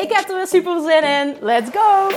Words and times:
Ik 0.00 0.12
heb 0.12 0.28
er 0.28 0.36
weer 0.36 0.46
super 0.46 0.80
zin 0.80 1.02
in. 1.02 1.36
Let's 1.40 1.70
go! 1.72 2.08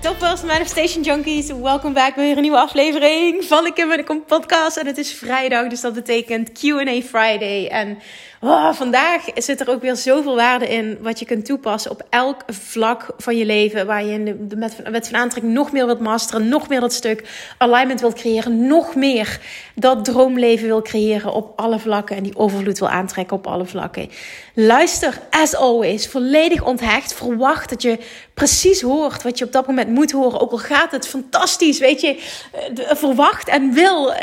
Toppers, 0.00 0.42
Manifestation 0.42 1.02
Junkies, 1.02 1.46
welkom 1.46 1.92
back 1.92 2.14
bij 2.14 2.24
weer 2.24 2.36
een 2.36 2.42
nieuwe 2.42 2.58
aflevering 2.58 3.44
van 3.44 3.64
de 3.64 3.72
Kim 3.72 3.90
en 3.90 4.04
de 4.04 4.20
podcast. 4.26 4.76
En 4.76 4.86
het 4.86 4.98
is 4.98 5.12
vrijdag, 5.12 5.68
dus 5.68 5.80
dat 5.80 5.94
betekent 5.94 6.52
Q&A 6.52 7.00
Friday. 7.00 7.68
En 7.68 7.98
oh, 8.44 8.72
vandaag 8.72 9.22
zit 9.34 9.60
er 9.60 9.70
ook 9.70 9.80
weer 9.80 9.96
zoveel 9.96 10.36
waarde 10.36 10.68
in 10.68 10.98
wat 11.00 11.18
je 11.18 11.24
kunt 11.24 11.44
toepassen 11.44 11.90
op 11.90 12.06
elk 12.10 12.42
vlak 12.46 13.06
van 13.16 13.36
je 13.36 13.46
leven. 13.46 13.86
Waar 13.86 14.04
je 14.04 14.12
in 14.12 14.48
de, 14.48 14.56
met, 14.56 14.90
met 14.90 15.08
van 15.08 15.18
aantrekking 15.18 15.54
nog 15.54 15.72
meer 15.72 15.86
wilt 15.86 16.00
masteren, 16.00 16.48
nog 16.48 16.68
meer 16.68 16.80
dat 16.80 16.92
stuk 16.92 17.52
alignment 17.58 18.00
wilt 18.00 18.14
creëren, 18.14 18.66
nog 18.66 18.94
meer 18.94 19.40
dat 19.74 20.04
droomleven 20.04 20.66
wil 20.66 20.82
creëren 20.82 21.32
op 21.32 21.52
alle 21.60 21.78
vlakken 21.78 22.16
en 22.16 22.22
die 22.22 22.36
overvloed 22.36 22.78
wil 22.78 22.88
aantrekken 22.88 23.36
op 23.36 23.46
alle 23.46 23.66
vlakken. 23.66 24.10
Luister, 24.56 25.20
as 25.30 25.54
always, 25.54 26.06
volledig 26.06 26.64
onthecht. 26.64 27.14
Verwacht 27.14 27.68
dat 27.68 27.82
je 27.82 27.98
precies 28.34 28.80
hoort 28.80 29.22
wat 29.22 29.38
je 29.38 29.44
op 29.44 29.52
dat 29.52 29.66
moment 29.66 29.88
moet 29.88 30.12
horen. 30.12 30.40
Ook 30.40 30.50
al 30.50 30.58
gaat 30.58 30.90
het 30.90 31.08
fantastisch, 31.08 31.78
weet 31.78 32.00
je. 32.00 32.16
Verwacht 32.74 33.48
en 33.48 33.72
wil 33.72 34.12
uh, 34.12 34.16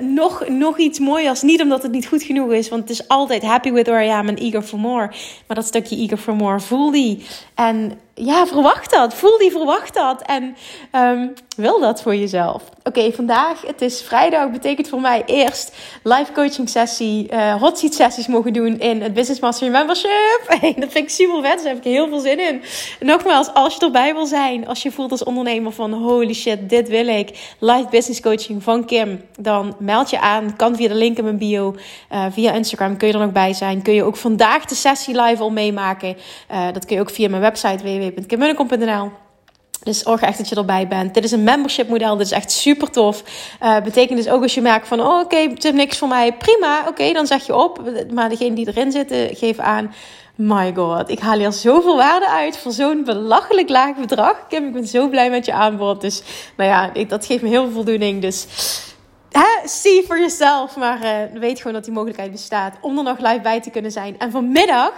nog, 0.00 0.48
nog 0.48 0.78
iets 0.78 0.98
mooiers. 0.98 1.42
Niet 1.42 1.62
omdat 1.62 1.82
het 1.82 1.92
niet 1.92 2.06
goed 2.06 2.22
genoeg 2.22 2.52
is, 2.52 2.68
want 2.68 2.82
het 2.82 2.90
is 2.90 3.08
altijd 3.08 3.42
happy 3.42 3.72
with 3.72 3.86
where 3.86 4.04
I 4.04 4.10
am 4.10 4.28
and 4.28 4.40
eager 4.40 4.62
for 4.62 4.78
more. 4.78 5.10
Maar 5.46 5.56
dat 5.56 5.66
stukje 5.66 5.96
eager 5.96 6.18
for 6.18 6.34
more, 6.34 6.60
voel 6.60 6.90
die. 6.90 7.24
En 7.54 8.00
ja, 8.14 8.46
verwacht 8.46 8.90
dat. 8.90 9.14
Voel 9.14 9.38
die, 9.38 9.50
verwacht 9.50 9.94
dat. 9.94 10.22
En 10.22 10.56
um, 10.92 11.32
wil 11.56 11.80
dat 11.80 12.02
voor 12.02 12.16
jezelf. 12.16 12.62
Oké, 12.82 13.12
vandaag, 13.12 13.60
het 13.66 13.80
is 13.82 14.02
vrijdag, 14.02 14.50
betekent 14.50 14.88
voor 14.88 15.00
mij 15.00 15.22
eerst 15.26 15.76
live 16.02 16.32
coaching 16.32 16.68
sessie, 16.68 17.32
uh, 17.32 17.54
hot 17.54 17.78
seat 17.78 17.94
sessies 17.94 18.26
mogen 18.26 18.52
doen 18.52 18.78
in 18.78 19.02
het 19.02 19.14
Business 19.14 19.40
Mastery 19.40 19.70
Membership. 19.70 20.40
Dat 20.60 20.92
vind 20.92 20.96
ik 20.96 21.10
super 21.10 21.42
vet, 21.42 21.56
daar 21.56 21.66
heb 21.66 21.76
ik 21.76 21.84
heel 21.84 22.08
veel 22.08 22.18
zin 22.18 22.40
in. 22.40 22.62
nogmaals, 23.00 23.54
als 23.54 23.74
je 23.74 23.80
erbij 23.80 24.14
wil 24.14 24.26
zijn, 24.26 24.68
als 24.68 24.82
je 24.82 24.92
voelt 24.92 25.10
als 25.10 25.24
ondernemer 25.24 25.72
van 25.72 25.92
holy 25.92 26.34
shit, 26.34 26.68
dit 26.68 26.88
wil 26.88 27.06
ik. 27.06 27.54
Live 27.58 27.86
business 27.90 28.20
coaching 28.20 28.62
van 28.62 28.84
Kim, 28.84 29.22
dan 29.40 29.76
meld 29.78 30.10
je 30.10 30.20
aan. 30.20 30.56
Kan 30.56 30.76
via 30.76 30.88
de 30.88 30.94
link 30.94 31.18
in 31.18 31.24
mijn 31.24 31.38
bio, 31.38 31.74
uh, 32.12 32.24
via 32.30 32.52
Instagram 32.52 32.96
kun 32.96 33.08
je 33.08 33.14
er 33.14 33.20
nog 33.20 33.32
bij 33.32 33.52
zijn. 33.52 33.82
Kun 33.82 33.94
je 33.94 34.02
ook 34.02 34.16
vandaag 34.16 34.64
de 34.64 34.74
sessie 34.74 35.20
live 35.20 35.42
al 35.42 35.50
meemaken. 35.50 36.16
Uh, 36.52 36.66
dat 36.72 36.84
kun 36.84 36.96
je 36.96 37.02
ook 37.02 37.10
via 37.10 37.28
mijn 37.28 37.42
website 37.42 37.84
www 37.84 38.03
www.kimmunnekom.nl. 38.10 39.10
Dus 39.82 39.98
zorg 39.98 40.20
echt 40.20 40.38
dat 40.38 40.48
je 40.48 40.54
erbij 40.54 40.88
bent. 40.88 41.14
Dit 41.14 41.24
is 41.24 41.30
een 41.30 41.44
membership 41.44 41.88
model. 41.88 42.16
Dit 42.16 42.26
is 42.26 42.32
echt 42.32 42.50
super 42.52 42.90
tof. 42.90 43.22
Uh, 43.62 43.80
betekent 43.80 44.18
dus 44.18 44.28
ook 44.28 44.42
als 44.42 44.54
je 44.54 44.60
merkt 44.60 44.88
van... 44.88 45.00
Oh, 45.00 45.20
oké, 45.20 45.36
het 45.36 45.64
is 45.64 45.72
niks 45.72 45.98
voor 45.98 46.08
mij. 46.08 46.36
Prima, 46.36 46.84
oké, 46.88 47.12
dan 47.12 47.26
zeg 47.26 47.46
je 47.46 47.56
op. 47.56 47.82
Maar 48.12 48.28
degene 48.28 48.54
die 48.54 48.68
erin 48.68 48.92
zitten, 48.92 49.36
geef 49.36 49.58
aan... 49.58 49.94
My 50.36 50.72
god, 50.74 51.10
ik 51.10 51.18
haal 51.18 51.38
hier 51.38 51.52
zoveel 51.52 51.96
waarde 51.96 52.28
uit 52.28 52.58
voor 52.58 52.72
zo'n 52.72 53.04
belachelijk 53.04 53.68
laag 53.68 53.96
bedrag. 53.96 54.46
Kim, 54.48 54.66
ik 54.66 54.72
ben 54.72 54.86
zo 54.86 55.08
blij 55.08 55.30
met 55.30 55.46
je 55.46 55.52
aanbod. 55.52 56.00
Dus 56.00 56.22
nou 56.56 56.70
ja, 56.70 57.04
dat 57.06 57.26
geeft 57.26 57.42
me 57.42 57.48
heel 57.48 57.64
veel 57.64 57.72
voldoening. 57.72 58.22
Dus 58.22 58.46
hè, 59.30 59.68
see 59.68 60.02
for 60.06 60.16
yourself. 60.16 60.76
Maar 60.76 61.04
uh, 61.04 61.40
weet 61.40 61.58
gewoon 61.58 61.72
dat 61.72 61.84
die 61.84 61.92
mogelijkheid 61.92 62.30
bestaat 62.30 62.74
om 62.80 62.98
er 62.98 63.04
nog 63.04 63.18
live 63.18 63.40
bij 63.40 63.60
te 63.60 63.70
kunnen 63.70 63.90
zijn. 63.90 64.18
En 64.18 64.30
vanmiddag 64.30 64.92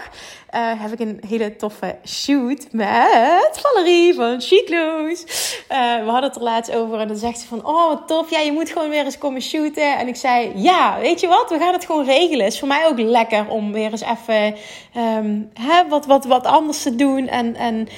uh, 0.56 0.82
heb 0.82 0.92
ik 0.92 1.00
een 1.00 1.20
hele 1.28 1.56
toffe 1.56 1.96
shoot 2.06 2.66
met 2.70 3.60
Valerie 3.62 4.14
van 4.14 4.40
Chicloos. 4.40 5.24
Uh, 5.72 6.04
we 6.04 6.10
hadden 6.10 6.22
het 6.22 6.36
er 6.36 6.42
laatst 6.42 6.74
over 6.74 6.98
en 6.98 7.08
dan 7.08 7.16
zegt 7.16 7.38
ze 7.38 7.46
van... 7.46 7.66
Oh, 7.66 7.88
wat 7.88 8.02
tof. 8.06 8.30
Ja, 8.30 8.38
je 8.38 8.52
moet 8.52 8.70
gewoon 8.70 8.88
weer 8.88 9.04
eens 9.04 9.18
komen 9.18 9.42
shooten. 9.42 9.98
En 9.98 10.08
ik 10.08 10.16
zei, 10.16 10.52
ja, 10.54 10.98
weet 11.00 11.20
je 11.20 11.26
wat? 11.26 11.50
We 11.50 11.58
gaan 11.58 11.72
het 11.72 11.84
gewoon 11.84 12.04
regelen. 12.04 12.46
Is 12.46 12.58
voor 12.58 12.68
mij 12.68 12.86
ook 12.86 12.98
lekker 12.98 13.48
om 13.48 13.72
weer 13.72 13.90
eens 13.90 14.02
even 14.02 14.54
um, 14.96 15.50
hè, 15.54 15.88
wat, 15.88 16.06
wat, 16.06 16.24
wat 16.24 16.46
anders 16.46 16.82
te 16.82 16.96
doen. 16.96 17.28
En, 17.28 17.56
en 17.56 17.88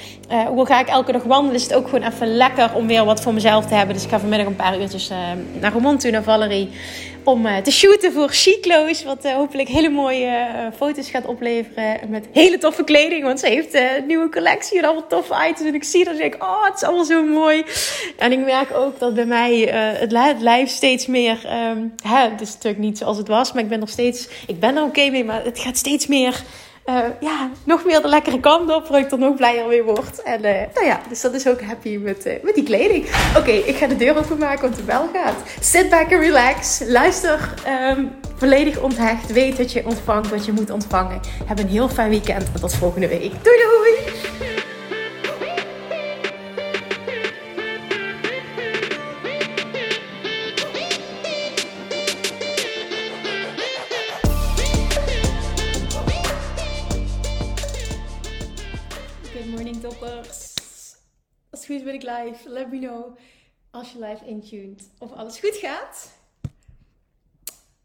hoe 0.47 0.65
ga 0.65 0.79
ik 0.79 0.87
elke 0.87 1.11
dag 1.11 1.23
wandelen? 1.23 1.55
Is 1.55 1.63
het 1.63 1.73
ook 1.73 1.89
gewoon 1.89 2.11
even 2.11 2.35
lekker 2.35 2.73
om 2.73 2.87
weer 2.87 3.05
wat 3.05 3.21
voor 3.21 3.33
mezelf 3.33 3.65
te 3.65 3.73
hebben. 3.73 3.95
Dus 3.95 4.03
ik 4.03 4.09
ga 4.09 4.19
vanmiddag 4.19 4.47
een 4.47 4.55
paar 4.55 4.79
uurtjes 4.79 5.09
naar 5.59 5.71
Roermond 5.71 5.99
toe, 5.99 6.11
naar 6.11 6.23
Valerie 6.23 6.69
om 7.29 7.45
uh, 7.45 7.57
te 7.57 7.71
shooten 7.71 8.13
voor 8.13 8.29
Chiclo's. 8.29 9.03
Wat 9.03 9.25
uh, 9.25 9.33
hopelijk 9.33 9.67
hele 9.69 9.89
mooie 9.89 10.25
uh, 10.25 10.67
foto's 10.75 11.09
gaat 11.09 11.25
opleveren. 11.25 12.09
Met 12.09 12.25
hele 12.33 12.57
toffe 12.57 12.83
kleding. 12.83 13.23
Want 13.23 13.39
ze 13.39 13.47
heeft 13.47 13.73
een 13.73 14.05
nieuwe 14.07 14.29
collectie 14.29 14.77
en 14.77 14.83
allemaal 14.83 15.07
toffe 15.07 15.47
items. 15.49 15.67
En 15.67 15.75
ik 15.75 15.83
zie 15.83 16.03
dat 16.03 16.13
en 16.13 16.19
denk 16.19 16.43
oh, 16.43 16.65
het 16.65 16.75
is 16.75 16.83
allemaal 16.83 17.05
zo 17.05 17.23
mooi. 17.23 17.63
En 18.17 18.31
ik 18.31 18.39
merk 18.39 18.73
ook 18.73 18.99
dat 18.99 19.13
bij 19.13 19.25
mij 19.25 19.59
het, 19.97 20.41
lijf 20.41 20.69
steeds 20.69 21.05
meer... 21.05 21.37
Um, 21.71 21.93
hè, 22.03 22.29
het 22.29 22.41
is 22.41 22.53
natuurlijk 22.53 22.83
niet 22.83 22.97
zoals 22.97 23.17
het 23.17 23.27
was. 23.27 23.51
Maar 23.51 23.63
ik 23.63 23.69
ben 23.69 23.79
nog 23.79 23.89
steeds... 23.89 24.27
Ik 24.47 24.59
ben 24.59 24.77
er 24.77 24.83
oké 24.83 25.09
mee, 25.09 25.23
maar 25.23 25.43
het 25.43 25.59
gaat 25.59 25.77
steeds 25.77 26.07
meer 26.07 26.43
uh, 26.89 27.05
ja, 27.19 27.49
nog 27.63 27.85
meer 27.85 28.01
de 28.01 28.07
lekkere 28.07 28.39
kant 28.39 28.75
op, 28.75 28.87
waar 28.87 28.99
ik 28.99 29.11
er 29.11 29.17
nog 29.17 29.35
blijer 29.35 29.67
mee 29.67 29.83
word. 29.83 30.21
En 30.21 30.45
uh, 30.45 30.51
nou 30.73 30.85
ja, 30.85 31.01
dus 31.09 31.21
dat 31.21 31.33
is 31.33 31.47
ook 31.47 31.61
happy 31.61 31.97
met, 31.97 32.25
uh, 32.25 32.33
met 32.43 32.55
die 32.55 32.63
kleding. 32.63 33.05
Oké, 33.37 33.51
ik 33.51 33.75
ga 33.75 33.87
de 33.87 33.95
deur 33.95 34.17
openmaken, 34.17 34.61
want 34.61 34.75
de 34.75 34.83
bel 34.83 35.09
gaat. 35.13 35.35
Sit 35.59 35.89
back 35.89 36.13
and 36.13 36.21
relax. 36.21 36.81
Luister, 36.87 37.53
um, 37.97 38.11
volledig 38.35 38.79
onthecht. 38.79 39.31
Weet 39.31 39.57
dat 39.57 39.71
je 39.71 39.85
ontvangt 39.85 40.29
wat 40.29 40.45
je 40.45 40.51
moet 40.51 40.69
ontvangen. 40.69 41.19
Heb 41.45 41.59
een 41.59 41.67
heel 41.67 41.89
fijn 41.89 42.09
weekend 42.09 42.43
en 42.53 42.59
tot 42.59 42.75
volgende 42.75 43.07
week. 43.07 43.31
Doei 43.43 43.57
doei! 43.57 44.58
Ben 61.77 61.93
ik 61.93 62.03
live. 62.03 62.49
Let 62.49 62.71
me 62.71 62.79
know 62.79 63.17
als 63.71 63.91
je 63.91 63.99
live 63.99 64.25
intuned 64.25 64.89
of 64.97 65.11
alles 65.11 65.39
goed 65.39 65.55
gaat. 65.55 66.17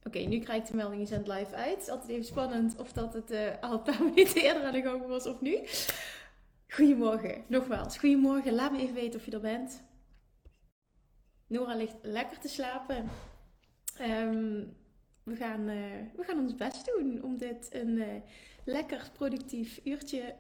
Oké, 0.02 0.18
nu 0.18 0.38
krijg 0.38 0.62
ik 0.62 0.68
de 0.68 0.76
melding, 0.76 1.08
je 1.08 1.18
live 1.18 1.54
uit. 1.54 1.70
Het 1.70 1.82
is 1.82 1.88
altijd 1.88 2.10
even 2.10 2.24
spannend 2.24 2.76
of 2.78 2.92
dat 2.92 3.14
het 3.14 3.30
uh, 3.30 3.50
al 3.60 3.72
een 3.72 3.82
paar 3.82 4.02
minuten 4.14 4.42
eerder 4.42 4.64
aan 4.64 4.72
de 4.72 4.82
gang 4.82 5.06
was 5.06 5.26
of 5.26 5.40
nu. 5.40 5.58
Goedemorgen, 6.68 7.44
nogmaals. 7.46 7.98
Goedemorgen, 7.98 8.54
laat 8.54 8.72
me 8.72 8.78
even 8.78 8.94
weten 8.94 9.20
of 9.20 9.26
je 9.26 9.32
er 9.32 9.40
bent. 9.40 9.82
Nora 11.46 11.74
ligt 11.74 11.96
lekker 12.02 12.38
te 12.38 12.48
slapen. 12.48 13.08
Um, 14.00 14.76
we, 15.22 15.36
gaan, 15.36 15.68
uh, 15.68 15.76
we 16.16 16.22
gaan 16.22 16.38
ons 16.38 16.54
best 16.54 16.86
doen 16.86 17.22
om 17.22 17.36
dit 17.38 17.68
een 17.72 17.96
uh, 17.96 18.06
lekker 18.64 19.10
productief 19.12 19.80
uurtje 19.84 20.34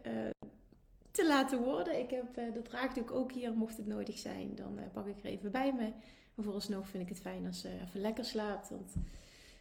te 1.14 1.26
laten 1.26 1.62
worden. 1.62 1.98
Ik 1.98 2.10
heb 2.10 2.38
uh, 2.38 2.52
de 2.52 2.62
draagdoek 2.62 3.10
ook 3.10 3.32
hier, 3.32 3.52
mocht 3.52 3.76
het 3.76 3.86
nodig 3.86 4.18
zijn, 4.18 4.54
dan 4.54 4.78
uh, 4.78 4.84
pak 4.92 5.06
ik 5.06 5.18
er 5.18 5.30
even 5.30 5.50
bij 5.50 5.72
me. 5.72 5.92
Maar 6.34 6.44
vooralsnog 6.44 6.88
vind 6.88 7.02
ik 7.02 7.08
het 7.08 7.20
fijn 7.20 7.46
als 7.46 7.60
ze 7.60 7.68
even 7.68 8.00
lekker 8.00 8.24
slaapt. 8.24 8.70
Want 8.70 8.92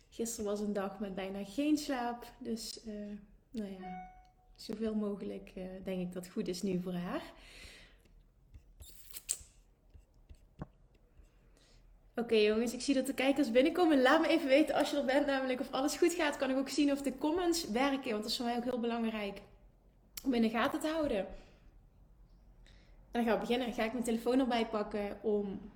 gisteren 0.10 0.46
was 0.46 0.60
een 0.60 0.74
dag 0.74 1.00
met 1.00 1.16
bijna 1.16 1.44
geen 1.44 1.78
slaap. 1.78 2.26
Dus 2.38 2.80
uh, 2.88 2.94
nou 3.52 3.72
ja, 3.72 4.12
zoveel 4.56 4.96
mogelijk 4.96 5.52
denk 5.84 6.02
ik 6.02 6.14
dat 6.14 6.28
goed 6.28 6.48
is 6.48 6.62
nu 6.62 6.82
voor 6.82 6.94
haar. 6.94 7.22
Oké 12.16 12.36
jongens, 12.36 12.74
ik 12.74 12.82
zie 12.82 12.94
dat 12.94 13.06
de 13.06 13.14
kijkers 13.14 13.52
binnenkomen. 13.52 14.02
Laat 14.02 14.22
me 14.22 14.28
even 14.28 14.48
weten 14.48 14.76
als 14.76 14.90
je 14.90 14.98
er 14.98 15.06
bent, 15.06 15.26
namelijk 15.26 15.60
of 15.60 15.72
alles 15.72 15.96
goed 15.96 16.14
gaat. 16.14 16.38
Kan 16.38 16.50
ik 16.50 16.58
ook 16.58 16.70
zien 16.70 16.92
of 16.92 17.02
de 17.02 17.18
comments 17.18 17.70
werken, 17.70 18.12
want 18.12 18.22
dat 18.22 18.32
is 18.32 18.38
voor 18.38 18.46
mij 18.46 18.58
ook 18.58 18.64
heel 18.64 18.80
belangrijk 18.80 19.42
om 20.24 20.34
in 20.34 20.42
de 20.42 20.50
gaten 20.50 20.80
te 20.80 20.88
houden. 20.88 21.18
En 21.18 21.26
dan 23.12 23.24
ga 23.24 23.34
ik 23.34 23.40
beginnen. 23.40 23.74
Ga 23.74 23.84
ik 23.84 23.92
mijn 23.92 24.04
telefoon 24.04 24.40
erbij 24.40 24.68
pakken 24.68 25.18
om 25.22 25.72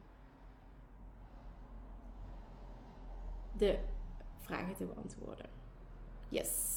de 3.57 3.79
vragen 4.39 4.75
te 4.75 4.85
beantwoorden. 4.85 5.49
Yes. 6.29 6.75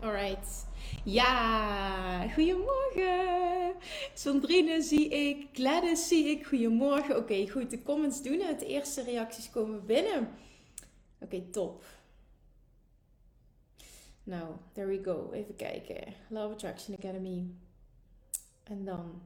Alright. 0.00 0.66
Ja, 1.04 2.28
goedemorgen. 2.28 3.74
Sandrine 4.14 4.82
zie 4.82 5.08
ik, 5.08 5.48
Gladys 5.52 6.08
zie 6.08 6.28
ik, 6.28 6.46
goedemorgen. 6.46 7.16
Oké, 7.16 7.48
goed, 7.50 7.70
de 7.70 7.82
comments 7.82 8.22
doen 8.22 8.40
het. 8.40 8.60
De 8.60 8.66
eerste 8.66 9.02
reacties 9.02 9.50
komen 9.50 9.86
binnen. 9.86 10.28
Oké, 11.20 11.40
top. 11.50 11.84
Nou, 14.28 14.54
there 14.72 14.86
we 14.86 15.00
go. 15.04 15.30
Even 15.32 15.56
kijken. 15.56 16.14
Love 16.28 16.52
Attraction 16.52 16.96
Academy. 16.96 17.46
En 18.62 18.84
dan 18.84 19.22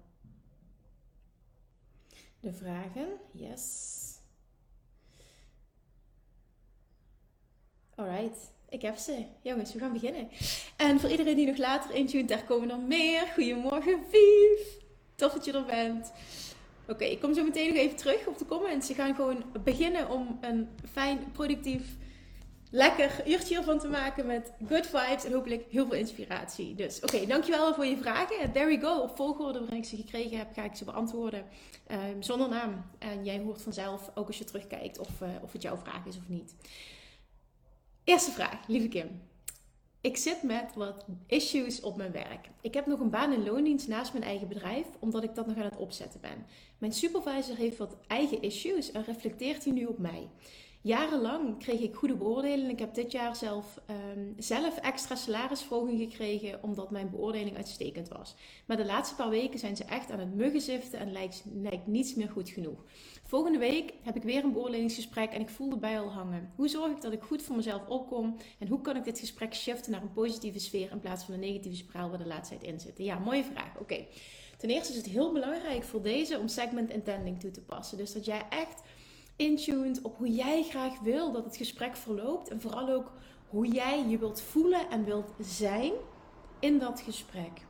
de 2.40 2.52
vragen. 2.52 3.06
Yes. 3.32 4.00
Alright, 7.94 8.52
ik 8.68 8.82
heb 8.82 8.96
ze. 8.96 9.24
Jongens, 9.40 9.72
we 9.72 9.78
gaan 9.78 9.92
beginnen. 9.92 10.28
En 10.76 11.00
voor 11.00 11.10
iedereen 11.10 11.36
die 11.36 11.46
nog 11.46 11.56
later 11.56 11.94
intuned, 11.94 12.28
daar 12.28 12.44
komen 12.44 12.68
nog 12.68 12.86
meer. 12.86 13.26
Goedemorgen, 13.34 14.00
Vief. 14.10 14.76
Tof 15.14 15.32
dat 15.32 15.44
je 15.44 15.52
er 15.52 15.64
bent. 15.64 16.12
Oké, 16.88 17.04
ik 17.04 17.20
kom 17.20 17.34
zo 17.34 17.44
meteen 17.44 17.68
nog 17.68 17.76
even 17.76 17.96
terug 17.96 18.26
op 18.26 18.38
de 18.38 18.46
comments. 18.46 18.88
We 18.88 18.94
gaan 18.94 19.14
gewoon 19.14 19.44
beginnen 19.64 20.10
om 20.10 20.38
een 20.40 20.68
fijn, 20.90 21.32
productief, 21.32 21.96
lekker 22.72 23.22
uurtje 23.26 23.54
hiervan 23.54 23.78
te 23.78 23.88
maken 23.88 24.26
met 24.26 24.52
good 24.68 24.86
vibes 24.86 25.24
en 25.24 25.32
hopelijk 25.32 25.64
heel 25.70 25.86
veel 25.86 25.98
inspiratie. 25.98 26.74
Dus 26.74 27.00
oké, 27.00 27.26
dankjewel 27.26 27.74
voor 27.74 27.86
je 27.86 27.96
vragen. 27.96 28.52
There 28.52 28.66
we 28.66 28.80
go. 28.80 28.98
Op 28.98 29.16
volgorde 29.16 29.58
waarin 29.58 29.78
ik 29.78 29.84
ze 29.84 29.96
gekregen 29.96 30.38
heb, 30.38 30.52
ga 30.52 30.64
ik 30.64 30.74
ze 30.74 30.84
beantwoorden 30.84 31.44
um, 31.90 32.22
zonder 32.22 32.48
naam. 32.48 32.84
En 32.98 33.24
jij 33.24 33.38
hoort 33.38 33.62
vanzelf, 33.62 34.10
ook 34.14 34.26
als 34.26 34.38
je 34.38 34.44
terugkijkt, 34.44 34.98
of, 34.98 35.20
uh, 35.22 35.28
of 35.42 35.52
het 35.52 35.62
jouw 35.62 35.76
vraag 35.76 36.06
is 36.06 36.16
of 36.16 36.28
niet. 36.28 36.54
Eerste 38.04 38.30
vraag, 38.30 38.66
lieve 38.66 38.88
Kim. 38.88 39.22
Ik 40.00 40.16
zit 40.16 40.42
met 40.42 40.74
wat 40.74 41.04
issues 41.26 41.80
op 41.80 41.96
mijn 41.96 42.12
werk. 42.12 42.48
Ik 42.60 42.74
heb 42.74 42.86
nog 42.86 43.00
een 43.00 43.10
baan 43.10 43.32
in 43.32 43.44
loondienst 43.44 43.88
naast 43.88 44.12
mijn 44.12 44.24
eigen 44.24 44.48
bedrijf, 44.48 44.86
omdat 44.98 45.22
ik 45.22 45.34
dat 45.34 45.46
nog 45.46 45.56
aan 45.56 45.62
het 45.62 45.76
opzetten 45.76 46.20
ben. 46.20 46.46
Mijn 46.78 46.92
supervisor 46.92 47.56
heeft 47.56 47.76
wat 47.76 47.96
eigen 48.06 48.42
issues 48.42 48.90
en 48.90 49.04
reflecteert 49.04 49.64
die 49.64 49.72
nu 49.72 49.84
op 49.84 49.98
mij. 49.98 50.28
Jarenlang 50.82 51.58
kreeg 51.58 51.80
ik 51.80 51.94
goede 51.94 52.16
beoordelingen. 52.16 52.70
Ik 52.70 52.78
heb 52.78 52.94
dit 52.94 53.12
jaar 53.12 53.36
zelf, 53.36 53.80
um, 54.14 54.34
zelf 54.38 54.76
extra 54.76 55.14
salarisverhoging 55.14 55.98
gekregen 55.98 56.62
omdat 56.62 56.90
mijn 56.90 57.10
beoordeling 57.10 57.56
uitstekend 57.56 58.08
was. 58.08 58.34
Maar 58.66 58.76
de 58.76 58.84
laatste 58.84 59.14
paar 59.14 59.30
weken 59.30 59.58
zijn 59.58 59.76
ze 59.76 59.84
echt 59.84 60.10
aan 60.10 60.18
het 60.18 60.34
muggenziften 60.34 60.98
en 60.98 61.12
lijkt, 61.12 61.44
niets 61.86 62.14
meer 62.14 62.28
goed 62.28 62.48
genoeg. 62.48 62.84
Volgende 63.22 63.58
week 63.58 63.92
heb 64.02 64.16
ik 64.16 64.22
weer 64.22 64.44
een 64.44 64.52
beoordelingsgesprek 64.52 65.32
en 65.32 65.40
ik 65.40 65.48
voel 65.48 65.76
bij 65.76 66.00
al 66.00 66.10
hangen. 66.10 66.52
Hoe 66.56 66.68
zorg 66.68 66.90
ik 66.90 67.00
dat 67.00 67.12
ik 67.12 67.22
goed 67.22 67.42
voor 67.42 67.56
mezelf 67.56 67.86
opkom 67.86 68.36
en 68.58 68.68
hoe 68.68 68.80
kan 68.80 68.96
ik 68.96 69.04
dit 69.04 69.18
gesprek 69.18 69.54
shiften 69.54 69.92
naar 69.92 70.02
een 70.02 70.12
positieve 70.12 70.58
sfeer 70.58 70.90
in 70.90 71.00
plaats 71.00 71.24
van 71.24 71.34
een 71.34 71.40
negatieve 71.40 71.76
spiraal 71.76 72.08
waar 72.08 72.18
de 72.18 72.26
laatste 72.26 72.58
tijd 72.58 72.72
in 72.72 72.80
zit? 72.80 72.98
Ja, 72.98 73.18
mooie 73.18 73.44
vraag. 73.44 73.78
Oké. 73.78 74.06
Ten 74.56 74.70
eerste 74.70 74.92
is 74.92 74.98
het 74.98 75.06
heel 75.06 75.32
belangrijk 75.32 75.82
voor 75.82 76.02
deze 76.02 76.38
om 76.38 76.48
segment 76.48 76.90
intending 76.90 77.40
toe 77.40 77.50
te 77.50 77.60
passen. 77.60 77.98
Dus 77.98 78.12
dat 78.12 78.24
jij 78.24 78.42
echt 78.48 78.82
intuned 79.36 80.02
op 80.02 80.16
hoe 80.16 80.30
jij 80.30 80.62
graag 80.62 81.00
wil 81.00 81.32
dat 81.32 81.44
het 81.44 81.56
gesprek 81.56 81.96
verloopt. 81.96 82.48
En 82.48 82.60
vooral 82.60 82.88
ook 82.88 83.12
hoe 83.48 83.66
jij 83.66 84.08
je 84.08 84.18
wilt 84.18 84.40
voelen 84.40 84.90
en 84.90 85.04
wilt 85.04 85.32
zijn 85.40 85.92
in 86.58 86.78
dat 86.78 87.00
gesprek. 87.00 87.60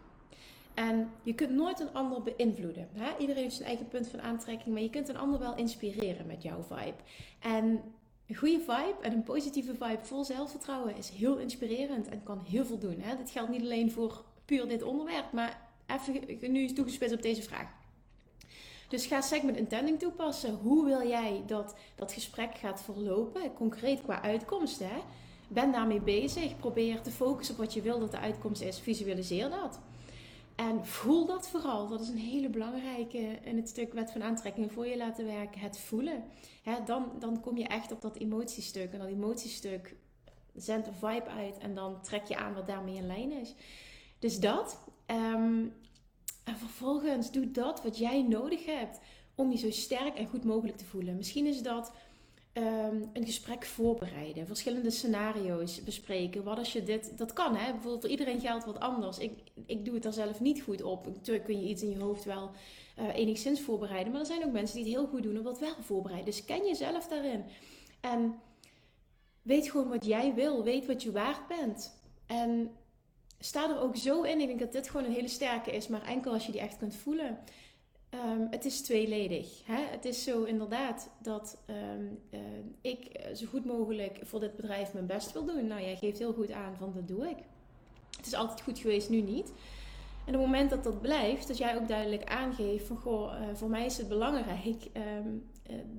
En 0.74 1.10
je 1.22 1.34
kunt 1.34 1.50
nooit 1.50 1.80
een 1.80 1.92
ander 1.92 2.22
beïnvloeden. 2.22 2.88
Hè? 2.92 3.18
Iedereen 3.18 3.42
heeft 3.42 3.54
zijn 3.54 3.68
eigen 3.68 3.88
punt 3.88 4.08
van 4.08 4.20
aantrekking, 4.20 4.74
maar 4.74 4.82
je 4.82 4.90
kunt 4.90 5.08
een 5.08 5.16
ander 5.16 5.38
wel 5.38 5.56
inspireren 5.56 6.26
met 6.26 6.42
jouw 6.42 6.62
vibe. 6.62 6.94
En 7.40 7.80
een 8.26 8.36
goede 8.36 8.60
vibe 8.60 8.96
en 9.02 9.12
een 9.12 9.22
positieve 9.22 9.74
vibe 9.74 10.04
vol 10.04 10.24
zelfvertrouwen 10.24 10.96
is 10.96 11.08
heel 11.08 11.38
inspirerend 11.38 12.08
en 12.08 12.22
kan 12.22 12.40
heel 12.48 12.64
veel 12.64 12.78
doen. 12.78 13.00
Hè? 13.00 13.16
Dit 13.16 13.30
geldt 13.30 13.50
niet 13.50 13.62
alleen 13.62 13.90
voor 13.90 14.24
puur 14.44 14.68
dit 14.68 14.82
onderwerp, 14.82 15.32
maar 15.32 15.70
even 15.86 16.52
nu 16.52 16.72
toegespitst 16.72 17.14
op 17.14 17.22
deze 17.22 17.42
vraag. 17.42 17.81
Dus 18.92 19.06
ga 19.06 19.20
segment 19.20 19.56
intending 19.56 19.98
toepassen. 19.98 20.54
Hoe 20.54 20.84
wil 20.84 21.08
jij 21.08 21.42
dat 21.46 21.74
dat 21.94 22.12
gesprek 22.12 22.54
gaat 22.54 22.82
verlopen? 22.82 23.54
Concreet 23.54 24.02
qua 24.02 24.22
uitkomsten. 24.22 24.88
Hè? 24.88 25.00
Ben 25.48 25.72
daarmee 25.72 26.00
bezig. 26.00 26.56
Probeer 26.56 27.00
te 27.00 27.10
focussen 27.10 27.54
op 27.54 27.60
wat 27.60 27.74
je 27.74 27.82
wil 27.82 27.98
dat 27.98 28.10
de 28.10 28.18
uitkomst 28.18 28.62
is. 28.62 28.78
Visualiseer 28.78 29.50
dat. 29.50 29.80
En 30.54 30.86
voel 30.86 31.26
dat 31.26 31.48
vooral. 31.48 31.88
Dat 31.88 32.00
is 32.00 32.08
een 32.08 32.18
hele 32.18 32.48
belangrijke 32.48 33.18
in 33.42 33.56
het 33.56 33.68
stuk 33.68 33.92
wet 33.92 34.10
van 34.10 34.22
aantrekking 34.22 34.72
voor 34.72 34.86
je 34.86 34.96
laten 34.96 35.26
werken. 35.26 35.60
Het 35.60 35.78
voelen. 35.78 36.24
dan, 36.84 37.12
dan 37.18 37.40
kom 37.40 37.56
je 37.56 37.66
echt 37.66 37.92
op 37.92 38.00
dat 38.00 38.16
emotiestuk. 38.16 38.92
En 38.92 38.98
dat 38.98 39.08
emotiestuk 39.08 39.96
zendt 40.54 40.86
een 40.86 40.94
vibe 40.94 41.28
uit. 41.28 41.58
En 41.58 41.74
dan 41.74 42.02
trek 42.02 42.24
je 42.24 42.36
aan 42.36 42.54
wat 42.54 42.66
daarmee 42.66 42.94
in 42.94 43.06
lijn 43.06 43.32
is. 43.32 43.54
Dus 44.18 44.40
dat. 44.40 44.78
Ehm, 45.06 45.64
en 46.44 46.56
vervolgens 46.56 47.30
doe 47.30 47.50
dat 47.50 47.82
wat 47.82 47.98
jij 47.98 48.22
nodig 48.22 48.66
hebt 48.66 49.00
om 49.34 49.50
je 49.50 49.56
zo 49.56 49.70
sterk 49.70 50.16
en 50.16 50.26
goed 50.26 50.44
mogelijk 50.44 50.76
te 50.76 50.84
voelen. 50.84 51.16
Misschien 51.16 51.46
is 51.46 51.62
dat 51.62 51.92
ehm, 52.52 53.02
een 53.12 53.24
gesprek 53.24 53.64
voorbereiden, 53.64 54.46
verschillende 54.46 54.90
scenario's 54.90 55.82
bespreken. 55.84 56.44
Wat 56.44 56.58
als 56.58 56.72
je 56.72 56.82
dit, 56.82 57.18
dat 57.18 57.32
kan 57.32 57.56
hè, 57.56 57.70
bijvoorbeeld 57.70 58.00
voor 58.00 58.10
iedereen 58.10 58.40
geldt 58.40 58.64
wat 58.64 58.80
anders. 58.80 59.18
Ik, 59.18 59.38
ik 59.66 59.84
doe 59.84 59.94
het 59.94 60.04
er 60.04 60.12
zelf 60.12 60.40
niet 60.40 60.62
goed 60.62 60.82
op. 60.82 61.06
Natuurlijk 61.06 61.44
kun 61.44 61.60
je 61.60 61.68
iets 61.68 61.82
in 61.82 61.90
je 61.90 61.98
hoofd 61.98 62.24
wel 62.24 62.50
uh, 62.98 63.14
enigszins 63.14 63.60
voorbereiden, 63.60 64.12
maar 64.12 64.20
er 64.20 64.26
zijn 64.26 64.44
ook 64.44 64.52
mensen 64.52 64.76
die 64.76 64.84
het 64.84 64.94
heel 64.94 65.06
goed 65.06 65.22
doen 65.22 65.38
om 65.38 65.44
dat 65.44 65.58
wel 65.58 65.74
voorbereiden. 65.80 66.30
Dus 66.30 66.44
ken 66.44 66.66
jezelf 66.66 67.08
daarin. 67.08 67.44
En 68.00 68.34
weet 69.42 69.70
gewoon 69.70 69.88
wat 69.88 70.04
jij 70.04 70.34
wil, 70.34 70.64
weet 70.64 70.86
wat 70.86 71.02
je 71.02 71.12
waard 71.12 71.46
bent. 71.46 72.00
En 72.26 72.70
sta 73.44 73.70
er 73.70 73.80
ook 73.80 73.96
zo 73.96 74.22
in. 74.22 74.40
Ik 74.40 74.46
denk 74.46 74.60
dat 74.60 74.72
dit 74.72 74.90
gewoon 74.90 75.06
een 75.06 75.12
hele 75.12 75.28
sterke 75.28 75.70
is, 75.70 75.88
maar 75.88 76.02
enkel 76.02 76.32
als 76.32 76.46
je 76.46 76.52
die 76.52 76.60
echt 76.60 76.76
kunt 76.76 76.94
voelen. 76.94 77.38
Um, 78.14 78.46
het 78.50 78.64
is 78.64 78.80
tweeledig. 78.80 79.60
Hè? 79.64 79.82
Het 79.90 80.04
is 80.04 80.24
zo 80.24 80.42
inderdaad 80.42 81.10
dat 81.18 81.58
um, 81.66 82.18
uh, 82.30 82.40
ik 82.80 83.20
zo 83.34 83.46
goed 83.46 83.64
mogelijk 83.64 84.18
voor 84.22 84.40
dit 84.40 84.56
bedrijf 84.56 84.92
mijn 84.92 85.06
best 85.06 85.32
wil 85.32 85.44
doen. 85.44 85.66
Nou, 85.66 85.82
jij 85.82 85.96
geeft 85.96 86.18
heel 86.18 86.32
goed 86.32 86.50
aan 86.50 86.76
van 86.78 86.92
dat 86.94 87.08
doe 87.08 87.28
ik. 87.28 87.36
Het 88.16 88.26
is 88.26 88.34
altijd 88.34 88.62
goed 88.62 88.78
geweest, 88.78 89.10
nu 89.10 89.20
niet. 89.20 89.52
En 90.26 90.34
op 90.34 90.40
het 90.40 90.50
moment 90.50 90.70
dat 90.70 90.84
dat 90.84 91.00
blijft, 91.00 91.48
dat 91.48 91.58
jij 91.58 91.76
ook 91.76 91.88
duidelijk 91.88 92.24
aangeeft 92.24 92.86
van 92.86 92.96
goh, 92.96 93.32
uh, 93.32 93.46
voor 93.54 93.68
mij 93.68 93.84
is 93.84 93.98
het 93.98 94.08
belangrijk 94.08 94.86
uh, 94.96 95.02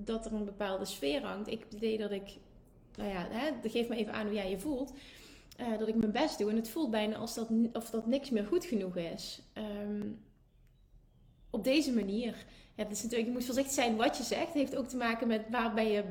dat 0.04 0.26
er 0.26 0.34
een 0.34 0.46
bepaalde 0.46 0.86
sfeer 0.86 1.24
hangt. 1.26 1.48
Ik 1.50 1.66
idee 1.76 1.98
dat 1.98 2.12
ik, 2.12 2.38
nou 2.96 3.10
ja, 3.10 3.28
hè, 3.30 3.70
geef 3.70 3.88
me 3.88 3.96
even 3.96 4.14
aan 4.14 4.26
hoe 4.26 4.36
jij 4.36 4.50
je 4.50 4.60
voelt. 4.60 4.94
Uh, 5.60 5.78
dat 5.78 5.88
ik 5.88 5.96
mijn 5.96 6.12
best 6.12 6.38
doe. 6.38 6.50
En 6.50 6.56
het 6.56 6.70
voelt 6.70 6.92
bijna 6.92 7.16
als 7.16 7.34
dat, 7.34 7.50
of 7.74 7.90
dat 7.90 8.06
niks 8.06 8.30
meer 8.30 8.46
goed 8.46 8.66
genoeg 8.66 8.96
is. 8.96 9.42
Um, 9.54 10.20
op 11.50 11.64
deze 11.64 11.94
manier. 11.94 12.46
Ja, 12.76 12.90
is 12.90 13.02
natuurlijk, 13.02 13.30
je 13.30 13.34
moet 13.34 13.46
voorzichtig 13.46 13.74
zijn 13.74 13.96
wat 13.96 14.18
je 14.18 14.24
zegt. 14.24 14.46
Het 14.46 14.54
heeft 14.54 14.76
ook 14.76 14.88
te 14.88 14.98
maken 14.98 15.28
met 15.28 15.42
waar 15.50 15.74
ben 15.74 15.88
je 15.88 16.04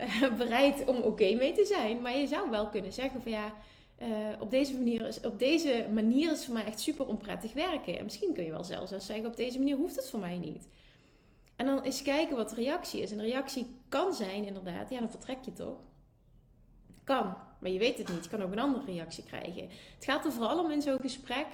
uh, 0.00 0.36
bereid 0.42 0.86
om 0.86 0.96
oké 0.96 1.34
mee 1.34 1.52
te 1.52 1.64
zijn. 1.64 2.00
Maar 2.00 2.16
je 2.16 2.26
zou 2.26 2.50
wel 2.50 2.68
kunnen 2.68 2.92
zeggen 2.92 3.22
van 3.22 3.32
ja, 3.32 3.54
uh, 4.02 4.08
op, 4.40 4.50
deze 4.50 4.74
manier 4.74 5.06
is, 5.06 5.20
op 5.20 5.38
deze 5.38 5.86
manier 5.92 6.32
is 6.32 6.44
voor 6.44 6.54
mij 6.54 6.64
echt 6.64 6.80
super 6.80 7.06
onprettig 7.06 7.52
werken. 7.52 7.98
En 7.98 8.04
misschien 8.04 8.32
kun 8.34 8.44
je 8.44 8.50
wel 8.50 8.64
zelfs 8.64 9.06
zeggen 9.06 9.26
op 9.26 9.36
deze 9.36 9.58
manier 9.58 9.76
hoeft 9.76 9.96
het 9.96 10.08
voor 10.10 10.20
mij 10.20 10.38
niet. 10.38 10.68
En 11.56 11.66
dan 11.66 11.82
eens 11.82 12.02
kijken 12.02 12.36
wat 12.36 12.50
de 12.50 12.54
reactie 12.54 13.00
is. 13.00 13.10
En 13.10 13.18
de 13.18 13.24
reactie 13.24 13.66
kan 13.88 14.14
zijn 14.14 14.44
inderdaad, 14.44 14.90
ja 14.90 14.98
dan 14.98 15.10
vertrek 15.10 15.38
je 15.44 15.52
toch. 15.52 15.78
Kan. 17.04 17.34
Maar 17.60 17.70
je 17.70 17.78
weet 17.78 17.98
het 17.98 18.08
niet. 18.08 18.24
Je 18.24 18.30
kan 18.30 18.42
ook 18.42 18.52
een 18.52 18.58
andere 18.58 18.84
reactie 18.84 19.24
krijgen. 19.24 19.68
Het 19.94 20.04
gaat 20.04 20.24
er 20.24 20.32
vooral 20.32 20.64
om 20.64 20.70
in 20.70 20.82
zo'n 20.82 21.00
gesprek. 21.00 21.46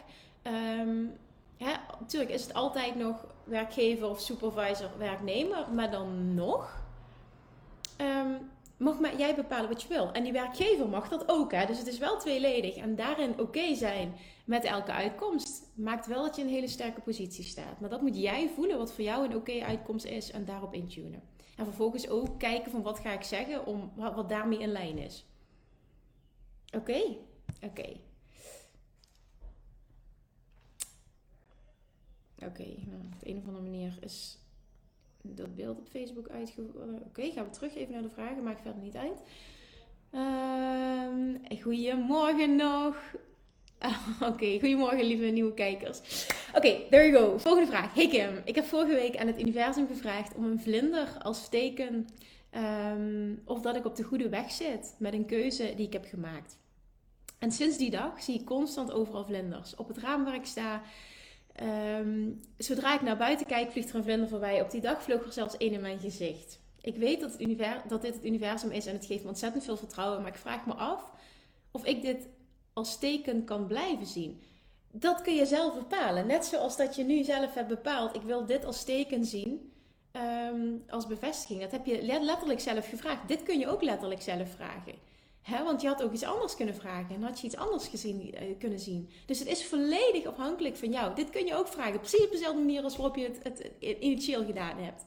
Natuurlijk 2.00 2.32
is 2.32 2.42
het 2.42 2.54
altijd 2.54 2.94
nog 2.94 3.26
werkgever 3.44 4.08
of 4.08 4.20
supervisor, 4.20 4.90
werknemer. 4.98 5.66
Maar 5.72 5.90
dan 5.90 6.34
nog 6.34 6.84
um, 8.00 8.50
mag 8.76 9.00
maar 9.00 9.16
jij 9.16 9.34
bepalen 9.34 9.68
wat 9.68 9.82
je 9.82 9.88
wil. 9.88 10.12
En 10.12 10.22
die 10.22 10.32
werkgever 10.32 10.88
mag 10.88 11.08
dat 11.08 11.28
ook. 11.28 11.52
Hè? 11.52 11.66
Dus 11.66 11.78
het 11.78 11.86
is 11.86 11.98
wel 11.98 12.18
tweeledig. 12.18 12.76
En 12.76 12.96
daarin 12.96 13.40
oké 13.40 13.74
zijn 13.74 14.14
met 14.44 14.64
elke 14.64 14.92
uitkomst 14.92 15.70
maakt 15.74 16.06
wel 16.06 16.22
dat 16.22 16.36
je 16.36 16.42
in 16.42 16.48
een 16.48 16.54
hele 16.54 16.68
sterke 16.68 17.00
positie 17.00 17.44
staat. 17.44 17.80
Maar 17.80 17.90
dat 17.90 18.02
moet 18.02 18.18
jij 18.18 18.50
voelen 18.54 18.78
wat 18.78 18.92
voor 18.92 19.04
jou 19.04 19.24
een 19.24 19.36
oké 19.36 19.62
uitkomst 19.62 20.04
is 20.04 20.30
en 20.30 20.44
daarop 20.44 20.74
intunen. 20.74 21.22
En 21.56 21.64
vervolgens 21.64 22.08
ook 22.08 22.38
kijken 22.38 22.70
van 22.70 22.82
wat 22.82 22.98
ga 22.98 23.12
ik 23.12 23.22
zeggen 23.22 23.66
om 23.66 23.92
wat 23.96 24.28
daarmee 24.28 24.58
in 24.58 24.72
lijn 24.72 24.98
is. 24.98 25.26
Oké, 26.72 27.00
oké. 27.62 27.96
Oké, 32.44 32.66
nou, 32.86 33.00
op 33.02 33.20
de 33.20 33.28
een 33.28 33.36
of 33.36 33.46
andere 33.46 33.62
manier 33.62 33.98
is 34.00 34.38
dat 35.22 35.54
beeld 35.54 35.78
op 35.78 35.88
Facebook 35.88 36.28
uitgevoerd. 36.28 36.74
Oké, 36.74 37.02
okay, 37.06 37.30
gaan 37.30 37.44
we 37.44 37.50
terug 37.50 37.74
even 37.74 37.92
naar 37.92 38.02
de 38.02 38.08
vragen, 38.08 38.42
maakt 38.42 38.62
verder 38.62 38.82
niet 38.82 38.96
uit. 38.96 39.20
Um, 40.12 41.40
goedemorgen 41.60 42.56
nog. 42.56 42.96
Oké, 44.32 44.58
goedemorgen 44.58 45.04
lieve 45.04 45.24
nieuwe 45.24 45.54
kijkers. 45.54 46.26
Oké, 46.54 46.88
there 46.90 47.10
you 47.10 47.12
go. 47.12 47.38
Volgende 47.38 47.70
vraag. 47.70 47.94
Hey 47.94 48.08
Kim, 48.08 48.42
ik 48.44 48.54
heb 48.54 48.64
vorige 48.64 48.94
week 48.94 49.16
aan 49.16 49.26
het 49.26 49.40
universum 49.40 49.86
gevraagd 49.86 50.34
om 50.34 50.44
een 50.44 50.60
vlinder 50.60 51.08
als 51.22 51.48
teken 51.48 52.06
um, 52.56 53.42
of 53.44 53.60
dat 53.60 53.76
ik 53.76 53.84
op 53.84 53.96
de 53.96 54.02
goede 54.02 54.28
weg 54.28 54.50
zit 54.50 54.94
met 54.98 55.12
een 55.12 55.26
keuze 55.26 55.72
die 55.76 55.86
ik 55.86 55.92
heb 55.92 56.04
gemaakt. 56.04 56.58
En 57.38 57.52
sinds 57.52 57.76
die 57.76 57.90
dag 57.90 58.22
zie 58.22 58.40
ik 58.40 58.46
constant 58.46 58.92
overal 58.92 59.24
vlinders. 59.24 59.74
Op 59.74 59.88
het 59.88 59.98
raam 59.98 60.24
waar 60.24 60.34
ik 60.34 60.46
sta. 60.46 60.82
Ehm, 61.52 62.30
zodra 62.58 62.94
ik 62.94 63.02
naar 63.02 63.16
buiten 63.16 63.46
kijk, 63.46 63.70
vliegt 63.70 63.88
er 63.88 63.94
een 63.94 64.02
vlinder 64.02 64.28
voorbij. 64.28 64.62
Op 64.62 64.70
die 64.70 64.80
dag 64.80 65.02
vloog 65.02 65.24
er 65.24 65.32
zelfs 65.32 65.56
één 65.56 65.72
in 65.72 65.80
mijn 65.80 65.98
gezicht. 65.98 66.60
Ik 66.80 66.96
weet 66.96 67.20
dat, 67.20 67.36
het 67.38 67.88
dat 67.88 68.02
dit 68.02 68.14
het 68.14 68.24
universum 68.24 68.70
is 68.70 68.86
en 68.86 68.94
het 68.94 69.06
geeft 69.06 69.22
me 69.22 69.28
ontzettend 69.28 69.64
veel 69.64 69.76
vertrouwen. 69.76 70.20
Maar 70.20 70.30
ik 70.30 70.38
vraag 70.38 70.66
me 70.66 70.74
af 70.74 71.10
of 71.70 71.84
ik 71.84 72.02
dit 72.02 72.28
als 72.72 72.98
teken 72.98 73.44
kan 73.44 73.66
blijven 73.66 74.06
zien. 74.06 74.42
Dat 74.90 75.22
kun 75.22 75.34
je 75.34 75.46
zelf 75.46 75.74
bepalen. 75.74 76.26
Net 76.26 76.44
zoals 76.44 76.76
dat 76.76 76.96
je 76.96 77.04
nu 77.04 77.24
zelf 77.24 77.54
hebt 77.54 77.68
bepaald. 77.68 78.16
Ik 78.16 78.22
wil 78.22 78.46
dit 78.46 78.64
als 78.64 78.84
teken 78.84 79.24
zien. 79.24 79.72
Ehm, 80.16 80.76
als 80.88 81.06
bevestiging. 81.06 81.60
Dat 81.60 81.70
heb 81.70 81.86
je 81.86 82.02
letterlijk 82.02 82.60
zelf 82.60 82.88
gevraagd. 82.88 83.28
Dit 83.28 83.42
kun 83.42 83.58
je 83.58 83.68
ook 83.68 83.82
letterlijk 83.82 84.22
zelf 84.22 84.50
vragen. 84.50 84.94
He, 85.42 85.64
want 85.64 85.80
je 85.80 85.88
had 85.88 86.02
ook 86.02 86.12
iets 86.12 86.24
anders 86.24 86.56
kunnen 86.56 86.74
vragen 86.74 87.14
en 87.14 87.22
had 87.22 87.40
je 87.40 87.46
iets 87.46 87.56
anders 87.56 87.88
gezien, 87.88 88.34
uh, 88.34 88.58
kunnen 88.58 88.78
zien. 88.78 89.10
Dus 89.26 89.38
het 89.38 89.48
is 89.48 89.66
volledig 89.66 90.26
afhankelijk 90.26 90.76
van 90.76 90.90
jou. 90.90 91.14
Dit 91.14 91.30
kun 91.30 91.46
je 91.46 91.54
ook 91.54 91.68
vragen, 91.68 92.00
precies 92.00 92.24
op 92.24 92.30
dezelfde 92.30 92.58
manier 92.58 92.82
als 92.82 92.96
waarop 92.96 93.16
je 93.16 93.22
het, 93.22 93.42
het, 93.42 93.70
initieel 94.00 94.44
gedaan 94.44 94.78
hebt. 94.78 95.04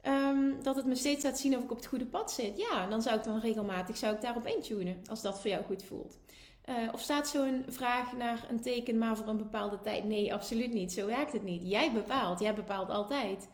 Ehm, 0.00 0.62
dat 0.62 0.76
het 0.76 0.86
me 0.86 0.94
steeds 0.94 1.24
laat 1.24 1.38
zien 1.38 1.56
of 1.56 1.62
ik 1.62 1.70
op 1.70 1.76
het 1.76 1.86
goede 1.86 2.06
pad 2.06 2.32
zit. 2.32 2.58
Ja, 2.58 2.86
dan 2.86 3.02
zou 3.02 3.16
ik 3.16 3.24
dan 3.24 3.40
regelmatig 3.40 3.96
zou 3.96 4.14
ik 4.14 4.20
daarop 4.20 4.46
intunen, 4.46 5.02
als 5.06 5.22
dat 5.22 5.40
voor 5.40 5.50
jou 5.50 5.64
goed 5.64 5.82
voelt. 5.82 6.18
Uh, 6.68 6.74
of 6.92 7.00
staat 7.00 7.28
zo'n 7.28 7.64
vraag 7.68 8.16
naar 8.16 8.46
een 8.50 8.60
teken 8.60 8.98
maar 8.98 9.16
voor 9.16 9.28
een 9.28 9.36
bepaalde 9.36 9.80
tijd? 9.80 10.04
Nee, 10.04 10.34
absoluut 10.34 10.72
niet. 10.72 10.92
Zo 10.92 11.06
werkt 11.06 11.32
het 11.32 11.42
niet. 11.42 11.62
Jij 11.70 11.92
bepaalt. 11.92 12.40
Jij 12.40 12.54
bepaalt 12.54 12.88
altijd. 12.88 13.48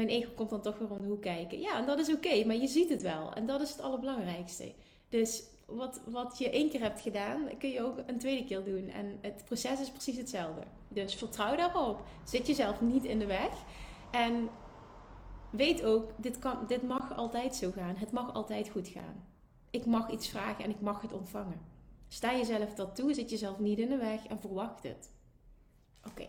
Mijn 0.00 0.12
ego 0.12 0.30
komt 0.34 0.50
dan 0.50 0.62
toch 0.62 0.78
weer 0.78 0.90
om 0.90 0.98
de 0.98 1.08
hoek 1.08 1.22
kijken. 1.22 1.60
Ja, 1.60 1.78
en 1.78 1.86
dat 1.86 1.98
is 1.98 2.12
oké, 2.14 2.44
maar 2.44 2.56
je 2.56 2.66
ziet 2.66 2.88
het 2.88 3.02
wel. 3.02 3.32
En 3.32 3.46
dat 3.46 3.60
is 3.60 3.70
het 3.70 3.80
allerbelangrijkste. 3.80 4.72
Dus 5.08 5.42
wat, 5.66 6.00
wat 6.04 6.38
je 6.38 6.50
één 6.50 6.70
keer 6.70 6.80
hebt 6.80 7.00
gedaan, 7.00 7.48
kun 7.58 7.70
je 7.70 7.82
ook 7.82 7.98
een 8.06 8.18
tweede 8.18 8.44
keer 8.44 8.64
doen. 8.64 8.88
En 8.88 9.18
het 9.20 9.44
proces 9.44 9.80
is 9.80 9.90
precies 9.90 10.16
hetzelfde. 10.16 10.62
Dus 10.88 11.14
vertrouw 11.14 11.56
daarop. 11.56 12.02
Zit 12.24 12.46
jezelf 12.46 12.80
niet 12.80 13.04
in 13.04 13.18
de 13.18 13.26
weg. 13.26 13.52
En 14.10 14.48
weet 15.50 15.84
ook, 15.84 16.10
dit, 16.16 16.38
kan, 16.38 16.66
dit 16.66 16.82
mag 16.82 17.16
altijd 17.16 17.54
zo 17.54 17.70
gaan. 17.70 17.96
Het 17.96 18.12
mag 18.12 18.34
altijd 18.34 18.68
goed 18.68 18.88
gaan. 18.88 19.24
Ik 19.70 19.86
mag 19.86 20.10
iets 20.10 20.28
vragen 20.28 20.64
en 20.64 20.70
ik 20.70 20.80
mag 20.80 21.00
het 21.00 21.12
ontvangen. 21.12 21.60
Sta 22.08 22.32
jezelf 22.32 22.74
dat 22.74 22.96
toe, 22.96 23.14
zit 23.14 23.30
jezelf 23.30 23.58
niet 23.58 23.78
in 23.78 23.88
de 23.88 23.96
weg 23.96 24.26
en 24.26 24.38
verwacht 24.38 24.82
het. 24.82 25.10
Oké. 26.06 26.28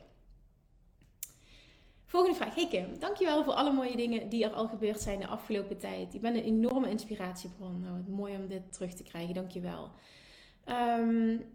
Volgende 2.12 2.38
vraag. 2.38 2.56
Hey 2.56 2.68
Kim, 2.68 3.00
dankjewel 3.00 3.44
voor 3.44 3.54
alle 3.54 3.72
mooie 3.72 3.96
dingen 3.96 4.30
die 4.30 4.44
er 4.44 4.52
al 4.52 4.68
gebeurd 4.68 5.02
zijn 5.02 5.20
de 5.20 5.28
afgelopen 5.28 5.78
tijd. 5.78 6.14
Je 6.14 6.20
bent 6.20 6.36
een 6.36 6.44
enorme 6.44 6.90
inspiratiebron. 6.90 7.82
Nou, 7.82 8.04
mooi 8.10 8.36
om 8.36 8.48
dit 8.48 8.74
terug 8.74 8.94
te 8.94 9.04
krijgen. 9.04 9.34
Dankjewel. 9.34 9.92
Um, 11.00 11.46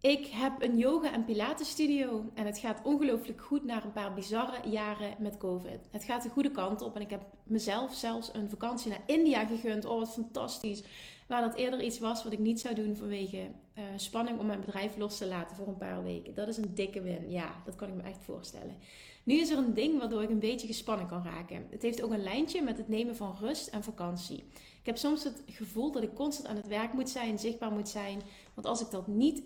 ik 0.00 0.26
heb 0.26 0.62
een 0.62 0.78
yoga- 0.78 1.12
en 1.12 1.24
pilates-studio 1.24 2.30
en 2.34 2.46
het 2.46 2.58
gaat 2.58 2.80
ongelooflijk 2.82 3.40
goed 3.40 3.64
na 3.64 3.84
een 3.84 3.92
paar 3.92 4.14
bizarre 4.14 4.68
jaren 4.68 5.14
met 5.18 5.36
COVID. 5.36 5.88
Het 5.90 6.04
gaat 6.04 6.22
de 6.22 6.28
goede 6.28 6.50
kant 6.50 6.82
op 6.82 6.94
en 6.94 7.00
ik 7.00 7.10
heb 7.10 7.22
mezelf 7.44 7.94
zelfs 7.94 8.34
een 8.34 8.50
vakantie 8.50 8.90
naar 8.90 9.02
India 9.06 9.46
gegund. 9.46 9.84
Oh, 9.84 9.98
wat 9.98 10.12
fantastisch. 10.12 10.82
Waar 11.26 11.42
dat 11.42 11.54
eerder 11.54 11.82
iets 11.82 11.98
was 11.98 12.24
wat 12.24 12.32
ik 12.32 12.38
niet 12.38 12.60
zou 12.60 12.74
doen 12.74 12.96
vanwege 12.96 13.38
uh, 13.38 13.84
spanning 13.96 14.38
om 14.38 14.46
mijn 14.46 14.60
bedrijf 14.60 14.96
los 14.96 15.18
te 15.18 15.26
laten 15.26 15.56
voor 15.56 15.68
een 15.68 15.76
paar 15.76 16.02
weken. 16.02 16.34
Dat 16.34 16.48
is 16.48 16.56
een 16.56 16.74
dikke 16.74 17.02
win. 17.02 17.30
Ja, 17.30 17.62
dat 17.64 17.76
kan 17.76 17.88
ik 17.88 17.94
me 17.94 18.02
echt 18.02 18.24
voorstellen. 18.24 18.76
Nu 19.24 19.34
is 19.34 19.50
er 19.50 19.58
een 19.58 19.74
ding 19.74 19.98
waardoor 19.98 20.22
ik 20.22 20.30
een 20.30 20.38
beetje 20.38 20.66
gespannen 20.66 21.06
kan 21.06 21.22
raken. 21.22 21.66
Het 21.70 21.82
heeft 21.82 22.02
ook 22.02 22.12
een 22.12 22.22
lijntje 22.22 22.62
met 22.62 22.76
het 22.76 22.88
nemen 22.88 23.16
van 23.16 23.36
rust 23.40 23.68
en 23.68 23.82
vakantie. 23.82 24.44
Ik 24.80 24.86
heb 24.86 24.96
soms 24.96 25.24
het 25.24 25.42
gevoel 25.46 25.92
dat 25.92 26.02
ik 26.02 26.14
constant 26.14 26.48
aan 26.48 26.56
het 26.56 26.68
werk 26.68 26.92
moet 26.92 27.08
zijn, 27.08 27.38
zichtbaar 27.38 27.72
moet 27.72 27.88
zijn. 27.88 28.22
Want 28.54 28.66
als 28.66 28.80
ik 28.80 28.90
dat 28.90 29.06
niet 29.06 29.42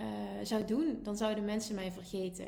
uh, 0.00 0.06
zou 0.42 0.64
doen, 0.64 0.98
dan 1.02 1.16
zouden 1.16 1.44
mensen 1.44 1.74
mij 1.74 1.92
vergeten. 1.92 2.46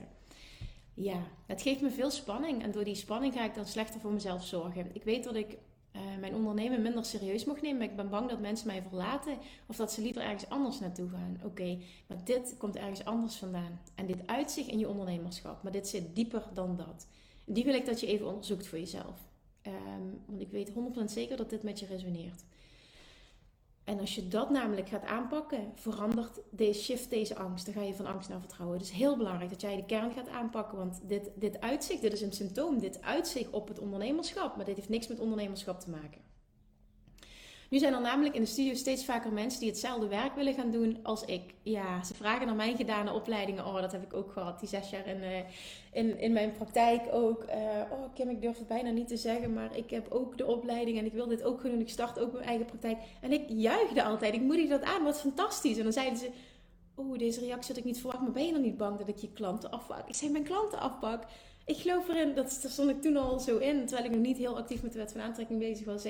Ja, 0.95 1.23
het 1.47 1.62
geeft 1.62 1.81
me 1.81 1.90
veel 1.90 2.11
spanning 2.11 2.62
en 2.62 2.71
door 2.71 2.85
die 2.85 2.95
spanning 2.95 3.35
ga 3.35 3.45
ik 3.45 3.54
dan 3.54 3.66
slechter 3.66 4.00
voor 4.00 4.12
mezelf 4.12 4.45
zorgen. 4.45 4.90
Ik 4.93 5.04
weet 5.04 5.25
dat 5.25 5.35
ik 5.35 5.59
uh, 5.96 6.02
mijn 6.20 6.34
ondernemen 6.34 6.82
minder 6.82 7.04
serieus 7.04 7.44
mag 7.44 7.60
nemen, 7.60 7.78
maar 7.78 7.88
ik 7.88 7.96
ben 7.96 8.10
bang 8.10 8.28
dat 8.30 8.40
mensen 8.40 8.66
mij 8.66 8.82
verlaten 8.82 9.38
of 9.66 9.76
dat 9.76 9.92
ze 9.92 10.02
liever 10.02 10.22
ergens 10.22 10.48
anders 10.48 10.80
naartoe 10.80 11.08
gaan. 11.08 11.40
Oké, 11.44 11.78
maar 12.06 12.24
dit 12.24 12.54
komt 12.58 12.76
ergens 12.76 13.04
anders 13.04 13.36
vandaan 13.36 13.80
en 13.94 14.06
dit 14.06 14.26
uit 14.26 14.50
zich 14.50 14.66
in 14.66 14.78
je 14.78 14.88
ondernemerschap, 14.88 15.62
maar 15.62 15.72
dit 15.72 15.88
zit 15.88 16.14
dieper 16.14 16.42
dan 16.54 16.76
dat. 16.76 17.06
Die 17.44 17.64
wil 17.64 17.74
ik 17.74 17.86
dat 17.86 18.00
je 18.00 18.06
even 18.06 18.26
onderzoekt 18.26 18.66
voor 18.66 18.78
jezelf. 18.78 19.32
Um, 19.66 20.20
want 20.26 20.40
ik 20.40 20.50
weet 20.50 20.70
100% 20.70 20.74
zeker 21.04 21.36
dat 21.36 21.50
dit 21.50 21.62
met 21.62 21.80
je 21.80 21.86
resoneert. 21.86 22.44
En 23.85 24.00
als 24.00 24.14
je 24.14 24.29
dat 24.29 24.50
namelijk 24.50 24.88
gaat 24.88 25.05
aanpakken, 25.05 25.73
verandert 25.75 26.41
deze 26.50 26.83
shift 26.83 27.11
deze 27.11 27.37
angst. 27.37 27.64
Dan 27.64 27.75
ga 27.75 27.83
je 27.83 27.95
van 27.95 28.07
angst 28.07 28.29
naar 28.29 28.41
vertrouwen. 28.41 28.79
Het 28.79 28.87
is 28.87 28.93
heel 28.93 29.17
belangrijk 29.17 29.50
dat 29.50 29.61
jij 29.61 29.76
de 29.76 29.85
kern 29.85 30.12
gaat 30.12 30.29
aanpakken. 30.29 30.79
Want 30.79 31.00
dit, 31.03 31.31
dit 31.35 31.61
uitzicht, 31.61 32.03
dit 32.03 32.12
is 32.12 32.21
een 32.21 32.33
symptoom. 32.33 32.79
Dit 32.79 33.03
uitzicht 33.03 33.50
op 33.50 33.69
het 33.69 33.79
ondernemerschap. 33.79 34.57
Maar 34.57 34.64
dit 34.64 34.76
heeft 34.76 34.88
niks 34.88 35.09
met 35.09 35.21
ondernemerschap 35.21 35.81
te 35.81 35.91
maken. 35.91 36.24
Nu 37.75 37.81
zijn 37.81 37.95
er 37.95 38.00
namelijk 38.00 38.35
in 38.35 38.40
de 38.40 38.47
studio 38.47 38.75
steeds 38.75 39.04
vaker 39.04 39.33
mensen 39.33 39.61
die 39.61 39.69
hetzelfde 39.69 40.07
werk 40.09 40.35
willen 40.35 40.54
gaan 40.54 40.71
doen 40.71 40.99
als 41.02 41.25
ik. 41.25 41.43
Ja, 41.62 42.04
ze 42.04 42.14
vragen 42.14 42.47
naar 42.47 42.54
mijn 42.54 42.76
gedane 42.76 43.12
opleidingen. 43.12 43.66
Oh, 43.66 43.81
dat 43.81 43.93
heb 43.93 44.02
ik 44.02 44.14
ook 44.14 44.33
gehad. 44.33 44.61
Die 44.61 44.69
zes 44.69 44.90
jaar 44.90 45.07
in, 45.07 45.23
uh, 45.23 45.38
in, 45.93 46.19
in 46.19 46.33
mijn 46.33 46.52
praktijk 46.52 47.02
ook. 47.12 47.45
Uh, 47.45 47.54
oh, 47.90 48.14
Kim, 48.14 48.28
ik 48.28 48.43
durf 48.43 48.59
het 48.59 48.66
bijna 48.66 48.90
niet 48.90 49.09
te 49.09 49.16
zeggen, 49.16 49.52
maar 49.52 49.76
ik 49.76 49.90
heb 49.90 50.11
ook 50.11 50.38
de 50.38 50.47
opleiding 50.47 50.99
en 50.99 51.04
ik 51.04 51.12
wil 51.12 51.26
dit 51.26 51.43
ook 51.43 51.61
gaan 51.61 51.71
doen. 51.71 51.81
Ik 51.81 51.88
start 51.88 52.19
ook 52.19 52.33
mijn 52.33 52.45
eigen 52.45 52.66
praktijk. 52.66 52.99
En 53.21 53.33
ik 53.33 53.45
juichte 53.49 54.02
altijd. 54.02 54.35
Ik 54.35 54.40
moedig 54.40 54.69
dat 54.69 54.83
aan. 54.83 55.04
Wat 55.04 55.21
fantastisch. 55.21 55.76
En 55.76 55.83
dan 55.83 55.93
zeiden 55.93 56.19
ze. 56.19 56.31
Oeh, 56.97 57.19
deze 57.19 57.40
reactie 57.40 57.69
had 57.69 57.78
ik 57.78 57.85
niet 57.85 58.00
verwacht, 58.00 58.21
maar 58.21 58.33
ben 58.33 58.47
je 58.47 58.52
dan 58.52 58.62
niet 58.62 58.76
bang 58.76 58.99
dat 58.99 59.09
ik 59.09 59.16
je 59.16 59.33
klanten 59.33 59.71
afpak? 59.71 60.09
Ik 60.09 60.14
zei, 60.14 60.31
mijn 60.31 60.45
klanten 60.45 60.78
afpak. 60.78 61.25
Ik 61.66 61.76
geloof 61.76 62.09
erin, 62.09 62.35
dat, 62.35 62.52
stond 62.69 62.90
ik 62.90 63.02
toen 63.02 63.16
al 63.16 63.38
zo 63.38 63.57
in, 63.57 63.87
terwijl 63.87 64.09
ik 64.09 64.14
nog 64.14 64.26
niet 64.26 64.37
heel 64.37 64.57
actief 64.57 64.83
met 64.83 64.93
de 64.93 64.99
wet 64.99 65.12
van 65.12 65.21
aantrekking 65.21 65.59
bezig 65.59 65.87
was. 65.87 66.04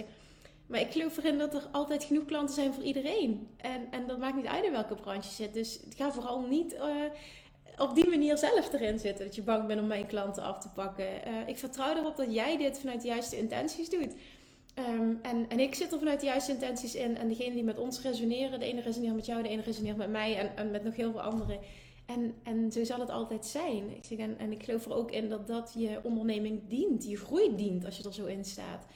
Maar 0.67 0.81
ik 0.81 0.93
geloof 0.93 1.17
erin 1.17 1.39
dat 1.39 1.55
er 1.55 1.69
altijd 1.73 2.05
genoeg 2.05 2.25
klanten 2.25 2.55
zijn 2.55 2.75
voor 2.75 2.83
iedereen. 2.83 3.49
En, 3.57 3.87
en 3.91 4.07
dat 4.07 4.19
maakt 4.19 4.37
niet 4.37 4.47
uit 4.47 4.65
in 4.65 4.73
welke 4.73 4.95
branche 4.95 5.29
je 5.29 5.35
zit. 5.35 5.55
Dus 5.55 5.81
ga 5.97 6.13
vooral 6.13 6.41
niet 6.41 6.75
uh, 6.75 6.81
op 7.79 7.95
die 7.95 8.09
manier 8.09 8.39
zelf 8.39 8.73
erin 8.73 8.99
zitten. 8.99 9.25
Dat 9.25 9.35
je 9.35 9.43
bang 9.43 9.67
bent 9.67 9.81
om 9.81 9.87
mijn 9.87 10.07
klanten 10.07 10.43
af 10.43 10.59
te 10.59 10.69
pakken. 10.69 11.07
Uh, 11.07 11.49
ik 11.49 11.59
vertrouw 11.59 11.97
erop 11.97 12.17
dat 12.17 12.35
jij 12.35 12.57
dit 12.57 12.79
vanuit 12.79 13.03
de 13.03 13.09
juiste 13.09 13.39
intenties 13.39 13.91
doet. 13.91 14.15
Um, 14.79 15.19
en, 15.23 15.49
en 15.49 15.61
ik 15.61 15.75
zit 15.75 15.93
er 15.93 15.99
vanuit 15.99 16.21
de 16.21 16.27
juiste 16.27 16.53
intenties 16.53 16.95
in. 16.95 17.17
En 17.17 17.29
degene 17.29 17.55
die 17.55 17.65
met 17.65 17.79
ons 17.79 18.01
resoneren, 18.01 18.59
de 18.59 18.67
ene 18.67 18.81
resoneert 18.81 19.15
met 19.15 19.27
jou, 19.27 19.43
de 19.43 19.49
ene 19.49 19.63
resoneert 19.63 19.97
met 19.97 20.11
mij 20.11 20.37
en, 20.37 20.57
en 20.57 20.71
met 20.71 20.85
nog 20.85 20.97
heel 20.97 21.11
veel 21.11 21.23
anderen. 21.23 21.59
En, 22.07 22.35
en 22.43 22.73
zo 22.73 22.85
zal 22.85 23.01
het 23.01 23.11
altijd 23.11 23.47
zijn. 23.47 23.97
Ik 23.97 24.05
zeg, 24.05 24.19
en, 24.19 24.39
en 24.39 24.53
ik 24.53 24.63
geloof 24.63 24.85
er 24.85 24.95
ook 24.95 25.11
in 25.11 25.29
dat 25.29 25.47
dat 25.47 25.73
je 25.77 26.01
onderneming 26.03 26.69
dient, 26.69 27.05
je 27.05 27.17
groei 27.17 27.57
dient 27.57 27.85
als 27.85 27.97
je 27.97 28.05
er 28.05 28.15
zo 28.15 28.25
in 28.25 28.45
staat. 28.45 28.87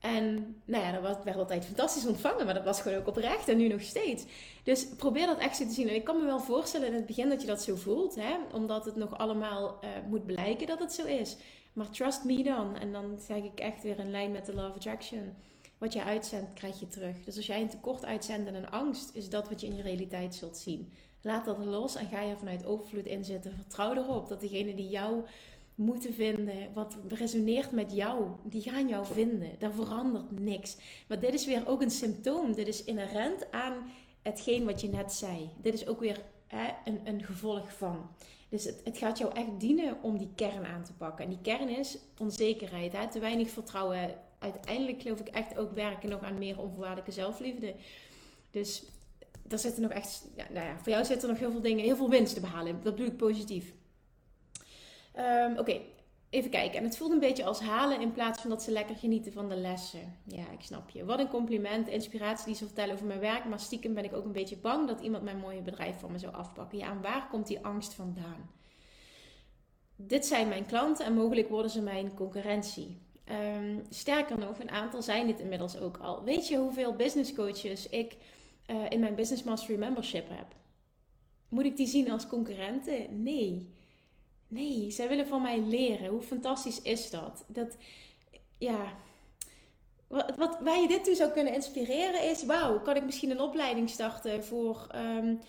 En 0.00 0.56
nou 0.64 0.84
ja, 0.84 1.00
dat 1.00 1.24
werd 1.24 1.36
altijd 1.36 1.64
fantastisch 1.64 2.06
ontvangen, 2.06 2.44
maar 2.44 2.54
dat 2.54 2.64
was 2.64 2.80
gewoon 2.80 2.98
ook 2.98 3.06
oprecht 3.06 3.48
en 3.48 3.56
nu 3.56 3.68
nog 3.68 3.82
steeds. 3.82 4.24
Dus 4.62 4.86
probeer 4.96 5.26
dat 5.26 5.38
echt 5.38 5.56
zo 5.56 5.64
te 5.64 5.72
zien. 5.72 5.88
En 5.88 5.94
ik 5.94 6.04
kan 6.04 6.18
me 6.18 6.24
wel 6.24 6.40
voorstellen 6.40 6.86
in 6.86 6.94
het 6.94 7.06
begin 7.06 7.28
dat 7.28 7.40
je 7.40 7.46
dat 7.46 7.62
zo 7.62 7.74
voelt, 7.76 8.14
hè? 8.14 8.36
omdat 8.52 8.84
het 8.84 8.96
nog 8.96 9.18
allemaal 9.18 9.78
uh, 9.84 9.90
moet 10.08 10.26
blijken 10.26 10.66
dat 10.66 10.78
het 10.78 10.92
zo 10.92 11.04
is. 11.04 11.36
Maar 11.72 11.90
trust 11.90 12.24
me 12.24 12.42
dan. 12.42 12.76
En 12.76 12.92
dan 12.92 13.18
zeg 13.18 13.42
ik 13.42 13.58
echt 13.58 13.82
weer 13.82 13.98
in 13.98 14.10
lijn 14.10 14.32
met 14.32 14.46
de 14.46 14.54
Love 14.54 14.74
Attraction. 14.74 15.36
Wat 15.78 15.92
je 15.92 16.02
uitzendt, 16.02 16.52
krijg 16.52 16.80
je 16.80 16.86
terug. 16.86 17.24
Dus 17.24 17.36
als 17.36 17.46
jij 17.46 17.60
een 17.60 17.68
tekort 17.68 18.04
uitzendt 18.04 18.48
en 18.48 18.54
een 18.54 18.70
angst, 18.70 19.14
is 19.14 19.28
dat 19.28 19.48
wat 19.48 19.60
je 19.60 19.66
in 19.66 19.76
je 19.76 19.82
realiteit 19.82 20.34
zult 20.34 20.56
zien. 20.56 20.92
Laat 21.22 21.44
dat 21.44 21.58
los 21.58 21.96
en 21.96 22.06
ga 22.06 22.20
je 22.20 22.36
vanuit 22.36 22.66
overvloed 22.66 23.06
inzetten. 23.06 23.54
Vertrouw 23.54 23.94
erop 23.94 24.28
dat 24.28 24.40
degene 24.40 24.74
die 24.74 24.88
jou 24.88 25.24
moeten 25.78 26.14
vinden, 26.14 26.72
wat 26.74 26.96
resoneert 27.08 27.72
met 27.72 27.92
jou, 27.92 28.26
die 28.44 28.62
gaan 28.62 28.88
jou 28.88 29.06
vinden. 29.06 29.50
Daar 29.58 29.72
verandert 29.72 30.40
niks. 30.40 30.76
Maar 31.08 31.20
dit 31.20 31.34
is 31.34 31.46
weer 31.46 31.68
ook 31.68 31.82
een 31.82 31.90
symptoom. 31.90 32.54
Dit 32.54 32.68
is 32.68 32.84
inherent 32.84 33.52
aan 33.52 33.90
hetgeen 34.22 34.64
wat 34.64 34.80
je 34.80 34.88
net 34.88 35.12
zei. 35.12 35.50
Dit 35.62 35.74
is 35.74 35.86
ook 35.86 36.00
weer 36.00 36.20
hè, 36.46 36.68
een, 36.84 37.00
een 37.04 37.24
gevolg 37.24 37.72
van. 37.72 38.10
Dus 38.48 38.64
het, 38.64 38.80
het, 38.84 38.98
gaat 38.98 39.18
jou 39.18 39.34
echt 39.34 39.60
dienen 39.60 40.02
om 40.02 40.18
die 40.18 40.30
kern 40.34 40.66
aan 40.66 40.84
te 40.84 40.92
pakken. 40.92 41.24
En 41.24 41.30
die 41.30 41.40
kern 41.42 41.68
is 41.68 41.98
onzekerheid, 42.18 42.92
hè? 42.92 43.08
te 43.08 43.18
weinig 43.18 43.50
vertrouwen. 43.50 44.14
Uiteindelijk 44.38 45.02
geloof 45.02 45.20
ik 45.20 45.28
echt 45.28 45.58
ook 45.58 45.72
werken 45.72 46.08
nog 46.08 46.22
aan 46.22 46.38
meer 46.38 46.60
onvoorwaardelijke 46.60 47.12
zelfliefde. 47.12 47.74
Dus 48.50 48.84
daar 49.42 49.58
zitten 49.58 49.82
nog 49.82 49.90
echt, 49.90 50.28
ja, 50.36 50.46
nou 50.50 50.66
ja, 50.66 50.78
voor 50.78 50.92
jou 50.92 51.04
zitten 51.04 51.28
er 51.28 51.34
nog 51.34 51.42
heel 51.42 51.50
veel 51.50 51.60
dingen, 51.60 51.84
heel 51.84 51.96
veel 51.96 52.10
winst 52.10 52.34
te 52.34 52.40
behalen. 52.40 52.80
Dat 52.82 52.94
bedoel 52.94 53.10
ik 53.10 53.16
positief. 53.16 53.72
Um, 55.18 55.58
Oké, 55.58 55.80
even 56.30 56.50
kijken. 56.50 56.78
En 56.78 56.84
het 56.84 56.96
voelt 56.96 57.12
een 57.12 57.18
beetje 57.18 57.44
als 57.44 57.60
halen 57.60 58.00
in 58.00 58.12
plaats 58.12 58.40
van 58.40 58.50
dat 58.50 58.62
ze 58.62 58.70
lekker 58.70 58.96
genieten 58.96 59.32
van 59.32 59.48
de 59.48 59.56
lessen. 59.56 60.16
Ja, 60.24 60.50
ik 60.50 60.60
snap 60.60 60.90
je. 60.90 61.04
Wat 61.04 61.18
een 61.18 61.28
compliment, 61.28 61.88
inspiratie 61.88 62.46
die 62.46 62.54
ze 62.54 62.64
vertellen 62.64 62.94
over 62.94 63.06
mijn 63.06 63.20
werk. 63.20 63.44
Maar 63.44 63.60
stiekem 63.60 63.94
ben 63.94 64.04
ik 64.04 64.14
ook 64.14 64.24
een 64.24 64.32
beetje 64.32 64.56
bang 64.56 64.88
dat 64.88 65.00
iemand 65.00 65.22
mijn 65.22 65.38
mooie 65.38 65.62
bedrijf 65.62 65.98
van 65.98 66.12
me 66.12 66.18
zou 66.18 66.34
afpakken. 66.34 66.78
Ja, 66.78 66.90
en 66.90 67.02
waar 67.02 67.28
komt 67.30 67.46
die 67.46 67.64
angst 67.64 67.94
vandaan? 67.94 68.50
Dit 69.96 70.26
zijn 70.26 70.48
mijn 70.48 70.66
klanten 70.66 71.06
en 71.06 71.14
mogelijk 71.14 71.48
worden 71.48 71.70
ze 71.70 71.80
mijn 71.82 72.14
concurrentie. 72.14 72.98
Um, 73.56 73.82
sterker 73.88 74.38
nog, 74.38 74.58
een 74.58 74.70
aantal 74.70 75.02
zijn 75.02 75.26
dit 75.26 75.40
inmiddels 75.40 75.78
ook 75.78 75.96
al. 75.96 76.24
Weet 76.24 76.48
je 76.48 76.56
hoeveel 76.56 76.94
business 76.94 77.34
coaches 77.34 77.88
ik 77.88 78.16
in 78.88 79.00
mijn 79.00 79.14
Business 79.14 79.42
Mastery 79.42 79.78
membership 79.78 80.28
heb. 80.28 80.46
Moet 81.48 81.64
ik 81.64 81.76
die 81.76 81.86
zien 81.86 82.10
als 82.10 82.26
concurrenten? 82.26 83.22
Nee. 83.22 83.76
Nee, 84.48 84.90
zij 84.90 85.08
willen 85.08 85.26
van 85.26 85.42
mij 85.42 85.60
leren. 85.60 86.08
Hoe 86.08 86.22
fantastisch 86.22 86.82
is 86.82 87.10
dat? 87.10 87.44
Dat, 87.46 87.76
ja, 88.58 88.92
wat, 90.06 90.36
wat, 90.36 90.58
waar 90.60 90.80
je 90.80 90.88
dit 90.88 91.04
toe 91.04 91.14
zou 91.14 91.30
kunnen 91.30 91.54
inspireren 91.54 92.30
is: 92.30 92.44
wauw, 92.44 92.80
kan 92.80 92.96
ik 92.96 93.04
misschien 93.04 93.30
een 93.30 93.40
opleiding 93.40 93.90
starten 93.90 94.44
voor 94.44 94.86
um, 94.94 95.40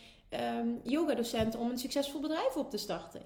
um, 0.57 0.79
yogadocenten 0.83 1.59
om 1.59 1.69
een 1.69 1.77
succesvol 1.77 2.21
bedrijf 2.21 2.55
op 2.55 2.69
te 2.69 2.77
starten? 2.77 3.21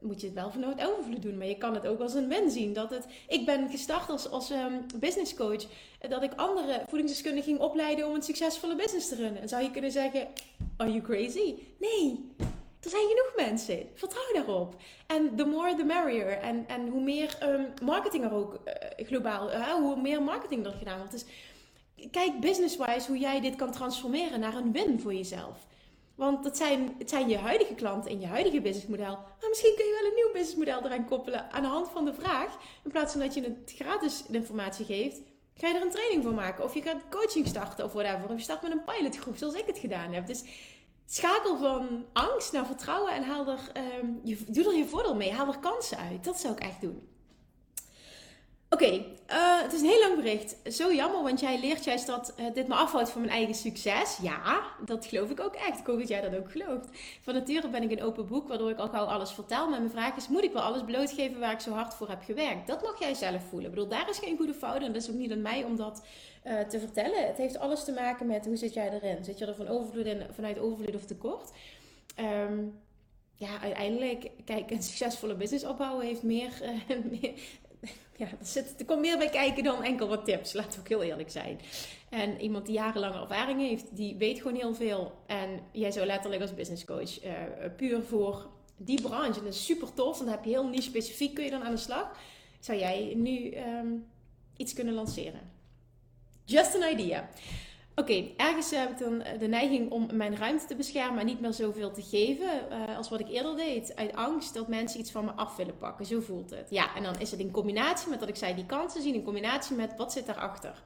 Moet 0.00 0.20
je 0.20 0.26
het 0.26 0.34
wel 0.34 0.50
vanuit 0.50 0.86
overvloed 0.86 1.22
doen, 1.22 1.38
maar 1.38 1.46
je 1.46 1.58
kan 1.58 1.74
het 1.74 1.86
ook 1.86 2.00
als 2.00 2.14
een 2.14 2.28
win 2.28 2.50
zien. 2.50 2.72
Dat 2.72 2.90
het, 2.90 3.06
ik 3.28 3.46
ben 3.46 3.70
gestart 3.70 4.10
als, 4.10 4.30
als 4.30 4.50
um, 4.50 4.86
business 5.00 5.34
coach, 5.34 5.66
dat 6.08 6.22
ik 6.22 6.34
andere 6.36 6.84
voedingsdeskundigen 6.88 7.50
ging 7.50 7.60
opleiden 7.60 8.06
om 8.06 8.14
een 8.14 8.22
succesvolle 8.22 8.76
business 8.76 9.08
te 9.08 9.14
runnen. 9.14 9.42
En 9.42 9.48
zou 9.48 9.62
je 9.62 9.70
kunnen 9.70 9.90
zeggen: 9.90 10.28
Are 10.76 10.90
you 10.90 11.02
crazy? 11.02 11.54
Nee, 11.78 12.30
er 12.88 12.96
zijn 12.98 13.08
genoeg 13.08 13.48
mensen. 13.48 13.88
Vertrouw 13.94 14.32
daarop. 14.32 14.74
En 15.06 15.36
the 15.36 15.44
more 15.44 15.74
the 15.74 15.84
merrier. 15.84 16.28
En, 16.28 16.64
en 16.68 16.88
hoe 16.88 17.02
meer 17.02 17.38
um, 17.42 17.66
marketing 17.82 18.24
er 18.24 18.32
ook 18.32 18.58
uh, 18.66 19.06
globaal, 19.06 19.52
uh, 19.52 19.72
hoe 19.72 20.00
meer 20.00 20.22
marketing 20.22 20.66
er 20.66 20.72
gedaan 20.72 20.98
wordt. 20.98 21.12
Dus 21.12 21.24
kijk 22.10 22.40
business-wise 22.40 23.06
hoe 23.06 23.18
jij 23.18 23.40
dit 23.40 23.56
kan 23.56 23.72
transformeren 23.72 24.40
naar 24.40 24.54
een 24.54 24.72
win 24.72 25.00
voor 25.00 25.14
jezelf. 25.14 25.66
Want 26.14 26.44
dat 26.44 26.56
zijn, 26.56 26.94
het 26.98 27.10
zijn 27.10 27.28
je 27.28 27.36
huidige 27.36 27.74
klanten 27.74 28.10
en 28.10 28.20
je 28.20 28.26
huidige 28.26 28.60
businessmodel. 28.60 29.18
Maar 29.40 29.48
misschien 29.48 29.74
kun 29.76 29.84
je 29.84 29.98
wel 30.00 30.10
een 30.10 30.16
nieuw 30.16 30.32
businessmodel 30.32 30.84
eraan 30.84 31.04
koppelen 31.04 31.50
aan 31.50 31.62
de 31.62 31.68
hand 31.68 31.88
van 31.88 32.04
de 32.04 32.14
vraag. 32.14 32.58
In 32.84 32.90
plaats 32.90 33.12
van 33.12 33.20
dat 33.20 33.34
je 33.34 33.42
het 33.42 33.72
gratis 33.76 34.24
informatie 34.30 34.84
geeft, 34.84 35.20
ga 35.54 35.68
je 35.68 35.74
er 35.74 35.82
een 35.82 35.90
training 35.90 36.22
voor 36.22 36.34
maken. 36.34 36.64
Of 36.64 36.74
je 36.74 36.82
gaat 36.82 37.08
coaching 37.10 37.46
starten 37.46 37.84
of 37.84 37.92
whatever. 37.92 38.30
Of 38.30 38.36
je 38.36 38.42
start 38.42 38.62
met 38.62 38.72
een 38.72 38.84
pilotgroep 38.84 39.36
zoals 39.36 39.54
ik 39.54 39.66
het 39.66 39.78
gedaan 39.78 40.12
heb. 40.12 40.26
Dus 40.26 40.44
schakel 41.10 41.58
van 41.58 42.04
angst 42.12 42.52
naar 42.52 42.66
vertrouwen 42.66 43.12
en 43.12 43.22
haal 43.22 43.48
er, 43.48 43.72
um, 44.00 44.20
je, 44.24 44.44
doe 44.48 44.64
er 44.64 44.76
je 44.76 44.86
voordeel 44.86 45.14
mee. 45.14 45.32
Haal 45.32 45.46
er 45.46 45.58
kansen 45.58 45.98
uit. 45.98 46.24
Dat 46.24 46.40
zou 46.40 46.52
ik 46.54 46.60
echt 46.60 46.80
doen. 46.80 47.08
Oké, 48.70 49.04
uh, 49.30 49.62
het 49.62 49.72
is 49.72 49.80
een 49.80 49.88
heel 49.88 50.00
lang 50.00 50.16
bericht. 50.16 50.56
Zo 50.74 50.92
jammer, 50.92 51.22
want 51.22 51.40
jij 51.40 51.60
leert 51.60 51.84
juist 51.84 52.06
dat 52.06 52.34
uh, 52.40 52.46
dit 52.54 52.68
me 52.68 52.74
afhoudt 52.74 53.10
van 53.10 53.20
mijn 53.20 53.32
eigen 53.32 53.54
succes. 53.54 54.18
Ja, 54.22 54.62
dat 54.84 55.06
geloof 55.06 55.30
ik 55.30 55.40
ook 55.40 55.54
echt. 55.54 55.78
Ik 55.78 55.86
dat 55.86 56.08
jij 56.08 56.20
dat 56.20 56.40
ook 56.40 56.50
gelooft. 56.50 56.88
Van 57.20 57.34
nature 57.34 57.68
ben 57.68 57.82
ik 57.82 57.90
een 57.90 58.02
open 58.02 58.26
boek, 58.26 58.48
waardoor 58.48 58.70
ik 58.70 58.78
al 58.78 58.88
gauw 58.88 59.04
alles 59.04 59.32
vertel. 59.32 59.68
Maar 59.68 59.78
mijn 59.78 59.90
vraag 59.90 60.16
is, 60.16 60.28
moet 60.28 60.44
ik 60.44 60.52
wel 60.52 60.62
alles 60.62 60.82
blootgeven 60.84 61.40
waar 61.40 61.52
ik 61.52 61.60
zo 61.60 61.70
hard 61.70 61.94
voor 61.94 62.08
heb 62.08 62.22
gewerkt? 62.22 62.66
Dat 62.66 62.82
mag 62.82 62.98
jij 62.98 63.14
zelf 63.14 63.42
voelen. 63.48 63.68
Ik 63.68 63.74
bedoel, 63.74 63.88
daar 63.88 64.08
is 64.08 64.18
geen 64.18 64.36
goede 64.36 64.54
fout 64.54 64.82
en 64.82 64.92
dat 64.92 65.02
is 65.02 65.10
ook 65.10 65.16
niet 65.16 65.32
aan 65.32 65.42
mij 65.42 65.64
om 65.64 65.76
dat 65.76 66.02
uh, 66.46 66.60
te 66.60 66.78
vertellen. 66.78 67.26
Het 67.26 67.36
heeft 67.36 67.58
alles 67.58 67.84
te 67.84 67.92
maken 67.92 68.26
met, 68.26 68.46
hoe 68.46 68.56
zit 68.56 68.74
jij 68.74 68.92
erin? 68.92 69.24
Zit 69.24 69.38
je 69.38 69.46
er 69.46 69.54
van 69.54 69.68
overvloed 69.68 70.06
in, 70.06 70.26
vanuit 70.30 70.58
overvloed 70.58 70.94
of 70.94 71.04
tekort? 71.04 71.50
Um, 72.20 72.80
ja, 73.34 73.60
uiteindelijk, 73.60 74.30
kijk, 74.44 74.70
een 74.70 74.82
succesvolle 74.82 75.34
business 75.34 75.64
opbouwen 75.64 76.06
heeft 76.06 76.22
meer, 76.22 76.50
meer 77.10 77.32
ja, 78.18 78.26
er, 78.26 78.46
zit, 78.46 78.74
er 78.78 78.84
komt 78.84 79.00
meer 79.00 79.18
bij 79.18 79.28
kijken 79.28 79.64
dan 79.64 79.82
enkel 79.82 80.08
wat 80.08 80.24
tips. 80.24 80.52
Laten 80.52 80.72
we 80.72 80.78
ook 80.78 80.88
heel 80.88 81.02
eerlijk 81.02 81.30
zijn. 81.30 81.60
En 82.08 82.40
iemand 82.40 82.66
die 82.66 82.74
jarenlange 82.74 83.20
ervaring 83.20 83.60
heeft, 83.60 83.96
die 83.96 84.16
weet 84.16 84.38
gewoon 84.38 84.56
heel 84.56 84.74
veel. 84.74 85.12
En 85.26 85.60
jij 85.72 85.90
zou 85.90 86.06
letterlijk 86.06 86.42
als 86.42 86.54
business 86.54 86.84
coach 86.84 87.24
uh, 87.24 87.32
puur 87.76 88.02
voor 88.02 88.46
die 88.76 89.02
branche, 89.02 89.42
dat 89.42 89.54
is 89.54 89.64
super 89.64 89.94
tof. 89.94 90.16
Want 90.16 90.18
dan 90.18 90.28
heb 90.28 90.44
je 90.44 90.50
heel 90.50 90.68
niche 90.68 90.82
specifiek, 90.82 91.34
kun 91.34 91.44
je 91.44 91.50
dan 91.50 91.62
aan 91.62 91.74
de 91.74 91.80
slag. 91.80 92.16
Zou 92.60 92.78
jij 92.78 93.12
nu 93.16 93.56
um, 93.56 94.06
iets 94.56 94.72
kunnen 94.72 94.94
lanceren? 94.94 95.40
Just 96.44 96.74
an 96.74 96.92
idea. 96.92 97.28
Oké, 97.98 98.30
ergens 98.36 98.70
heb 98.70 98.90
ik 98.90 98.98
dan 98.98 99.22
de 99.38 99.46
neiging 99.46 99.90
om 99.90 100.08
mijn 100.12 100.36
ruimte 100.36 100.66
te 100.66 100.76
beschermen 100.76 101.20
en 101.20 101.26
niet 101.26 101.40
meer 101.40 101.52
zoveel 101.52 101.90
te 101.90 102.02
geven 102.02 102.48
uh, 102.70 102.96
als 102.96 103.08
wat 103.08 103.20
ik 103.20 103.28
eerder 103.28 103.56
deed. 103.56 103.96
Uit 103.96 104.16
angst 104.16 104.54
dat 104.54 104.68
mensen 104.68 105.00
iets 105.00 105.10
van 105.10 105.24
me 105.24 105.30
af 105.30 105.56
willen 105.56 105.78
pakken. 105.78 106.06
Zo 106.06 106.20
voelt 106.20 106.50
het. 106.50 106.70
Ja, 106.70 106.96
en 106.96 107.02
dan 107.02 107.18
is 107.18 107.30
het 107.30 107.40
in 107.40 107.50
combinatie 107.50 108.08
met 108.10 108.20
dat 108.20 108.28
ik 108.28 108.36
zei 108.36 108.54
die 108.54 108.66
kansen 108.66 109.02
zien, 109.02 109.14
in 109.14 109.22
combinatie 109.22 109.76
met 109.76 109.96
wat 109.96 110.12
zit 110.12 110.26
daarachter. 110.26 110.82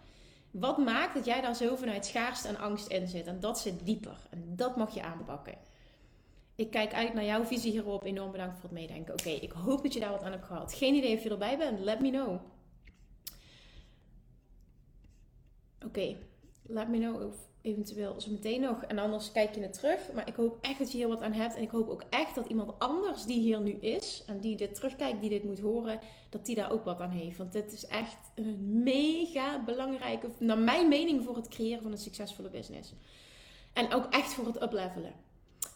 Wat 0.50 0.78
maakt 0.78 1.14
dat 1.14 1.24
jij 1.24 1.40
daar 1.40 1.56
zo 1.56 1.76
vanuit 1.76 2.06
schaarste 2.06 2.48
en 2.48 2.58
angst 2.58 2.88
in 2.88 3.08
zit? 3.08 3.26
En 3.26 3.40
dat 3.40 3.58
zit 3.58 3.86
dieper. 3.86 4.16
En 4.30 4.44
dat 4.56 4.76
mag 4.76 4.94
je 4.94 5.02
aanpakken. 5.02 5.54
Ik 6.54 6.70
kijk 6.70 6.94
uit 6.94 7.14
naar 7.14 7.24
jouw 7.24 7.44
visie 7.44 7.70
hierop. 7.70 8.04
Enorm 8.04 8.30
bedankt 8.30 8.54
voor 8.54 8.68
het 8.68 8.78
meedenken. 8.78 9.14
Oké, 9.14 9.30
ik 9.30 9.52
hoop 9.52 9.82
dat 9.82 9.94
je 9.94 10.00
daar 10.00 10.10
wat 10.10 10.22
aan 10.22 10.32
hebt 10.32 10.44
gehad. 10.44 10.74
Geen 10.74 10.94
idee 10.94 11.16
of 11.16 11.22
je 11.22 11.30
erbij 11.30 11.58
bent. 11.58 11.78
Let 11.78 12.00
me 12.00 12.10
know. 12.10 12.40
Oké 15.84 16.30
laat 16.62 16.88
me 16.88 16.98
know 16.98 17.26
of 17.26 17.34
eventueel 17.62 18.20
zo 18.20 18.30
meteen 18.30 18.60
nog. 18.60 18.82
En 18.82 18.98
anders 18.98 19.32
kijk 19.32 19.54
je 19.54 19.60
het 19.60 19.72
terug. 19.72 20.12
Maar 20.14 20.28
ik 20.28 20.34
hoop 20.34 20.58
echt 20.60 20.78
dat 20.78 20.92
je 20.92 20.98
hier 20.98 21.08
wat 21.08 21.20
aan 21.20 21.32
hebt. 21.32 21.54
En 21.54 21.62
ik 21.62 21.70
hoop 21.70 21.88
ook 21.88 22.04
echt 22.10 22.34
dat 22.34 22.46
iemand 22.46 22.78
anders 22.78 23.24
die 23.24 23.40
hier 23.40 23.60
nu 23.60 23.72
is. 23.72 24.22
En 24.26 24.40
die 24.40 24.56
dit 24.56 24.74
terugkijkt, 24.74 25.20
die 25.20 25.30
dit 25.30 25.44
moet 25.44 25.60
horen. 25.60 26.00
Dat 26.28 26.46
die 26.46 26.54
daar 26.54 26.72
ook 26.72 26.84
wat 26.84 27.00
aan 27.00 27.10
heeft. 27.10 27.36
Want 27.36 27.52
dit 27.52 27.72
is 27.72 27.86
echt 27.86 28.16
een 28.34 28.82
mega 28.82 29.64
belangrijke, 29.64 30.28
naar 30.38 30.58
mijn 30.58 30.88
mening, 30.88 31.24
voor 31.24 31.36
het 31.36 31.48
creëren 31.48 31.82
van 31.82 31.92
een 31.92 31.98
succesvolle 31.98 32.50
business. 32.50 32.94
En 33.72 33.92
ook 33.92 34.06
echt 34.10 34.34
voor 34.34 34.46
het 34.46 34.62
uplevelen. 34.62 35.12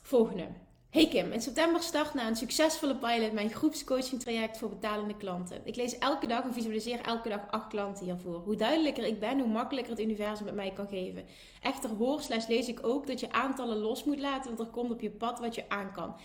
Volgende. 0.03 0.47
Hey 0.91 1.09
Kim, 1.09 1.33
in 1.33 1.43
september 1.43 1.83
start 1.83 2.15
na 2.15 2.27
een 2.27 2.37
succesvolle 2.37 2.97
pilot 2.97 3.33
mijn 3.33 3.51
groepscoaching 3.51 4.21
traject 4.21 4.59
voor 4.59 4.69
betalende 4.69 5.17
klanten. 5.17 5.61
Ik 5.65 5.77
lees 5.77 5.99
elke 5.99 6.27
dag 6.27 6.43
en 6.43 6.53
visualiseer 6.53 7.01
elke 7.01 7.29
dag 7.29 7.41
acht 7.51 7.69
klanten 7.69 8.05
hiervoor. 8.05 8.39
Hoe 8.39 8.57
duidelijker 8.57 9.05
ik 9.05 9.21
ben, 9.21 9.39
hoe 9.39 9.49
makkelijker 9.49 9.93
het 9.93 10.03
universum 10.03 10.45
met 10.45 10.55
mij 10.55 10.73
kan 10.73 10.89
geven. 10.89 11.25
Echter 11.63 11.91
hoor 11.91 12.23
slash 12.23 12.47
lees 12.47 12.69
ik 12.69 12.87
ook 12.87 13.07
dat 13.07 13.21
je 13.21 13.33
aantallen 13.33 13.77
los 13.77 14.05
moet 14.05 14.19
laten, 14.19 14.57
want 14.57 14.69
er 14.69 14.75
komt 14.75 14.91
op 14.91 15.01
je 15.01 15.11
pad 15.11 15.39
wat 15.39 15.55
je 15.55 15.69
aan 15.69 15.93
kan. 15.93 16.17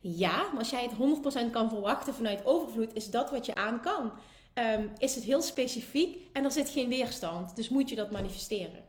Ja, 0.00 0.36
maar 0.50 0.58
als 0.58 0.70
jij 0.70 0.82
het 0.82 1.48
100% 1.48 1.50
kan 1.50 1.68
verwachten 1.68 2.14
vanuit 2.14 2.44
overvloed, 2.44 2.94
is 2.94 3.10
dat 3.10 3.30
wat 3.30 3.46
je 3.46 3.54
aan 3.54 3.80
kan. 3.80 4.12
Um, 4.54 4.92
is 4.98 5.14
het 5.14 5.24
heel 5.24 5.42
specifiek 5.42 6.18
en 6.32 6.44
er 6.44 6.52
zit 6.52 6.68
geen 6.68 6.88
weerstand. 6.88 7.56
Dus 7.56 7.68
moet 7.68 7.88
je 7.88 7.96
dat 7.96 8.10
manifesteren. 8.10 8.84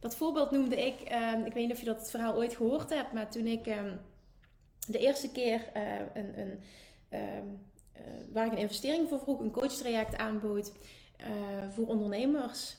Dat 0.00 0.16
voorbeeld 0.16 0.50
noemde 0.50 0.86
ik, 0.86 1.12
um, 1.34 1.44
ik 1.44 1.52
weet 1.52 1.66
niet 1.66 1.72
of 1.72 1.78
je 1.78 1.84
dat 1.84 2.10
verhaal 2.10 2.34
ooit 2.34 2.56
gehoord 2.56 2.90
hebt, 2.90 3.12
maar 3.12 3.30
toen 3.30 3.46
ik... 3.46 3.66
Um, 3.66 4.00
de 4.86 4.98
eerste 4.98 5.30
keer 5.30 5.70
uh, 5.76 5.98
een, 6.14 6.40
een 6.40 6.60
ehm, 7.08 7.46
eh, 7.92 8.02
waar 8.32 8.46
ik 8.46 8.52
een 8.52 8.58
investering 8.58 9.08
voor 9.08 9.20
vroeg, 9.20 9.40
een 9.40 9.50
coachtraject 9.50 10.16
aanbood 10.16 10.72
uh, 11.20 11.26
voor 11.70 11.86
ondernemers, 11.86 12.76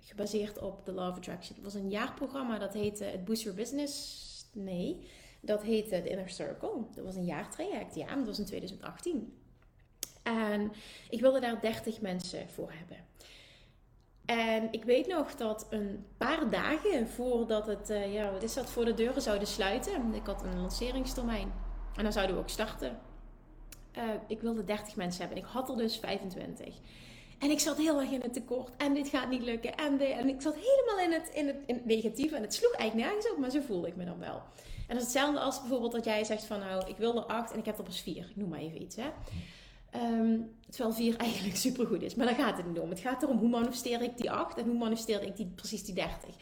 gebaseerd 0.00 0.58
op 0.58 0.84
de 0.84 0.92
Law 0.92 1.10
of 1.10 1.16
Attraction. 1.16 1.54
Het 1.54 1.64
was 1.64 1.74
een 1.74 1.90
jaarprogramma 1.90 2.58
dat 2.58 2.72
heette 2.72 3.04
het 3.04 3.24
Boost 3.24 3.42
Your 3.42 3.56
Business. 3.56 4.22
Nee, 4.52 5.08
dat 5.40 5.62
heette 5.62 6.02
de 6.02 6.08
Inner 6.08 6.30
Circle. 6.30 6.84
Dat 6.94 7.04
was 7.04 7.14
een 7.14 7.24
jaartraject, 7.24 7.94
ja, 7.94 8.14
dat 8.14 8.26
was 8.26 8.38
in 8.38 8.44
2018. 8.44 9.38
En 10.22 10.72
ik 11.10 11.20
wilde 11.20 11.40
daar 11.40 11.60
30 11.60 12.00
mensen 12.00 12.48
voor 12.48 12.72
hebben. 12.72 12.96
En 14.24 14.68
ik 14.70 14.84
weet 14.84 15.06
nog 15.06 15.34
dat 15.34 15.66
een 15.70 16.04
paar 16.16 16.50
dagen 16.50 17.08
voordat 17.08 17.66
het, 17.66 17.90
uh, 17.90 18.12
ja, 18.14 18.32
wat 18.32 18.42
is 18.42 18.54
dat, 18.54 18.70
voor 18.70 18.84
de 18.84 18.94
deuren 18.94 19.22
zouden 19.22 19.48
sluiten. 19.48 20.14
Ik 20.14 20.26
had 20.26 20.42
een 20.42 20.60
lanceringstermijn. 20.60 21.52
En 21.96 22.02
dan 22.02 22.12
zouden 22.12 22.36
we 22.36 22.42
ook 22.42 22.48
starten. 22.48 22.98
Uh, 23.96 24.02
ik 24.26 24.40
wilde 24.40 24.64
30 24.64 24.96
mensen 24.96 25.20
hebben. 25.20 25.38
Ik 25.38 25.48
had 25.50 25.68
er 25.68 25.76
dus 25.76 25.96
25. 25.96 26.74
En 27.38 27.50
ik 27.50 27.60
zat 27.60 27.76
heel 27.76 28.00
erg 28.00 28.10
in 28.10 28.20
het 28.20 28.32
tekort. 28.32 28.76
En 28.76 28.94
dit 28.94 29.08
gaat 29.08 29.28
niet 29.28 29.42
lukken. 29.42 29.76
En, 29.76 30.00
en 30.00 30.28
ik 30.28 30.40
zat 30.40 30.54
helemaal 30.54 31.04
in 31.04 31.12
het, 31.12 31.30
in, 31.34 31.46
het, 31.46 31.84
negatieve. 31.84 32.36
En 32.36 32.42
het 32.42 32.54
sloeg 32.54 32.72
eigenlijk 32.72 33.08
nergens 33.08 33.32
op. 33.32 33.38
Maar 33.38 33.50
zo 33.50 33.60
voelde 33.60 33.88
ik 33.88 33.96
me 33.96 34.04
dan 34.04 34.18
wel. 34.18 34.42
En 34.88 34.94
dat 34.94 34.96
is 34.96 35.02
hetzelfde 35.02 35.40
als 35.40 35.60
bijvoorbeeld 35.60 35.92
dat 35.92 36.04
jij 36.04 36.24
zegt 36.24 36.44
van 36.44 36.58
nou, 36.58 36.88
ik 36.88 36.96
wil 36.96 37.16
er 37.16 37.24
8 37.24 37.52
en 37.52 37.58
ik 37.58 37.64
heb 37.64 37.78
er 37.78 37.84
pas 37.84 38.00
4. 38.00 38.16
Ik 38.16 38.36
noem 38.36 38.48
maar 38.48 38.58
even 38.58 38.82
iets 38.82 38.96
hè. 38.96 39.10
Um, 39.96 40.50
terwijl 40.70 40.94
4 40.94 41.16
eigenlijk 41.26 41.56
supergoed 41.56 42.02
is. 42.02 42.14
Maar 42.14 42.26
daar 42.26 42.34
gaat 42.34 42.56
het 42.56 42.66
niet 42.66 42.78
om. 42.78 42.90
Het 42.90 43.00
gaat 43.00 43.22
erom 43.22 43.38
hoe 43.38 43.48
manifesteer 43.48 44.02
ik 44.02 44.16
die 44.16 44.30
8 44.30 44.58
en 44.58 44.64
hoe 44.64 44.78
manifesteer 44.78 45.22
ik 45.22 45.36
die, 45.36 45.46
precies 45.54 45.84
die 45.84 45.94
30. 45.94 46.34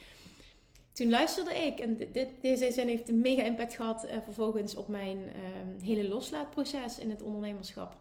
Toen 0.92 1.10
luisterde 1.10 1.54
ik, 1.54 1.78
en 1.78 1.96
dit, 1.96 2.28
deze 2.40 2.72
zin 2.72 2.88
heeft 2.88 3.08
een 3.08 3.20
mega 3.20 3.42
impact 3.42 3.74
gehad 3.74 4.04
uh, 4.04 4.10
vervolgens 4.24 4.74
op 4.74 4.88
mijn 4.88 5.18
uh, 5.18 5.84
hele 5.84 6.08
loslaatproces 6.08 6.98
in 6.98 7.10
het 7.10 7.22
ondernemerschap. 7.22 7.96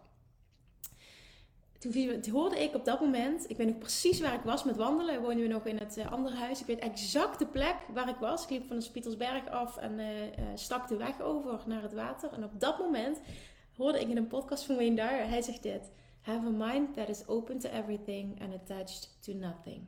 Toen 1.80 2.22
hoorde 2.32 2.64
ik 2.64 2.76
op 2.76 2.86
dat 2.86 3.00
moment, 3.00 3.50
ik 3.50 3.58
weet 3.58 3.68
nog 3.68 3.78
precies 3.78 4.20
waar 4.20 4.34
ik 4.34 4.44
was 4.44 4.64
met 4.64 4.76
wandelen. 4.76 5.22
Woonden 5.22 5.42
we 5.42 5.48
nog 5.48 5.66
in 5.66 5.78
het 5.78 5.98
uh, 5.98 6.12
andere 6.12 6.36
huis. 6.36 6.60
Ik 6.60 6.66
weet 6.66 6.80
exact 6.80 7.40
de 7.40 7.46
plek 7.46 7.76
waar 7.94 8.10
ik 8.10 8.16
was. 8.16 8.44
Ik 8.44 8.50
liep 8.50 8.68
van 8.68 8.76
de 8.76 8.82
Spietersberg 8.84 9.50
af 9.50 9.78
en 9.78 10.00
uh, 10.00 10.06
stak 10.56 10.88
de 10.88 10.98
weg 10.98 11.22
over 11.22 11.60
naar 11.66 11.82
het 11.82 11.94
water. 11.94 12.34
En 12.34 12.44
op 12.44 12.60
dat 12.60 12.80
moment 12.80 13.20
hoorde 13.78 14.00
ik 14.00 14.08
in 14.08 14.18
een 14.18 14.28
podcast 14.28 14.64
van 14.64 14.76
Wayne 14.76 14.96
Dyer. 14.96 15.28
Hij 15.28 15.42
zegt 15.42 15.64
dit. 15.64 15.92
Have 16.22 16.46
a 16.46 16.50
mind 16.50 16.94
that 16.94 17.10
is 17.10 17.28
open 17.28 17.60
to 17.60 17.70
everything 17.70 18.42
and 18.42 18.54
attached 18.54 19.18
to 19.20 19.34
nothing. 19.34 19.88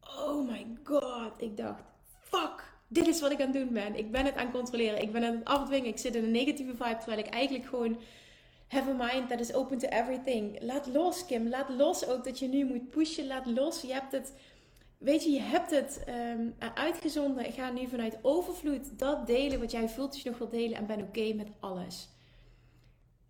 Oh 0.00 0.48
my 0.48 0.66
god. 0.84 1.32
Ik 1.36 1.56
dacht, 1.56 1.82
fuck. 2.20 2.70
Dit 2.88 3.06
is 3.06 3.20
wat 3.20 3.30
ik 3.30 3.40
aan 3.40 3.46
het 3.46 3.54
doen 3.54 3.72
ben. 3.72 3.96
Ik 3.96 4.10
ben 4.10 4.24
het 4.24 4.36
aan 4.36 4.46
het 4.46 4.54
controleren. 4.54 5.02
Ik 5.02 5.12
ben 5.12 5.24
aan 5.24 5.34
het 5.34 5.44
afdwingen. 5.44 5.88
Ik 5.88 5.98
zit 5.98 6.14
in 6.14 6.24
een 6.24 6.30
negatieve 6.30 6.76
vibe. 6.76 6.96
Terwijl 6.96 7.18
ik 7.18 7.26
eigenlijk 7.26 7.68
gewoon... 7.68 7.98
Have 8.68 8.90
a 8.90 9.12
mind 9.12 9.28
that 9.28 9.40
is 9.40 9.54
open 9.54 9.78
to 9.78 9.88
everything. 9.88 10.62
Laat 10.62 10.86
los, 10.86 11.26
Kim. 11.26 11.48
Laat 11.48 11.68
los 11.68 12.06
ook 12.06 12.24
dat 12.24 12.38
je 12.38 12.48
nu 12.48 12.64
moet 12.64 12.90
pushen. 12.90 13.26
Laat 13.26 13.46
los. 13.46 13.80
Je 13.80 13.92
hebt 13.92 14.12
het 14.12 14.32
weet 15.02 15.24
je, 15.24 15.30
je 15.30 15.40
hebt 15.40 15.70
het 15.70 16.04
um, 16.08 16.54
uitgezonden. 16.74 17.46
Ik 17.46 17.54
ga 17.54 17.70
nu 17.70 17.88
vanuit 17.88 18.18
overvloed 18.22 18.98
dat 18.98 19.26
delen 19.26 19.60
wat 19.60 19.70
jij 19.70 19.88
voelt 19.88 20.12
dat 20.12 20.20
je 20.20 20.28
nog 20.28 20.38
wil 20.38 20.48
delen 20.48 20.76
en 20.76 20.86
ben 20.86 21.00
oké 21.00 21.32
met 21.32 21.48
alles. 21.60 22.08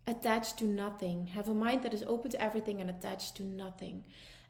Attached 0.03 0.57
to 0.57 0.65
nothing. 0.65 1.33
Have 1.33 1.49
a 1.49 1.53
mind 1.53 1.81
that 1.81 1.93
is 1.93 2.05
open 2.05 2.29
to 2.29 2.37
everything 2.37 2.81
and 2.81 2.89
attached 2.89 3.35
to 3.35 3.43
nothing. 3.43 4.03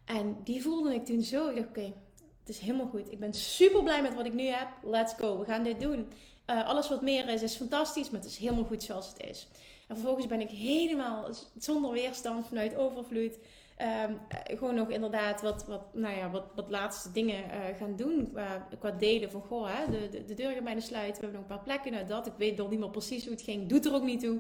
En 0.05 0.37
die 0.43 0.61
voelde 0.61 0.93
ik 0.93 1.05
toen 1.05 1.21
zo. 1.21 1.49
Ik 1.49 1.55
dacht, 1.55 1.67
oké, 1.67 1.93
het 2.39 2.49
is 2.49 2.59
helemaal 2.59 2.87
goed. 2.87 3.11
Ik 3.11 3.19
ben 3.19 3.33
super 3.33 3.83
blij 3.83 4.01
met 4.01 4.15
wat 4.15 4.25
ik 4.25 4.33
nu 4.33 4.45
heb. 4.45 4.67
Let's 4.83 5.13
go. 5.13 5.39
We 5.39 5.45
gaan 5.45 5.63
dit 5.63 5.79
doen. 5.79 6.07
Uh, 6.49 6.67
alles 6.67 6.89
wat 6.89 7.01
meer 7.01 7.29
is, 7.29 7.41
is 7.41 7.55
fantastisch, 7.55 8.09
maar 8.09 8.21
het 8.21 8.29
is 8.29 8.37
helemaal 8.37 8.63
goed 8.63 8.83
zoals 8.83 9.07
het 9.07 9.23
is. 9.29 9.47
En 9.87 9.95
vervolgens 9.95 10.27
ben 10.27 10.41
ik 10.41 10.49
helemaal 10.49 11.27
zonder 11.57 11.91
weerstand 11.91 12.47
vanuit 12.47 12.75
overvloed. 12.75 13.37
Um, 14.07 14.19
gewoon 14.57 14.75
nog 14.75 14.89
inderdaad 14.89 15.41
wat, 15.41 15.65
wat, 15.65 15.93
nou 15.93 16.15
ja, 16.15 16.29
wat, 16.29 16.43
wat 16.55 16.69
laatste 16.69 17.11
dingen 17.11 17.43
uh, 17.45 17.77
gaan 17.77 17.95
doen 17.95 18.31
qua, 18.79 18.91
delen 18.91 19.31
van 19.31 19.41
goh, 19.41 19.67
hè, 19.67 19.91
de, 19.91 20.09
de, 20.09 20.25
de 20.25 20.33
deur 20.33 20.51
gaat 20.51 20.63
bijna 20.63 20.79
sluiten. 20.79 21.15
We 21.15 21.21
hebben 21.21 21.39
nog 21.39 21.49
een 21.49 21.55
paar 21.55 21.65
plekken 21.65 21.95
uit 21.95 22.09
dat. 22.09 22.27
Ik 22.27 22.33
weet 22.37 22.57
nog 22.57 22.69
niet 22.69 22.79
meer 22.79 22.89
precies 22.89 23.23
hoe 23.23 23.33
het 23.33 23.41
ging. 23.41 23.69
Doet 23.69 23.85
er 23.85 23.93
ook 23.93 24.03
niet 24.03 24.19
toe. 24.19 24.39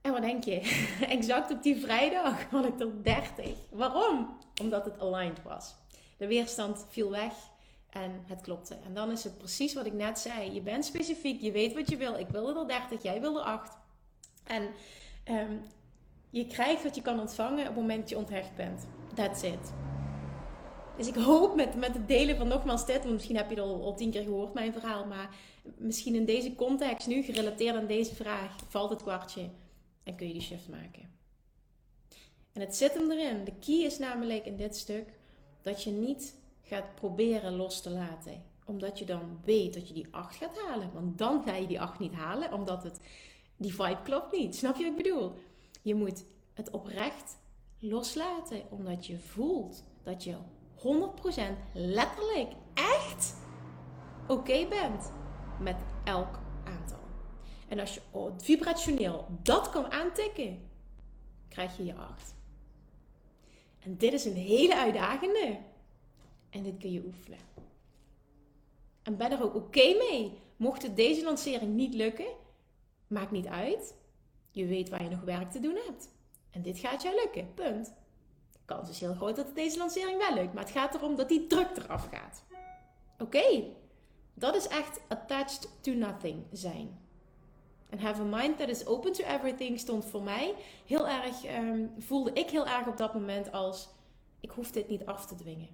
En 0.00 0.12
wat 0.12 0.22
denk 0.22 0.44
je? 0.44 0.86
exact 1.16 1.50
op 1.50 1.62
die 1.62 1.76
vrijdag 1.76 2.44
had 2.50 2.64
ik 2.64 2.80
er 2.80 3.02
30. 3.02 3.56
Waarom? 3.70 4.38
Omdat 4.60 4.84
het 4.84 5.00
aligned 5.00 5.42
was. 5.42 5.74
De 6.16 6.26
weerstand 6.26 6.86
viel 6.88 7.10
weg 7.10 7.32
en 7.90 8.22
het 8.26 8.40
klopte. 8.40 8.76
En 8.84 8.94
dan 8.94 9.10
is 9.10 9.24
het 9.24 9.38
precies 9.38 9.74
wat 9.74 9.86
ik 9.86 9.92
net 9.92 10.18
zei. 10.18 10.52
Je 10.52 10.60
bent 10.60 10.84
specifiek, 10.84 11.40
je 11.40 11.52
weet 11.52 11.74
wat 11.74 11.90
je 11.90 11.96
wil. 11.96 12.18
Ik 12.18 12.28
wilde 12.28 12.60
er 12.60 12.68
30, 12.68 13.02
jij 13.02 13.20
wilde 13.20 13.42
8. 13.42 13.78
En 14.44 14.68
um, 15.28 15.62
je 16.30 16.46
krijgt 16.46 16.82
wat 16.82 16.94
je 16.94 17.02
kan 17.02 17.20
ontvangen 17.20 17.60
op 17.60 17.66
het 17.66 17.74
moment 17.74 18.00
dat 18.00 18.08
je 18.08 18.16
onthecht 18.16 18.54
bent. 18.56 18.86
That's 19.14 19.42
it. 19.42 19.72
Dus 20.96 21.08
ik 21.08 21.14
hoop 21.14 21.56
met, 21.56 21.74
met 21.74 21.94
het 21.94 22.08
delen 22.08 22.36
van 22.36 22.48
nogmaals 22.48 22.86
dit, 22.86 22.98
want 22.98 23.12
misschien 23.12 23.36
heb 23.36 23.50
je 23.50 23.54
het 23.54 23.64
al, 23.64 23.84
al 23.84 23.94
tien 23.94 24.10
keer 24.10 24.22
gehoord, 24.22 24.54
mijn 24.54 24.72
verhaal, 24.72 25.06
maar 25.06 25.28
misschien 25.76 26.14
in 26.14 26.24
deze 26.24 26.54
context 26.54 27.06
nu, 27.06 27.22
gerelateerd 27.22 27.76
aan 27.76 27.86
deze 27.86 28.14
vraag, 28.14 28.56
valt 28.68 28.90
het 28.90 29.02
kwartje 29.02 29.48
en 30.02 30.16
kun 30.16 30.26
je 30.26 30.32
die 30.32 30.42
shift 30.42 30.68
maken. 30.68 31.10
En 32.52 32.60
het 32.60 32.76
zit 32.76 32.94
hem 32.94 33.10
erin. 33.10 33.44
De 33.44 33.52
key 33.58 33.84
is 33.84 33.98
namelijk 33.98 34.46
in 34.46 34.56
dit 34.56 34.76
stuk 34.76 35.12
dat 35.62 35.82
je 35.82 35.90
niet 35.90 36.34
gaat 36.62 36.94
proberen 36.94 37.56
los 37.56 37.82
te 37.82 37.90
laten. 37.90 38.42
Omdat 38.64 38.98
je 38.98 39.04
dan 39.04 39.40
weet 39.44 39.74
dat 39.74 39.88
je 39.88 39.94
die 39.94 40.06
8 40.10 40.36
gaat 40.36 40.58
halen. 40.58 40.92
Want 40.92 41.18
dan 41.18 41.42
ga 41.42 41.54
je 41.54 41.66
die 41.66 41.80
8 41.80 41.98
niet 41.98 42.14
halen, 42.14 42.52
omdat 42.52 42.82
het, 42.82 43.00
die 43.56 43.74
vibe 43.74 44.02
klopt 44.02 44.32
niet. 44.32 44.56
Snap 44.56 44.76
je 44.76 44.82
wat 44.82 44.98
ik 44.98 45.02
bedoel? 45.02 45.32
Je 45.82 45.94
moet 45.94 46.24
het 46.54 46.70
oprecht 46.70 47.38
loslaten, 47.78 48.62
omdat 48.70 49.06
je 49.06 49.18
voelt 49.18 49.84
dat 50.02 50.24
je 50.24 50.36
100% 50.76 50.82
letterlijk 51.72 52.52
echt 52.74 53.36
oké 54.28 54.66
bent 54.68 55.12
met 55.60 55.76
elk 56.04 56.38
aantal. 56.64 56.99
En 57.70 57.78
als 57.78 57.94
je 57.94 58.00
vibrationeel 58.36 59.26
dat 59.42 59.70
kan 59.70 59.90
aantikken, 59.90 60.70
krijg 61.48 61.76
je 61.76 61.84
je 61.84 61.94
8. 61.94 62.34
En 63.78 63.96
dit 63.96 64.12
is 64.12 64.24
een 64.24 64.36
hele 64.36 64.76
uitdagende. 64.76 65.58
En 66.50 66.62
dit 66.62 66.78
kun 66.78 66.92
je 66.92 67.04
oefenen. 67.04 67.38
En 69.02 69.16
ben 69.16 69.30
er 69.30 69.42
ook 69.42 69.54
oké 69.54 69.94
mee. 69.94 70.38
Mocht 70.56 70.82
het 70.82 70.96
deze 70.96 71.24
lancering 71.24 71.74
niet 71.74 71.94
lukken, 71.94 72.32
maakt 73.06 73.30
niet 73.30 73.46
uit. 73.46 73.94
Je 74.50 74.66
weet 74.66 74.88
waar 74.88 75.02
je 75.02 75.08
nog 75.08 75.20
werk 75.20 75.50
te 75.50 75.60
doen 75.60 75.78
hebt. 75.86 76.08
En 76.50 76.62
dit 76.62 76.78
gaat 76.78 77.02
jou 77.02 77.14
lukken. 77.14 77.54
Punt. 77.54 77.86
De 78.50 78.58
kans 78.64 78.88
is 78.88 79.00
heel 79.00 79.14
groot 79.14 79.36
dat 79.36 79.46
het 79.46 79.54
deze 79.54 79.78
lancering 79.78 80.18
wel 80.18 80.34
lukt. 80.34 80.54
Maar 80.54 80.64
het 80.64 80.72
gaat 80.72 80.94
erom 80.94 81.16
dat 81.16 81.28
die 81.28 81.46
druk 81.46 81.76
eraf 81.76 82.08
gaat. 82.12 82.42
Oké. 83.18 83.64
Dat 84.34 84.54
is 84.54 84.68
echt 84.68 85.00
attached 85.08 85.68
to 85.80 85.92
nothing 85.92 86.44
zijn. 86.52 87.08
En 87.90 87.98
have 87.98 88.20
a 88.20 88.24
mind 88.24 88.58
that 88.58 88.68
is 88.68 88.86
open 88.86 89.12
to 89.12 89.24
everything 89.24 89.78
stond 89.78 90.04
voor 90.04 90.22
mij 90.22 90.54
heel 90.86 91.08
erg, 91.08 91.44
ehm, 91.44 91.86
voelde 91.98 92.32
ik 92.32 92.50
heel 92.50 92.66
erg 92.66 92.86
op 92.86 92.96
dat 92.96 93.14
moment 93.14 93.52
als: 93.52 93.88
ik 94.40 94.50
hoef 94.50 94.70
dit 94.70 94.88
niet 94.88 95.06
af 95.06 95.26
te 95.26 95.34
dwingen. 95.34 95.68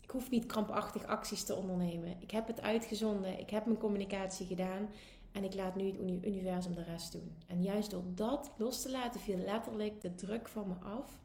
Ik 0.00 0.10
hoef 0.10 0.30
niet 0.30 0.46
krampachtig 0.46 1.06
acties 1.06 1.44
te 1.44 1.54
ondernemen. 1.54 2.16
Ik 2.20 2.30
heb 2.30 2.46
het 2.46 2.62
uitgezonden, 2.62 3.38
ik 3.38 3.50
heb 3.50 3.66
mijn 3.66 3.78
communicatie 3.78 4.46
gedaan 4.46 4.88
en 5.32 5.44
ik 5.44 5.54
laat 5.54 5.76
nu 5.76 5.86
het 5.86 6.00
universum 6.24 6.74
de 6.74 6.82
rest 6.82 7.12
doen. 7.12 7.36
En 7.46 7.62
juist 7.62 7.90
door 7.90 8.04
dat 8.14 8.52
los 8.58 8.82
te 8.82 8.90
laten, 8.90 9.20
viel 9.20 9.36
letterlijk 9.36 10.00
de 10.00 10.14
druk 10.14 10.48
van 10.48 10.68
me 10.68 10.74
af. 10.74 11.22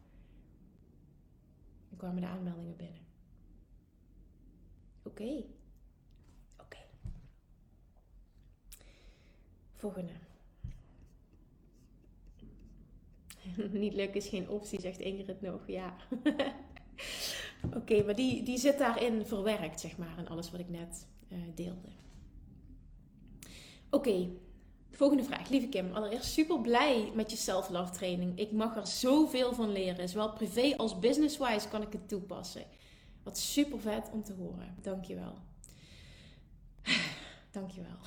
En 1.91 1.97
kwamen 1.97 2.21
de 2.21 2.27
aanmeldingen 2.27 2.75
binnen. 2.75 3.01
Oké. 5.03 5.23
Oké. 5.23 5.58
Volgende. 9.79 10.11
Niet 13.79 13.93
lukken 13.93 14.21
is 14.21 14.27
geen 14.27 14.49
optie, 14.49 14.81
zegt 14.81 14.99
Ingrid 14.99 15.41
nog. 15.41 15.67
Ja. 15.67 15.95
Oké, 17.77 18.03
maar 18.03 18.15
die, 18.15 18.43
die 18.43 18.57
zit 18.57 18.77
daarin 18.77 19.25
verwerkt, 19.25 19.79
zeg 19.79 19.97
maar, 19.97 20.17
in 20.17 20.27
alles 20.27 20.51
wat 20.51 20.59
ik 20.59 20.69
net 20.69 21.07
uh, 21.29 21.37
deelde. 21.55 21.89
Oké, 23.89 24.29
volgende 24.91 25.23
vraag. 25.23 25.49
Lieve 25.49 25.67
Kim, 25.67 25.93
allereerst 25.93 26.31
super 26.31 26.61
blij 26.61 27.11
met 27.15 27.31
je 27.31 27.37
self-love 27.37 27.91
training. 27.91 28.39
Ik 28.39 28.51
mag 28.51 28.75
er 28.75 28.87
zoveel 28.87 29.53
van 29.53 29.71
leren. 29.71 30.09
Zowel 30.09 30.33
privé 30.33 30.77
als 30.77 30.99
business-wise 30.99 31.67
kan 31.67 31.81
ik 31.81 31.91
het 31.91 32.07
toepassen. 32.07 32.63
Wat 33.23 33.37
super 33.37 33.79
vet 33.79 34.09
om 34.11 34.23
te 34.23 34.33
horen. 34.33 34.75
Dankjewel. 34.81 35.33
Dankjewel. 37.51 37.97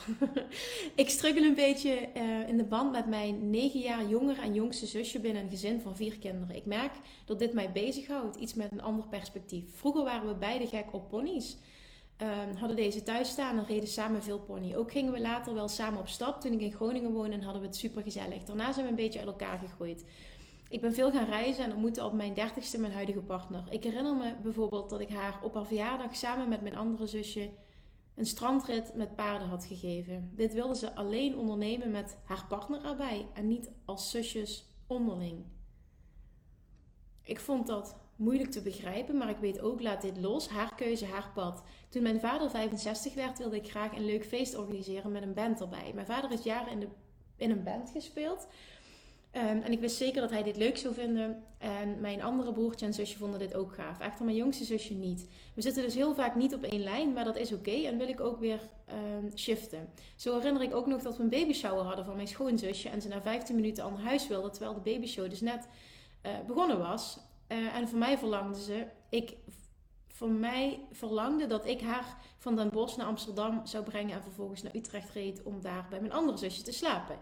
ik 1.02 1.08
struggle 1.08 1.46
een 1.46 1.54
beetje 1.54 2.08
uh, 2.16 2.48
in 2.48 2.56
de 2.56 2.64
band 2.64 2.92
met 2.92 3.06
mijn 3.06 3.50
9 3.50 3.80
jaar 3.80 4.06
jongere 4.06 4.40
en 4.40 4.54
jongste 4.54 4.86
zusje 4.86 5.20
binnen 5.20 5.42
een 5.42 5.50
gezin 5.50 5.80
van 5.80 5.96
vier 5.96 6.18
kinderen. 6.18 6.56
Ik 6.56 6.66
merk 6.66 6.92
dat 7.24 7.38
dit 7.38 7.52
mij 7.52 7.72
bezighoudt, 7.72 8.36
iets 8.36 8.54
met 8.54 8.72
een 8.72 8.82
ander 8.82 9.06
perspectief. 9.08 9.64
Vroeger 9.74 10.04
waren 10.04 10.28
we 10.28 10.34
beide 10.34 10.66
gek 10.66 10.92
op 10.92 11.08
ponies. 11.08 11.56
Um, 12.18 12.56
hadden 12.56 12.76
deze 12.76 13.02
thuis 13.02 13.28
staan 13.28 13.58
en 13.58 13.66
reden 13.66 13.88
samen 13.88 14.22
veel 14.22 14.38
pony. 14.38 14.74
Ook 14.74 14.92
gingen 14.92 15.12
we 15.12 15.20
later 15.20 15.54
wel 15.54 15.68
samen 15.68 16.00
op 16.00 16.08
stap. 16.08 16.40
Toen 16.40 16.52
ik 16.52 16.60
in 16.60 16.72
Groningen 16.72 17.12
woonde 17.12 17.32
en 17.32 17.42
hadden 17.42 17.60
we 17.62 17.68
het 17.68 17.76
super 17.76 18.02
gezellig. 18.02 18.44
Daarna 18.44 18.72
zijn 18.72 18.84
we 18.84 18.90
een 18.90 18.96
beetje 18.96 19.18
uit 19.18 19.28
elkaar 19.28 19.58
gegroeid. 19.58 20.04
Ik 20.68 20.80
ben 20.80 20.94
veel 20.94 21.10
gaan 21.10 21.26
reizen 21.26 21.64
en 21.64 21.72
ontmoette 21.72 22.04
op 22.04 22.12
mijn 22.12 22.34
dertigste 22.34 22.80
mijn 22.80 22.92
huidige 22.92 23.20
partner. 23.20 23.64
Ik 23.70 23.84
herinner 23.84 24.14
me 24.14 24.34
bijvoorbeeld 24.42 24.90
dat 24.90 25.00
ik 25.00 25.08
haar 25.08 25.40
op 25.42 25.54
haar 25.54 25.66
verjaardag 25.66 26.16
samen 26.16 26.48
met 26.48 26.62
mijn 26.62 26.76
andere 26.76 27.06
zusje 27.06 27.50
een 28.14 28.26
strandrit 28.26 28.94
met 28.94 29.16
paarden 29.16 29.48
had 29.48 29.64
gegeven. 29.64 30.30
Dit 30.34 30.52
wilde 30.52 30.76
ze 30.76 30.94
alleen 30.94 31.36
ondernemen 31.36 31.90
met 31.90 32.18
haar 32.24 32.46
partner 32.48 32.84
erbij 32.84 33.26
en 33.34 33.48
niet 33.48 33.70
als 33.84 34.10
zusjes 34.10 34.72
onderling. 34.86 35.44
Ik 37.22 37.40
vond 37.40 37.66
dat 37.66 37.96
moeilijk 38.16 38.50
te 38.50 38.62
begrijpen, 38.62 39.16
maar 39.16 39.28
ik 39.28 39.36
weet 39.36 39.60
ook, 39.60 39.82
laat 39.82 40.02
dit 40.02 40.16
los, 40.16 40.48
haar 40.48 40.74
keuze, 40.74 41.06
haar 41.06 41.30
pad. 41.34 41.62
Toen 41.88 42.02
mijn 42.02 42.20
vader 42.20 42.50
65 42.50 43.14
werd, 43.14 43.38
wilde 43.38 43.56
ik 43.56 43.70
graag 43.70 43.96
een 43.96 44.04
leuk 44.04 44.26
feest 44.26 44.56
organiseren 44.56 45.12
met 45.12 45.22
een 45.22 45.34
band 45.34 45.60
erbij. 45.60 45.92
Mijn 45.94 46.06
vader 46.06 46.32
is 46.32 46.42
jaren 46.42 46.72
in, 46.72 46.80
de, 46.80 46.88
in 47.36 47.50
een 47.50 47.62
band 47.62 47.90
gespeeld. 47.90 48.48
Ehm, 49.32 49.60
en 49.62 49.72
ik 49.72 49.80
wist 49.80 49.96
zeker 49.96 50.20
dat 50.20 50.30
hij 50.30 50.42
dit 50.42 50.56
leuk 50.56 50.78
zou 50.78 50.94
vinden. 50.94 51.42
En 51.58 52.00
mijn 52.00 52.22
andere 52.22 52.52
broertje 52.52 52.86
en 52.86 52.94
zusje 52.94 53.18
vonden 53.18 53.38
dit 53.38 53.54
ook 53.54 53.74
gaaf. 53.74 54.00
Echter 54.00 54.24
mijn 54.24 54.36
jongste 54.36 54.64
zusje 54.64 54.94
niet. 54.94 55.26
We 55.54 55.62
zitten 55.62 55.82
dus 55.82 55.94
heel 55.94 56.14
vaak 56.14 56.34
niet 56.34 56.54
op 56.54 56.62
één 56.62 56.82
lijn, 56.82 57.12
maar 57.12 57.24
dat 57.24 57.36
is 57.36 57.52
oké. 57.52 57.70
En 57.70 57.98
wil 57.98 58.08
ik 58.08 58.20
ook 58.20 58.38
weer 58.40 58.60
um, 59.20 59.38
shiften. 59.38 59.88
Zo 60.16 60.36
herinner 60.36 60.62
ik 60.62 60.74
ook 60.74 60.86
nog 60.86 61.02
dat 61.02 61.16
we 61.16 61.22
een 61.22 61.28
babyshower 61.28 61.84
hadden 61.84 62.04
van 62.04 62.16
mijn 62.16 62.28
schoonzusje. 62.28 62.88
En 62.88 63.02
ze 63.02 63.08
na 63.08 63.20
15 63.20 63.54
minuten 63.54 63.84
al 63.84 63.90
naar 63.90 64.02
huis 64.02 64.28
wilde, 64.28 64.50
terwijl 64.50 64.74
de 64.74 64.90
babyshow 64.90 65.30
dus 65.30 65.40
net 65.40 65.68
uh, 66.26 66.32
begonnen 66.46 66.78
was. 66.78 67.18
Uh, 67.48 67.76
en 67.76 67.88
voor 67.88 67.98
mij 67.98 68.18
verlangde 68.18 68.62
ze, 68.62 68.86
ik, 69.08 69.36
voor 70.08 70.30
mij 70.30 70.80
verlangde 70.90 71.46
dat 71.46 71.66
ik 71.66 71.80
haar 71.80 72.16
van 72.38 72.56
Den 72.56 72.70
Bosch 72.70 72.96
naar 72.96 73.06
Amsterdam 73.06 73.66
zou 73.66 73.84
brengen 73.84 74.14
en 74.14 74.22
vervolgens 74.22 74.62
naar 74.62 74.74
Utrecht 74.74 75.10
reed 75.10 75.42
om 75.42 75.60
daar 75.60 75.86
bij 75.90 76.00
mijn 76.00 76.12
andere 76.12 76.38
zusje 76.38 76.62
te 76.62 76.72
slapen. 76.72 77.18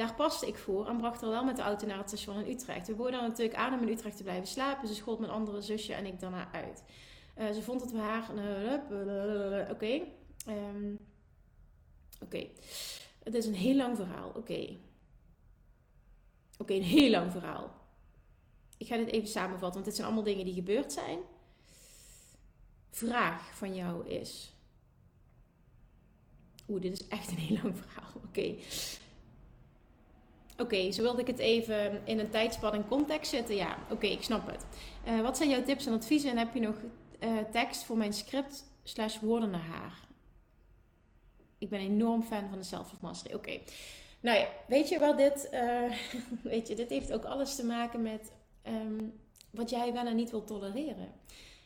Daar 0.00 0.14
paste 0.14 0.46
ik 0.46 0.56
voor 0.56 0.86
en 0.86 0.96
bracht 0.96 1.20
haar 1.20 1.30
wel 1.30 1.44
met 1.44 1.56
de 1.56 1.62
auto 1.62 1.86
naar 1.86 1.98
het 1.98 2.08
station 2.08 2.44
in 2.44 2.50
Utrecht. 2.52 2.86
We 2.86 2.94
boden 2.94 3.20
natuurlijk 3.20 3.58
aan 3.58 3.74
om 3.74 3.82
in 3.82 3.88
Utrecht 3.88 4.16
te 4.16 4.22
blijven 4.22 4.46
slapen. 4.46 4.88
Ze 4.88 4.94
schold 4.94 5.18
mijn 5.18 5.32
andere 5.32 5.60
zusje 5.60 5.94
en 5.94 6.06
ik 6.06 6.20
daarna 6.20 6.52
uit. 6.52 6.82
Uh, 7.38 7.50
ze 7.50 7.62
vond 7.62 7.80
dat 7.80 7.90
we 7.90 7.98
haar. 7.98 8.30
Oké. 9.70 10.00
Um, 10.48 10.98
Oké. 12.22 12.46
Het 13.22 13.34
is 13.34 13.46
een 13.46 13.54
heel 13.54 13.74
lang 13.74 13.96
verhaal. 13.96 14.28
Oké. 14.28 14.76
Oké, 16.58 16.72
een 16.74 16.82
heel 16.82 17.10
lang 17.10 17.32
verhaal. 17.32 17.70
Ik 18.76 18.86
ga 18.86 18.96
dit 18.96 19.10
even 19.10 19.28
samenvatten, 19.28 19.72
want 19.72 19.84
dit 19.84 19.94
zijn 19.94 20.06
allemaal 20.06 20.24
dingen 20.24 20.44
die 20.44 20.54
gebeurd 20.54 20.92
zijn. 20.92 21.18
Vraag 22.90 23.56
van 23.56 23.74
jou 23.74 24.08
is. 24.08 24.54
Oeh, 26.68 26.80
dit 26.80 26.92
is 26.92 27.08
echt 27.08 27.30
een 27.30 27.38
heel 27.38 27.58
lang 27.62 27.76
verhaal. 27.76 28.12
Oké. 28.24 28.54
Oké, 30.60 30.92
zo 30.92 31.02
wilde 31.02 31.20
ik 31.20 31.26
het 31.26 31.38
even 31.38 32.00
in 32.04 32.18
een 32.18 32.30
tijdspan 32.30 32.72
en 32.72 32.88
context 32.88 33.30
zetten. 33.30 33.56
Ja, 33.56 33.78
oké, 33.90 34.06
ik 34.06 34.22
snap 34.22 34.46
het. 34.50 34.66
Uh, 35.08 35.20
wat 35.20 35.36
zijn 35.36 35.48
jouw 35.48 35.62
tips 35.62 35.86
en 35.86 35.92
adviezen? 35.92 36.30
En 36.30 36.38
heb 36.38 36.54
je 36.54 36.60
nog 36.60 36.76
uh, 37.20 37.38
tekst 37.52 37.84
voor 37.84 37.96
mijn 37.96 38.12
script 38.12 38.64
slash 38.82 39.18
woorden 39.18 39.50
naar 39.50 39.66
haar? 39.70 40.08
Ik 41.58 41.68
ben 41.68 41.80
enorm 41.80 42.22
fan 42.22 42.48
van 42.48 42.58
de 42.58 42.64
Self 42.64 43.00
Mastery. 43.00 43.34
Oké. 43.34 43.58
Nou 44.20 44.38
ja, 44.38 44.48
weet 44.68 44.88
je 44.88 44.98
waar 44.98 45.16
dit... 45.16 45.48
Uh, 45.52 45.92
weet 46.52 46.68
je, 46.68 46.74
dit 46.74 46.90
heeft 46.90 47.12
ook 47.12 47.24
alles 47.24 47.56
te 47.56 47.64
maken 47.64 48.02
met... 48.02 48.32
Um, 48.66 49.20
wat 49.50 49.70
jij 49.70 49.92
wel 49.92 50.06
en 50.06 50.16
niet 50.16 50.30
wilt 50.30 50.46
tolereren. 50.46 51.12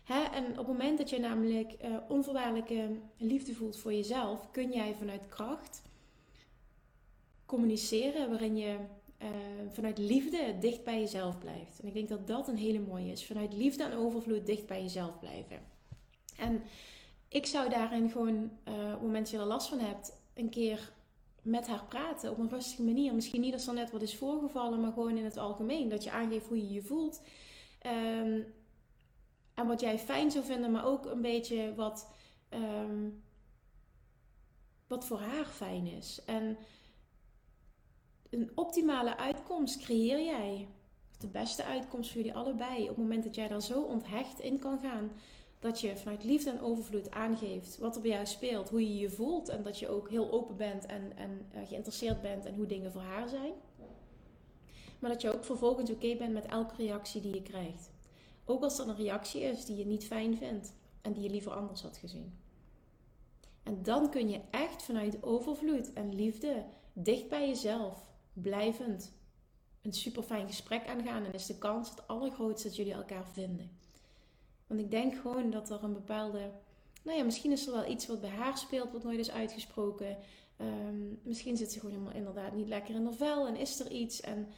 Hè? 0.04 0.22
En 0.22 0.44
op 0.44 0.56
het 0.56 0.66
moment 0.66 0.98
dat 0.98 1.10
je 1.10 1.18
namelijk 1.18 1.72
onvoorwaardelijke 2.08 2.88
liefde 3.16 3.54
voelt 3.54 3.78
voor 3.78 3.92
jezelf, 3.92 4.50
kun 4.50 4.72
jij 4.72 4.94
vanuit 4.98 5.28
kracht 5.28 5.82
communiceren 7.46 8.28
waarin 8.30 8.56
je 8.56 8.76
uh, 9.22 9.28
vanuit 9.72 9.98
liefde 9.98 10.56
dicht 10.60 10.84
bij 10.84 11.00
jezelf 11.00 11.38
blijft. 11.38 11.80
En 11.80 11.86
ik 11.86 11.94
denk 11.94 12.08
dat 12.08 12.26
dat 12.26 12.48
een 12.48 12.56
hele 12.56 12.80
mooie 12.80 13.12
is. 13.12 13.26
Vanuit 13.26 13.52
liefde 13.52 13.84
en 13.84 13.96
overvloed 13.96 14.46
dicht 14.46 14.66
bij 14.66 14.82
jezelf 14.82 15.18
blijven. 15.18 15.58
En 16.36 16.62
ik 17.28 17.46
zou 17.46 17.70
daarin 17.70 18.10
gewoon, 18.10 18.34
uh, 18.34 18.74
op 18.74 18.90
het 18.90 19.00
moment 19.00 19.24
dat 19.24 19.30
je 19.30 19.38
er 19.38 19.44
last 19.44 19.68
van 19.68 19.78
hebt, 19.78 20.16
een 20.34 20.48
keer 20.48 20.92
met 21.42 21.66
haar 21.66 21.84
praten 21.84 22.30
op 22.30 22.38
een 22.38 22.48
rustige 22.48 22.82
manier. 22.82 23.14
Misschien 23.14 23.40
niet 23.40 23.52
als 23.52 23.66
er 23.66 23.74
net 23.74 23.90
wat 23.90 24.02
is 24.02 24.16
voorgevallen, 24.16 24.80
maar 24.80 24.92
gewoon 24.92 25.16
in 25.16 25.24
het 25.24 25.36
algemeen. 25.36 25.88
Dat 25.88 26.04
je 26.04 26.10
aangeeft 26.10 26.46
hoe 26.46 26.56
je 26.56 26.72
je 26.72 26.82
voelt. 26.82 27.22
Um, 27.86 28.54
en 29.54 29.66
wat 29.66 29.80
jij 29.80 29.98
fijn 29.98 30.30
zou 30.30 30.44
vinden, 30.44 30.70
maar 30.70 30.86
ook 30.86 31.06
een 31.06 31.20
beetje 31.20 31.74
wat, 31.74 32.08
um, 32.50 33.22
wat 34.86 35.04
voor 35.04 35.18
haar 35.18 35.46
fijn 35.46 35.86
is. 35.86 36.20
En 36.26 36.56
een 38.40 38.50
optimale 38.54 39.16
uitkomst 39.16 39.78
creëer 39.78 40.24
jij. 40.24 40.68
De 41.18 41.26
beste 41.26 41.64
uitkomst 41.64 42.10
voor 42.10 42.20
jullie 42.20 42.36
allebei. 42.36 42.82
Op 42.82 42.88
het 42.88 42.96
moment 42.96 43.24
dat 43.24 43.34
jij 43.34 43.48
daar 43.48 43.62
zo 43.62 43.82
onthecht 43.82 44.40
in 44.40 44.58
kan 44.58 44.78
gaan. 44.78 45.10
Dat 45.58 45.80
je 45.80 45.96
vanuit 45.96 46.24
liefde 46.24 46.50
en 46.50 46.60
overvloed 46.60 47.10
aangeeft 47.10 47.78
wat 47.78 47.96
er 47.96 48.02
bij 48.02 48.10
jou 48.10 48.26
speelt. 48.26 48.68
Hoe 48.68 48.88
je 48.88 48.98
je 48.98 49.10
voelt. 49.10 49.48
En 49.48 49.62
dat 49.62 49.78
je 49.78 49.88
ook 49.88 50.10
heel 50.10 50.32
open 50.32 50.56
bent 50.56 50.86
en, 50.86 51.16
en 51.16 51.46
uh, 51.54 51.68
geïnteresseerd 51.68 52.22
bent 52.22 52.44
in 52.44 52.54
hoe 52.54 52.66
dingen 52.66 52.92
voor 52.92 53.02
haar 53.02 53.28
zijn. 53.28 53.52
Maar 54.98 55.10
dat 55.10 55.22
je 55.22 55.34
ook 55.34 55.44
vervolgens 55.44 55.90
oké 55.90 56.16
bent 56.16 56.32
met 56.32 56.46
elke 56.46 56.74
reactie 56.76 57.20
die 57.20 57.34
je 57.34 57.42
krijgt. 57.42 57.90
Ook 58.44 58.62
als 58.62 58.78
er 58.78 58.88
een 58.88 58.96
reactie 58.96 59.40
is 59.40 59.64
die 59.64 59.76
je 59.76 59.86
niet 59.86 60.06
fijn 60.06 60.36
vindt 60.36 60.72
en 61.02 61.12
die 61.12 61.22
je 61.22 61.30
liever 61.30 61.52
anders 61.52 61.82
had 61.82 61.96
gezien. 61.96 62.38
En 63.62 63.82
dan 63.82 64.10
kun 64.10 64.28
je 64.28 64.40
echt 64.50 64.82
vanuit 64.82 65.22
overvloed 65.22 65.92
en 65.92 66.14
liefde 66.14 66.64
dicht 66.92 67.28
bij 67.28 67.48
jezelf 67.48 68.13
blijvend 68.34 69.12
een 69.82 69.92
super 69.92 70.22
fijn 70.22 70.46
gesprek 70.46 70.86
aangaan. 70.86 71.24
En 71.24 71.32
is 71.32 71.46
de 71.46 71.58
kans 71.58 71.90
het 71.90 72.08
allergrootste 72.08 72.68
dat 72.68 72.76
jullie 72.76 72.92
elkaar 72.92 73.26
vinden. 73.32 73.70
Want 74.66 74.80
ik 74.80 74.90
denk 74.90 75.14
gewoon 75.14 75.50
dat 75.50 75.70
er 75.70 75.84
een 75.84 75.92
bepaalde. 75.92 76.50
Nou 77.02 77.18
ja, 77.18 77.24
misschien 77.24 77.52
is 77.52 77.66
er 77.66 77.72
wel 77.72 77.90
iets 77.90 78.06
wat 78.06 78.20
bij 78.20 78.30
haar 78.30 78.58
speelt, 78.58 78.92
wat 78.92 79.02
nooit 79.02 79.18
is 79.18 79.30
uitgesproken. 79.30 80.16
Um, 80.60 81.20
misschien 81.22 81.56
zit 81.56 81.72
ze 81.72 81.78
gewoon 81.78 81.94
helemaal 81.94 82.16
inderdaad 82.16 82.54
niet 82.54 82.68
lekker 82.68 82.94
in 82.94 83.04
de 83.04 83.12
vel 83.12 83.46
en 83.46 83.56
is 83.56 83.80
er 83.80 83.90
iets. 83.90 84.20
En 84.20 84.48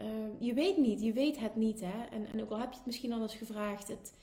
uh, 0.00 0.06
je 0.38 0.54
weet 0.54 0.76
niet, 0.76 1.02
je 1.02 1.12
weet 1.12 1.38
het 1.40 1.56
niet. 1.56 1.80
Hè? 1.80 2.04
En, 2.10 2.26
en 2.26 2.42
ook 2.42 2.50
al 2.50 2.58
heb 2.58 2.70
je 2.70 2.76
het 2.76 2.86
misschien 2.86 3.12
al 3.12 3.22
eens 3.22 3.34
gevraagd, 3.34 3.88
het, 3.88 4.14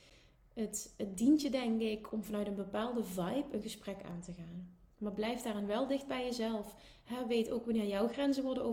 het, 0.54 0.93
het 0.97 1.17
dient 1.17 1.41
je 1.41 1.50
denk 1.50 1.82
ik 1.82 2.12
om 2.12 2.24
vanuit 2.24 2.47
een 2.47 2.56
bepaalde 2.56 3.04
vibe 3.04 3.45
een 3.52 3.62
gesprek 3.62 4.04
aan 4.04 4.21
te 4.21 4.34
gaan. 4.34 4.69
Maar 4.97 5.13
blijf 5.13 5.41
daarin 5.41 5.67
wel 5.67 5.88
dicht 5.88 6.08
bij 6.08 6.26
jezelf. 6.26 6.76
Weet 7.28 7.52
ook 7.52 7.65
wanneer 7.65 7.88
jouw 7.88 8.08
grenzen 8.08 8.43
worden 8.43 8.63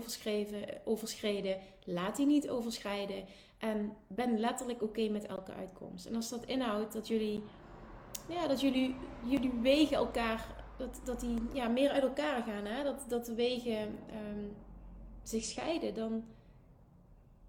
overschreden. 0.85 1.59
Laat 1.85 2.17
die 2.17 2.27
niet 2.27 2.49
overschrijden. 2.49 3.25
En 3.59 3.97
ben 4.07 4.39
letterlijk 4.39 4.83
oké 4.83 5.09
met 5.09 5.27
elke 5.27 5.53
uitkomst. 5.53 6.07
En 6.07 6.15
als 6.15 6.29
dat 6.29 6.45
inhoudt 6.45 6.93
dat 6.93 7.09
jullie, 7.09 7.43
ja, 8.29 8.47
dat 8.47 8.61
jullie, 8.61 8.95
jullie 9.25 9.53
wegen 9.63 9.97
elkaar, 9.97 10.65
dat, 10.77 11.01
dat 11.05 11.21
die 11.21 11.37
ja, 11.53 11.69
meer 11.69 11.91
uit 11.91 12.03
elkaar 12.03 12.43
gaan. 12.43 12.65
Hè? 12.65 12.85
Dat, 12.85 13.05
dat 13.09 13.27
de 13.27 13.35
wegen 13.35 13.81
um, 13.81 14.57
zich 15.23 15.45
scheiden. 15.45 15.95
Dan 15.95 16.25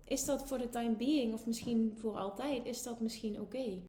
is 0.04 0.25
dat 0.25 0.47
voor 0.47 0.58
de 0.58 0.69
time 0.69 0.95
being, 0.95 1.34
of 1.34 1.45
misschien 1.45 1.93
voor 1.95 2.17
altijd, 2.17 2.65
is 2.65 2.84
dat 2.84 2.99
misschien 2.99 3.41
oké. 3.41 3.82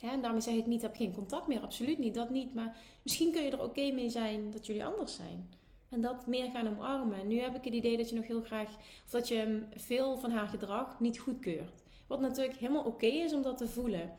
En 0.00 0.22
daarmee 0.22 0.40
zeg 0.40 0.54
ik 0.54 0.66
niet, 0.66 0.82
heb 0.82 0.96
geen 0.96 1.12
contact 1.12 1.46
meer. 1.46 1.60
Absoluut 1.60 1.98
niet, 1.98 2.14
dat 2.14 2.30
niet. 2.30 2.54
Maar 2.54 2.76
misschien 3.02 3.32
kun 3.32 3.42
je 3.42 3.50
er 3.50 3.62
oké 3.62 3.90
mee 3.90 4.10
zijn 4.10 4.50
dat 4.50 4.66
jullie 4.66 4.84
anders 4.84 5.14
zijn. 5.14 5.48
En 5.88 6.00
dat 6.00 6.26
meer 6.26 6.50
gaan 6.50 6.68
omarmen. 6.68 7.26
Nu 7.26 7.40
heb 7.40 7.54
ik 7.54 7.64
het 7.64 7.74
idee 7.74 7.96
dat 7.96 8.08
je 8.08 8.16
nog 8.16 8.26
heel 8.26 8.42
graag, 8.42 8.68
of 9.04 9.10
dat 9.10 9.28
je 9.28 9.62
veel 9.76 10.16
van 10.16 10.30
haar 10.30 10.48
gedrag 10.48 11.00
niet 11.00 11.18
goedkeurt. 11.18 11.82
Wat 12.06 12.20
natuurlijk 12.20 12.58
helemaal 12.58 12.84
oké 12.84 13.06
is 13.06 13.32
om 13.32 13.42
dat 13.42 13.58
te 13.58 13.68
voelen. 13.68 14.10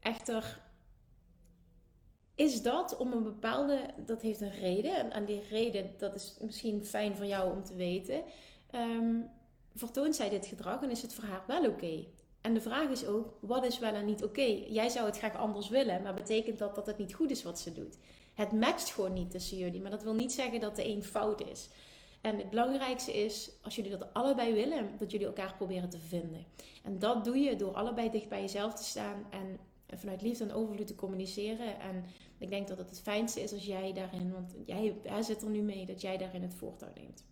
Echter, 0.00 0.60
is 2.34 2.62
dat 2.62 2.96
om 2.96 3.12
een 3.12 3.22
bepaalde, 3.22 3.80
dat 4.06 4.22
heeft 4.22 4.40
een 4.40 4.50
reden. 4.50 5.12
En 5.12 5.24
die 5.24 5.42
reden, 5.50 5.90
dat 5.98 6.14
is 6.14 6.36
misschien 6.40 6.84
fijn 6.84 7.16
voor 7.16 7.26
jou 7.26 7.52
om 7.52 7.64
te 7.64 7.74
weten. 7.74 8.22
Um, 8.74 9.30
vertoont 9.74 10.16
zij 10.16 10.28
dit 10.28 10.46
gedrag 10.46 10.82
en 10.82 10.90
is 10.90 11.02
het 11.02 11.14
voor 11.14 11.24
haar 11.24 11.44
wel 11.46 11.66
oké? 11.66 12.04
En 12.40 12.54
de 12.54 12.60
vraag 12.60 12.88
is 12.88 13.06
ook, 13.06 13.38
wat 13.40 13.64
is 13.64 13.78
wel 13.78 13.94
en 13.94 14.04
niet 14.04 14.24
oké? 14.24 14.64
Jij 14.68 14.88
zou 14.88 15.06
het 15.06 15.18
graag 15.18 15.36
anders 15.36 15.68
willen, 15.68 16.02
maar 16.02 16.14
betekent 16.14 16.58
dat 16.58 16.74
dat 16.74 16.86
het 16.86 16.98
niet 16.98 17.14
goed 17.14 17.30
is 17.30 17.42
wat 17.42 17.58
ze 17.60 17.72
doet? 17.72 17.98
Het 18.40 18.52
matcht 18.52 18.90
gewoon 18.90 19.12
niet 19.12 19.30
tussen 19.30 19.56
jullie, 19.56 19.80
maar 19.80 19.90
dat 19.90 20.02
wil 20.02 20.14
niet 20.14 20.32
zeggen 20.32 20.60
dat 20.60 20.76
de 20.76 20.88
een 20.88 21.02
fout 21.02 21.48
is. 21.48 21.68
En 22.20 22.38
het 22.38 22.50
belangrijkste 22.50 23.24
is, 23.24 23.50
als 23.62 23.76
jullie 23.76 23.90
dat 23.90 24.14
allebei 24.14 24.54
willen, 24.54 24.90
dat 24.98 25.10
jullie 25.10 25.26
elkaar 25.26 25.54
proberen 25.56 25.88
te 25.88 25.98
vinden. 25.98 26.44
En 26.82 26.98
dat 26.98 27.24
doe 27.24 27.38
je 27.38 27.56
door 27.56 27.72
allebei 27.72 28.10
dicht 28.10 28.28
bij 28.28 28.40
jezelf 28.40 28.74
te 28.74 28.84
staan 28.84 29.26
en 29.30 29.58
vanuit 29.98 30.22
liefde 30.22 30.44
en 30.44 30.52
overvloed 30.52 30.86
te 30.86 30.94
communiceren. 30.94 31.80
En 31.80 32.04
ik 32.38 32.50
denk 32.50 32.68
dat 32.68 32.78
het 32.78 32.90
het 32.90 33.00
fijnste 33.00 33.40
is 33.40 33.52
als 33.52 33.64
jij 33.64 33.92
daarin, 33.92 34.32
want 34.32 34.54
jij, 34.66 35.22
zit 35.22 35.42
er 35.42 35.50
nu 35.50 35.62
mee, 35.62 35.86
dat 35.86 36.00
jij 36.00 36.16
daarin 36.16 36.42
het 36.42 36.54
voortouw 36.54 36.92
neemt. 36.94 37.24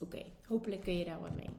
Oké, 0.00 0.22
hopelijk 0.46 0.82
kun 0.82 0.98
je 0.98 1.04
daar 1.04 1.20
wat 1.20 1.34
mee. 1.34 1.50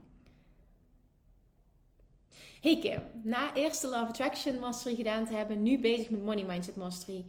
Hey 2.62 2.80
Kim, 2.80 3.02
na 3.24 3.56
eerste 3.56 3.88
Love 3.88 4.06
Attraction 4.06 4.60
Mastery 4.60 4.96
gedaan 4.96 5.26
te 5.26 5.34
hebben, 5.34 5.64
nu 5.64 5.80
bezig 5.80 6.10
met 6.10 6.24
Money 6.24 6.44
Mindset 6.46 6.76
Mastery. 6.76 7.26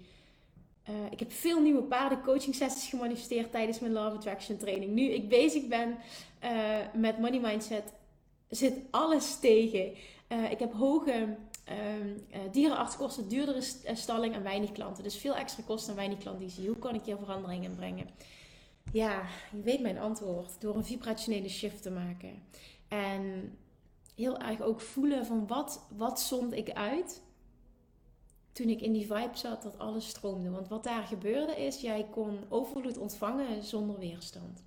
Uh, 0.91 0.95
ik 1.11 1.19
heb 1.19 1.33
veel 1.33 1.61
nieuwe 1.61 1.83
paarden 1.83 2.23
coaching 2.23 2.55
sessies 2.55 2.89
gemanifesteerd 2.89 3.51
tijdens 3.51 3.81
mijn 3.81 3.93
Love 3.93 4.17
Attraction 4.17 4.57
training. 4.57 4.93
Nu 4.93 5.03
ik 5.03 5.29
bezig 5.29 5.67
ben 5.67 5.97
uh, 6.45 6.77
met 6.95 7.19
Money 7.19 7.41
Mindset, 7.41 7.93
zit 8.49 8.79
alles 8.91 9.39
tegen. 9.39 9.93
Uh, 10.29 10.51
ik 10.51 10.59
heb 10.59 10.73
hoge 10.73 11.37
dierenartskosten, 12.51 13.29
duurdere 13.29 13.63
stalling 13.95 14.35
en 14.35 14.43
weinig 14.43 14.73
klanten. 14.73 15.03
Dus 15.03 15.17
veel 15.17 15.35
extra 15.35 15.63
kosten 15.67 15.91
en 15.91 15.97
weinig 15.97 16.19
klanten. 16.19 16.67
Hoe 16.67 16.79
kan 16.79 16.95
ik 16.95 17.05
hier 17.05 17.17
verandering 17.17 17.65
in 17.65 17.77
brengen? 17.77 18.07
Ja, 18.93 19.23
je 19.53 19.61
weet 19.61 19.81
mijn 19.81 19.99
antwoord. 19.99 20.61
Door 20.61 20.77
een 20.77 20.85
vibrationele 20.85 21.49
shift 21.49 21.83
te 21.83 21.91
maken. 21.91 22.43
En 22.89 23.53
heel 24.15 24.39
erg 24.39 24.61
ook 24.61 24.81
voelen 24.81 25.27
van 25.27 25.47
wat, 25.47 25.87
wat 25.97 26.21
zond 26.21 26.53
ik 26.53 26.71
uit 26.71 27.23
toen 28.57 28.69
ik 28.69 28.81
in 28.81 28.93
die 28.93 29.07
vibe 29.07 29.37
zat 29.37 29.63
dat 29.63 29.79
alles 29.79 30.09
stroomde. 30.09 30.51
Want 30.51 30.69
wat 30.69 30.85
daar 30.85 31.03
gebeurde 31.03 31.57
is, 31.65 31.81
jij 31.81 32.07
kon 32.11 32.39
overvloed 32.49 32.99
ontvangen 32.99 33.63
zonder 33.63 33.99
weerstand. 33.99 34.65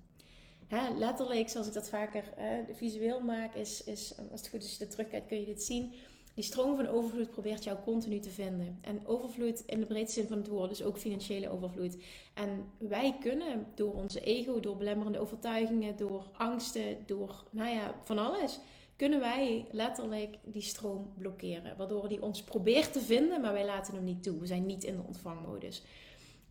Hè, 0.66 0.98
letterlijk, 0.98 1.48
zoals 1.48 1.66
ik 1.66 1.72
dat 1.72 1.88
vaker 1.88 2.24
uh, 2.38 2.74
visueel 2.76 3.20
maak, 3.20 3.54
is, 3.54 3.84
is, 3.84 4.14
als 4.30 4.40
het 4.40 4.48
goed 4.48 4.62
is, 4.64 4.80
er 4.80 4.88
terugkijkt, 4.88 5.26
kun 5.26 5.40
je 5.40 5.46
dit 5.46 5.62
zien. 5.62 5.92
Die 6.34 6.44
stroom 6.44 6.76
van 6.76 6.86
overvloed 6.86 7.30
probeert 7.30 7.64
jou 7.64 7.78
continu 7.84 8.18
te 8.18 8.30
vinden. 8.30 8.78
En 8.80 9.06
overvloed 9.06 9.62
in 9.66 9.80
de 9.80 9.86
breedste 9.86 10.20
zin 10.20 10.28
van 10.28 10.38
het 10.38 10.48
woord, 10.48 10.68
dus 10.68 10.82
ook 10.82 10.98
financiële 10.98 11.48
overvloed. 11.48 11.96
En 12.34 12.64
wij 12.78 13.16
kunnen 13.20 13.66
door 13.74 13.94
onze 13.94 14.20
ego, 14.20 14.60
door 14.60 14.76
belemmerende 14.76 15.18
overtuigingen, 15.18 15.96
door 15.96 16.30
angsten, 16.32 16.96
door, 17.06 17.44
nou 17.50 17.74
ja, 17.74 17.94
van 18.02 18.18
alles, 18.18 18.60
kunnen 19.00 19.20
wij 19.20 19.66
letterlijk 19.70 20.38
die 20.44 20.62
stroom 20.62 21.12
blokkeren. 21.18 21.76
Waardoor 21.76 22.08
die 22.08 22.22
ons 22.22 22.42
probeert 22.42 22.92
te 22.92 23.00
vinden, 23.00 23.40
maar 23.40 23.52
wij 23.52 23.64
laten 23.64 23.94
hem 23.94 24.04
niet 24.04 24.22
toe. 24.22 24.40
We 24.40 24.46
zijn 24.46 24.66
niet 24.66 24.84
in 24.84 24.96
de 24.96 25.02
ontvangmodus. 25.06 25.82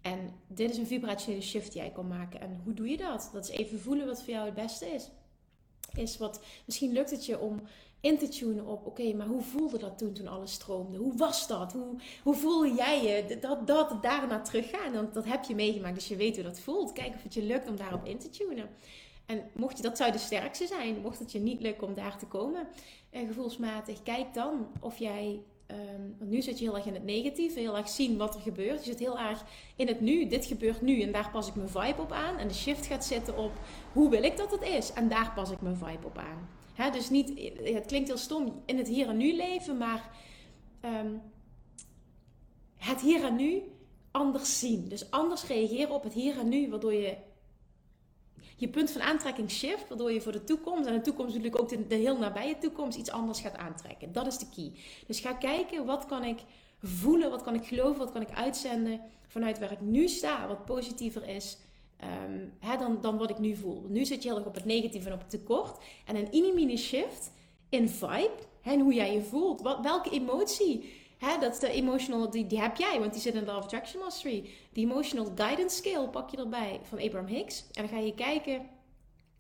En 0.01 0.29
dit 0.47 0.69
is 0.69 0.77
een 0.77 0.87
vibrationele 0.87 1.43
shift 1.43 1.71
die 1.71 1.81
jij 1.81 1.91
kan 1.91 2.07
maken. 2.07 2.41
En 2.41 2.61
hoe 2.63 2.73
doe 2.73 2.89
je 2.89 2.97
dat? 2.97 3.29
Dat 3.33 3.49
is 3.49 3.57
even 3.57 3.79
voelen 3.79 4.05
wat 4.05 4.23
voor 4.23 4.33
jou 4.33 4.45
het 4.45 4.53
beste 4.53 4.85
is. 4.85 5.09
Is 5.93 6.17
wat, 6.17 6.41
misschien 6.65 6.91
lukt 6.91 7.11
het 7.11 7.25
je 7.25 7.39
om 7.39 7.61
in 8.01 8.17
te 8.17 8.27
tunen 8.27 8.65
op, 8.65 8.85
oké, 8.85 9.13
maar 9.13 9.27
hoe 9.27 9.41
voelde 9.41 9.77
dat 9.77 9.97
toen, 9.97 10.13
toen 10.13 10.27
alles 10.27 10.51
stroomde? 10.51 10.97
Hoe 10.97 11.17
was 11.17 11.47
dat? 11.47 11.73
Hoe, 11.73 11.95
hoe 12.23 12.35
voelde 12.35 12.73
jij 12.73 13.03
je 13.03 13.37
dat, 13.39 13.67
dat 13.67 14.03
daarna 14.03 14.41
teruggaan? 14.41 14.93
Want 14.93 15.13
dat 15.13 15.25
heb 15.25 15.43
je 15.43 15.55
meegemaakt, 15.55 15.95
dus 15.95 16.07
je 16.07 16.15
weet 16.15 16.35
hoe 16.35 16.43
dat 16.43 16.59
voelt. 16.59 16.91
Kijk 16.91 17.13
of 17.15 17.23
het 17.23 17.33
je 17.33 17.43
lukt 17.43 17.69
om 17.69 17.75
daarop 17.75 18.05
in 18.05 18.17
te 18.17 18.29
tunen. 18.29 18.69
En 19.29 19.43
mocht 19.53 19.77
je, 19.77 19.83
dat 19.83 19.97
zou 19.97 20.11
de 20.11 20.17
sterkste 20.17 20.67
zijn, 20.67 21.01
mocht 21.01 21.19
het 21.19 21.31
je 21.31 21.39
niet 21.39 21.61
lukken 21.61 21.87
om 21.87 21.93
daar 21.93 22.17
te 22.17 22.25
komen, 22.25 22.67
gevoelsmatig, 23.11 24.03
kijk 24.03 24.33
dan 24.33 24.67
of 24.79 24.97
jij 24.97 25.41
Um, 25.71 26.15
want 26.17 26.31
nu 26.31 26.41
zit 26.41 26.59
je 26.59 26.65
heel 26.65 26.75
erg 26.75 26.85
in 26.85 26.93
het 26.93 27.03
negatieve, 27.03 27.59
heel 27.59 27.77
erg 27.77 27.89
zien 27.89 28.17
wat 28.17 28.35
er 28.35 28.41
gebeurt. 28.41 28.85
Je 28.85 28.91
zit 28.91 28.99
heel 28.99 29.19
erg 29.19 29.43
in 29.75 29.87
het 29.87 30.01
nu, 30.01 30.27
dit 30.27 30.45
gebeurt 30.45 30.81
nu 30.81 31.01
en 31.01 31.11
daar 31.11 31.29
pas 31.31 31.47
ik 31.47 31.55
mijn 31.55 31.69
vibe 31.69 32.01
op 32.01 32.11
aan. 32.11 32.37
En 32.37 32.47
de 32.47 32.53
shift 32.53 32.85
gaat 32.85 33.05
zitten 33.05 33.37
op 33.37 33.51
hoe 33.93 34.09
wil 34.09 34.23
ik 34.23 34.37
dat 34.37 34.51
het 34.51 34.61
is 34.61 34.93
en 34.93 35.07
daar 35.07 35.31
pas 35.35 35.51
ik 35.51 35.61
mijn 35.61 35.77
vibe 35.77 36.05
op 36.05 36.17
aan. 36.17 36.91
Dus 36.91 37.09
niet, 37.09 37.53
het 37.63 37.85
klinkt 37.85 38.07
heel 38.07 38.17
stom 38.17 38.61
in 38.65 38.77
het 38.77 38.87
hier 38.87 39.07
en 39.07 39.17
nu 39.17 39.35
leven, 39.35 39.77
maar 39.77 40.09
um, 40.85 41.21
het 42.77 43.01
hier 43.01 43.23
en 43.23 43.35
nu 43.35 43.61
anders 44.11 44.59
zien. 44.59 44.87
Dus 44.87 45.11
anders 45.11 45.47
reageren 45.47 45.95
op 45.95 46.03
het 46.03 46.13
hier 46.13 46.39
en 46.39 46.49
nu, 46.49 46.69
waardoor 46.69 46.93
je 46.93 47.17
je 48.59 48.67
punt 48.67 48.91
van 48.91 49.01
aantrekking 49.01 49.51
shift, 49.51 49.87
waardoor 49.87 50.11
je 50.11 50.21
voor 50.21 50.31
de 50.31 50.43
toekomst, 50.43 50.87
en 50.87 50.93
de 50.93 51.01
toekomst 51.01 51.35
natuurlijk 51.35 51.61
ook 51.61 51.69
de, 51.69 51.87
de 51.87 51.95
heel 51.95 52.17
nabije 52.17 52.57
toekomst, 52.57 52.97
iets 52.97 53.11
anders 53.11 53.39
gaat 53.39 53.57
aantrekken. 53.57 54.11
Dat 54.11 54.27
is 54.27 54.37
de 54.37 54.49
key. 54.55 54.71
Dus 55.07 55.19
ga 55.19 55.33
kijken, 55.33 55.85
wat 55.85 56.05
kan 56.05 56.23
ik 56.23 56.39
voelen, 56.81 57.29
wat 57.29 57.41
kan 57.41 57.55
ik 57.55 57.65
geloven, 57.65 57.97
wat 57.97 58.11
kan 58.11 58.21
ik 58.21 58.31
uitzenden 58.31 59.01
vanuit 59.27 59.59
waar 59.59 59.71
ik 59.71 59.81
nu 59.81 60.07
sta, 60.07 60.47
wat 60.47 60.65
positiever 60.65 61.27
is. 61.27 61.57
Um, 62.03 62.53
hè, 62.59 62.77
dan, 62.77 62.97
dan 63.01 63.17
wat 63.17 63.29
ik 63.29 63.39
nu 63.39 63.55
voel. 63.55 63.85
Nu 63.87 64.05
zit 64.05 64.23
je 64.23 64.29
heel 64.29 64.37
erg 64.37 64.47
op 64.47 64.55
het 64.55 64.65
negatieve 64.65 65.07
en 65.07 65.13
op 65.13 65.19
het 65.19 65.29
tekort. 65.29 65.77
En 66.05 66.15
een 66.15 66.53
mini 66.55 66.77
shift 66.77 67.31
in 67.69 67.89
vibe 67.89 68.37
hè, 68.61 68.71
en 68.71 68.79
hoe 68.79 68.93
jij 68.93 69.13
je 69.13 69.21
voelt. 69.21 69.61
Wat, 69.61 69.79
welke 69.81 70.09
emotie 70.09 70.98
Hè, 71.19 71.37
dat 71.39 71.59
de 71.59 71.69
emotional, 71.69 72.29
die, 72.29 72.59
heb 72.59 72.77
jij, 72.77 72.99
want 72.99 73.13
die 73.13 73.21
zit 73.21 73.33
in 73.33 73.45
de 73.45 73.51
Attraction 73.51 74.03
Mastery. 74.03 74.49
Die 74.71 74.85
emotional 74.85 75.31
guidance 75.35 75.75
scale 75.75 76.09
pak 76.09 76.29
je 76.29 76.37
erbij 76.37 76.79
van 76.83 76.99
Abraham 76.99 77.27
Hicks. 77.27 77.67
En 77.71 77.81
dan 77.81 77.87
ga 77.87 77.97
je 77.97 78.13
kijken, 78.13 78.69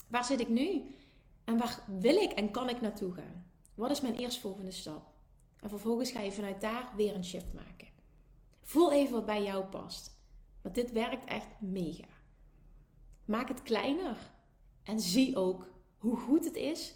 waar 0.07 0.25
zit 0.25 0.39
ik 0.39 0.49
nu? 0.49 0.95
En 1.43 1.57
waar 1.57 1.83
wil 1.87 2.15
ik 2.15 2.31
en 2.31 2.51
kan 2.51 2.69
ik 2.69 2.81
naartoe 2.81 3.13
gaan? 3.13 3.45
Wat 3.75 3.91
is 3.91 4.01
mijn 4.01 4.15
eerstvolgende 4.15 4.71
stap? 4.71 5.13
En 5.59 5.69
vervolgens 5.69 6.11
ga 6.11 6.21
je 6.21 6.31
vanuit 6.31 6.61
daar 6.61 6.91
weer 6.95 7.15
een 7.15 7.25
shift 7.25 7.53
maken. 7.53 7.87
Voel 8.61 8.91
even 8.91 9.13
wat 9.13 9.25
bij 9.25 9.43
jou 9.43 9.65
past. 9.65 10.17
Want 10.61 10.75
dit 10.75 10.91
werkt 10.91 11.29
echt 11.29 11.47
mega. 11.59 12.07
Maak 13.25 13.47
het 13.47 13.61
kleiner. 13.61 14.17
En 14.83 14.99
zie 14.99 15.37
ook 15.37 15.67
hoe 15.97 16.17
goed 16.17 16.45
het 16.45 16.55
is 16.55 16.95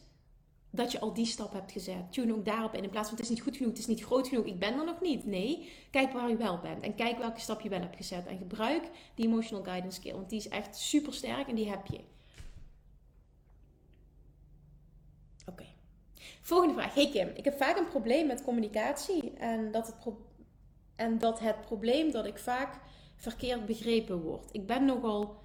dat 0.76 0.92
je 0.92 1.00
al 1.00 1.14
die 1.14 1.26
stap 1.26 1.54
hebt 1.54 1.72
gezet. 1.72 2.12
Tune 2.12 2.34
ook 2.34 2.46
daarop 2.46 2.74
in. 2.74 2.84
In 2.84 2.90
plaats 2.90 3.10
van 3.10 3.18
het 3.18 3.26
is 3.26 3.32
niet 3.32 3.42
goed 3.42 3.56
genoeg, 3.58 3.72
het 3.72 3.80
is 3.80 3.88
niet 3.88 4.04
groot 4.04 4.28
genoeg, 4.28 4.46
ik 4.46 4.60
ben 4.60 4.80
er 4.80 4.86
nog 4.86 5.02
niet. 5.02 5.26
Nee, 5.26 5.72
kijk 5.92 6.12
waar 6.12 6.30
je 6.30 6.36
wel 6.36 6.60
bent. 6.60 6.84
En 6.84 6.96
kijk 6.96 7.18
welke 7.18 7.40
stap 7.40 7.62
je 7.62 7.70
wel 7.70 7.80
hebt 7.80 7.96
gezet. 7.96 8.26
En 8.26 8.38
gebruik 8.38 8.90
die 9.16 9.26
emotional 9.26 9.64
guidance 9.64 10.00
skill. 10.00 10.14
Want 10.14 10.30
die 10.30 10.40
is 10.40 10.48
echt 10.48 10.78
super 10.78 11.14
sterk 11.14 11.48
en 11.48 11.56
die 11.56 11.70
heb 11.70 11.86
je. 11.86 12.00
Oké. 15.46 15.66
Volgende 16.42 16.74
vraag. 16.74 16.94
Hey 16.94 17.10
Kim, 17.10 17.30
ik 17.36 17.44
heb 17.44 17.58
vaak 17.58 17.78
een 17.78 17.88
probleem 17.88 18.28
met 18.28 18.44
communicatie. 18.44 19.34
En 19.34 19.72
dat 19.72 19.88
het, 19.88 20.14
en 20.96 21.18
dat 21.18 21.40
het 21.40 21.62
probleem 21.62 22.12
dat 22.12 22.26
ik 22.26 22.38
vaak 22.38 22.80
verkeerd 23.16 23.66
begrepen 23.66 24.22
word. 24.22 24.50
Ik 24.52 24.68
ben 24.68 24.86
nogal 24.86 25.43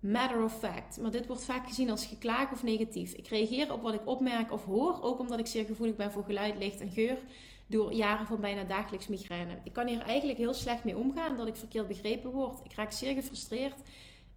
matter 0.00 0.42
of 0.42 0.58
fact. 0.58 0.98
Maar 1.00 1.10
dit 1.10 1.26
wordt 1.26 1.44
vaak 1.44 1.66
gezien 1.66 1.90
als 1.90 2.06
geklaag 2.06 2.52
of 2.52 2.62
negatief. 2.62 3.12
Ik 3.12 3.28
reageer 3.28 3.72
op 3.72 3.82
wat 3.82 3.94
ik 3.94 4.06
opmerk 4.06 4.52
of 4.52 4.64
hoor, 4.64 5.02
ook 5.02 5.18
omdat 5.18 5.38
ik 5.38 5.46
zeer 5.46 5.64
gevoelig 5.64 5.96
ben 5.96 6.12
voor 6.12 6.24
geluid, 6.24 6.58
licht 6.58 6.80
en 6.80 6.90
geur, 6.90 7.18
door 7.66 7.92
jaren 7.92 8.26
van 8.26 8.40
bijna 8.40 8.64
dagelijks 8.64 9.08
migraine. 9.08 9.58
Ik 9.64 9.72
kan 9.72 9.86
hier 9.86 10.00
eigenlijk 10.00 10.38
heel 10.38 10.54
slecht 10.54 10.84
mee 10.84 10.96
omgaan 10.96 11.36
dat 11.36 11.46
ik 11.46 11.56
verkeerd 11.56 11.88
begrepen 11.88 12.30
word. 12.30 12.60
Ik 12.64 12.72
raak 12.72 12.92
zeer 12.92 13.14
gefrustreerd 13.14 13.76
en, 13.76 13.82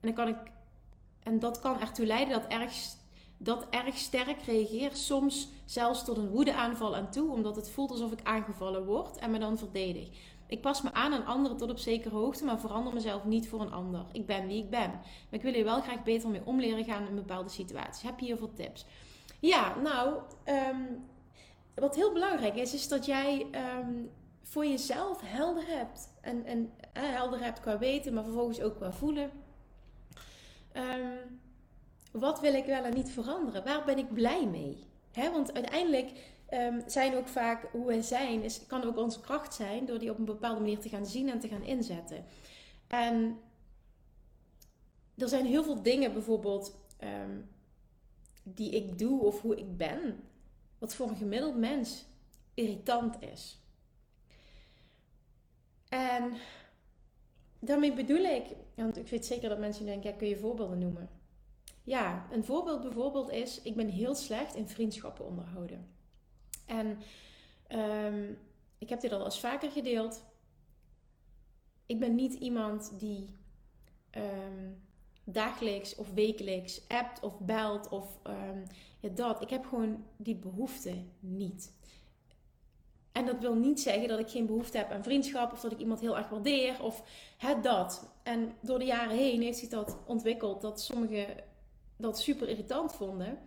dan 0.02 0.13
kan 0.13 0.28
ik, 0.28 0.38
en 1.23 1.39
dat 1.39 1.60
kan 1.60 1.80
ertoe 1.80 2.06
leiden 2.06 2.34
dat 2.34 2.47
erg, 2.47 2.73
dat 3.38 3.67
erg 3.69 3.97
sterk 3.97 4.41
reageer, 4.41 4.95
soms 4.95 5.47
zelfs 5.65 6.06
tot 6.06 6.17
een 6.17 6.30
woedeaanval 6.30 6.95
aan 6.95 7.12
toe, 7.12 7.32
omdat 7.32 7.56
het 7.56 7.69
voelt 7.69 7.91
alsof 7.91 8.12
ik 8.12 8.23
aangevallen 8.23 8.86
word 8.86 9.17
en 9.17 9.32
me 9.32 9.39
dan 9.39 9.58
verdedig. 9.58 10.08
Ik 10.53 10.61
pas 10.61 10.81
me 10.81 10.93
aan 10.93 11.13
aan 11.13 11.25
anderen 11.25 11.57
tot 11.57 11.69
op 11.69 11.77
zekere 11.77 12.15
hoogte, 12.15 12.45
maar 12.45 12.59
verander 12.59 12.93
mezelf 12.93 13.23
niet 13.23 13.47
voor 13.47 13.61
een 13.61 13.71
ander. 13.71 14.05
Ik 14.11 14.25
ben 14.25 14.47
wie 14.47 14.63
ik 14.63 14.69
ben. 14.69 14.89
Maar 14.89 15.03
ik 15.29 15.41
wil 15.41 15.53
hier 15.53 15.63
wel 15.63 15.81
graag 15.81 16.03
beter 16.03 16.29
mee 16.29 16.45
om 16.45 16.59
leren 16.59 16.83
gaan 16.83 17.07
in 17.07 17.15
bepaalde 17.15 17.49
situaties. 17.49 18.03
Heb 18.03 18.19
je 18.19 18.25
hiervoor 18.25 18.53
tips? 18.53 18.85
Ja, 19.39 19.75
nou, 19.75 20.17
ehm, 20.43 20.81
wat 21.75 21.95
heel 21.95 22.13
belangrijk 22.13 22.55
is, 22.55 22.73
is 22.73 22.87
dat 22.87 23.05
jij 23.05 23.47
ehm, 23.51 23.93
voor 24.43 24.65
jezelf 24.65 25.21
helder 25.25 25.63
hebt. 25.67 26.09
En, 26.21 26.45
en 26.45 26.71
helder 26.93 27.43
hebt 27.43 27.59
qua 27.59 27.77
weten, 27.77 28.13
maar 28.13 28.23
vervolgens 28.23 28.61
ook 28.61 28.75
qua 28.75 28.91
voelen. 28.91 29.31
Ehm, 30.71 31.17
wat 32.11 32.39
wil 32.39 32.53
ik 32.53 32.65
wel 32.65 32.83
en 32.83 32.93
niet 32.93 33.11
veranderen? 33.11 33.63
Waar 33.63 33.85
ben 33.85 33.97
ik 33.97 34.13
blij 34.13 34.47
mee? 34.47 34.91
want 35.13 35.53
uiteindelijk 35.53 36.11
um, 36.53 36.83
zijn 36.85 37.15
ook 37.15 37.27
vaak 37.27 37.67
hoe 37.71 37.85
we 37.85 38.01
zijn, 38.01 38.43
is, 38.43 38.65
kan 38.65 38.83
ook 38.83 38.97
onze 38.97 39.19
kracht 39.19 39.53
zijn 39.53 39.85
door 39.85 39.99
die 39.99 40.09
op 40.09 40.17
een 40.17 40.25
bepaalde 40.25 40.59
manier 40.59 40.79
te 40.79 40.89
gaan 40.89 41.05
zien 41.05 41.29
en 41.29 41.39
te 41.39 41.47
gaan 41.47 41.63
inzetten. 41.63 42.25
En 42.87 43.39
er 45.17 45.27
zijn 45.27 45.45
heel 45.45 45.63
veel 45.63 45.81
dingen 45.81 46.13
bijvoorbeeld 46.13 46.75
ehm, 46.97 47.39
die 48.43 48.71
ik 48.71 48.97
doe 48.97 49.21
of 49.21 49.41
hoe 49.41 49.55
ik 49.55 49.77
ben, 49.77 50.23
wat 50.79 50.95
voor 50.95 51.09
een 51.09 51.15
gemiddeld 51.15 51.57
mens 51.57 52.05
irritant 52.53 53.21
is. 53.21 53.61
En 55.89 56.33
daarmee 57.59 57.93
bedoel 57.93 58.23
ik, 58.23 58.45
want 58.75 58.97
ik 58.97 59.07
weet 59.07 59.25
zeker 59.25 59.49
dat 59.49 59.59
mensen 59.59 59.85
denken, 59.85 60.17
kun 60.17 60.27
je 60.27 60.37
voorbeelden 60.37 60.79
noemen? 60.79 61.09
Ja, 61.83 62.27
een 62.31 62.43
voorbeeld 62.43 62.81
bijvoorbeeld 62.81 63.29
is, 63.29 63.61
ik 63.61 63.75
ben 63.75 63.87
heel 63.87 64.15
slecht 64.15 64.55
in 64.55 64.67
vriendschappen 64.67 65.25
onderhouden. 65.25 65.92
En 66.65 66.99
um, 67.69 68.38
ik 68.78 68.89
heb 68.89 69.02
dit 69.02 69.12
al 69.12 69.26
eens 69.26 69.39
vaker 69.39 69.71
gedeeld. 69.71 70.23
Ik 71.86 71.99
ben 71.99 72.15
niet 72.15 72.34
iemand 72.34 72.93
die 72.99 73.36
um, 74.12 74.82
dagelijks 75.23 75.95
of 75.95 76.13
wekelijks 76.13 76.88
appt 76.88 77.19
of 77.19 77.39
belt 77.39 77.89
of 77.89 78.19
um, 78.28 78.63
ja, 78.99 79.10
dat. 79.10 79.41
Ik 79.41 79.49
heb 79.49 79.65
gewoon 79.65 80.06
die 80.17 80.36
behoefte 80.36 81.04
niet. 81.19 81.71
En 83.12 83.26
dat 83.26 83.39
wil 83.39 83.56
niet 83.56 83.82
zeggen 83.82 84.08
dat 84.08 84.19
ik 84.19 84.30
geen 84.30 84.45
behoefte 84.45 84.78
heb 84.78 84.91
aan 84.91 85.04
vriendschap 85.04 85.52
of 85.52 85.60
dat 85.60 85.71
ik 85.71 85.80
iemand 85.80 85.99
heel 85.99 86.17
erg 86.17 86.30
waardeer 86.30 86.84
of 86.84 87.04
het 87.38 87.63
dat. 87.63 88.10
En 88.23 88.56
door 88.62 88.80
de 88.80 88.86
jaren 88.86 89.17
heen 89.17 89.41
heeft 89.41 89.58
zich 89.58 89.69
dat 89.69 89.97
ontwikkeld 90.06 90.62
dat 90.62 90.82
sommigen 90.82 91.28
dat 91.97 92.19
super 92.19 92.49
irritant 92.49 92.93
vonden. 92.93 93.39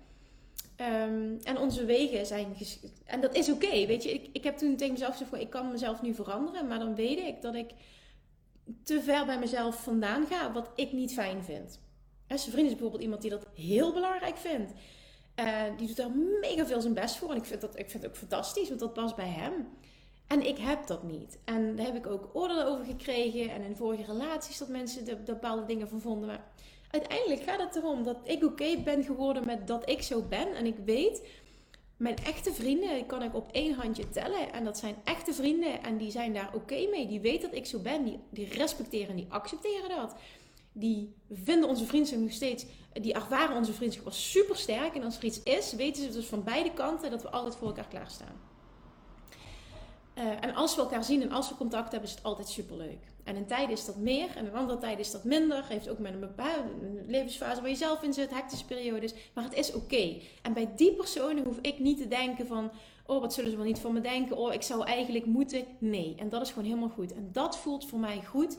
Ehm, 0.77 1.35
en 1.43 1.59
onze 1.59 1.85
wegen 1.85 2.27
zijn. 2.27 2.57
En 3.05 3.21
dat 3.21 3.35
is 3.35 3.51
oké, 3.51 3.87
weet 3.87 4.03
je. 4.03 4.13
Ik, 4.13 4.29
ik 4.33 4.45
heb 4.45 4.57
toen 4.57 4.77
tegen 4.77 4.93
mezelf 4.93 5.17
gezegd: 5.17 5.43
ik 5.43 5.51
kan 5.51 5.71
mezelf 5.71 6.03
nu 6.03 6.15
veranderen, 6.15 6.67
maar 6.67 6.79
dan 6.79 6.95
weet 6.95 7.19
ik 7.19 7.43
dat 7.43 7.55
ik 7.55 7.71
te 8.83 9.03
ver 9.03 9.27
bij 9.27 9.39
mezelf 9.39 9.83
vandaan 9.83 10.27
ga, 10.27 10.53
wat 10.53 10.71
ik 10.75 10.93
niet 10.93 11.13
fijn 11.13 11.45
vind. 11.45 11.81
En 12.27 12.39
zijn 12.39 12.53
vriend 12.53 12.67
is 12.67 12.73
bijvoorbeeld 12.73 13.03
iemand 13.03 13.23
die 13.23 13.31
dat 13.31 13.47
heel 13.55 13.93
belangrijk 13.93 14.37
vindt. 14.37 14.73
En 15.35 15.77
die 15.77 15.87
doet 15.87 15.97
daar 15.97 16.11
mega 16.41 16.67
veel 16.67 16.81
zijn 16.81 16.95
best 16.95 17.17
voor. 17.17 17.31
En 17.31 17.37
ik 17.37 17.45
vind, 17.45 17.61
dat, 17.61 17.79
ik 17.79 17.91
vind 17.91 18.03
het 18.03 18.13
ook 18.13 18.19
fantastisch, 18.19 18.69
want 18.69 18.81
dat 18.81 18.93
past 18.93 19.17
bij 19.17 19.29
hem. 19.29 19.69
En 20.27 20.47
ik 20.47 20.59
heb 20.59 20.87
dat 20.87 21.03
niet. 21.03 21.39
En 21.45 21.77
daar 21.77 21.87
heb 21.87 21.97
ik 21.97 22.07
ook 22.07 22.31
oordelen 22.33 22.67
over 22.67 22.85
gekregen. 22.85 23.51
En 23.51 23.63
in 23.63 23.77
vorige 23.77 24.13
relaties 24.13 24.59
dat 24.59 24.69
mensen 24.69 25.09
er 25.09 25.23
bepaalde 25.23 25.65
dingen 25.65 25.89
van 25.89 26.01
vonden. 26.01 26.41
Uiteindelijk 26.91 27.43
gaat 27.43 27.61
het 27.61 27.77
erom 27.77 28.03
dat 28.03 28.17
ik 28.23 28.45
oké 28.45 28.77
ben 28.85 29.05
geworden 29.05 29.47
met 29.47 29.67
dat 29.67 29.89
ik 29.89 30.03
zo 30.03 30.23
ben. 30.23 30.55
En 30.55 30.67
ik 30.67 30.77
weet, 30.85 31.23
mijn 31.97 32.17
echte 32.17 32.53
vrienden 32.53 33.07
kan 33.07 33.23
ik 33.23 33.35
op 33.35 33.53
één 33.53 33.75
handje 33.75 34.09
tellen. 34.09 34.53
En 34.53 34.65
dat 34.65 34.79
zijn 34.79 34.97
echte 35.05 35.33
vrienden 35.33 35.83
en 35.83 35.97
die 35.97 36.11
zijn 36.11 36.33
daar 36.33 36.55
oké 36.55 36.87
mee. 36.91 37.07
Die 37.07 37.21
weten 37.21 37.51
dat 37.51 37.59
ik 37.59 37.67
zo 37.67 37.79
ben. 37.79 38.05
Die, 38.05 38.19
die 38.31 38.49
respecteren 38.49 39.09
en 39.09 39.17
die 39.17 39.27
accepteren 39.29 39.89
dat. 39.89 40.15
Die 40.73 41.15
vinden 41.31 41.69
onze 41.69 41.87
vriendschap 41.87 42.19
nog 42.19 42.33
steeds, 42.33 42.67
die 42.93 43.15
ervaren 43.15 43.57
onze 43.57 43.73
vriendschap 43.73 44.07
als 44.07 44.31
super 44.31 44.57
sterk. 44.57 44.95
En 44.95 45.03
als 45.03 45.17
er 45.17 45.25
iets 45.25 45.43
is, 45.43 45.73
weten 45.73 46.03
ze 46.03 46.13
dus 46.13 46.27
van 46.27 46.45
beide 46.45 46.73
kanten 46.73 47.11
dat 47.11 47.23
we 47.23 47.31
altijd 47.31 47.57
voor 47.57 47.67
elkaar 47.67 47.89
klaarstaan. 47.89 48.41
Uh, 50.19 50.25
en 50.41 50.55
als 50.55 50.75
we 50.75 50.81
elkaar 50.81 51.05
zien 51.05 51.23
en 51.23 51.31
als 51.31 51.49
we 51.49 51.55
contact 51.55 51.91
hebben, 51.91 52.09
is 52.09 52.15
het 52.15 52.25
altijd 52.25 52.49
superleuk. 52.49 53.16
En 53.27 53.37
een 53.37 53.47
tijd 53.47 53.71
is 53.71 53.85
dat 53.85 53.97
meer 53.97 54.37
en 54.37 54.47
een 54.47 54.55
andere 54.55 54.79
tijd 54.79 54.99
is 54.99 55.11
dat 55.11 55.25
minder. 55.25 55.65
Heeft 55.69 55.89
ook 55.89 55.99
met 55.99 56.13
een 56.13 56.21
bepaalde 56.21 56.69
levensfase 57.07 57.61
waar 57.61 57.71
je 57.71 57.77
zelf 57.77 58.03
in 58.03 58.13
zit, 58.13 58.31
hectische 58.31 58.65
periodes. 58.65 59.15
Maar 59.35 59.45
het 59.45 59.55
is 59.55 59.73
oké. 59.73 60.17
En 60.43 60.53
bij 60.53 60.73
die 60.77 60.93
personen 60.93 61.45
hoef 61.45 61.59
ik 61.61 61.79
niet 61.79 61.99
te 61.99 62.09
denken 62.09 62.47
van... 62.47 62.71
Oh, 63.07 63.21
wat 63.21 63.35
zullen 63.35 63.51
ze 63.51 63.57
wel 63.57 63.67
niet 63.67 63.79
van 63.79 63.93
me 63.93 64.01
denken? 64.01 64.37
Oh, 64.37 64.53
ik 64.53 64.63
zou 64.63 64.85
eigenlijk 64.85 65.25
moeten. 65.25 65.65
Nee. 65.79 66.15
En 66.19 66.29
dat 66.29 66.43
is 66.43 66.49
gewoon 66.49 66.65
helemaal 66.65 66.89
goed. 66.89 67.15
En 67.15 67.29
dat 67.33 67.59
voelt 67.59 67.87
voor 67.87 67.99
mij 67.99 68.23
goed. 68.25 68.59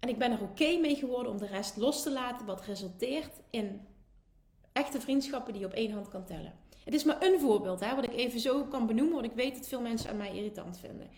En 0.00 0.08
ik 0.08 0.18
ben 0.18 0.32
er 0.32 0.42
oké 0.42 0.76
mee 0.76 0.94
geworden 0.94 1.32
om 1.32 1.38
de 1.38 1.46
rest 1.46 1.76
los 1.76 2.02
te 2.02 2.12
laten. 2.12 2.46
Wat 2.46 2.64
resulteert 2.64 3.40
in 3.50 3.80
echte 4.72 5.00
vriendschappen 5.00 5.52
die 5.52 5.62
je 5.62 5.68
op 5.68 5.74
één 5.74 5.92
hand 5.92 6.08
kan 6.08 6.24
tellen. 6.24 6.52
Het 6.84 6.94
is 6.94 7.04
maar 7.04 7.22
een 7.22 7.40
voorbeeld, 7.40 7.80
hè, 7.80 7.94
wat 7.94 8.04
ik 8.04 8.14
even 8.14 8.40
zo 8.40 8.64
kan 8.64 8.86
benoemen. 8.86 9.14
Want 9.14 9.26
ik 9.26 9.34
weet 9.34 9.54
dat 9.54 9.68
veel 9.68 9.80
mensen 9.80 10.10
aan 10.10 10.16
mij 10.16 10.34
irritant 10.34 10.78
vinden. 10.78 11.08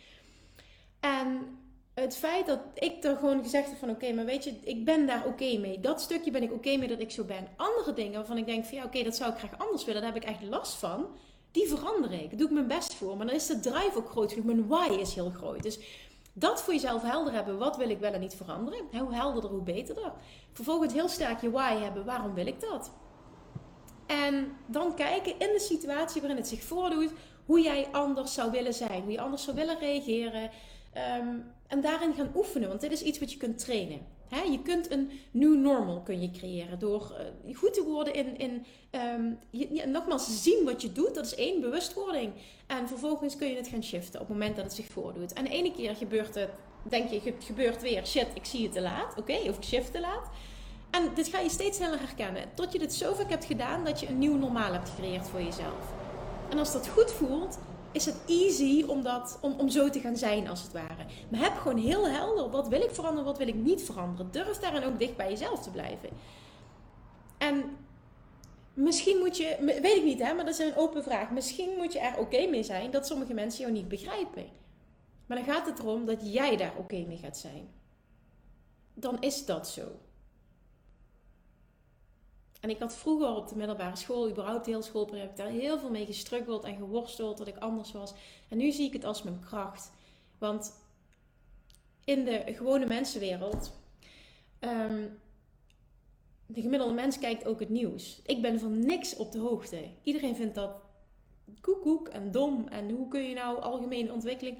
En 1.00 1.58
het 2.00 2.16
feit 2.16 2.46
dat 2.46 2.58
ik 2.74 3.04
er 3.04 3.16
gewoon 3.16 3.42
gezegd 3.42 3.68
heb 3.68 3.78
van 3.78 3.90
oké, 3.90 4.12
maar 4.12 4.24
weet 4.24 4.44
je, 4.44 4.54
ik 4.62 4.84
ben 4.84 5.06
daar 5.06 5.26
oké 5.26 5.58
mee. 5.58 5.80
Dat 5.80 6.00
stukje 6.00 6.30
ben 6.30 6.42
ik 6.42 6.52
oké 6.52 6.76
mee 6.76 6.88
dat 6.88 7.00
ik 7.00 7.10
zo 7.10 7.24
ben. 7.24 7.48
Andere 7.56 7.92
dingen 7.92 8.12
waarvan 8.12 8.36
ik 8.36 8.46
denk 8.46 8.64
van 8.64 8.76
ja, 8.76 8.84
oké, 8.84 9.02
dat 9.02 9.16
zou 9.16 9.32
ik 9.32 9.38
graag 9.38 9.58
anders 9.58 9.84
willen. 9.84 10.02
Daar 10.02 10.12
heb 10.12 10.22
ik 10.22 10.28
echt 10.28 10.42
last 10.42 10.74
van. 10.74 11.06
die 11.50 11.68
verander 11.68 12.12
ik. 12.12 12.28
Daar 12.28 12.38
doe 12.38 12.46
ik 12.46 12.54
mijn 12.54 12.66
best 12.66 12.94
voor. 12.94 13.16
Maar 13.16 13.26
dan 13.26 13.34
is 13.34 13.46
de 13.46 13.60
drive 13.60 13.92
ook 13.96 14.10
groot 14.10 14.32
genoeg. 14.32 14.46
Mijn 14.46 14.66
why 14.66 14.94
is 15.00 15.14
heel 15.14 15.30
groot. 15.30 15.62
Dus 15.62 15.78
dat 16.32 16.62
voor 16.62 16.72
jezelf 16.74 17.02
helder 17.02 17.32
hebben. 17.32 17.58
Wat 17.58 17.76
wil 17.76 17.90
ik 17.90 17.98
wel 17.98 18.12
en 18.12 18.20
niet 18.20 18.34
veranderen? 18.34 18.84
Hoe 18.98 19.14
helderder, 19.14 19.50
hoe 19.50 19.62
beterder. 19.62 20.12
Vervolgens 20.52 20.92
heel 20.92 21.08
sterk 21.08 21.40
je 21.40 21.50
why 21.50 21.76
hebben. 21.76 22.04
Waarom 22.04 22.34
wil 22.34 22.46
ik 22.46 22.60
dat? 22.60 22.90
En 24.06 24.52
dan 24.66 24.94
kijken 24.94 25.32
in 25.32 25.52
de 25.52 25.60
situatie 25.60 26.20
waarin 26.20 26.38
het 26.38 26.48
zich 26.48 26.62
voordoet. 26.62 27.12
Hoe 27.46 27.60
jij 27.60 27.88
anders 27.92 28.34
zou 28.34 28.50
willen 28.50 28.74
zijn. 28.74 29.02
Hoe 29.02 29.12
je 29.12 29.20
anders 29.20 29.44
zou 29.44 29.56
willen 29.56 29.78
reageren. 29.78 30.50
Ehm, 30.92 31.38
en 31.70 31.80
daarin 31.80 32.14
gaan 32.14 32.32
oefenen. 32.34 32.68
Want 32.68 32.80
dit 32.80 32.92
is 32.92 33.02
iets 33.02 33.18
wat 33.18 33.32
je 33.32 33.38
kunt 33.38 33.58
trainen 33.58 34.00
je 34.38 34.62
kunt 34.62 34.90
een 34.90 35.10
new 35.30 35.56
normal 35.56 36.00
kun 36.00 36.20
je 36.20 36.30
creëren 36.30 36.78
door 36.78 37.14
uh, 37.46 37.56
goed 37.56 37.74
te 37.74 37.82
worden 37.82 38.14
in, 38.14 38.38
in 38.38 38.66
um, 38.90 39.38
je, 39.50 39.86
nogmaals 39.86 40.42
zien 40.42 40.64
wat 40.64 40.82
je 40.82 40.92
doet. 40.92 41.14
Dat 41.14 41.26
is 41.26 41.34
één, 41.34 41.60
bewustwording. 41.60 42.32
En 42.66 42.88
vervolgens 42.88 43.36
kun 43.36 43.48
je 43.48 43.56
het 43.56 43.68
gaan 43.68 43.84
shiften 43.84 44.20
op 44.20 44.28
het 44.28 44.36
moment 44.36 44.56
dat 44.56 44.64
het 44.64 44.74
zich 44.74 44.86
voordoet. 44.86 45.32
En 45.32 45.44
de 45.44 45.50
ene 45.50 45.72
keer 45.72 45.96
gebeurt 45.96 46.34
het, 46.34 46.50
denk 46.82 47.10
je, 47.10 47.20
het 47.24 47.44
gebeurt 47.44 47.82
weer, 47.82 48.06
shit, 48.06 48.26
ik 48.34 48.44
zie 48.44 48.62
het 48.62 48.72
te 48.72 48.80
laat. 48.80 49.18
Oké, 49.18 49.36
of 49.48 49.56
ik 49.56 49.64
shift 49.64 49.92
te 49.92 50.00
laat. 50.00 50.28
En 50.90 51.10
dit 51.14 51.28
ga 51.28 51.40
je 51.40 51.50
steeds 51.50 51.76
sneller 51.76 51.98
herkennen. 51.98 52.44
Tot 52.54 52.72
je 52.72 52.78
dit 52.78 52.94
zo 52.94 53.14
vaak 53.14 53.30
hebt 53.30 53.44
gedaan 53.44 53.84
dat 53.84 54.00
je 54.00 54.08
een 54.08 54.18
nieuw 54.18 54.36
normaal 54.36 54.72
hebt 54.72 54.88
gecreëerd 54.88 55.28
voor 55.28 55.42
jezelf. 55.42 55.92
En 56.50 56.58
als 56.58 56.72
dat 56.72 56.88
goed 56.88 57.12
voelt, 57.12 57.58
is 57.92 58.06
het 58.06 58.16
easy 58.26 58.84
om, 58.86 59.02
dat, 59.02 59.38
om, 59.40 59.52
om 59.58 59.68
zo 59.68 59.90
te 59.90 60.00
gaan 60.00 60.16
zijn, 60.16 60.48
als 60.48 60.62
het 60.62 60.72
ware. 60.72 61.06
Maar 61.28 61.40
heb 61.40 61.56
gewoon 61.56 61.78
heel 61.78 62.08
helder, 62.08 62.50
wat 62.50 62.68
wil 62.68 62.82
ik 62.82 62.90
veranderen, 62.90 63.24
wat 63.24 63.38
wil 63.38 63.48
ik 63.48 63.54
niet 63.54 63.82
veranderen. 63.82 64.30
Durf 64.30 64.58
daarin 64.58 64.84
ook 64.84 64.98
dicht 64.98 65.16
bij 65.16 65.30
jezelf 65.30 65.62
te 65.62 65.70
blijven. 65.70 66.08
En 67.38 67.64
misschien 68.74 69.18
moet 69.18 69.36
je, 69.36 69.56
weet 69.82 69.96
ik 69.96 70.04
niet 70.04 70.22
hè, 70.22 70.34
maar 70.34 70.44
dat 70.44 70.58
is 70.58 70.66
een 70.66 70.76
open 70.76 71.02
vraag. 71.02 71.30
Misschien 71.30 71.70
moet 71.76 71.92
je 71.92 71.98
er 71.98 72.18
oké 72.18 72.46
mee 72.46 72.62
zijn 72.62 72.90
dat 72.90 73.06
sommige 73.06 73.34
mensen 73.34 73.60
jou 73.60 73.72
niet 73.72 73.88
begrijpen. 73.88 74.46
Maar 75.26 75.36
dan 75.36 75.46
gaat 75.46 75.66
het 75.66 75.78
erom 75.78 76.06
dat 76.06 76.32
jij 76.32 76.56
daar 76.56 76.76
oké 76.76 77.04
mee 77.06 77.16
gaat 77.16 77.36
zijn. 77.36 77.68
Dan 78.94 79.20
is 79.20 79.46
dat 79.46 79.68
zo. 79.68 79.82
En 82.60 82.70
ik 82.70 82.78
had 82.78 82.96
vroeger 82.96 83.34
op 83.34 83.48
de 83.48 83.56
middelbare 83.56 83.96
school, 83.96 84.30
überhaupt 84.30 84.66
heel 84.66 84.82
schoolperiode, 84.82 85.28
heb 85.28 85.38
ik 85.38 85.44
daar 85.44 85.60
heel 85.62 85.78
veel 85.78 85.90
mee 85.90 86.06
gestruggeld 86.06 86.64
en 86.64 86.76
geworsteld 86.76 87.38
dat 87.38 87.46
ik 87.46 87.56
anders 87.56 87.92
was. 87.92 88.12
En 88.48 88.56
nu 88.56 88.70
zie 88.70 88.86
ik 88.86 88.92
het 88.92 89.04
als 89.04 89.22
mijn 89.22 89.40
kracht. 89.40 89.90
Want 90.38 90.72
in 92.04 92.24
de 92.24 92.42
gewone 92.46 92.86
mensenwereld, 92.86 93.72
um, 94.60 95.18
de 96.46 96.60
gemiddelde 96.60 96.94
mens 96.94 97.18
kijkt 97.18 97.46
ook 97.46 97.60
het 97.60 97.68
nieuws. 97.68 98.20
Ik 98.26 98.42
ben 98.42 98.60
van 98.60 98.86
niks 98.86 99.16
op 99.16 99.32
de 99.32 99.38
hoogte. 99.38 99.88
Iedereen 100.02 100.36
vindt 100.36 100.54
dat 100.54 100.70
koekoek 101.60 102.08
en 102.08 102.30
dom. 102.30 102.68
En 102.68 102.90
hoe 102.90 103.08
kun 103.08 103.22
je 103.22 103.34
nou 103.34 103.60
algemene 103.60 104.12
ontwikkeling... 104.12 104.58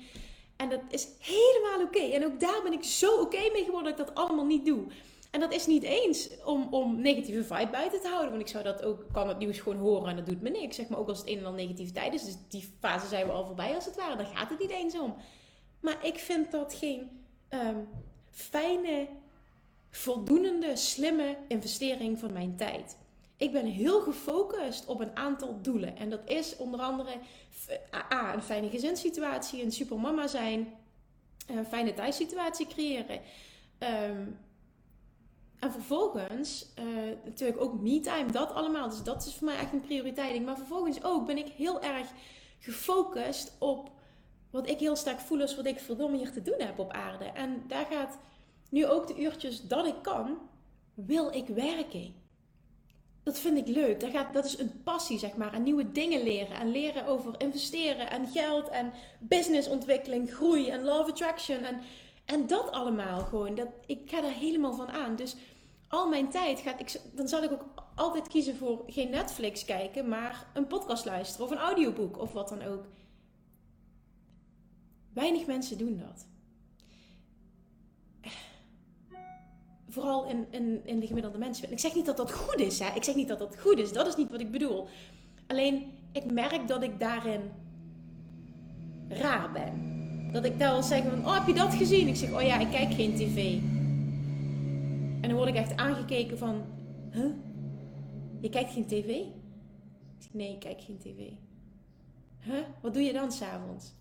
En 0.61 0.69
dat 0.69 0.81
is 0.89 1.09
helemaal 1.19 1.87
oké. 1.87 1.99
En 1.99 2.25
ook 2.25 2.41
daar 2.41 2.61
ben 2.63 2.73
ik 2.73 2.85
zo 2.85 3.21
oké 3.21 3.51
mee 3.53 3.65
geworden 3.65 3.97
dat 3.97 4.09
ik 4.09 4.15
dat 4.15 4.25
allemaal 4.25 4.45
niet 4.45 4.65
doe. 4.65 4.85
En 5.31 5.41
dat 5.41 5.53
is 5.53 5.67
niet 5.67 5.83
eens 5.83 6.29
om, 6.45 6.69
om 6.71 7.01
negatieve 7.01 7.45
vibe 7.45 7.71
buiten 7.71 8.01
te 8.01 8.09
houden. 8.09 8.31
Want 8.31 8.43
ik 8.43 8.49
zou 8.49 8.65
dat 8.65 8.83
ook, 8.83 9.05
kan 9.13 9.29
het 9.29 9.39
nieuws 9.39 9.59
gewoon 9.59 9.79
horen 9.79 10.09
en 10.09 10.17
dat 10.17 10.27
doet 10.27 10.41
me 10.41 10.51
niks. 10.51 10.77
Zeg 10.77 10.89
maar 10.89 10.99
ook 10.99 11.09
als 11.09 11.19
het 11.19 11.29
een 11.29 11.39
en 11.39 11.45
ander 11.45 11.63
negativiteit 11.63 12.15
is. 12.15 12.25
Dus 12.25 12.37
die 12.49 12.73
fase 12.81 13.07
zijn 13.07 13.27
we 13.27 13.33
al 13.33 13.47
voorbij 13.47 13.75
als 13.75 13.85
het 13.85 13.97
ware. 13.97 14.17
Daar 14.17 14.27
gaat 14.35 14.49
het 14.51 14.59
niet 14.59 14.71
eens 14.71 14.99
om. 14.99 15.17
Maar 15.81 16.07
ik 16.07 16.19
vind 16.19 16.51
dat 16.51 16.75
geen 16.75 17.25
ehm, 17.49 17.79
fijne, 18.31 19.07
voldoende, 19.91 20.77
slimme 20.77 21.37
investering 21.49 22.19
van 22.19 22.33
mijn 22.33 22.57
tijd. 22.57 22.97
Ik 23.37 23.53
ben 23.53 23.67
heel 23.67 24.01
gefocust 24.01 24.87
op 24.87 25.01
een 25.01 25.17
aantal 25.17 25.59
doelen. 25.63 25.97
En 25.97 26.11
dat 26.11 26.21
is 26.25 26.57
onder 26.57 26.81
andere 26.81 27.11
A, 28.13 28.35
een 28.35 28.43
fijne 28.43 28.69
gezinssituatie, 28.69 29.63
een 29.63 29.73
supermama 29.73 30.27
zijn, 30.27 30.75
een 31.47 31.65
fijne 31.65 31.95
thuissituatie 31.95 32.67
creëren. 32.67 33.21
Um, 33.79 34.39
en 35.61 35.73
vervolgens, 35.73 36.67
uh, 36.79 36.85
natuurlijk 37.25 37.61
ook 37.61 37.81
me-time, 37.81 38.33
dat 38.33 38.53
allemaal. 38.53 38.89
Dus 38.89 39.03
dat 39.03 39.27
is 39.27 39.35
voor 39.35 39.47
mij 39.47 39.59
echt 39.59 39.73
een 39.73 39.81
prioriteit. 39.81 40.45
Maar 40.45 40.57
vervolgens 40.57 41.05
ook 41.05 41.27
ben 41.27 41.39
ik 41.39 41.49
heel 41.49 41.81
erg 41.83 42.07
gefocust 42.59 43.57
op 43.59 43.91
wat 44.51 44.69
ik 44.69 44.79
heel 44.79 44.97
sterk 44.97 45.21
voel 45.21 45.41
als 45.41 45.57
wat 45.57 45.67
ik 45.67 45.79
verdomme 45.79 46.17
hier 46.17 46.33
te 46.33 46.43
doen 46.43 46.59
heb 46.61 46.79
op 46.79 46.93
aarde. 46.93 47.25
En 47.25 47.63
daar 47.67 47.87
gaat 47.91 48.19
nu 48.71 48.87
ook 48.87 49.07
de 49.07 49.21
uurtjes 49.21 49.67
dat 49.67 49.87
ik 49.87 50.03
kan, 50.03 50.39
wil 50.95 51.35
ik 51.35 51.47
werken. 51.47 52.15
Dat 53.23 53.39
vind 53.39 53.69
ik 53.69 53.75
leuk. 53.75 54.01
Dat, 54.01 54.11
gaat, 54.11 54.33
dat 54.33 54.45
is 54.45 54.59
een 54.59 54.83
passie, 54.83 55.19
zeg 55.19 55.37
maar. 55.37 55.53
En 55.53 55.63
nieuwe 55.63 55.93
dingen 55.93 56.23
leren. 56.23 56.57
En 56.57 56.71
leren 56.71 57.07
over 57.07 57.35
investeren 57.39 58.11
en 58.11 58.27
geld 58.27 58.69
en 58.69 58.93
businessontwikkeling, 59.19 60.35
groei 60.35 60.69
en 60.69 60.85
love 60.85 61.11
attraction. 61.11 61.65
En 61.65 61.81
en 62.31 62.47
dat 62.47 62.71
allemaal 62.71 63.21
gewoon, 63.21 63.55
dat, 63.55 63.69
ik 63.87 64.11
ga 64.11 64.21
daar 64.21 64.33
helemaal 64.33 64.75
van 64.75 64.89
aan. 64.89 65.17
Dus 65.17 65.37
al 65.89 66.09
mijn 66.09 66.29
tijd 66.29 66.61
gaat 66.61 66.81
ik, 66.81 67.01
dan 67.15 67.29
zal 67.29 67.43
ik 67.43 67.53
ook 67.53 67.65
altijd 67.95 68.29
kiezen 68.29 68.57
voor 68.57 68.83
geen 68.87 69.11
Netflix 69.11 69.65
kijken, 69.65 70.09
maar 70.09 70.47
een 70.55 70.67
podcast 70.67 71.05
luisteren 71.05 71.47
of 71.47 71.53
een 71.53 71.59
audioboek 71.59 72.19
of 72.19 72.33
wat 72.33 72.49
dan 72.49 72.63
ook. 72.63 72.85
Weinig 75.13 75.47
mensen 75.47 75.79
doen 75.79 75.99
dat. 75.99 76.27
Vooral 79.89 80.27
in, 80.27 80.47
in, 80.51 80.81
in 80.85 81.01
de 81.01 81.07
gemiddelde 81.07 81.39
mensen. 81.39 81.73
Ik 81.73 81.79
zeg 81.79 81.95
niet 81.95 82.07
dat 82.07 82.17
dat 82.17 82.33
goed 82.33 82.61
is, 82.61 82.79
hè? 82.79 82.95
Ik 82.95 83.05
zeg 83.05 83.15
niet 83.15 83.29
dat 83.29 83.39
dat 83.39 83.61
goed 83.61 83.79
is. 83.79 83.93
Dat 83.93 84.07
is 84.07 84.17
niet 84.17 84.31
wat 84.31 84.41
ik 84.41 84.51
bedoel. 84.51 84.89
Alleen, 85.47 85.93
ik 86.13 86.33
merk 86.33 86.69
dat 86.69 86.83
ik 86.83 87.01
daarin 87.01 87.51
raar 89.09 89.53
ben. 89.53 90.00
Dat 90.33 90.45
ik 90.45 90.59
daar 90.59 90.73
wil 90.73 90.83
zeggen 90.83 91.11
van, 91.11 91.27
oh 91.27 91.35
heb 91.35 91.47
je 91.47 91.55
dat 91.55 91.75
gezien? 91.75 92.09
Ik 92.09 92.17
zeg, 92.17 92.33
oh 92.33 92.43
ja, 92.43 92.59
ik 92.59 92.71
kijk 92.71 92.93
geen 92.93 93.15
tv. 93.15 93.55
En 95.21 95.29
dan 95.29 95.35
word 95.35 95.49
ik 95.49 95.55
echt 95.55 95.77
aangekeken 95.77 96.39
van, 96.39 96.65
huh? 97.11 97.31
Je 98.41 98.49
kijkt 98.49 98.73
geen 98.73 98.87
tv? 98.87 99.09
Ik 99.09 99.33
zeg, 100.19 100.33
nee, 100.33 100.53
ik 100.53 100.61
kijk 100.61 100.81
geen 100.81 100.99
tv. 100.99 101.31
Huh? 102.41 102.65
Wat 102.81 102.95
doe 102.95 103.03
je 103.03 103.13
dan 103.13 103.33
s'avonds? 103.33 103.93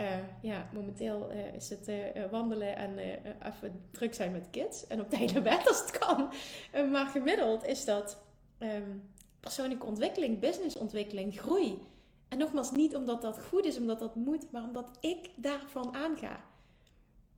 Uh, 0.00 0.06
ja, 0.42 0.68
momenteel 0.72 1.32
uh, 1.32 1.54
is 1.54 1.70
het 1.70 1.88
uh, 1.88 1.96
wandelen 2.30 2.76
en 2.76 2.98
even 3.42 3.80
druk 3.90 4.14
zijn 4.14 4.32
met 4.32 4.46
kids. 4.50 4.86
En 4.86 5.00
op 5.00 5.10
tijd 5.10 5.32
naar 5.32 5.42
bed 5.42 5.68
als 5.68 5.80
het 5.80 5.98
kan. 5.98 6.32
maar 6.90 7.06
gemiddeld 7.06 7.64
is 7.64 7.84
dat 7.84 8.18
um, 8.58 9.02
persoonlijke 9.40 9.86
ontwikkeling, 9.86 10.38
businessontwikkeling, 10.38 11.40
groei. 11.40 11.78
En 12.28 12.38
nogmaals, 12.38 12.70
niet 12.70 12.96
omdat 12.96 13.22
dat 13.22 13.38
goed 13.48 13.64
is, 13.64 13.78
omdat 13.78 13.98
dat 13.98 14.14
moet, 14.14 14.50
maar 14.50 14.62
omdat 14.62 14.90
ik 15.00 15.30
daarvan 15.36 15.94
aanga. 15.94 16.44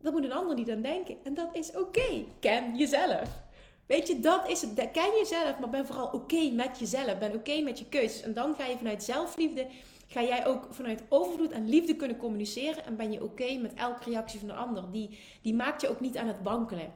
Dat 0.00 0.12
moet 0.12 0.24
een 0.24 0.32
ander 0.32 0.56
niet 0.56 0.70
aan 0.70 0.82
denken. 0.82 1.16
En 1.24 1.34
dat 1.34 1.48
is 1.52 1.76
oké. 1.76 2.24
Ken 2.40 2.76
jezelf. 2.76 3.42
Weet 3.86 4.06
je, 4.08 4.20
dat 4.20 4.48
is 4.48 4.60
het. 4.60 4.90
Ken 4.92 5.10
jezelf, 5.18 5.58
maar 5.58 5.70
ben 5.70 5.86
vooral 5.86 6.10
oké 6.12 6.50
met 6.50 6.78
jezelf. 6.78 7.18
Ben 7.18 7.34
oké 7.34 7.60
met 7.60 7.78
je 7.78 7.88
keuzes. 7.88 8.22
En 8.22 8.34
dan 8.34 8.54
ga 8.54 8.66
je 8.66 8.76
vanuit 8.76 9.02
zelfliefde, 9.02 9.66
ga 10.06 10.22
jij 10.22 10.46
ook 10.46 10.66
vanuit 10.70 11.02
overvloed 11.08 11.52
en 11.52 11.68
liefde 11.68 11.96
kunnen 11.96 12.16
communiceren. 12.16 12.84
En 12.84 12.96
ben 12.96 13.12
je 13.12 13.22
oké 13.22 13.58
met 13.58 13.74
elke 13.74 14.10
reactie 14.10 14.38
van 14.38 14.48
de 14.48 14.54
ander. 14.54 14.92
Die, 14.92 15.18
die 15.42 15.54
maakt 15.54 15.80
je 15.80 15.88
ook 15.88 16.00
niet 16.00 16.16
aan 16.16 16.28
het 16.28 16.42
wankelen. 16.42 16.92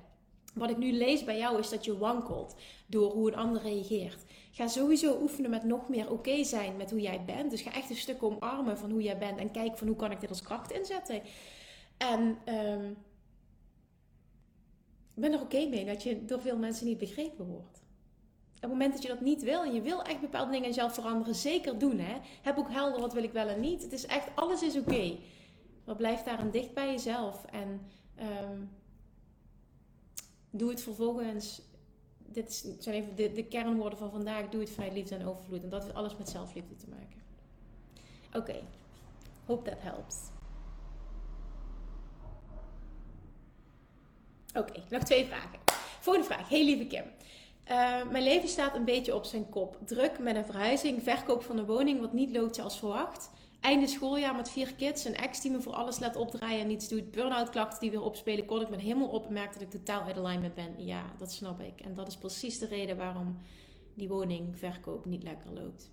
Wat 0.55 0.71
ik 0.71 0.77
nu 0.77 0.93
lees 0.93 1.25
bij 1.25 1.39
jou 1.39 1.59
is 1.59 1.69
dat 1.69 1.85
je 1.85 1.99
wankelt 1.99 2.55
door 2.87 3.13
hoe 3.13 3.29
een 3.29 3.39
ander 3.39 3.63
reageert. 3.63 4.25
Ga 4.55 4.67
sowieso 4.67 5.19
oefenen 5.23 5.51
met 5.51 5.65
nog 5.65 5.89
meer 5.89 6.11
oké 6.11 6.45
zijn 6.45 6.77
met 6.77 6.91
hoe 6.91 7.01
jij 7.01 7.25
bent. 7.25 7.51
Dus 7.51 7.61
ga 7.61 7.73
echt 7.73 7.91
een 7.91 7.97
stuk 7.97 8.23
omarmen 8.23 8.79
van 8.79 8.91
hoe 8.91 9.03
jij 9.03 9.19
bent 9.19 9.39
en 9.39 9.51
kijk 9.51 9.79
van 9.79 9.87
hoe 9.87 9.97
kan 9.97 10.11
ik 10.11 10.21
dit 10.21 10.29
als 10.29 10.43
kracht 10.43 10.71
inzetten. 10.71 11.23
En 11.97 12.39
um, 12.55 12.97
ben 15.15 15.33
er 15.33 15.41
oké 15.41 15.67
mee 15.67 15.85
dat 15.85 16.03
je 16.03 16.25
door 16.25 16.41
veel 16.41 16.57
mensen 16.57 16.87
niet 16.87 16.99
begrepen 16.99 17.47
wordt. 17.47 17.83
Op 18.55 18.61
het 18.61 18.71
moment 18.71 18.93
dat 18.93 19.03
je 19.03 19.09
dat 19.09 19.21
niet 19.21 19.43
wil 19.43 19.63
en 19.63 19.75
je 19.75 19.83
wil 19.83 20.03
echt 20.03 20.21
bepaalde 20.21 20.51
dingen 20.51 20.67
in 20.67 20.75
jezelf 20.75 20.95
veranderen, 20.95 21.35
zeker 21.35 21.79
doen. 21.79 21.99
Hè? 21.99 22.19
Heb 22.43 22.59
ook 22.59 22.71
helder 22.71 23.01
wat 23.01 23.13
wil 23.13 23.23
ik 23.23 23.33
wel 23.33 23.49
en 23.49 23.61
niet. 23.61 23.83
Het 23.83 23.93
is 23.93 24.07
echt, 24.07 24.29
alles 24.35 24.63
is 24.63 24.77
oké. 24.77 25.17
Maar 25.85 25.97
blijf 25.97 26.23
daarin 26.23 26.51
dicht 26.51 26.75
bij 26.75 26.91
jezelf. 26.91 27.45
En 27.45 27.81
um, 28.21 28.71
doe 30.51 30.71
het 30.71 30.83
vervolgens 30.83 31.63
dit 32.33 32.75
zijn 32.79 32.95
even 32.95 33.17
de, 33.17 33.33
de 33.33 33.45
kernwoorden 33.45 33.99
van 33.99 34.11
vandaag. 34.11 34.49
Doe 34.49 34.61
het 34.61 34.71
vanuit 34.71 34.93
liefde 34.93 35.15
en 35.15 35.27
overvloed. 35.27 35.63
En 35.63 35.69
dat 35.69 35.83
heeft 35.83 35.95
alles 35.95 36.17
met 36.17 36.29
zelfliefde 36.29 36.77
te 36.77 36.87
maken. 36.89 37.23
Oké. 38.29 38.39
Okay. 38.39 38.63
Hope 39.47 39.71
that 39.71 39.83
helps. 39.83 40.17
Oké, 44.55 44.83
nog 44.91 45.03
twee 45.03 45.27
vragen. 45.27 45.59
Volgende 46.01 46.29
vraag. 46.29 46.49
Hey 46.49 46.65
lieve 46.65 46.87
Kim. 46.87 47.05
Uh, 47.71 48.11
mijn 48.11 48.25
leven 48.25 48.49
staat 48.49 48.75
een 48.75 48.85
beetje 48.85 49.15
op 49.15 49.25
zijn 49.25 49.49
kop. 49.49 49.79
Druk 49.85 50.19
met 50.19 50.37
een 50.37 50.45
verhuizing, 50.45 51.03
verkoop 51.03 51.43
van 51.43 51.59
een 51.59 51.67
woning 51.67 52.01
wat 52.01 52.13
niet 52.13 52.37
loopt 52.37 52.55
zoals 52.55 52.79
verwacht. 52.79 53.31
Einde 53.63 53.87
schooljaar 53.87 54.37
met 54.37 54.51
vier 54.51 54.75
kids, 54.75 55.05
een 55.05 55.15
ex 55.15 55.41
die 55.41 55.51
me 55.51 55.61
voor 55.61 55.73
alles 55.73 55.99
laat 55.99 56.17
opdraaien 56.17 56.61
en 56.61 56.67
niets 56.67 56.89
doet. 56.89 57.11
Burn-out 57.11 57.51
klachten 57.51 57.81
die 57.81 57.91
weer 57.91 58.03
opspelen. 58.03 58.45
Kon 58.45 58.61
ik 58.61 58.69
me 58.69 58.77
helemaal 58.77 59.09
op 59.09 59.27
en 59.27 59.35
dat 59.35 59.61
ik 59.61 59.71
totaal 59.71 60.03
uit 60.03 60.19
alignment 60.19 60.55
ben. 60.55 60.85
Ja, 60.85 61.13
dat 61.19 61.33
snap 61.33 61.61
ik. 61.61 61.81
En 61.81 61.95
dat 61.95 62.09
is 62.09 62.17
precies 62.17 62.59
de 62.59 62.67
reden 62.67 62.97
waarom 62.97 63.39
die 63.95 64.09
woningverkoop 64.09 65.05
niet 65.05 65.23
lekker 65.23 65.53
loopt. 65.53 65.91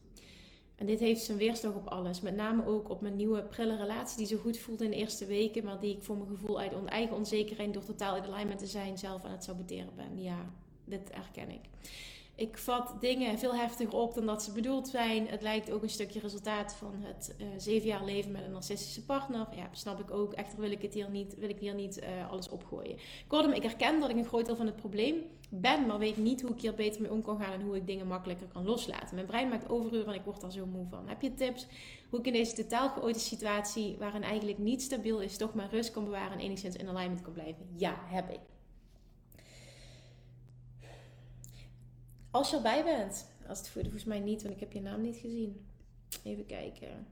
En 0.75 0.85
dit 0.85 0.99
heeft 0.99 1.23
zijn 1.23 1.37
weerslag 1.37 1.75
op 1.75 1.87
alles. 1.87 2.21
Met 2.21 2.35
name 2.35 2.65
ook 2.65 2.89
op 2.89 3.01
mijn 3.01 3.15
nieuwe 3.15 3.43
prille 3.43 3.75
relatie 3.75 4.17
die 4.17 4.27
zo 4.27 4.37
goed 4.37 4.57
voelde 4.57 4.83
in 4.83 4.91
de 4.91 4.97
eerste 4.97 5.25
weken. 5.25 5.63
Maar 5.63 5.79
die 5.79 5.95
ik 5.95 6.03
voor 6.03 6.17
mijn 6.17 6.29
gevoel 6.29 6.59
uit 6.59 6.85
eigen 6.85 7.15
onzekerheid 7.15 7.73
door 7.73 7.83
totaal 7.83 8.15
in 8.15 8.23
alignment 8.23 8.59
te 8.59 8.67
zijn 8.67 8.97
zelf 8.97 9.23
aan 9.23 9.31
het 9.31 9.43
saboteren 9.43 9.95
ben. 9.95 10.21
Ja, 10.21 10.53
dit 10.85 11.09
herken 11.13 11.49
ik. 11.49 11.61
Ik 12.39 12.57
vat 12.57 12.95
dingen 12.99 13.39
veel 13.39 13.55
heftiger 13.55 13.95
op 13.95 14.13
dan 14.13 14.25
dat 14.25 14.43
ze 14.43 14.51
bedoeld 14.51 14.87
zijn. 14.87 15.27
Het 15.27 15.41
lijkt 15.41 15.71
ook 15.71 15.83
een 15.83 15.89
stukje 15.89 16.19
resultaat 16.19 16.73
van 16.73 16.93
het 16.97 17.35
uh, 17.37 17.47
zeven 17.57 17.87
jaar 17.87 18.05
leven 18.05 18.31
met 18.31 18.43
een 18.43 18.51
narcistische 18.51 19.05
partner. 19.05 19.47
Ja, 19.55 19.69
snap 19.71 19.99
ik 19.99 20.11
ook. 20.11 20.33
Echter 20.33 20.59
wil 20.59 20.71
ik 20.71 20.81
het 20.81 20.93
hier 20.93 21.09
niet, 21.09 21.35
wil 21.37 21.49
ik 21.49 21.59
hier 21.59 21.73
niet 21.73 22.01
uh, 22.01 22.31
alles 22.31 22.49
opgooien. 22.49 22.97
Kortom, 23.27 23.51
ik 23.51 23.63
herken 23.63 23.99
dat 23.99 24.09
ik 24.09 24.15
een 24.15 24.25
groot 24.25 24.45
deel 24.45 24.55
van 24.55 24.65
het 24.65 24.75
probleem 24.75 25.15
ben, 25.49 25.85
maar 25.85 25.99
weet 25.99 26.17
niet 26.17 26.41
hoe 26.41 26.51
ik 26.51 26.61
hier 26.61 26.73
beter 26.73 27.01
mee 27.01 27.11
om 27.11 27.21
kan 27.21 27.39
gaan 27.39 27.53
en 27.53 27.61
hoe 27.61 27.75
ik 27.75 27.87
dingen 27.87 28.07
makkelijker 28.07 28.47
kan 28.47 28.65
loslaten. 28.65 29.15
Mijn 29.15 29.27
brein 29.27 29.49
maakt 29.49 29.69
overuren 29.69 30.07
en 30.07 30.19
ik 30.19 30.25
word 30.25 30.41
daar 30.41 30.51
zo 30.51 30.65
moe 30.65 30.87
van. 30.89 31.07
Heb 31.07 31.21
je 31.21 31.33
tips 31.33 31.67
hoe 32.09 32.19
ik 32.19 32.25
in 32.25 32.33
deze 32.33 32.55
totaal 32.55 32.89
chaotische 32.89 33.27
situatie, 33.27 33.95
waarin 33.97 34.23
eigenlijk 34.23 34.57
niet 34.57 34.81
stabiel 34.81 35.21
is, 35.21 35.37
toch 35.37 35.53
maar 35.53 35.69
rust 35.71 35.91
kan 35.91 36.03
bewaren 36.03 36.31
en 36.31 36.39
enigszins 36.39 36.75
in 36.75 36.87
alignment 36.87 37.21
kan 37.21 37.33
blijven? 37.33 37.67
Ja, 37.75 37.95
heb 38.05 38.29
ik. 38.29 38.39
Als 42.31 42.49
je 42.49 42.55
erbij 42.55 42.83
bent. 42.83 43.27
Als 43.47 43.57
het 43.57 43.69
volgens 43.69 44.03
mij 44.03 44.19
niet, 44.19 44.41
want 44.41 44.53
ik 44.53 44.59
heb 44.59 44.71
je 44.71 44.81
naam 44.81 45.01
niet 45.01 45.17
gezien. 45.17 45.65
Even 46.23 46.45
kijken. 46.45 47.07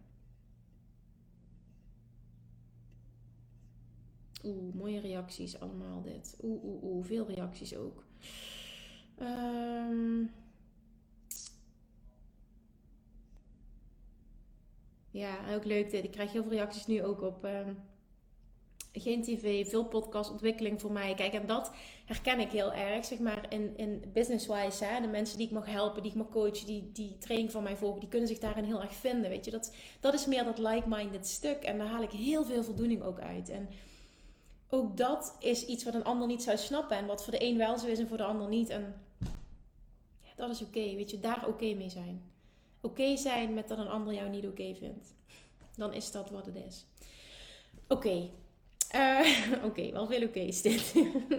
Oeh, 4.44 4.74
mooie 4.74 5.00
reacties 5.00 5.60
allemaal 5.60 6.02
dit. 6.02 6.38
Oeh, 6.42 6.64
oeh, 6.64 6.84
oeh. 6.84 7.06
Veel 7.06 7.28
reacties 7.28 7.76
ook. 7.76 8.04
Um, 9.20 10.32
ja, 15.12 15.56
ook 15.56 15.66
leuk 15.66 15.90
dit. 15.90 16.04
Ik 16.04 16.12
krijg 16.12 16.32
heel 16.32 16.44
veel 16.44 16.52
reacties 16.52 16.86
nu 16.88 17.04
ook 17.04 17.22
op... 17.22 17.44
Um, 17.44 17.78
geen 19.00 19.24
tv, 19.24 19.70
veel 19.70 19.86
podcastontwikkeling 19.86 20.82
voor 20.82 20.92
mij. 20.92 21.14
Kijk, 21.14 21.34
en 21.34 21.46
dat 21.46 21.72
herken 22.06 22.40
ik 22.40 22.52
heel 22.52 22.74
erg, 22.74 23.06
zeg 23.06 23.20
maar, 23.20 23.46
in, 23.50 23.78
in 23.78 24.04
business-wise. 24.14 24.86
Hè? 24.86 25.02
De 25.02 25.08
mensen 25.08 25.38
die 25.38 25.48
ik 25.48 25.54
mag 25.54 25.66
helpen, 25.66 26.02
die 26.02 26.12
ik 26.12 26.18
mag 26.18 26.30
coachen, 26.30 26.66
die, 26.66 26.92
die 26.92 27.18
training 27.18 27.52
van 27.52 27.64
mij 27.64 27.76
volgen, 27.76 28.00
die 28.00 28.10
kunnen 28.10 28.28
zich 28.28 28.40
daarin 28.40 28.64
heel 28.64 28.82
erg 28.82 28.94
vinden, 28.94 29.30
weet 29.30 29.46
je. 29.46 29.52
Dat, 29.52 29.76
dat 30.00 30.14
is 30.14 30.26
meer 30.26 30.44
dat 30.44 30.58
like-minded 30.58 31.28
stuk 31.28 31.64
en 31.64 31.78
daar 31.78 31.88
haal 31.88 32.04
ik 32.04 32.12
heel 32.12 32.46
veel 32.46 32.64
voldoening 32.64 33.04
ook 33.04 33.20
uit. 33.20 33.50
En 33.50 33.70
ook 34.70 34.98
dat 34.98 35.36
is 35.40 35.66
iets 35.66 35.84
wat 35.84 35.94
een 35.94 36.04
ander 36.04 36.28
niet 36.28 36.44
zou 36.44 36.58
snappen 36.58 36.98
en 36.98 37.06
wat 37.06 37.24
voor 37.24 37.34
de 37.34 37.44
een 37.44 37.58
wel 37.58 37.78
zo 37.78 37.88
is 37.88 38.00
en 38.00 38.08
voor 38.08 38.18
de 38.18 38.24
ander 38.24 38.48
niet. 38.48 38.70
En 38.70 39.02
ja, 40.22 40.30
dat 40.36 40.50
is 40.50 40.62
oké, 40.62 40.96
weet 40.96 41.12
je, 41.12 41.20
daar 41.20 41.48
oké 41.48 41.74
mee 41.74 41.90
zijn. 41.90 42.32
Oké 42.82 43.18
zijn 43.18 43.54
met 43.54 43.68
dat 43.68 43.78
een 43.78 43.88
ander 43.88 44.14
jou 44.14 44.30
niet 44.30 44.48
oké 44.48 44.76
vindt. 44.76 45.16
Dan 45.76 45.94
is 45.94 46.12
dat 46.12 46.30
wat 46.30 46.46
het 46.46 46.56
is. 46.56 46.86
Oké, 47.88 48.30
uh, 48.96 49.64
oké, 49.68 49.92
wel 49.92 50.08
veel 50.08 50.24
oké 50.24 50.40
is 50.40 50.62
dit. 50.62 50.94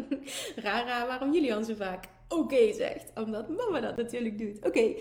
Rara, 0.64 1.06
waarom 1.06 1.32
Julian 1.32 1.64
zo 1.64 1.74
vaak 1.74 2.04
oké 2.28 2.72
zegt. 2.72 3.12
Omdat 3.14 3.48
mama 3.48 3.80
dat 3.80 3.96
natuurlijk 3.96 4.38
doet. 4.38 4.66
Oké, 4.66 4.94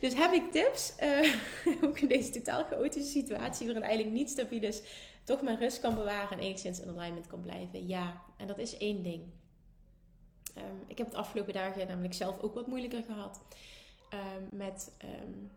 dus 0.00 0.14
heb 0.14 0.32
ik 0.32 0.52
tips? 0.52 0.94
Uh, 1.02 1.34
ook 1.84 1.98
in 1.98 2.08
deze 2.08 2.30
totaal 2.30 2.64
chaotische 2.64 3.10
situatie, 3.10 3.66
waarin 3.66 3.84
eigenlijk 3.84 4.14
niet 4.16 4.30
stabiel 4.30 4.62
is, 4.62 4.82
toch 5.24 5.42
mijn 5.42 5.58
rust 5.58 5.80
kan 5.80 5.94
bewaren 5.94 6.38
en 6.38 6.44
enigszins 6.44 6.80
in 6.80 6.88
alignment 6.88 7.26
kan 7.26 7.40
blijven. 7.40 7.86
Ja, 7.86 8.22
en 8.36 8.46
dat 8.46 8.58
is 8.58 8.76
één 8.76 9.02
ding. 9.02 9.22
Um, 10.56 10.84
ik 10.86 10.98
heb 10.98 11.06
het 11.06 11.16
afgelopen 11.16 11.52
dagen 11.52 11.86
namelijk 11.86 12.14
zelf 12.14 12.40
ook 12.40 12.54
wat 12.54 12.66
moeilijker 12.66 13.02
gehad. 13.02 13.40
Um, 14.14 14.58
met 14.58 14.96
um, 15.04 15.50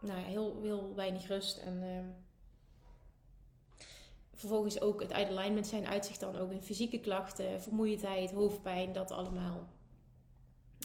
nou, 0.00 0.20
heel, 0.20 0.60
heel 0.62 0.94
weinig 0.94 1.26
rust 1.28 1.58
en 1.58 1.80
vervolgens 4.36 4.80
ook 4.80 5.00
het 5.00 5.12
uit 5.12 5.28
alignment 5.28 5.66
zijn 5.66 5.86
uitzicht 5.86 6.20
dan 6.20 6.36
ook 6.36 6.50
in 6.50 6.62
fysieke 6.62 7.00
klachten, 7.00 7.62
vermoeidheid, 7.62 8.30
hoofdpijn, 8.30 8.92
dat 8.92 9.10
allemaal. 9.10 9.68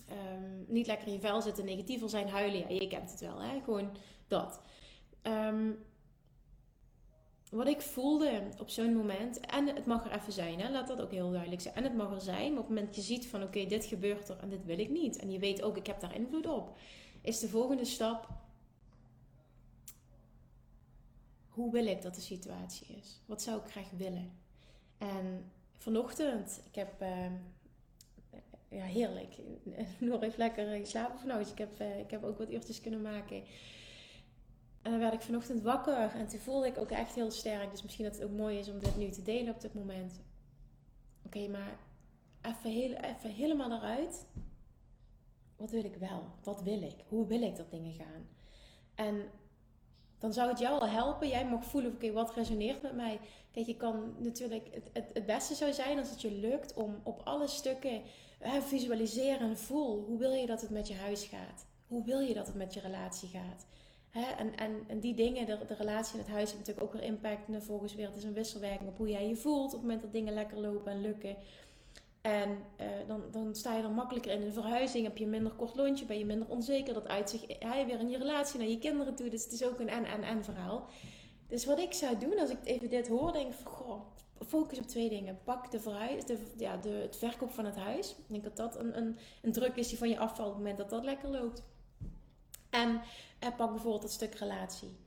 Um, 0.09 0.65
niet 0.67 0.87
lekker 0.87 1.07
in 1.07 1.13
je 1.13 1.19
vel 1.19 1.41
zitten, 1.41 1.65
negatiever 1.65 2.09
zijn, 2.09 2.29
huilen. 2.29 2.59
Ja, 2.59 2.81
je 2.81 2.87
kent 2.87 3.11
het 3.11 3.19
wel, 3.19 3.41
hè? 3.41 3.59
Gewoon 3.63 3.89
dat. 4.27 4.61
Um, 5.23 5.83
wat 7.51 7.67
ik 7.67 7.81
voelde 7.81 8.41
op 8.59 8.69
zo'n 8.69 8.95
moment, 8.95 9.39
en 9.39 9.67
het 9.67 9.85
mag 9.85 10.05
er 10.05 10.19
even 10.19 10.33
zijn, 10.33 10.59
hè? 10.59 10.71
laat 10.71 10.87
dat 10.87 11.01
ook 11.01 11.11
heel 11.11 11.31
duidelijk 11.31 11.61
zijn. 11.61 11.75
En 11.75 11.83
het 11.83 11.95
mag 11.95 12.11
er 12.11 12.21
zijn, 12.21 12.51
maar 12.51 12.61
op 12.61 12.67
het 12.67 12.75
moment 12.75 12.85
dat 12.85 12.95
je 12.95 13.13
ziet 13.13 13.27
van 13.27 13.43
oké, 13.43 13.65
dit 13.65 13.85
gebeurt 13.85 14.29
er 14.29 14.37
en 14.39 14.49
dit 14.49 14.65
wil 14.65 14.79
ik 14.79 14.89
niet. 14.89 15.17
En 15.17 15.31
je 15.31 15.39
weet 15.39 15.61
ook, 15.61 15.77
ik 15.77 15.87
heb 15.87 15.99
daar 15.99 16.15
invloed 16.15 16.47
op. 16.47 16.77
Is 17.21 17.39
de 17.39 17.47
volgende 17.47 17.85
stap, 17.85 18.27
hoe 21.61 21.71
wil 21.71 21.85
ik 21.85 22.01
dat 22.01 22.15
de 22.15 22.21
situatie 22.21 22.87
is? 22.87 23.21
Wat 23.25 23.41
zou 23.41 23.59
ik 23.59 23.71
graag 23.71 23.89
willen? 23.89 24.31
En 24.97 25.51
vanochtend, 25.77 26.61
ik 26.65 26.75
heb, 26.75 27.01
uh, 27.01 27.31
ja 28.69 28.83
heerlijk, 28.83 29.37
nog 29.99 30.21
even 30.23 30.39
lekker 30.39 30.77
geslapen 30.77 31.19
vannacht. 31.19 31.51
Ik 31.51 31.57
heb, 31.57 31.81
uh, 31.81 31.99
ik 31.99 32.11
heb 32.11 32.23
ook 32.23 32.37
wat 32.37 32.51
uurtjes 32.51 32.81
kunnen 32.81 33.01
maken. 33.01 33.43
En 34.81 34.91
dan 34.91 34.99
werd 34.99 35.13
ik 35.13 35.21
vanochtend 35.21 35.61
wakker 35.61 36.11
en 36.15 36.27
toen 36.27 36.39
voelde 36.39 36.67
ik 36.67 36.77
ook 36.77 36.91
echt 36.91 37.15
heel 37.15 37.31
sterk. 37.31 37.71
Dus 37.71 37.83
misschien 37.83 38.05
dat 38.05 38.15
het 38.15 38.23
ook 38.23 38.37
mooi 38.37 38.57
is 38.57 38.69
om 38.69 38.79
dit 38.79 38.97
nu 38.97 39.09
te 39.09 39.21
delen 39.21 39.53
op 39.53 39.61
dit 39.61 39.73
moment. 39.73 40.21
Oké, 41.25 41.47
maar 41.47 41.77
even, 42.41 42.71
heel, 42.71 42.93
even 42.93 43.29
helemaal 43.29 43.71
eruit. 43.71 44.25
Wat 45.55 45.71
wil 45.71 45.83
ik 45.83 45.95
wel? 45.95 46.23
Wat 46.43 46.61
wil 46.61 46.81
ik? 46.81 46.95
Hoe 47.07 47.27
wil 47.27 47.41
ik 47.41 47.55
dat 47.55 47.71
dingen 47.71 47.93
gaan? 47.93 48.27
En 48.95 49.29
dan 50.21 50.33
zou 50.33 50.49
het 50.49 50.59
jou 50.59 50.79
al 50.79 50.87
helpen. 50.87 51.27
Jij 51.27 51.45
mag 51.45 51.65
voelen, 51.65 51.91
oké, 51.91 52.11
wat 52.11 52.33
resoneert 52.33 52.81
met 52.81 52.95
mij? 52.95 53.19
Kijk, 53.51 53.65
je 53.65 53.77
kan 53.77 54.15
natuurlijk, 54.17 54.67
het, 54.71 54.89
het, 54.93 55.09
het, 55.13 55.25
beste 55.25 55.55
zou 55.55 55.73
zijn 55.73 55.97
als 55.99 56.09
het 56.09 56.21
je 56.21 56.31
lukt 56.31 56.73
om 56.73 56.99
op 57.03 57.21
alle 57.23 57.47
stukken 57.47 58.01
visualiseren 58.67 59.39
en 59.39 59.57
voel. 59.57 60.03
Hoe 60.05 60.17
wil 60.17 60.31
je 60.31 60.45
dat 60.45 60.61
het 60.61 60.69
met 60.69 60.87
je 60.87 60.95
huis 60.95 61.23
gaat? 61.23 61.65
Hoe 61.87 62.05
wil 62.05 62.19
je 62.19 62.33
dat 62.33 62.47
het 62.47 62.55
met 62.55 62.73
je 62.73 62.79
relatie 62.79 63.29
gaat? 63.29 63.65
Hè? 64.09 64.31
En, 64.37 64.55
en, 64.55 64.83
en 64.87 64.99
die 64.99 65.13
dingen, 65.13 65.45
de, 65.45 65.57
de 65.67 65.73
relatie 65.73 66.13
en 66.13 66.19
het 66.19 66.33
huis, 66.33 66.49
hebben 66.49 66.67
natuurlijk 66.67 66.85
ook 66.85 67.01
weer 67.01 67.11
impact. 67.11 67.47
En 67.47 67.63
volgens 67.63 67.95
weer, 67.95 68.07
het 68.07 68.15
is 68.15 68.23
een 68.23 68.33
wisselwerking 68.33 68.89
op 68.89 68.97
hoe 68.97 69.09
jij 69.09 69.27
je 69.27 69.35
voelt 69.35 69.65
op 69.65 69.71
het 69.71 69.81
moment 69.81 70.01
dat 70.01 70.11
dingen 70.11 70.33
lekker 70.33 70.59
lopen 70.59 70.91
en 70.91 71.01
lukken. 71.01 71.35
En 72.21 72.49
uh, 72.49 72.87
dan, 73.07 73.21
dan 73.31 73.55
sta 73.55 73.75
je 73.75 73.83
er 73.83 73.91
makkelijker 73.91 74.31
in. 74.31 74.41
Een 74.41 74.53
verhuizing 74.53 75.03
heb 75.03 75.17
je 75.17 75.27
minder 75.27 75.51
kort 75.51 75.75
lontje, 75.75 76.05
ben 76.05 76.17
je 76.17 76.25
minder 76.25 76.47
onzeker. 76.47 76.93
Dat 76.93 77.07
uitzicht 77.07 77.45
hij 77.59 77.85
weer 77.85 77.99
in 77.99 78.09
je 78.09 78.17
relatie 78.17 78.59
naar 78.59 78.67
je 78.67 78.79
kinderen 78.79 79.15
toe. 79.15 79.29
Dus 79.29 79.43
het 79.43 79.53
is 79.53 79.63
ook 79.63 79.79
een 79.79 79.89
en-en-en 79.89 80.43
verhaal. 80.43 80.89
Dus 81.47 81.65
wat 81.65 81.79
ik 81.79 81.93
zou 81.93 82.17
doen 82.17 82.39
als 82.39 82.49
ik 82.49 82.57
even 82.63 82.89
dit 82.89 83.07
hoor, 83.07 83.31
denk 83.31 83.53
ik 83.53 83.59
goh, 83.63 84.01
focus 84.47 84.77
op 84.77 84.87
twee 84.87 85.09
dingen. 85.09 85.39
Pak 85.43 85.71
de 85.71 85.79
verhuis, 85.79 86.25
de, 86.25 86.37
ja, 86.57 86.77
de, 86.77 86.89
het 86.89 87.15
verkoop 87.15 87.51
van 87.51 87.65
het 87.65 87.75
huis. 87.75 88.09
Ik 88.09 88.25
denk 88.27 88.43
dat 88.43 88.57
dat 88.57 88.79
een, 88.79 88.97
een, 88.97 89.17
een 89.41 89.51
druk 89.51 89.75
is 89.75 89.87
die 89.87 89.97
van 89.97 90.09
je 90.09 90.19
afvalt 90.19 90.47
op 90.47 90.53
het 90.53 90.63
moment 90.63 90.77
dat 90.77 90.89
dat 90.89 91.03
lekker 91.03 91.29
loopt. 91.29 91.63
En, 92.69 93.01
eh, 93.39 93.55
pak 93.57 93.69
bijvoorbeeld 93.71 94.03
het 94.03 94.11
stuk 94.11 94.33
relatie. 94.35 94.97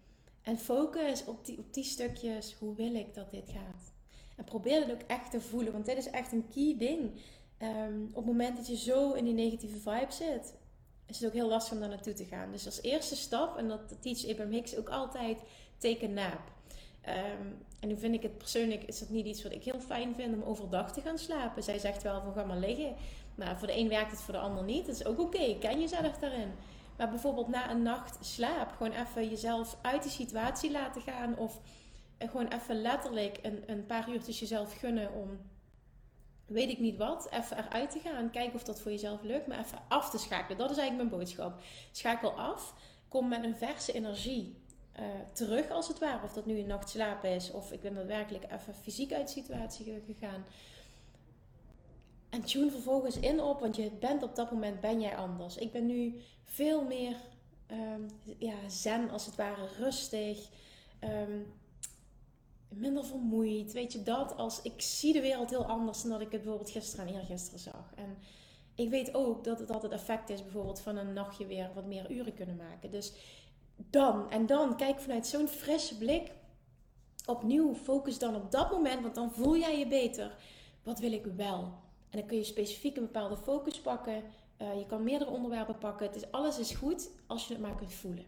En 0.43 0.59
focus 0.59 1.25
op 1.25 1.45
die, 1.45 1.59
op 1.59 1.75
die 1.75 1.85
stukjes. 1.85 2.55
Hoe 2.55 2.75
wil 2.75 2.95
ik 2.95 3.15
dat 3.15 3.31
dit 3.31 3.49
gaat? 3.49 3.94
En 4.37 4.45
probeer 4.45 4.81
het 4.81 4.93
ook 4.93 5.03
echt 5.07 5.31
te 5.31 5.41
voelen, 5.41 5.73
want 5.73 5.87
dit 5.87 5.97
is 5.97 6.11
echt 6.11 6.33
een 6.33 6.49
key 6.55 6.75
ding. 6.79 7.11
Ehm, 7.59 8.03
op 8.09 8.15
het 8.15 8.25
moment 8.25 8.57
dat 8.57 8.67
je 8.67 8.77
zo 8.77 9.13
in 9.13 9.25
die 9.25 9.35
negatieve 9.35 9.79
vibe 9.79 10.13
zit, 10.13 10.55
is 11.07 11.19
het 11.19 11.29
ook 11.29 11.35
heel 11.35 11.49
lastig 11.49 11.73
om 11.73 11.81
daar 11.81 11.89
naartoe 11.89 12.13
te 12.13 12.25
gaan. 12.25 12.53
Dus 12.53 12.67
als 12.67 12.83
eerste 12.83 13.17
stap, 13.17 13.57
en 13.57 13.69
dat 13.69 14.03
teach 14.03 14.29
Abraham 14.29 14.53
Hicks 14.53 14.77
ook 14.77 14.89
altijd, 14.89 15.39
take 15.79 16.05
a 16.05 16.09
nap. 16.09 16.41
Ehm, 17.01 17.47
en 17.81 17.89
nu 17.89 17.97
vind 17.97 18.15
ik 18.15 18.23
het 18.23 18.39
persoonlijk, 18.39 18.83
is 18.83 18.99
dat 18.99 19.09
niet 19.09 19.27
iets 19.27 19.43
wat 19.43 19.53
ik 19.53 19.65
heel 19.65 19.81
fijn 19.81 20.15
vind 20.15 20.35
om 20.35 20.43
overdag 20.43 20.93
te 20.93 21.01
gaan 21.01 21.19
slapen. 21.19 21.63
Zij 21.63 21.79
zegt 21.79 22.03
wel 22.03 22.23
van 22.23 22.33
ga 22.33 22.45
maar 22.45 22.57
liggen. 22.57 22.95
Maar 23.35 23.59
voor 23.59 23.67
de 23.67 23.79
een 23.79 23.89
werkt 23.89 24.11
het, 24.11 24.21
voor 24.21 24.35
de 24.35 24.41
ander 24.41 24.65
niet. 24.65 24.87
Dat 24.87 24.95
is 24.95 25.05
ook 25.05 25.21
oké, 25.21 25.37
okay. 25.37 25.57
ken 25.59 25.81
jezelf 25.81 26.19
daarin. 26.19 26.53
Maar 26.97 27.09
bijvoorbeeld 27.09 27.49
na 27.49 27.71
een 27.71 27.83
nacht 27.83 28.19
slaap, 28.21 28.73
gewoon 28.77 28.93
even 28.93 29.29
jezelf 29.29 29.77
uit 29.83 30.03
die 30.03 30.13
situatie 30.13 30.71
laten 30.71 31.03
gaan. 31.03 31.37
Of 31.39 31.61
gewoon 32.29 32.49
even 32.49 32.81
letterlijk 32.83 33.39
een, 33.43 33.63
een 33.67 33.87
paar 33.87 34.09
uurtjes 34.09 34.39
jezelf 34.39 34.79
gunnen 34.79 35.13
om, 35.13 35.39
weet 36.47 36.71
ik 36.71 36.79
niet 36.79 36.97
wat, 36.97 37.29
even 37.31 37.59
eruit 37.59 37.91
te 37.91 37.99
gaan. 37.99 38.31
Kijken 38.31 38.55
of 38.55 38.65
dat 38.65 38.81
voor 38.81 38.91
jezelf 38.91 39.23
lukt, 39.23 39.47
maar 39.47 39.59
even 39.59 39.79
af 39.89 40.11
te 40.11 40.19
schakelen. 40.19 40.59
Dat 40.59 40.71
is 40.71 40.77
eigenlijk 40.77 41.09
mijn 41.09 41.21
boodschap. 41.21 41.63
Schakel 41.93 42.33
af, 42.33 42.75
kom 43.09 43.29
met 43.29 43.45
een 43.45 43.57
verse 43.57 43.93
energie 43.93 44.63
uh, 45.01 45.05
terug 45.33 45.71
als 45.71 45.89
het 45.89 45.99
ware. 45.99 46.25
Of 46.25 46.33
dat 46.33 46.47
nu 46.47 46.59
een 46.59 46.67
nacht 46.67 46.89
slapen 46.89 47.31
is, 47.31 47.51
of 47.51 47.73
ik 47.73 47.81
ben 47.81 47.95
daadwerkelijk 47.95 48.45
even 48.53 48.75
fysiek 48.75 49.13
uit 49.13 49.27
de 49.27 49.33
situatie 49.33 50.03
gegaan. 50.07 50.45
En 52.31 52.45
tune 52.45 52.71
vervolgens 52.71 53.19
in 53.19 53.41
op, 53.41 53.61
want 53.61 53.77
je 53.77 53.91
bent 53.91 54.23
op 54.23 54.35
dat 54.35 54.51
moment 54.51 54.81
ben 54.81 55.01
jij 55.01 55.17
anders. 55.17 55.57
Ik 55.57 55.73
ben 55.73 55.87
nu 55.87 56.21
veel 56.45 56.85
meer 56.85 57.17
um, 57.71 58.07
ja, 58.39 58.69
zen 58.69 59.11
als 59.11 59.27
het 59.27 59.37
ware, 59.37 59.69
rustig. 59.79 60.49
Um, 61.01 61.53
minder 62.69 63.05
vermoeid. 63.05 63.73
Weet 63.73 63.93
je 63.93 64.03
dat? 64.03 64.37
Als 64.37 64.63
ik 64.63 64.81
zie 64.81 65.13
de 65.13 65.21
wereld 65.21 65.51
heel 65.51 65.67
anders 65.67 66.03
dan 66.03 66.11
dat 66.11 66.21
ik 66.21 66.33
het 66.33 66.43
bijvoorbeeld 66.43 66.71
gisteren 66.71 67.07
en 67.07 67.15
eergisteren 67.15 67.59
zag. 67.59 67.93
En 67.95 68.19
ik 68.75 68.91
weet 68.91 69.15
ook 69.15 69.45
dat 69.45 69.59
het 69.59 69.71
altijd 69.71 69.93
effect 69.93 70.31
is 70.31 70.43
bijvoorbeeld 70.43 70.81
van 70.81 70.97
een 70.97 71.13
nachtje 71.13 71.47
weer 71.47 71.71
wat 71.75 71.87
meer 71.87 72.11
uren 72.11 72.35
kunnen 72.35 72.57
maken. 72.57 72.91
Dus 72.91 73.13
dan 73.77 74.31
en 74.31 74.47
dan 74.47 74.77
kijk 74.77 75.01
vanuit 75.01 75.27
zo'n 75.27 75.49
frisse 75.49 75.99
blik. 75.99 76.33
Opnieuw 77.27 77.75
focus 77.75 78.19
dan 78.19 78.35
op 78.35 78.51
dat 78.51 78.71
moment, 78.71 79.03
want 79.03 79.15
dan 79.15 79.33
voel 79.33 79.57
jij 79.57 79.79
je 79.79 79.87
beter. 79.87 80.37
Wat 80.83 80.99
wil 80.99 81.13
ik 81.13 81.25
wel? 81.37 81.83
En 82.11 82.19
dan 82.19 82.27
kun 82.27 82.37
je 82.37 82.45
specifiek 82.45 82.97
een 82.97 83.03
bepaalde 83.03 83.37
focus 83.37 83.81
pakken. 83.81 84.23
Uh, 84.59 84.79
je 84.79 84.87
kan 84.87 85.03
meerdere 85.03 85.31
onderwerpen 85.31 85.79
pakken. 85.79 86.07
Het 86.07 86.17
is, 86.17 86.31
alles 86.31 86.59
is 86.59 86.75
goed 86.75 87.11
als 87.27 87.47
je 87.47 87.53
het 87.53 87.63
maar 87.63 87.75
kunt 87.75 87.93
voelen. 87.93 88.25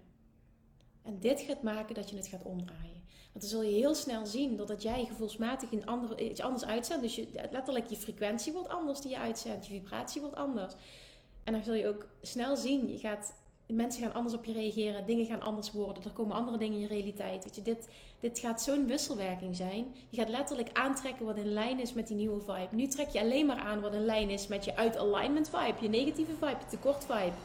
En 1.03 1.21
dit 1.21 1.41
gaat 1.41 1.63
maken 1.63 1.95
dat 1.95 2.11
je 2.11 2.17
het 2.17 2.27
gaat 2.27 2.45
omdraaien. 2.45 2.96
Want 3.37 3.51
dan 3.51 3.61
zul 3.61 3.71
je 3.71 3.79
heel 3.79 3.95
snel 3.95 4.27
zien 4.27 4.57
dat 4.57 4.83
jij 4.83 5.05
gevoelsmatig 5.05 5.71
iets 6.19 6.41
anders 6.41 6.65
uitzendt. 6.65 7.03
Dus 7.03 7.15
je, 7.15 7.27
letterlijk 7.51 7.87
je 7.87 7.97
frequentie 7.97 8.53
wordt 8.53 8.69
anders 8.69 9.01
die 9.01 9.11
je 9.11 9.19
uitzendt. 9.19 9.67
Je 9.67 9.73
vibratie 9.73 10.21
wordt 10.21 10.37
anders. 10.37 10.75
En 11.45 11.53
dan 11.53 11.63
zul 11.65 11.75
je 11.75 11.89
ook 11.89 12.07
snel 12.23 12.57
zien, 12.57 12.93
je 12.93 12.99
gaat, 12.99 13.35
mensen 13.67 14.03
gaan 14.03 14.15
anders 14.15 14.35
op 14.35 14.45
je 14.45 14.53
reageren. 14.53 15.07
Dingen 15.07 15.27
gaan 15.27 15.43
anders 15.43 15.73
worden. 15.73 16.05
Er 16.05 16.11
komen 16.11 16.37
andere 16.37 16.59
dingen 16.59 16.75
in 16.75 16.81
je 16.81 16.87
realiteit. 16.87 17.45
Weet 17.45 17.55
je, 17.55 17.63
dit, 17.63 17.89
dit 18.21 18.39
gaat 18.39 18.63
zo'n 18.63 18.87
wisselwerking 18.87 19.57
zijn. 19.57 19.95
Je 20.09 20.17
gaat 20.17 20.29
letterlijk 20.29 20.71
aantrekken 20.73 21.27
wat 21.27 21.37
in 21.37 21.53
lijn 21.53 21.81
is 21.81 21.93
met 21.93 22.07
die 22.07 22.17
nieuwe 22.17 22.41
vibe. 22.41 22.69
Nu 22.71 22.87
trek 22.87 23.09
je 23.09 23.21
alleen 23.21 23.47
maar 23.47 23.59
aan 23.59 23.81
wat 23.81 23.95
in 23.95 24.05
lijn 24.05 24.31
is 24.31 24.47
met 24.47 24.65
je 24.65 24.77
uit 24.77 24.97
alignment 24.97 25.51
vibe. 25.51 25.75
Je 25.81 25.89
negatieve 25.89 26.33
vibe, 26.33 26.57
je 26.61 26.67
tekort 26.77 27.05
vibe 27.05 27.37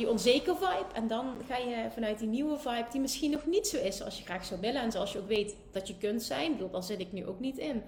je 0.00 0.10
onzeker 0.10 0.56
vibe. 0.56 0.92
En 0.92 1.06
dan 1.06 1.34
ga 1.48 1.56
je 1.56 1.90
vanuit 1.90 2.18
die 2.18 2.28
nieuwe 2.28 2.58
vibe, 2.58 2.86
die 2.90 3.00
misschien 3.00 3.30
nog 3.30 3.46
niet 3.46 3.66
zo 3.66 3.76
is 3.76 3.96
zoals 3.96 4.18
je 4.18 4.24
graag 4.24 4.44
zou 4.44 4.60
willen. 4.60 4.82
En 4.82 4.92
zoals 4.92 5.12
je 5.12 5.18
ook 5.18 5.28
weet 5.28 5.56
dat 5.70 5.88
je 5.88 5.96
kunt 5.96 6.22
zijn. 6.22 6.50
Ik 6.52 6.58
bedoel, 6.58 6.82
zit 6.82 7.00
ik 7.00 7.12
nu 7.12 7.26
ook 7.26 7.40
niet 7.40 7.58
in. 7.58 7.82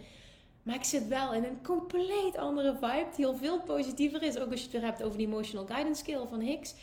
Maar 0.63 0.75
ik 0.75 0.85
zit 0.85 1.09
wel 1.09 1.35
in 1.35 1.45
een 1.45 1.63
compleet 1.63 2.37
andere 2.37 2.73
vibe, 2.73 3.07
die 3.17 3.27
al 3.27 3.37
veel 3.37 3.61
positiever 3.61 4.23
is. 4.23 4.39
Ook 4.39 4.51
als 4.51 4.59
je 4.59 4.67
het 4.67 4.73
weer 4.73 4.85
hebt 4.85 5.03
over 5.03 5.19
die 5.19 5.27
emotional 5.27 5.67
guidance 5.67 6.03
skill 6.03 6.27
van 6.27 6.41
Hicks. 6.41 6.75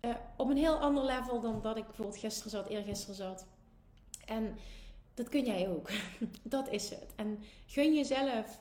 Uh, 0.00 0.14
op 0.36 0.50
een 0.50 0.56
heel 0.56 0.76
ander 0.76 1.04
level 1.04 1.40
dan 1.40 1.60
dat 1.62 1.76
ik 1.76 1.86
bijvoorbeeld 1.86 2.18
gisteren 2.18 2.50
zat, 2.50 2.68
eergisteren 2.68 3.14
zat. 3.14 3.46
En 4.26 4.58
dat 5.14 5.28
kun 5.28 5.44
jij 5.44 5.68
ook. 5.68 5.90
dat 6.42 6.68
is 6.68 6.90
het. 6.90 7.12
En 7.16 7.38
gun 7.66 7.94
jezelf 7.94 8.60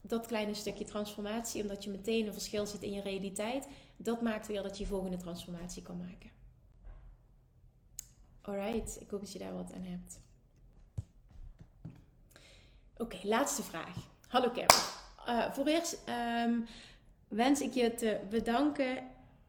dat 0.00 0.26
kleine 0.26 0.54
stukje 0.54 0.84
transformatie, 0.84 1.62
omdat 1.62 1.84
je 1.84 1.90
meteen 1.90 2.26
een 2.26 2.32
verschil 2.32 2.66
ziet 2.66 2.82
in 2.82 2.92
je 2.92 3.00
realiteit 3.00 3.68
dat 4.04 4.22
maakt 4.22 4.46
weer 4.46 4.62
dat 4.62 4.78
je 4.78 4.86
volgende 4.86 5.16
transformatie 5.16 5.82
kan 5.82 5.96
maken. 5.96 6.30
Alright, 8.40 9.00
ik 9.00 9.10
hoop 9.10 9.20
dat 9.20 9.32
je 9.32 9.38
daar 9.38 9.54
wat 9.54 9.72
aan 9.72 9.82
hebt. 9.82 10.20
Oké, 12.96 13.18
laatste 13.22 13.62
vraag. 13.62 13.96
Hallo 14.28 14.50
Kim. 14.50 14.66
Uh, 15.28 15.52
voor 15.52 15.66
eerst 15.66 16.02
um, 16.44 16.66
wens 17.28 17.60
ik 17.60 17.72
je 17.72 17.94
te 17.94 18.20
bedanken 18.30 19.02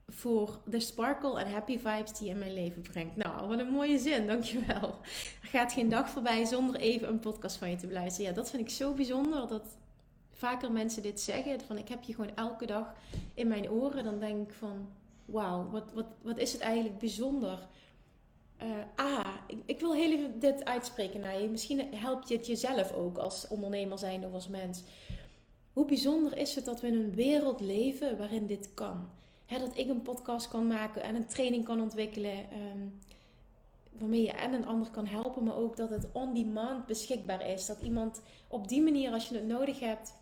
voor 0.08 0.62
de 0.66 0.80
sparkle 0.80 1.40
en 1.40 1.52
happy 1.52 1.78
vibes 1.78 2.14
die 2.14 2.28
je 2.28 2.34
in 2.34 2.40
mijn 2.40 2.54
leven 2.54 2.82
brengt. 2.82 3.16
Nou, 3.16 3.48
wat 3.48 3.60
een 3.60 3.72
mooie 3.72 4.00
zin, 4.00 4.28
dankjewel. 4.28 5.00
Er 5.42 5.50
gaat 5.50 5.74
geen 5.74 5.90
dag 5.90 6.10
voorbij 6.10 6.46
zonder 6.46 6.76
even 6.76 7.08
een 7.08 7.20
podcast 7.20 7.56
van 7.56 7.70
je 7.70 7.76
te 7.76 7.88
beluisteren. 7.88 8.30
Ja, 8.30 8.36
dat 8.36 8.50
vind 8.50 8.62
ik 8.62 8.70
zo 8.70 8.94
bijzonder. 8.94 9.48
Dat 9.48 9.78
vaker 10.36 10.72
mensen 10.72 11.02
dit 11.02 11.22
zeggen. 11.22 11.62
Van 11.62 11.78
ik 11.78 11.88
heb 11.88 12.04
je 12.04 12.14
gewoon 12.14 12.36
elke 12.36 12.66
dag 12.66 12.94
in 13.34 13.48
mijn 13.48 13.70
oren. 13.70 14.04
Dan 14.04 14.20
denk 14.20 14.50
ik 14.50 14.54
van 14.54 14.90
wauw, 15.26 15.70
wat, 15.70 15.92
wat, 15.94 16.06
wat 16.22 16.38
is 16.38 16.54
het 16.54 16.62
eigenlijk 16.62 17.00
bijzonder. 17.00 17.68
Uh, 18.64 18.70
ah, 18.96 19.36
ik, 19.66 19.80
wil 19.80 19.94
heel 19.94 20.12
even 20.12 20.40
dit 20.40 20.66
uitspreken 20.66 21.20
naar 21.20 21.42
je. 21.42 21.50
Misschien 21.50 21.94
helpt 21.94 22.30
het 22.30 22.46
jezelf 22.46 22.92
ook 22.92 23.18
als 23.18 23.48
ondernemer 23.48 23.98
zijn 23.98 24.26
of 24.26 24.34
als 24.34 24.48
mens. 24.48 24.84
Hoe 25.74 25.86
bijzonder 25.86 26.38
is 26.38 26.56
het 26.56 26.66
dat 26.66 26.82
we 26.82 26.88
in 26.88 26.94
een 26.94 27.14
wereld 27.14 27.60
leven 27.60 28.18
waarin 28.18 28.46
dit 28.46 28.74
kan? 28.74 29.10
dat 29.48 29.78
ik 29.78 29.90
een 29.90 30.02
podcast 30.02 30.48
kan 30.48 30.68
maken 30.68 31.04
en 31.04 31.16
een 31.16 31.28
training 31.28 31.66
kan 31.66 31.82
ontwikkelen. 31.82 32.38
Um, 32.38 33.00
waarmee 33.98 34.22
je 34.22 34.32
en 34.32 34.54
een 34.54 34.66
ander 34.66 34.90
kan 34.90 35.06
helpen, 35.06 35.44
maar 35.44 35.56
ook 35.56 35.76
dat 35.76 35.90
het 35.90 36.08
on 36.12 36.34
demand 36.34 36.86
beschikbaar 36.86 37.50
is. 37.50 37.66
Dat 37.66 37.82
iemand 37.82 38.22
op 38.48 38.68
die 38.68 38.82
manier, 38.82 39.12
als 39.12 39.28
je 39.28 39.36
het 39.36 39.48
nodig 39.48 39.80
hebt, 39.80 40.14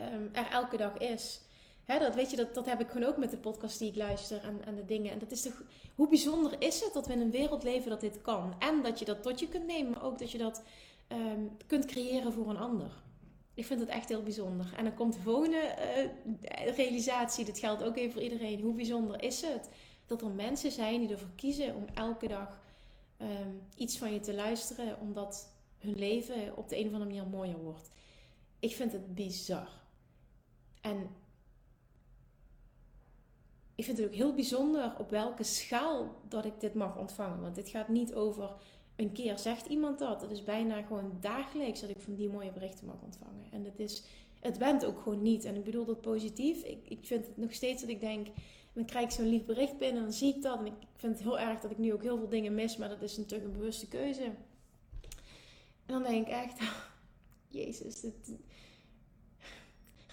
um, 0.00 0.28
er 0.32 0.50
elke 0.50 0.76
dag 0.76 0.96
is. 0.96 1.40
Hè, 1.84 1.98
dat, 1.98 2.14
weet 2.14 2.30
je, 2.30 2.36
dat, 2.36 2.54
dat 2.54 2.66
heb 2.66 2.80
ik 2.80 2.88
gewoon 2.88 3.08
ook 3.08 3.16
met 3.16 3.30
de 3.30 3.36
podcast 3.36 3.78
die 3.78 3.88
ik 3.88 3.96
luister 3.96 4.40
en, 4.64 4.74
de 4.74 4.84
dingen. 4.84 5.12
En 5.12 5.18
dat 5.18 5.30
is 5.30 5.42
toch, 5.42 5.62
hoe 5.94 6.08
bijzonder 6.08 6.54
is 6.58 6.80
het 6.80 6.92
dat 6.92 7.06
we 7.06 7.12
in 7.12 7.20
een 7.20 7.30
wereld 7.30 7.62
leven 7.62 7.90
dat 7.90 8.00
dit 8.00 8.20
kan? 8.22 8.54
En 8.58 8.82
dat 8.82 8.98
je 8.98 9.04
dat 9.04 9.22
tot 9.22 9.40
je 9.40 9.48
kunt 9.48 9.66
nemen, 9.66 9.92
maar 9.92 10.04
ook 10.04 10.18
dat 10.18 10.30
je 10.30 10.38
dat 10.38 10.62
um, 11.08 11.56
kunt 11.66 11.84
creëren 11.84 12.32
voor 12.32 12.48
een 12.48 12.56
ander. 12.56 12.90
Ik 13.54 13.66
vind 13.66 13.80
het 13.80 13.88
echt 13.88 14.08
heel 14.08 14.22
bijzonder. 14.22 14.72
En 14.76 14.84
dan 14.84 14.94
komt 14.94 15.12
de 15.12 15.20
volgende 15.20 15.74
uh, 16.58 16.76
realisatie, 16.76 17.44
dit 17.44 17.58
geldt 17.58 17.82
ook 17.82 17.96
even 17.96 18.12
voor 18.12 18.22
iedereen. 18.22 18.60
Hoe 18.60 18.74
bijzonder 18.74 19.22
is 19.22 19.40
het 19.40 19.68
dat 20.06 20.22
er 20.22 20.30
mensen 20.30 20.70
zijn 20.70 21.00
die 21.00 21.10
ervoor 21.10 21.34
kiezen 21.36 21.74
om 21.74 21.84
elke 21.94 22.28
dag 22.28 22.60
um, 23.20 23.62
iets 23.76 23.98
van 23.98 24.12
je 24.12 24.20
te 24.20 24.34
luisteren, 24.34 25.00
omdat 25.00 25.52
hun 25.78 25.98
leven 25.98 26.56
op 26.56 26.68
de 26.68 26.78
een 26.78 26.86
of 26.86 26.92
andere 26.92 27.10
manier 27.10 27.26
mooier 27.26 27.58
wordt. 27.58 27.90
Ik 28.58 28.74
vind 28.74 28.92
het 28.92 29.14
bizar. 29.14 29.68
En 30.86 31.08
ik 33.74 33.84
vind 33.84 33.98
het 33.98 34.06
ook 34.06 34.14
heel 34.14 34.34
bijzonder 34.34 34.94
op 34.98 35.10
welke 35.10 35.42
schaal 35.42 36.20
dat 36.28 36.44
ik 36.44 36.60
dit 36.60 36.74
mag 36.74 36.98
ontvangen. 36.98 37.40
Want 37.40 37.54
dit 37.54 37.68
gaat 37.68 37.88
niet 37.88 38.14
over 38.14 38.50
een 38.96 39.12
keer 39.12 39.38
zegt 39.38 39.66
iemand 39.66 39.98
dat. 39.98 40.20
Het 40.20 40.30
is 40.30 40.44
bijna 40.44 40.82
gewoon 40.82 41.16
dagelijks 41.20 41.80
dat 41.80 41.90
ik 41.90 42.00
van 42.00 42.14
die 42.14 42.28
mooie 42.28 42.52
berichten 42.52 42.86
mag 42.86 43.02
ontvangen. 43.02 43.44
En 43.50 43.64
het, 43.64 43.78
is, 43.78 44.02
het 44.40 44.58
went 44.58 44.84
ook 44.84 45.00
gewoon 45.00 45.22
niet. 45.22 45.44
En 45.44 45.54
ik 45.54 45.64
bedoel 45.64 45.84
dat 45.84 46.00
positief. 46.00 46.62
Ik, 46.62 46.88
ik 46.88 47.06
vind 47.06 47.26
het 47.26 47.36
nog 47.36 47.52
steeds 47.52 47.80
dat 47.80 47.90
ik 47.90 48.00
denk, 48.00 48.26
dan 48.72 48.84
krijg 48.84 49.04
ik 49.04 49.10
zo'n 49.10 49.28
lief 49.28 49.44
bericht 49.44 49.78
binnen 49.78 49.96
en 49.96 50.02
dan 50.02 50.12
zie 50.12 50.34
ik 50.34 50.42
dat. 50.42 50.58
En 50.58 50.66
ik 50.66 50.72
vind 50.94 51.12
het 51.12 51.22
heel 51.22 51.38
erg 51.38 51.60
dat 51.60 51.70
ik 51.70 51.78
nu 51.78 51.92
ook 51.92 52.02
heel 52.02 52.18
veel 52.18 52.28
dingen 52.28 52.54
mis, 52.54 52.76
maar 52.76 52.88
dat 52.88 53.02
is 53.02 53.16
natuurlijk 53.16 53.50
een 53.50 53.58
bewuste 53.58 53.88
keuze. 53.88 54.22
En 54.22 54.34
dan 55.86 56.02
denk 56.02 56.26
ik 56.26 56.32
echt, 56.32 56.58
Jezus, 57.48 58.04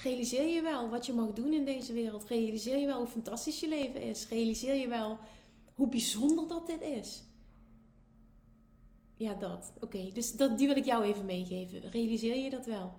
realiseer 0.03 0.47
je 0.47 0.61
wel 0.61 0.89
wat 0.89 1.05
je 1.05 1.13
mag 1.13 1.33
doen 1.33 1.53
in 1.53 1.65
deze 1.65 1.93
wereld? 1.93 2.25
Realiseer 2.25 2.77
je 2.77 2.85
wel 2.85 2.97
hoe 2.97 3.07
fantastisch 3.07 3.59
je 3.59 3.67
leven 3.67 4.01
is? 4.01 4.27
Realiseer 4.27 4.75
je 4.75 4.87
wel 4.87 5.17
hoe 5.73 5.87
bijzonder 5.87 6.47
dat 6.47 6.67
dit 6.67 6.81
is? 6.81 7.23
Ja, 9.15 9.33
dat. 9.33 9.73
Oké, 9.79 10.11
dus 10.13 10.31
dat, 10.31 10.57
die 10.57 10.67
wil 10.67 10.77
ik 10.77 10.85
jou 10.85 11.03
even 11.03 11.25
meegeven. 11.25 11.91
Realiseer 11.91 12.35
je 12.35 12.49
dat 12.49 12.65
wel? 12.65 12.93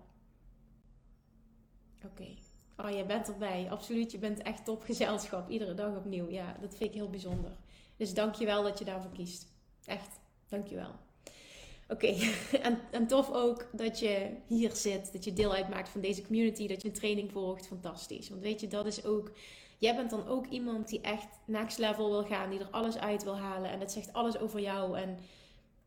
Oké. 2.04 2.34
Oh, 2.76 2.90
jij 2.90 3.06
bent 3.06 3.28
erbij. 3.28 3.70
Absoluut. 3.70 4.12
Je 4.12 4.18
bent 4.18 4.42
echt 4.42 4.64
topgezelschap. 4.64 5.50
Iedere 5.50 5.74
dag 5.74 5.96
opnieuw. 5.96 6.30
Ja, 6.30 6.56
dat 6.60 6.74
vind 6.76 6.90
ik 6.90 6.96
heel 6.96 7.10
bijzonder. 7.10 7.56
Dus 7.96 8.14
dank 8.14 8.34
je 8.34 8.44
wel 8.44 8.62
dat 8.62 8.78
je 8.78 8.84
daarvoor 8.84 9.12
kiest. 9.12 9.46
Echt. 9.84 10.20
Dank 10.48 10.66
je 10.66 10.74
wel. 10.74 11.03
Oké, 11.88 12.06
en, 12.62 12.78
en 12.90 13.06
tof 13.06 13.30
ook 13.30 13.68
dat 13.72 13.98
je 13.98 14.30
hier 14.46 14.74
zit, 14.74 15.12
dat 15.12 15.24
je 15.24 15.32
deel 15.32 15.54
uitmaakt 15.54 15.88
van 15.88 16.00
deze 16.00 16.22
community, 16.22 16.66
dat 16.66 16.82
je 16.82 16.88
een 16.88 16.94
training 16.94 17.32
volgt. 17.32 17.66
Fantastisch. 17.66 18.28
Want 18.28 18.42
weet 18.42 18.60
je, 18.60 18.68
dat 18.68 18.86
is 18.86 19.04
ook. 19.04 19.32
Jij 19.78 19.96
bent 19.96 20.10
dan 20.10 20.26
ook 20.26 20.46
iemand 20.46 20.88
die 20.88 21.00
echt 21.00 21.26
next 21.44 21.78
level 21.78 22.10
wil 22.10 22.24
gaan, 22.24 22.50
die 22.50 22.58
er 22.58 22.70
alles 22.70 22.98
uit 22.98 23.24
wil 23.24 23.38
halen. 23.38 23.70
En 23.70 23.78
dat 23.78 23.92
zegt 23.92 24.12
alles 24.12 24.38
over 24.38 24.60
jou. 24.60 24.98
En 24.98 25.18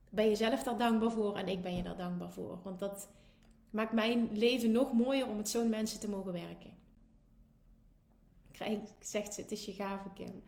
ben 0.10 0.30
je 0.30 0.36
zelf 0.36 0.64
daar 0.64 0.78
dankbaar 0.78 1.12
voor 1.12 1.36
en 1.36 1.48
ik 1.48 1.62
ben 1.62 1.76
je 1.76 1.84
daar 1.84 1.98
dankbaar 1.98 2.32
voor. 2.32 2.60
Want 2.64 2.80
dat 2.80 3.10
maakt 3.70 3.92
mijn 3.92 4.30
leven 4.34 4.72
nog 4.72 4.94
mooier 4.94 5.28
om 5.28 5.36
met 5.36 5.50
zo'n 5.50 5.70
mensen 5.70 6.00
te 6.00 6.10
mogen 6.10 6.34
werken. 6.34 6.76
Krijg, 8.52 8.80
zegt 9.00 9.34
ze, 9.34 9.42
het 9.42 9.52
is 9.52 9.66
je 9.66 9.74
gave, 9.74 10.10
Kim. 10.14 10.44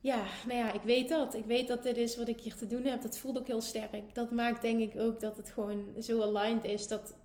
Ja, 0.00 0.24
nou 0.46 0.58
ja, 0.58 0.72
ik 0.72 0.82
weet 0.82 1.08
dat. 1.08 1.34
Ik 1.34 1.44
weet 1.44 1.68
dat 1.68 1.82
dit 1.82 1.96
is 1.96 2.16
wat 2.16 2.28
ik 2.28 2.40
hier 2.40 2.54
te 2.54 2.66
doen 2.66 2.84
heb. 2.84 3.02
Dat 3.02 3.18
voelt 3.18 3.38
ook 3.38 3.46
heel 3.46 3.60
sterk. 3.60 4.14
Dat 4.14 4.30
maakt 4.30 4.62
denk 4.62 4.80
ik 4.80 5.00
ook 5.00 5.20
dat 5.20 5.36
het 5.36 5.50
gewoon 5.50 5.84
zo 6.00 6.22
aligned 6.22 6.64
is 6.64 6.88
dat 6.88 7.16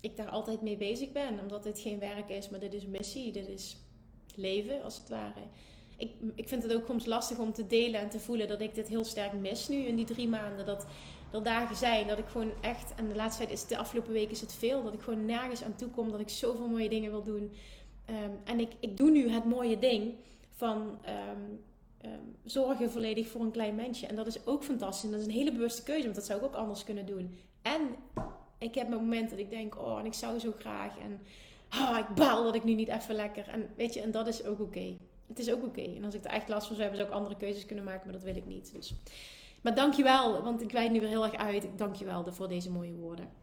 ik 0.00 0.16
daar 0.16 0.28
altijd 0.28 0.60
mee 0.60 0.76
bezig 0.76 1.12
ben. 1.12 1.40
Omdat 1.40 1.62
dit 1.62 1.78
geen 1.78 1.98
werk 1.98 2.28
is, 2.28 2.48
maar 2.48 2.60
dit 2.60 2.74
is 2.74 2.86
missie. 2.86 3.32
Dit 3.32 3.48
is 3.48 3.76
leven, 4.34 4.82
als 4.82 4.98
het 4.98 5.08
ware. 5.08 5.40
Ik, 5.96 6.12
ik 6.34 6.48
vind 6.48 6.62
het 6.62 6.74
ook 6.74 6.86
soms 6.86 7.06
lastig 7.06 7.38
om 7.38 7.52
te 7.52 7.66
delen 7.66 8.00
en 8.00 8.08
te 8.08 8.20
voelen 8.20 8.48
dat 8.48 8.60
ik 8.60 8.74
dit 8.74 8.88
heel 8.88 9.04
sterk 9.04 9.32
mis 9.32 9.68
nu 9.68 9.76
in 9.76 9.96
die 9.96 10.04
drie 10.04 10.28
maanden. 10.28 10.66
Dat 10.66 10.86
er 11.32 11.42
dagen 11.42 11.76
zijn 11.76 12.06
dat 12.06 12.18
ik 12.18 12.26
gewoon 12.28 12.52
echt, 12.60 12.94
en 12.94 13.08
de 13.08 13.14
laatste 13.14 13.42
tijd 13.42 13.58
is 13.58 13.66
de 13.66 13.76
afgelopen 13.76 14.12
week 14.12 14.30
is 14.30 14.40
het 14.40 14.54
veel, 14.54 14.82
dat 14.82 14.94
ik 14.94 15.00
gewoon 15.00 15.24
nergens 15.24 15.62
aan 15.62 15.76
toe 15.76 15.88
kom. 15.88 16.10
Dat 16.10 16.20
ik 16.20 16.28
zoveel 16.28 16.68
mooie 16.68 16.88
dingen 16.88 17.10
wil 17.10 17.22
doen. 17.22 17.52
Um, 18.10 18.38
en 18.44 18.60
ik, 18.60 18.72
ik 18.80 18.96
doe 18.96 19.10
nu 19.10 19.30
het 19.30 19.44
mooie 19.44 19.78
ding 19.78 20.14
van 20.50 20.76
um, 20.76 21.60
um, 22.04 22.36
zorgen 22.44 22.90
volledig 22.90 23.28
voor 23.28 23.40
een 23.40 23.50
klein 23.50 23.74
mensje. 23.74 24.06
En 24.06 24.16
dat 24.16 24.26
is 24.26 24.46
ook 24.46 24.64
fantastisch. 24.64 25.04
En 25.04 25.10
dat 25.10 25.20
is 25.20 25.26
een 25.26 25.32
hele 25.32 25.52
bewuste 25.52 25.82
keuze, 25.82 26.02
want 26.02 26.14
dat 26.14 26.24
zou 26.24 26.38
ik 26.38 26.44
ook 26.44 26.54
anders 26.54 26.84
kunnen 26.84 27.06
doen. 27.06 27.38
En 27.62 27.80
ik 28.58 28.74
heb 28.74 28.88
mijn 28.88 29.00
momenten 29.00 29.36
dat 29.36 29.46
ik 29.46 29.50
denk, 29.50 29.78
oh, 29.78 29.98
en 29.98 30.06
ik 30.06 30.14
zou 30.14 30.38
zo 30.38 30.52
graag. 30.58 30.98
En 30.98 31.20
oh, 31.72 31.98
ik 31.98 32.14
baal 32.14 32.44
dat 32.44 32.54
ik 32.54 32.64
nu 32.64 32.74
niet 32.74 32.88
even 32.88 33.14
lekker. 33.14 33.48
En 33.48 33.68
weet 33.76 33.94
je, 33.94 34.00
en 34.00 34.10
dat 34.10 34.26
is 34.26 34.44
ook 34.44 34.60
oké. 34.60 34.96
Het 35.26 35.38
is 35.38 35.52
ook 35.52 35.64
oké. 35.64 35.82
En 35.82 36.04
als 36.04 36.14
ik 36.14 36.24
er 36.24 36.30
echt 36.30 36.48
last 36.48 36.66
van 36.66 36.76
zou 36.76 36.88
hebben, 36.88 36.98
zou 36.98 37.08
ik 37.08 37.20
andere 37.20 37.36
keuzes 37.36 37.66
kunnen 37.66 37.84
maken, 37.84 38.02
maar 38.04 38.14
dat 38.14 38.22
wil 38.22 38.36
ik 38.36 38.46
niet. 38.46 38.72
Dus. 38.72 38.94
Maar 39.60 39.74
dankjewel, 39.74 40.42
want 40.42 40.62
ik 40.62 40.70
wijd 40.72 40.92
nu 40.92 41.00
weer 41.00 41.08
heel 41.08 41.24
erg 41.24 41.34
uit. 41.34 41.68
Dankjewel 41.76 42.32
voor 42.32 42.48
deze 42.48 42.70
mooie 42.70 42.94
woorden. 42.94 43.39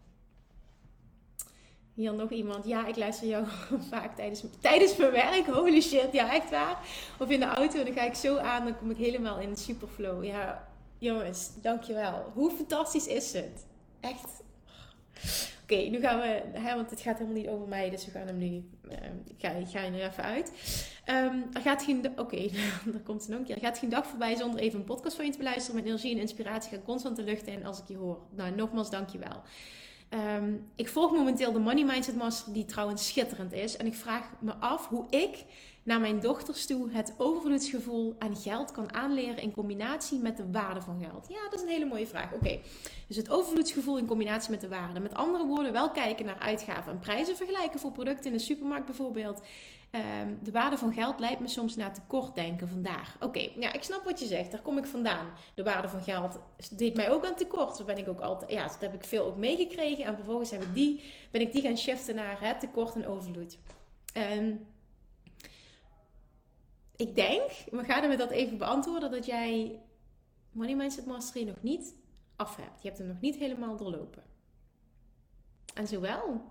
Hier 1.97 2.13
nog 2.13 2.29
iemand. 2.29 2.65
Ja, 2.65 2.87
ik 2.87 2.95
luister 2.95 3.27
jou 3.27 3.45
vaak 3.91 4.15
tijdens, 4.15 4.43
tijdens 4.59 4.95
mijn 4.95 5.11
werk. 5.11 5.45
Holy 5.45 5.81
shit, 5.81 6.07
ja, 6.11 6.33
echt 6.33 6.49
waar. 6.49 6.79
Of 7.19 7.29
in 7.29 7.39
de 7.39 7.45
auto. 7.45 7.83
Dan 7.83 7.93
ga 7.93 8.01
ik 8.01 8.13
zo 8.13 8.37
aan. 8.37 8.63
Dan 8.63 8.77
kom 8.77 8.89
ik 8.89 8.97
helemaal 8.97 9.39
in 9.39 9.57
superflow. 9.57 10.23
Ja, 10.23 10.67
jongens, 10.97 11.51
dankjewel. 11.61 12.31
Hoe 12.33 12.51
fantastisch 12.51 13.07
is 13.07 13.33
het? 13.33 13.65
Echt. 13.99 14.43
Oké, 15.63 15.75
nu 15.75 15.99
gaan 15.99 16.19
we, 16.19 16.41
hè, 16.59 16.75
want 16.75 16.89
het 16.89 17.01
gaat 17.01 17.17
helemaal 17.17 17.41
niet 17.41 17.49
over 17.49 17.67
mij, 17.67 17.89
dus 17.89 18.05
we 18.05 18.11
gaan 18.11 18.27
hem 18.27 18.37
nu, 18.37 18.69
ik, 19.25 19.35
ga, 19.37 19.49
ik 19.49 19.67
ga 19.67 19.79
er 19.79 19.93
even 19.93 20.23
uit. 20.23 20.51
Um, 21.05 21.45
er 21.53 21.61
gaat 21.61 21.83
geen, 21.83 22.05
oké, 22.09 22.21
okay, 22.21 22.51
komt 23.03 23.29
een 23.29 23.43
keer. 23.43 23.55
Er 23.55 23.61
gaat 23.61 23.77
geen 23.77 23.89
dag 23.89 24.07
voorbij 24.07 24.35
zonder 24.35 24.59
even 24.59 24.79
een 24.79 24.85
podcast 24.85 25.15
van 25.15 25.25
je 25.25 25.31
te 25.31 25.37
beluisteren. 25.37 25.75
Met 25.75 25.85
energie 25.85 26.15
en 26.15 26.21
inspiratie 26.21 26.71
gaan 26.71 26.83
constant 26.83 27.15
de 27.15 27.23
lucht 27.23 27.47
in 27.47 27.65
als 27.65 27.79
ik 27.79 27.87
je 27.87 27.97
hoor. 27.97 28.19
Nou, 28.35 28.55
nogmaals, 28.55 28.89
dankjewel. 28.89 29.41
Um, 30.09 30.69
ik 30.75 30.89
volg 30.89 31.11
momenteel 31.11 31.51
de 31.51 31.59
Money 31.59 31.85
Mindset 31.85 32.15
Master, 32.15 32.53
die 32.53 32.65
trouwens 32.65 33.07
schitterend 33.07 33.53
is. 33.53 33.77
En 33.77 33.85
ik 33.85 33.95
vraag 33.95 34.29
me 34.39 34.55
af 34.55 34.87
hoe 34.87 35.05
ik 35.09 35.43
naar 35.83 35.99
mijn 35.99 36.19
dochters 36.19 36.65
toe 36.65 36.91
het 36.91 37.13
overvloedsgevoel 37.17 38.15
aan 38.19 38.35
geld 38.35 38.71
kan 38.71 38.93
aanleren 38.93 39.37
in 39.37 39.53
combinatie 39.53 40.19
met 40.19 40.37
de 40.37 40.51
waarde 40.51 40.81
van 40.81 41.03
geld? 41.03 41.25
Ja, 41.29 41.43
dat 41.43 41.53
is 41.53 41.61
een 41.61 41.67
hele 41.67 41.85
mooie 41.85 42.07
vraag. 42.07 42.33
Oké, 42.33 42.59
dus 43.07 43.17
het 43.17 43.29
overvloedsgevoel 43.29 43.97
in 43.97 44.05
combinatie 44.05 44.51
met 44.51 44.61
de 44.61 44.67
waarde. 44.67 44.99
Met 44.99 45.13
andere 45.13 45.45
woorden, 45.45 45.71
wel 45.71 45.91
kijken 45.91 46.25
naar 46.25 46.39
uitgaven 46.39 46.91
en 46.91 46.99
prijzen 46.99 47.35
vergelijken 47.35 47.79
voor 47.79 47.91
producten 47.91 48.25
in 48.25 48.37
de 48.37 48.43
supermarkt 48.43 48.85
bijvoorbeeld. 48.85 49.41
Ehm, 49.91 50.33
de 50.43 50.51
waarde 50.51 50.77
van 50.77 50.93
geld 50.93 51.19
leidt 51.19 51.39
me 51.39 51.47
soms 51.47 51.75
naar 51.75 51.93
tekortdenken 51.93 52.67
vandaag. 52.67 53.17
Oké, 53.19 53.49
ja, 53.59 53.73
ik 53.73 53.83
snap 53.83 54.03
wat 54.03 54.19
je 54.19 54.25
zegt. 54.25 54.51
Daar 54.51 54.61
kom 54.61 54.77
ik 54.77 54.85
vandaan. 54.85 55.27
De 55.55 55.63
waarde 55.63 55.89
van 55.89 56.01
geld 56.01 56.39
deed 56.71 56.95
mij 56.95 57.11
ook 57.11 57.25
aan 57.25 57.35
tekort. 57.35 57.77
Daar 57.77 57.85
ben 57.85 57.97
ik 57.97 58.07
ook 58.07 58.19
altijd, 58.19 58.51
ja, 58.51 58.67
dat 58.67 58.81
heb 58.81 58.93
ik 58.93 59.03
veel 59.03 59.25
ook 59.25 59.37
meegekregen. 59.37 60.05
En 60.05 60.15
vervolgens 60.15 60.51
die, 60.73 61.03
ben 61.31 61.41
ik 61.41 61.51
die 61.51 61.61
gaan 61.61 61.77
shiften 61.77 62.15
naar 62.15 62.41
het 62.41 62.59
tekort 62.59 62.95
en 62.95 63.07
overvloed. 63.07 63.57
Um, 64.17 64.67
ik 66.95 67.15
denk, 67.15 67.51
we 67.71 67.83
gaan 67.83 68.09
me 68.09 68.17
dat 68.17 68.31
even 68.31 68.57
beantwoorden, 68.57 69.11
dat 69.11 69.25
jij 69.25 69.79
Money 70.51 70.75
Mindset 70.75 71.05
Mastery 71.05 71.45
nog 71.45 71.61
niet 71.61 71.95
af 72.35 72.55
hebt. 72.55 72.81
Je 72.81 72.87
hebt 72.87 72.99
hem 72.99 73.07
nog 73.07 73.21
niet 73.21 73.35
helemaal 73.35 73.77
doorlopen. 73.77 74.23
En 75.73 75.87
zowel 75.87 76.41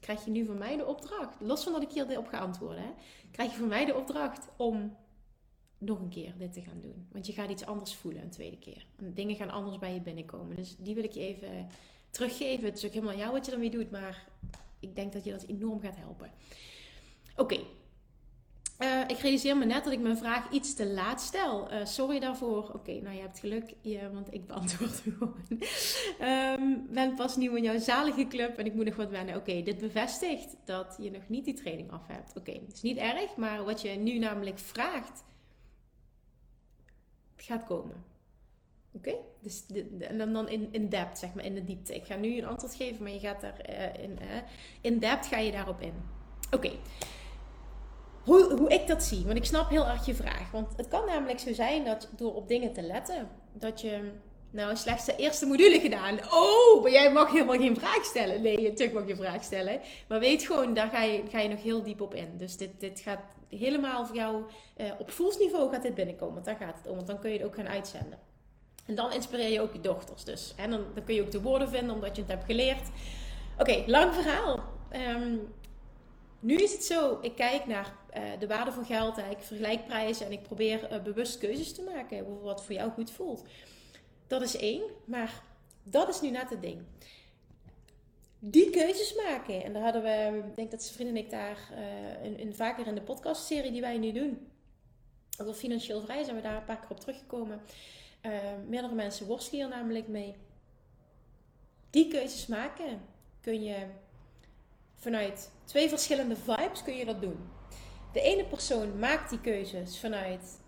krijg 0.00 0.24
je 0.24 0.30
nu 0.30 0.44
van 0.44 0.58
mij 0.58 0.76
de 0.76 0.86
opdracht, 0.86 1.40
los 1.40 1.62
van 1.62 1.72
dat 1.72 1.82
ik 1.82 1.90
hierop 1.90 2.26
ga 2.26 2.38
antwoorden, 2.38 2.82
hè, 2.82 2.90
krijg 3.30 3.50
je 3.50 3.58
van 3.58 3.68
mij 3.68 3.84
de 3.84 3.94
opdracht 3.94 4.48
om 4.56 4.96
nog 5.78 6.00
een 6.00 6.08
keer 6.08 6.34
dit 6.38 6.52
te 6.52 6.62
gaan 6.62 6.80
doen. 6.80 7.06
Want 7.12 7.26
je 7.26 7.32
gaat 7.32 7.50
iets 7.50 7.64
anders 7.64 7.94
voelen 7.94 8.22
een 8.22 8.30
tweede 8.30 8.58
keer. 8.58 8.86
En 8.96 9.14
dingen 9.14 9.36
gaan 9.36 9.50
anders 9.50 9.78
bij 9.78 9.94
je 9.94 10.00
binnenkomen. 10.00 10.56
Dus 10.56 10.76
die 10.78 10.94
wil 10.94 11.04
ik 11.04 11.12
je 11.12 11.20
even 11.20 11.68
teruggeven. 12.10 12.64
Het 12.64 12.76
is 12.76 12.84
ook 12.84 12.92
helemaal 12.92 13.16
jou 13.16 13.32
wat 13.32 13.46
je 13.46 13.52
ermee 13.52 13.70
doet, 13.70 13.90
maar 13.90 14.28
ik 14.80 14.96
denk 14.96 15.12
dat 15.12 15.24
je 15.24 15.30
dat 15.30 15.42
enorm 15.42 15.80
gaat 15.80 15.96
helpen. 15.96 16.30
Oké, 17.36 17.60
uh, 18.78 19.00
ik 19.06 19.18
realiseer 19.18 19.56
me 19.56 19.64
net 19.64 19.84
dat 19.84 19.92
ik 19.92 20.00
mijn 20.00 20.16
vraag 20.16 20.50
iets 20.50 20.74
te 20.74 20.86
laat 20.86 21.20
stel. 21.20 21.72
Uh, 21.72 21.84
sorry 21.84 22.18
daarvoor. 22.20 22.70
Oké, 22.74 22.92
nou 22.92 23.14
je 23.14 23.20
hebt 23.20 23.38
geluk, 23.38 23.74
want 24.12 24.34
ik 24.34 24.46
beantwoord 24.46 25.02
gewoon. 25.04 25.34
um, 26.20 26.86
ben 26.90 27.14
pas 27.14 27.36
nieuw 27.36 27.54
in 27.54 27.62
jouw 27.62 27.78
zalige 27.78 28.26
club 28.26 28.56
en 28.56 28.66
ik 28.66 28.74
moet 28.74 28.84
nog 28.84 28.96
wat 28.96 29.10
wennen. 29.10 29.36
Oké, 29.36 29.62
dit 29.62 29.78
bevestigt 29.78 30.56
dat 30.64 30.96
je 31.00 31.10
nog 31.10 31.28
niet 31.28 31.44
die 31.44 31.54
training 31.54 31.90
af 31.90 32.06
hebt. 32.06 32.36
Oké, 32.36 32.52
het 32.52 32.72
is 32.72 32.82
niet 32.82 32.96
erg, 32.96 33.36
maar 33.36 33.64
wat 33.64 33.82
je 33.82 33.90
nu 33.90 34.18
namelijk 34.18 34.58
vraagt, 34.58 35.24
gaat 37.36 37.64
komen. 37.64 38.04
Oké? 38.92 39.14
Dus 39.40 39.66
en 39.98 40.32
dan 40.32 40.48
in, 40.48 40.68
in 40.70 40.88
depth, 40.88 41.18
zeg 41.18 41.34
maar, 41.34 41.44
in 41.44 41.54
de 41.54 41.64
diepte. 41.64 41.94
Ik 41.94 42.04
ga 42.04 42.16
nu 42.16 42.38
een 42.38 42.46
antwoord 42.46 42.74
geven, 42.74 43.02
maar 43.02 43.12
je 43.12 43.18
gaat 43.18 43.42
er 43.42 43.70
uh, 43.70 44.02
in, 44.02 44.18
in 44.80 44.98
depth 44.98 45.26
ga 45.26 45.38
je 45.38 45.52
daarop 45.52 45.80
in. 45.80 45.94
Oké 46.50 46.70
hoe, 48.28 48.56
hoe 48.58 48.68
ik 48.68 48.86
dat 48.86 49.02
zie. 49.02 49.24
Want 49.24 49.36
ik 49.36 49.44
snap 49.44 49.68
heel 49.70 49.86
erg 49.86 50.06
je 50.06 50.14
vraag. 50.14 50.50
Want 50.50 50.76
het 50.76 50.88
kan 50.88 51.06
namelijk 51.06 51.38
zo 51.38 51.52
zijn 51.52 51.84
dat 51.84 52.08
door 52.16 52.34
op 52.34 52.48
dingen 52.48 52.72
te 52.72 52.82
letten, 52.82 53.28
dat 53.52 53.80
je 53.80 54.10
nou 54.50 54.76
slechts 54.76 55.04
de 55.04 55.16
eerste 55.16 55.46
module 55.46 55.80
gedaan. 55.80 56.18
Oh, 56.32 56.82
maar 56.82 56.90
jij 56.90 57.12
mag 57.12 57.32
helemaal 57.32 57.58
geen 57.58 57.76
vraag 57.76 58.04
stellen. 58.04 58.42
Nee, 58.42 58.62
natuurlijk 58.62 58.92
mag 58.92 59.06
je 59.06 59.16
vraag 59.16 59.42
stellen. 59.44 59.80
Maar 60.08 60.20
weet 60.20 60.42
gewoon, 60.42 60.74
daar 60.74 60.88
ga 60.88 61.02
je, 61.02 61.22
ga 61.30 61.40
je 61.40 61.48
nog 61.48 61.62
heel 61.62 61.82
diep 61.82 62.00
op 62.00 62.14
in. 62.14 62.28
Dus 62.36 62.56
dit, 62.56 62.70
dit 62.78 63.00
gaat 63.00 63.20
helemaal 63.48 64.06
voor 64.06 64.16
jou 64.16 64.42
uh, 64.76 64.86
op 64.98 65.10
voelsniveau 65.10 65.72
gaat 65.72 65.82
dit 65.82 65.94
binnenkomen. 65.94 66.34
Want 66.34 66.46
daar 66.46 66.68
gaat 66.68 66.78
het 66.78 66.86
om. 66.86 66.94
Want 66.94 67.06
dan 67.06 67.18
kun 67.18 67.30
je 67.30 67.36
het 67.36 67.46
ook 67.46 67.54
gaan 67.54 67.68
uitzenden. 67.68 68.18
En 68.86 68.94
dan 68.94 69.12
inspireer 69.12 69.50
je 69.50 69.60
ook 69.60 69.72
je 69.72 69.80
dochters 69.80 70.24
dus. 70.24 70.54
En 70.56 70.70
dan, 70.70 70.84
dan 70.94 71.04
kun 71.04 71.14
je 71.14 71.22
ook 71.22 71.30
de 71.30 71.40
woorden 71.40 71.68
vinden 71.68 71.94
omdat 71.94 72.16
je 72.16 72.22
het 72.22 72.30
hebt 72.30 72.44
geleerd. 72.44 72.88
Oké, 73.58 73.82
lang 73.86 74.14
verhaal. 74.14 74.60
Um, 74.92 75.52
nu 76.40 76.54
is 76.54 76.72
het 76.72 76.84
zo, 76.84 77.18
ik 77.22 77.34
kijk 77.34 77.66
naar 77.66 77.96
uh, 78.16 78.22
de 78.38 78.46
waarde 78.46 78.72
van 78.72 78.84
geld, 78.84 79.18
ik 79.18 79.38
vergelijk 79.40 79.86
prijzen 79.86 80.26
en 80.26 80.32
ik 80.32 80.42
probeer 80.42 80.92
uh, 80.92 81.02
bewust 81.02 81.38
keuzes 81.38 81.72
te 81.72 81.82
maken 81.82 82.26
over 82.26 82.42
wat 82.42 82.64
voor 82.64 82.74
jou 82.74 82.90
goed 82.90 83.10
voelt. 83.10 83.44
Dat 84.26 84.42
is 84.42 84.56
één, 84.56 84.82
maar 85.04 85.42
dat 85.82 86.08
is 86.08 86.20
nu 86.20 86.30
net 86.30 86.50
het 86.50 86.62
ding. 86.62 86.82
Die 88.38 88.70
keuzes 88.70 89.14
maken, 89.14 89.64
en 89.64 89.72
daar 89.72 89.82
hadden 89.82 90.02
we, 90.02 90.42
ik 90.48 90.56
denk 90.56 90.70
dat 90.70 90.82
zijn 90.82 90.94
vrienden 90.94 91.16
en 91.16 91.22
ik 91.24 91.30
daar 91.30 91.68
uh, 91.72 92.24
in, 92.24 92.38
in, 92.38 92.54
vaker 92.54 92.86
in 92.86 92.94
de 92.94 93.02
podcastserie 93.02 93.72
die 93.72 93.80
wij 93.80 93.98
nu 93.98 94.12
doen, 94.12 94.48
over 95.40 95.54
financieel 95.54 96.00
vrij 96.00 96.24
zijn 96.24 96.36
we 96.36 96.42
daar 96.42 96.56
een 96.56 96.64
paar 96.64 96.80
keer 96.80 96.90
op 96.90 97.00
teruggekomen. 97.00 97.60
meerdere 98.66 98.94
mensen 98.94 99.26
worstelen 99.26 99.66
hier 99.66 99.76
namelijk 99.76 100.08
mee. 100.08 100.34
Die 101.90 102.08
keuzes 102.08 102.46
maken 102.46 103.00
kun 103.40 103.62
je 103.62 103.86
vanuit 104.98 105.50
twee 105.64 105.88
verschillende 105.88 106.36
vibes 106.36 106.82
kun 106.82 106.96
je 106.96 107.04
dat 107.04 107.20
doen. 107.20 107.38
De 108.12 108.20
ene 108.20 108.44
persoon 108.44 108.98
maakt 108.98 109.30
die 109.30 109.40
keuzes 109.40 110.00
vanuit 110.00 110.60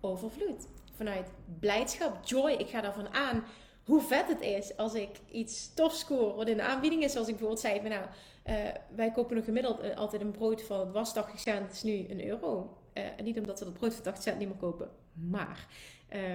overvloed, 0.00 0.68
vanuit 0.94 1.30
blijdschap, 1.60 2.24
joy. 2.24 2.50
Ik 2.50 2.68
ga 2.68 2.80
daarvan 2.80 3.08
aan 3.08 3.44
hoe 3.84 4.00
vet 4.00 4.28
het 4.28 4.40
is 4.40 4.76
als 4.76 4.94
ik 4.94 5.10
iets 5.30 5.74
tof 5.74 5.92
score 5.92 6.34
wat 6.34 6.48
in 6.48 6.56
de 6.56 6.62
aanbieding 6.62 7.02
is. 7.02 7.12
Zoals 7.12 7.28
ik 7.28 7.36
bijvoorbeeld 7.36 7.66
zei, 7.66 7.88
nou, 7.88 8.06
uh, 8.46 8.54
wij 8.94 9.10
kopen 9.10 9.36
nog 9.36 9.44
gemiddeld 9.44 9.80
eh, 9.80 9.96
altijd 9.96 10.22
een 10.22 10.30
brood 10.30 10.62
van 10.62 10.80
het 10.80 10.92
was 10.92 11.12
80 11.12 11.40
cent, 11.40 11.72
is 11.72 11.82
nu 11.82 12.06
een 12.08 12.26
euro. 12.26 12.78
Uh, 12.94 13.04
niet 13.22 13.38
omdat 13.38 13.58
we 13.58 13.64
dat 13.64 13.74
brood 13.74 13.94
van 13.94 14.02
80 14.02 14.22
cent 14.22 14.38
niet 14.38 14.48
meer 14.48 14.56
kopen, 14.56 14.90
maar 15.12 15.66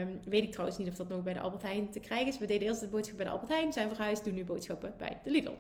um, 0.01 0.19
weet 0.25 0.43
ik 0.43 0.51
trouwens 0.51 0.77
niet 0.77 0.87
of 0.87 0.95
dat 0.95 1.09
nog 1.09 1.23
bij 1.23 1.33
de 1.33 1.39
Albert 1.39 1.61
Heijn 1.61 1.89
te 1.89 1.99
krijgen 1.99 2.27
is. 2.27 2.37
We 2.37 2.45
deden 2.45 2.67
eerst 2.67 2.81
het 2.81 2.89
boodschap 2.89 3.17
bij 3.17 3.25
de 3.25 3.31
Albert 3.31 3.51
Heijn, 3.51 3.73
zijn 3.73 3.89
verhuisd, 3.89 4.23
doen 4.23 4.33
nu 4.33 4.45
boodschappen 4.45 4.93
bij 4.97 5.19
de 5.23 5.31
Lidl. 5.31 5.51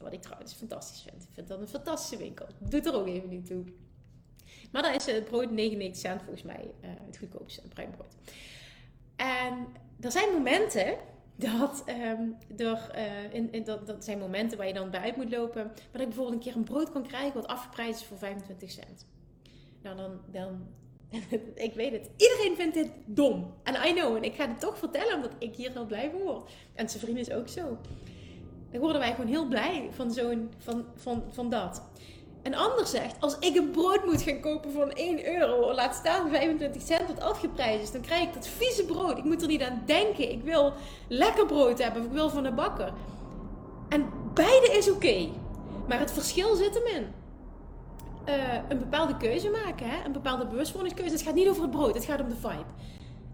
Wat 0.00 0.12
ik 0.12 0.22
trouwens 0.22 0.52
fantastisch 0.52 1.02
vind. 1.02 1.22
Ik 1.22 1.28
vind 1.32 1.48
dat 1.48 1.60
een 1.60 1.68
fantastische 1.68 2.16
winkel. 2.16 2.46
Doet 2.58 2.86
er 2.86 2.94
ook 2.94 3.06
even 3.06 3.28
niet 3.28 3.46
toe. 3.46 3.64
Maar 4.72 4.82
dan 4.82 4.94
is 4.94 5.06
het 5.06 5.24
brood 5.24 5.50
99 5.50 6.00
cent 6.00 6.22
volgens 6.22 6.42
mij 6.42 6.70
uh, 6.84 6.90
het 7.06 7.18
goedkoopste 7.18 7.68
bruinbrood. 7.68 8.14
En 9.16 9.66
er 10.00 10.12
zijn 10.12 10.32
momenten 10.32 10.96
dat 11.36 11.82
er, 11.86 12.18
uh, 12.96 13.34
in, 13.34 13.52
in, 13.52 13.64
dat, 13.64 13.86
dat 13.86 14.04
zijn 14.04 14.18
momenten 14.18 14.58
waar 14.58 14.66
je 14.66 14.72
dan 14.72 14.90
bij 14.90 15.00
uit 15.00 15.16
moet 15.16 15.30
lopen. 15.30 15.64
Maar 15.64 15.74
dat 15.90 16.00
ik 16.00 16.06
bijvoorbeeld 16.06 16.36
een 16.36 16.42
keer 16.42 16.56
een 16.56 16.64
brood 16.64 16.92
kan 16.92 17.06
krijgen 17.06 17.34
wat 17.34 17.46
afgeprijsd 17.46 18.00
is 18.00 18.06
voor 18.06 18.18
25 18.18 18.70
cent. 18.70 19.06
Nou, 19.82 19.96
dan, 19.96 20.20
dan 20.26 20.66
ik 21.54 21.74
weet 21.74 21.92
het. 21.92 22.10
Iedereen 22.16 22.56
vindt 22.56 22.74
dit 22.74 22.90
dom. 23.04 23.54
En 23.62 23.88
I 23.88 23.92
know. 23.92 24.16
En 24.16 24.22
ik 24.22 24.34
ga 24.34 24.48
het 24.48 24.60
toch 24.60 24.78
vertellen 24.78 25.14
omdat 25.14 25.32
ik 25.38 25.54
hier 25.54 25.72
heel 25.72 25.86
blij 25.86 26.10
van 26.10 26.20
word. 26.20 26.50
En 26.74 26.88
zijn 26.88 27.02
vriend 27.02 27.18
is 27.18 27.30
ook 27.30 27.48
zo. 27.48 27.78
Dan 28.70 28.80
worden 28.80 29.00
wij 29.00 29.10
gewoon 29.10 29.30
heel 29.30 29.48
blij 29.48 29.88
van, 29.90 30.10
zo'n, 30.10 30.50
van, 30.58 30.84
van, 30.96 31.22
van 31.30 31.50
dat. 31.50 31.82
En 32.42 32.54
ander 32.54 32.86
zegt, 32.86 33.16
als 33.20 33.38
ik 33.38 33.56
een 33.56 33.70
brood 33.70 34.04
moet 34.04 34.22
gaan 34.22 34.40
kopen 34.40 34.72
van 34.72 34.90
1 34.90 35.34
euro, 35.34 35.74
laat 35.74 35.94
staan 35.94 36.30
25 36.30 36.82
cent 36.82 37.06
wat 37.06 37.20
afgeprijsd 37.20 37.82
is, 37.82 37.92
dan 37.92 38.00
krijg 38.00 38.22
ik 38.22 38.34
dat 38.34 38.46
vieze 38.46 38.84
brood. 38.84 39.18
Ik 39.18 39.24
moet 39.24 39.42
er 39.42 39.48
niet 39.48 39.62
aan 39.62 39.82
denken. 39.86 40.30
Ik 40.30 40.42
wil 40.42 40.72
lekker 41.08 41.46
brood 41.46 41.78
hebben 41.78 42.00
of 42.00 42.06
ik 42.06 42.12
wil 42.12 42.30
van 42.30 42.42
de 42.42 42.52
bakker. 42.52 42.92
En 43.88 44.08
beide 44.34 44.76
is 44.76 44.90
oké. 44.90 45.28
Maar 45.88 45.98
het 45.98 46.12
verschil 46.12 46.54
zit 46.54 46.74
hem 46.74 46.86
in. 46.86 47.06
Uh, 48.28 48.54
een 48.68 48.78
bepaalde 48.78 49.16
keuze 49.16 49.50
maken, 49.50 49.90
hè? 49.90 50.04
een 50.04 50.12
bepaalde 50.12 50.46
bewustwordingskeuze. 50.46 51.12
Het 51.12 51.22
gaat 51.22 51.34
niet 51.34 51.48
over 51.48 51.62
het 51.62 51.70
brood, 51.70 51.94
het 51.94 52.04
gaat 52.04 52.20
om 52.20 52.28
de 52.28 52.36
vibe. 52.36 52.64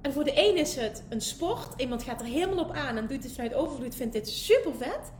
En 0.03 0.13
voor 0.13 0.25
de 0.25 0.49
een 0.49 0.57
is 0.57 0.77
het 0.77 1.05
een 1.09 1.21
sport. 1.21 1.81
Iemand 1.81 2.03
gaat 2.03 2.21
er 2.21 2.27
helemaal 2.27 2.65
op 2.65 2.73
aan 2.73 2.97
en 2.97 3.07
doet 3.07 3.23
het 3.23 3.33
vanuit 3.33 3.55
overvloed, 3.55 3.95
vindt 3.95 4.13
dit 4.13 4.29
super 4.29 4.75
vet. 4.75 5.13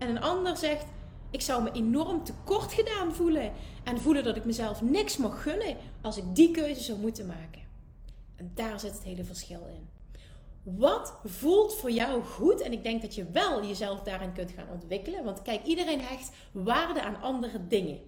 En 0.00 0.08
een 0.08 0.22
ander 0.22 0.56
zegt, 0.56 0.84
ik 1.30 1.40
zou 1.40 1.62
me 1.62 1.72
enorm 1.72 2.24
tekort 2.24 2.72
gedaan 2.72 3.14
voelen. 3.14 3.52
En 3.84 4.00
voelen 4.00 4.24
dat 4.24 4.36
ik 4.36 4.44
mezelf 4.44 4.82
niks 4.82 5.16
mag 5.16 5.42
gunnen 5.42 5.76
als 6.00 6.16
ik 6.16 6.24
die 6.34 6.50
keuze 6.50 6.82
zou 6.82 6.98
moeten 6.98 7.26
maken. 7.26 7.62
En 8.36 8.50
daar 8.54 8.80
zit 8.80 8.92
het 8.92 9.02
hele 9.02 9.24
verschil 9.24 9.66
in. 9.66 9.88
Wat 10.62 11.14
voelt 11.24 11.74
voor 11.74 11.90
jou 11.90 12.22
goed? 12.22 12.60
En 12.60 12.72
ik 12.72 12.82
denk 12.82 13.02
dat 13.02 13.14
je 13.14 13.30
wel 13.30 13.66
jezelf 13.66 14.00
daarin 14.00 14.32
kunt 14.32 14.50
gaan 14.50 14.68
ontwikkelen. 14.72 15.24
Want 15.24 15.42
kijk, 15.42 15.64
iedereen 15.64 16.00
hecht 16.00 16.30
waarde 16.52 17.02
aan 17.02 17.20
andere 17.20 17.66
dingen. 17.66 17.98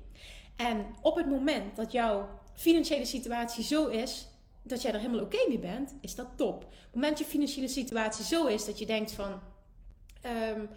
En 0.56 0.86
op 1.00 1.16
het 1.16 1.26
moment 1.26 1.76
dat 1.76 1.92
jouw 1.92 2.28
financiële 2.54 3.04
situatie 3.04 3.64
zo 3.64 3.86
is 3.86 4.28
dat 4.62 4.82
jij 4.82 4.92
er 4.92 5.00
helemaal 5.00 5.24
oké 5.24 5.48
mee 5.48 5.58
bent, 5.58 5.94
is 6.00 6.14
dat 6.14 6.26
top. 6.36 6.64
Op 6.64 6.70
het 6.70 6.94
moment 6.94 7.18
dat 7.18 7.26
je 7.26 7.32
financiële 7.32 7.68
situatie 7.68 8.24
zo 8.24 8.46
is 8.46 8.64
dat 8.64 8.78
je 8.78 8.86
denkt 8.86 9.12
van. 9.12 9.40
Um, 10.56 10.68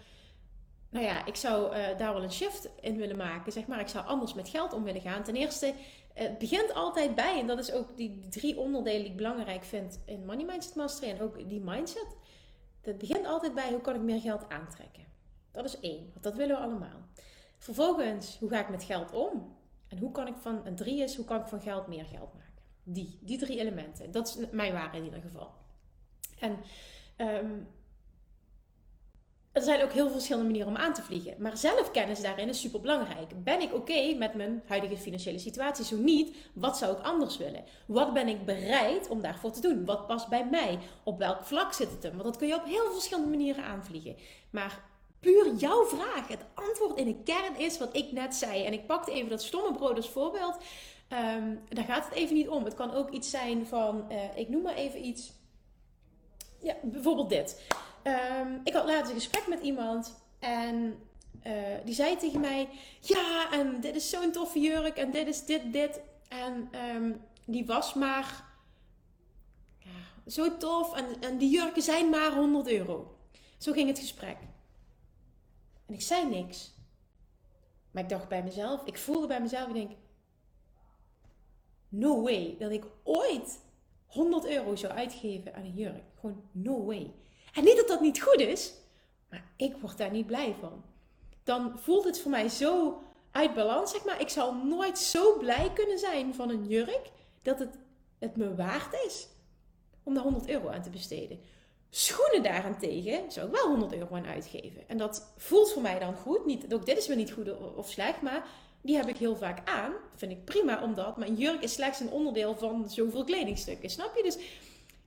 nou 0.89 1.05
ja, 1.05 1.25
ik 1.25 1.35
zou 1.35 1.73
eh, 1.73 1.97
daar 1.97 2.13
wel 2.13 2.23
een 2.23 2.31
shift 2.31 2.69
in 2.81 2.97
willen 2.97 3.17
maken. 3.17 3.51
Zeg 3.51 3.67
maar, 3.67 3.79
ik 3.79 3.87
zou 3.87 4.05
anders 4.05 4.33
met 4.33 4.49
geld 4.49 4.73
om 4.73 4.83
willen 4.83 5.01
gaan. 5.01 5.23
Ten 5.23 5.35
eerste, 5.35 5.73
het 6.13 6.37
begint 6.37 6.73
altijd 6.73 7.15
bij, 7.15 7.39
en 7.39 7.47
dat 7.47 7.59
is 7.59 7.71
ook 7.71 7.97
die 7.97 8.27
drie 8.29 8.57
onderdelen 8.57 9.01
die 9.01 9.09
ik 9.09 9.17
belangrijk 9.17 9.63
vind 9.63 9.99
in 10.05 10.25
Money 10.25 10.45
Mindset 10.45 10.75
Mastery 10.75 11.11
en 11.11 11.21
ook 11.21 11.49
die 11.49 11.61
mindset. 11.61 12.15
Het 12.81 12.97
begint 12.97 13.25
altijd 13.25 13.53
bij 13.53 13.69
hoe 13.69 13.81
kan 13.81 13.95
ik 13.95 14.01
meer 14.01 14.21
geld 14.21 14.49
aantrekken. 14.49 15.03
Dat 15.51 15.65
is 15.65 15.79
één, 15.79 16.09
want 16.11 16.23
dat 16.23 16.35
willen 16.35 16.55
we 16.55 16.61
allemaal. 16.61 17.05
Vervolgens, 17.57 18.37
hoe 18.39 18.49
ga 18.49 18.59
ik 18.59 18.69
met 18.69 18.83
geld 18.83 19.11
om? 19.11 19.55
En 19.87 19.97
hoe 19.97 20.11
kan 20.11 20.27
ik 20.27 20.35
van, 20.35 20.65
een 20.65 20.75
drie 20.75 21.01
is, 21.01 21.15
hoe 21.15 21.25
kan 21.25 21.39
ik 21.39 21.47
van 21.47 21.61
geld 21.61 21.87
meer 21.87 22.05
geld 22.05 22.33
maken? 22.33 22.63
Die, 22.83 23.19
die 23.21 23.37
drie 23.37 23.59
elementen. 23.59 24.11
Dat 24.11 24.27
is 24.27 24.49
mijn 24.51 24.73
waarde 24.73 24.97
in 24.97 25.03
ieder 25.03 25.21
geval. 25.21 25.53
En 26.39 26.57
um, 27.17 27.67
er 29.55 29.61
zijn 29.61 29.83
ook 29.83 29.91
heel 29.91 30.03
veel 30.03 30.13
verschillende 30.13 30.47
manieren 30.47 30.71
om 30.71 30.77
aan 30.77 30.93
te 30.93 31.01
vliegen. 31.01 31.35
Maar 31.37 31.57
zelfkennis 31.57 32.21
daarin 32.21 32.49
is 32.49 32.59
super 32.59 32.81
belangrijk. 32.81 33.43
Ben 33.43 33.61
ik 33.61 33.73
oké 33.73 34.13
met 34.13 34.33
mijn 34.33 34.63
huidige 34.67 34.97
financiële 34.97 35.39
situatie? 35.39 35.85
Zo 35.85 35.95
niet, 35.95 36.35
wat 36.53 36.77
zou 36.77 36.97
ik 36.97 37.03
anders 37.03 37.37
willen? 37.37 37.63
Wat 37.87 38.13
ben 38.13 38.27
ik 38.27 38.45
bereid 38.45 39.07
om 39.07 39.21
daarvoor 39.21 39.51
te 39.51 39.61
doen? 39.61 39.85
Wat 39.85 40.07
past 40.07 40.27
bij 40.27 40.47
mij? 40.51 40.79
Op 41.03 41.17
welk 41.19 41.43
vlak 41.43 41.73
zit 41.73 41.91
het 41.91 42.03
hem? 42.03 42.11
Want 42.11 42.23
dat 42.23 42.37
kun 42.37 42.47
je 42.47 42.55
op 42.55 42.65
heel 42.65 42.91
verschillende 42.91 43.29
manieren 43.29 43.63
aanvliegen. 43.63 44.15
Maar 44.49 44.83
puur 45.19 45.53
jouw 45.53 45.85
vraag, 45.85 46.27
het 46.27 46.45
antwoord 46.53 46.97
in 46.97 47.05
de 47.05 47.23
kern 47.23 47.57
is 47.57 47.77
wat 47.77 47.95
ik 47.95 48.11
net 48.11 48.35
zei. 48.35 48.63
En 48.63 48.73
ik 48.73 48.85
pakte 48.85 49.11
even 49.11 49.29
dat 49.29 49.43
stomme 49.43 49.73
brood 49.73 49.95
als 49.95 50.09
voorbeeld. 50.09 50.57
Um, 51.37 51.59
daar 51.69 51.85
gaat 51.85 52.05
het 52.05 52.13
even 52.13 52.35
niet 52.35 52.49
om. 52.49 52.63
Het 52.63 52.75
kan 52.75 52.93
ook 52.93 53.09
iets 53.09 53.29
zijn 53.29 53.67
van, 53.67 54.05
uh, 54.11 54.37
ik 54.37 54.49
noem 54.49 54.61
maar 54.61 54.75
even 54.75 55.05
iets. 55.05 55.33
Ja, 56.61 56.75
bijvoorbeeld 56.83 57.29
dit. 57.29 57.61
Um, 58.07 58.61
ik 58.63 58.73
had 58.73 58.85
laatst 58.85 59.09
een 59.09 59.17
gesprek 59.17 59.47
met 59.47 59.61
iemand 59.61 60.15
en 60.39 60.99
uh, 61.47 61.53
die 61.85 61.93
zei 61.93 62.17
tegen 62.17 62.39
mij: 62.39 62.69
Ja, 63.01 63.51
en 63.51 63.79
dit 63.81 63.95
is 63.95 64.09
zo'n 64.09 64.31
toffe 64.31 64.59
jurk 64.59 64.97
en 64.97 65.11
dit 65.11 65.27
is 65.27 65.45
dit, 65.45 65.73
dit. 65.73 66.01
En 66.27 66.69
um, 66.95 67.21
die 67.45 67.65
was 67.65 67.93
maar 67.93 68.43
ja, 69.79 70.31
zo 70.31 70.57
tof 70.57 70.95
en, 70.95 71.05
en 71.21 71.37
die 71.37 71.49
jurken 71.49 71.81
zijn 71.81 72.09
maar 72.09 72.31
100 72.31 72.67
euro. 72.67 73.17
Zo 73.57 73.71
ging 73.71 73.87
het 73.87 73.99
gesprek. 73.99 74.37
En 75.85 75.93
ik 75.93 76.01
zei 76.01 76.29
niks. 76.29 76.73
Maar 77.91 78.03
ik 78.03 78.09
dacht 78.09 78.27
bij 78.27 78.43
mezelf, 78.43 78.85
ik 78.85 78.97
voelde 78.97 79.27
bij 79.27 79.41
mezelf, 79.41 79.67
ik 79.67 79.73
denk: 79.73 79.91
No 81.89 82.21
way 82.21 82.55
dat 82.59 82.71
ik 82.71 82.85
ooit 83.03 83.59
100 84.05 84.45
euro 84.45 84.75
zou 84.75 84.93
uitgeven 84.93 85.55
aan 85.55 85.63
een 85.63 85.73
jurk. 85.73 86.03
Gewoon 86.19 86.43
no 86.51 86.85
way. 86.85 87.13
En 87.55 87.63
niet 87.63 87.77
dat 87.77 87.87
dat 87.87 88.01
niet 88.01 88.21
goed 88.21 88.39
is, 88.39 88.73
maar 89.29 89.43
ik 89.55 89.75
word 89.81 89.97
daar 89.97 90.11
niet 90.11 90.27
blij 90.27 90.55
van. 90.59 90.83
Dan 91.43 91.79
voelt 91.79 92.03
het 92.03 92.19
voor 92.19 92.31
mij 92.31 92.49
zo 92.49 93.01
uit 93.31 93.53
balans, 93.53 93.91
zeg 93.91 94.05
maar. 94.05 94.21
Ik 94.21 94.29
zou 94.29 94.65
nooit 94.65 94.97
zo 94.97 95.37
blij 95.37 95.71
kunnen 95.73 95.99
zijn 95.99 96.33
van 96.33 96.49
een 96.49 96.67
jurk 96.67 97.11
dat 97.41 97.59
het, 97.59 97.77
het 98.19 98.35
me 98.35 98.55
waard 98.55 98.93
is 99.05 99.27
om 100.03 100.13
daar 100.13 100.23
100 100.23 100.47
euro 100.49 100.69
aan 100.69 100.81
te 100.81 100.89
besteden. 100.89 101.39
Schoenen 101.89 102.43
daarentegen 102.43 103.31
zou 103.31 103.47
ik 103.47 103.53
wel 103.53 103.67
100 103.67 103.93
euro 103.93 104.15
aan 104.15 104.25
uitgeven. 104.25 104.87
En 104.87 104.97
dat 104.97 105.33
voelt 105.37 105.71
voor 105.71 105.81
mij 105.81 105.99
dan 105.99 106.15
goed. 106.15 106.45
Niet, 106.45 106.73
ook 106.73 106.85
dit 106.85 106.97
is 106.97 107.07
weer 107.07 107.17
niet 107.17 107.31
goed 107.31 107.75
of 107.75 107.89
slecht, 107.89 108.21
maar 108.21 108.47
die 108.81 108.95
heb 108.95 109.07
ik 109.07 109.17
heel 109.17 109.35
vaak 109.35 109.69
aan. 109.69 109.93
Vind 110.15 110.31
ik 110.31 110.45
prima, 110.45 110.83
omdat 110.83 111.17
mijn 111.17 111.35
jurk 111.35 111.61
is 111.61 111.73
slechts 111.73 111.99
een 111.99 112.09
onderdeel 112.09 112.55
van 112.55 112.89
zoveel 112.89 113.23
kledingstukken. 113.23 113.89
Snap 113.89 114.15
je? 114.15 114.23
Dus 114.23 114.37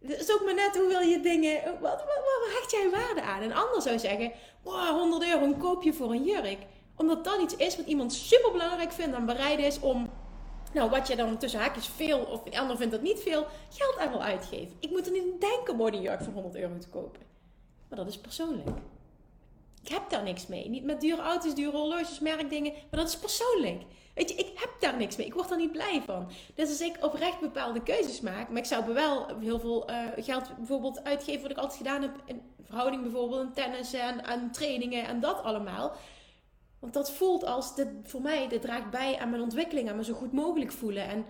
het 0.07 0.21
is 0.21 0.33
ook 0.33 0.45
maar 0.45 0.55
net 0.55 0.77
hoe 0.77 0.89
wil 0.89 1.01
je 1.01 1.21
dingen. 1.21 1.63
Wat, 1.65 1.81
wat, 1.81 2.21
wat 2.25 2.53
hecht 2.59 2.71
jij 2.71 2.91
waarde 2.91 3.23
aan? 3.23 3.43
En 3.43 3.53
anders 3.53 3.85
zou 3.85 3.99
zeggen: 3.99 4.33
wow, 4.63 4.99
100 4.99 5.25
euro 5.25 5.45
een 5.45 5.59
koopje 5.59 5.93
voor 5.93 6.11
een 6.11 6.25
jurk. 6.25 6.59
Omdat 6.97 7.25
dat 7.25 7.41
iets 7.41 7.57
is 7.57 7.77
wat 7.77 7.87
iemand 7.87 8.13
super 8.13 8.53
belangrijk 8.53 8.93
vindt 8.93 9.17
en 9.17 9.27
bereid 9.27 9.59
is 9.59 9.81
om. 9.81 10.11
Nou, 10.73 10.91
wat 10.91 11.09
je 11.09 11.17
dan 11.17 11.39
tussen 11.39 11.61
haakjes 11.61 11.87
veel, 11.87 12.19
of 12.19 12.45
een 12.45 12.59
ander 12.59 12.77
vindt 12.77 12.93
dat 12.93 13.03
niet 13.03 13.21
veel, 13.21 13.47
geld 13.71 13.99
aan 13.99 14.11
wil 14.11 14.23
uitgeven. 14.23 14.77
Ik 14.81 14.91
moet 14.91 15.07
er 15.07 15.13
niet 15.13 15.23
aan 15.23 15.39
denken 15.39 15.75
om 15.75 15.81
een 15.81 16.01
jurk 16.01 16.23
voor 16.23 16.33
100 16.33 16.57
euro 16.57 16.79
te 16.79 16.89
kopen. 16.89 17.21
Maar 17.89 17.99
dat 17.99 18.09
is 18.09 18.19
persoonlijk. 18.19 18.69
Ik 19.83 19.89
heb 19.89 20.11
daar 20.11 20.23
niks 20.23 20.47
mee. 20.47 20.69
Niet 20.69 20.85
met 20.85 21.01
dure 21.01 21.23
auto's, 21.23 21.55
dure 21.55 21.77
horloges, 21.77 22.21
merkdingen. 22.21 22.73
Maar 22.73 23.01
dat 23.01 23.09
is 23.09 23.19
persoonlijk. 23.19 23.83
Weet 24.19 24.29
je, 24.29 24.35
ik 24.35 24.51
heb 24.55 24.71
daar 24.79 24.97
niks 24.97 25.17
mee. 25.17 25.27
Ik 25.27 25.35
word 25.35 25.51
er 25.51 25.57
niet 25.57 25.73
blij 25.73 26.03
van. 26.07 26.31
Dus 26.55 26.69
als 26.69 26.81
ik 26.81 27.05
oprecht 27.05 27.41
bepaalde 27.41 27.83
keuzes 27.83 28.21
maak, 28.21 28.49
maar 28.49 28.59
ik 28.59 28.65
zou 28.65 28.95
wel 28.95 29.27
heel 29.41 29.61
veel 29.61 29.91
uh, 29.91 29.97
geld 30.17 30.57
bijvoorbeeld 30.57 31.05
uitgeven 31.05 31.43
wat 31.43 31.51
ik 31.51 31.57
altijd 31.57 31.77
gedaan 31.77 32.03
heb 32.03 32.11
in 32.25 32.43
verhouding 32.63 33.03
bijvoorbeeld 33.03 33.43
in 33.43 33.53
tennis 33.53 33.93
en 33.93 34.25
aan 34.25 34.51
trainingen 34.53 35.07
en 35.07 35.21
dat 35.21 35.43
allemaal. 35.43 35.93
Want 36.79 36.93
dat 36.93 37.13
voelt 37.13 37.45
als, 37.45 37.75
dit, 37.75 37.89
voor 38.05 38.23
mij, 38.23 38.49
dit 38.49 38.63
draagt 38.63 38.91
bij 38.91 39.19
aan 39.19 39.31
mijn 39.31 39.43
ontwikkeling, 39.43 39.89
aan 39.89 39.97
me 39.97 40.05
zo 40.05 40.15
goed 40.15 40.33
mogelijk 40.33 40.73
voelen. 40.73 41.09
En 41.09 41.27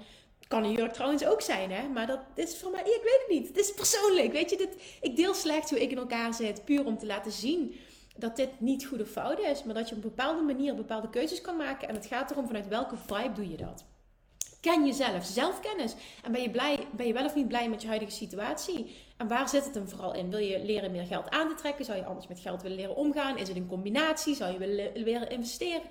kan 0.48 0.64
een 0.64 0.72
jurk 0.72 0.92
trouwens 0.92 1.26
ook 1.26 1.40
zijn, 1.40 1.70
hè? 1.70 1.88
Maar 1.88 2.06
dat 2.06 2.20
is 2.34 2.58
voor 2.58 2.70
mij, 2.70 2.80
ik 2.80 3.00
weet 3.02 3.24
het 3.26 3.28
niet. 3.28 3.48
Het 3.48 3.58
is 3.58 3.74
persoonlijk, 3.74 4.32
weet 4.32 4.50
je. 4.50 4.56
Dit, 4.56 4.76
ik 5.00 5.16
deel 5.16 5.34
slecht 5.34 5.70
hoe 5.70 5.82
ik 5.82 5.90
in 5.90 5.98
elkaar 5.98 6.34
zit, 6.34 6.64
puur 6.64 6.84
om 6.84 6.98
te 6.98 7.06
laten 7.06 7.32
zien 7.32 7.74
dat 8.18 8.36
dit 8.36 8.60
niet 8.60 8.86
goed 8.86 9.00
of 9.00 9.08
fout 9.08 9.38
is, 9.38 9.64
maar 9.64 9.74
dat 9.74 9.88
je 9.88 9.96
op 9.96 10.02
een 10.02 10.08
bepaalde 10.08 10.42
manier 10.42 10.74
bepaalde 10.74 11.10
keuzes 11.10 11.40
kan 11.40 11.56
maken. 11.56 11.88
En 11.88 11.94
het 11.94 12.06
gaat 12.06 12.30
erom 12.30 12.46
vanuit 12.46 12.68
welke 12.68 12.96
vibe 12.96 13.32
doe 13.32 13.50
je 13.50 13.56
dat. 13.56 13.84
Ken 14.60 14.86
jezelf, 14.86 15.24
zelfkennis. 15.24 15.94
En 16.22 16.32
ben 16.32 16.42
je, 16.42 16.50
blij, 16.50 16.86
ben 16.92 17.06
je 17.06 17.12
wel 17.12 17.24
of 17.24 17.34
niet 17.34 17.48
blij 17.48 17.68
met 17.68 17.82
je 17.82 17.88
huidige 17.88 18.12
situatie? 18.12 18.96
En 19.16 19.28
waar 19.28 19.48
zit 19.48 19.64
het 19.64 19.74
hem 19.74 19.88
vooral 19.88 20.14
in? 20.14 20.30
Wil 20.30 20.38
je 20.38 20.64
leren 20.64 20.90
meer 20.90 21.06
geld 21.06 21.30
aan 21.30 21.48
te 21.48 21.54
trekken? 21.54 21.84
Zou 21.84 21.98
je 21.98 22.04
anders 22.04 22.26
met 22.26 22.40
geld 22.40 22.62
willen 22.62 22.76
leren 22.76 22.96
omgaan? 22.96 23.38
Is 23.38 23.48
het 23.48 23.56
een 23.56 23.66
combinatie? 23.66 24.34
Zou 24.34 24.52
je 24.52 24.58
willen 24.58 24.90
leren 24.94 25.30
investeren? 25.30 25.82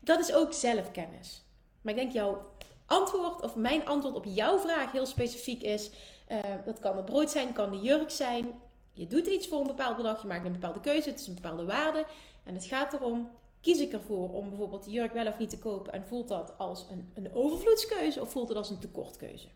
Dat 0.00 0.20
is 0.20 0.34
ook 0.34 0.52
zelfkennis. 0.52 1.44
Maar 1.82 1.92
ik 1.92 1.98
denk 1.98 2.12
jouw 2.12 2.46
antwoord, 2.86 3.42
of 3.42 3.56
mijn 3.56 3.86
antwoord 3.86 4.14
op 4.14 4.24
jouw 4.24 4.58
vraag 4.58 4.92
heel 4.92 5.06
specifiek 5.06 5.62
is: 5.62 5.90
uh, 6.28 6.38
dat 6.64 6.78
kan 6.78 6.96
het 6.96 7.04
brood 7.04 7.30
zijn, 7.30 7.52
kan 7.52 7.70
de 7.70 7.80
jurk 7.80 8.10
zijn, 8.10 8.46
je 8.94 9.06
doet 9.06 9.26
iets 9.26 9.48
voor 9.48 9.60
een 9.60 9.66
bepaald 9.66 9.96
bedrag, 9.96 10.22
je 10.22 10.28
maakt 10.28 10.44
een 10.44 10.52
bepaalde 10.52 10.80
keuze, 10.80 11.08
het 11.08 11.20
is 11.20 11.26
een 11.26 11.34
bepaalde 11.34 11.64
waarde. 11.64 12.06
En 12.44 12.54
het 12.54 12.64
gaat 12.64 12.92
erom, 12.92 13.30
kies 13.60 13.80
ik 13.80 13.92
ervoor 13.92 14.32
om 14.32 14.48
bijvoorbeeld 14.48 14.84
de 14.84 14.90
jurk 14.90 15.12
wel 15.12 15.26
of 15.26 15.38
niet 15.38 15.50
te 15.50 15.58
kopen 15.58 15.92
en 15.92 16.06
voelt 16.06 16.28
dat 16.28 16.58
als 16.58 16.86
een, 16.90 17.10
een 17.14 17.34
overvloedskeuze 17.34 18.20
of 18.20 18.30
voelt 18.30 18.48
het 18.48 18.56
als 18.56 18.70
een 18.70 18.78
tekortkeuze? 18.78 19.48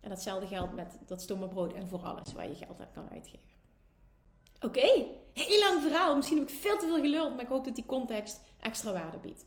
En 0.00 0.08
datzelfde 0.08 0.46
geldt 0.46 0.74
met 0.74 0.98
dat 1.06 1.22
stomme 1.22 1.48
brood 1.48 1.72
en 1.72 1.88
voor 1.88 2.02
alles 2.02 2.32
waar 2.32 2.48
je 2.48 2.54
geld 2.54 2.80
aan 2.80 2.92
kan 2.94 3.10
uitgeven. 3.10 3.54
Oké, 4.60 5.06
heel 5.32 5.58
lang 5.58 5.82
verhaal. 5.82 6.16
Misschien 6.16 6.38
heb 6.38 6.48
ik 6.48 6.54
veel 6.54 6.78
te 6.78 6.86
veel 6.86 7.00
geluld, 7.00 7.34
maar 7.34 7.44
ik 7.44 7.48
hoop 7.48 7.64
dat 7.64 7.74
die 7.74 7.86
context 7.86 8.40
extra 8.60 8.92
waarde 8.92 9.18
biedt. 9.18 9.46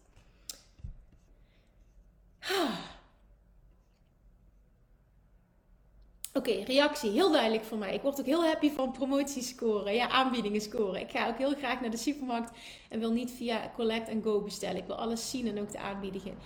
Oké, 6.33 6.51
reactie. 6.51 7.11
Heel 7.11 7.31
duidelijk 7.31 7.63
voor 7.63 7.77
mij. 7.77 7.93
Ik 7.93 8.01
word 8.01 8.19
ook 8.19 8.25
heel 8.25 8.45
happy 8.45 8.71
van 8.71 8.91
promoties 8.91 9.47
scoren. 9.47 9.93
Ja, 9.93 10.09
aanbiedingen 10.09 10.61
scoren. 10.61 11.01
Ik 11.01 11.11
ga 11.11 11.27
ook 11.27 11.37
heel 11.37 11.55
graag 11.55 11.81
naar 11.81 11.89
de 11.89 11.97
supermarkt 11.97 12.51
en 12.89 12.99
wil 12.99 13.11
niet 13.11 13.31
via 13.31 13.71
Collect 13.75 14.09
and 14.09 14.23
Go 14.23 14.41
bestellen. 14.41 14.77
Ik 14.77 14.85
wil 14.85 14.95
alles 14.95 15.29
zien 15.29 15.47
en 15.47 15.59
ook 15.59 15.71
de 15.71 15.79
aanbiedingen. 15.79 16.37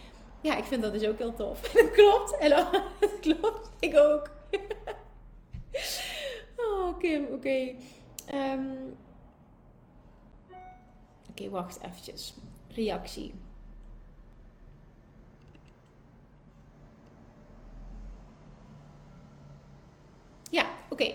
Ja, 0.42 0.58
ik 0.58 0.64
vind 0.64 0.82
dat 0.82 0.94
dus 0.94 1.08
ook 1.08 1.18
heel 1.18 1.34
tof. 1.34 1.62
Dat 1.74 1.92
klopt. 1.92 2.36
Hello. 2.40 2.70
Dat 3.00 3.20
klopt. 3.22 3.70
Ik 3.80 3.98
ook. 3.98 4.30
Oh, 6.58 7.00
Kim. 7.00 7.26
Oké. 7.26 7.76
Ehm, 8.26 8.66
oké, 11.30 11.50
wacht 11.50 11.80
eventjes. 11.82 12.34
Reactie. 12.68 13.34
Ja, 20.54 20.66
oké. 20.90 21.14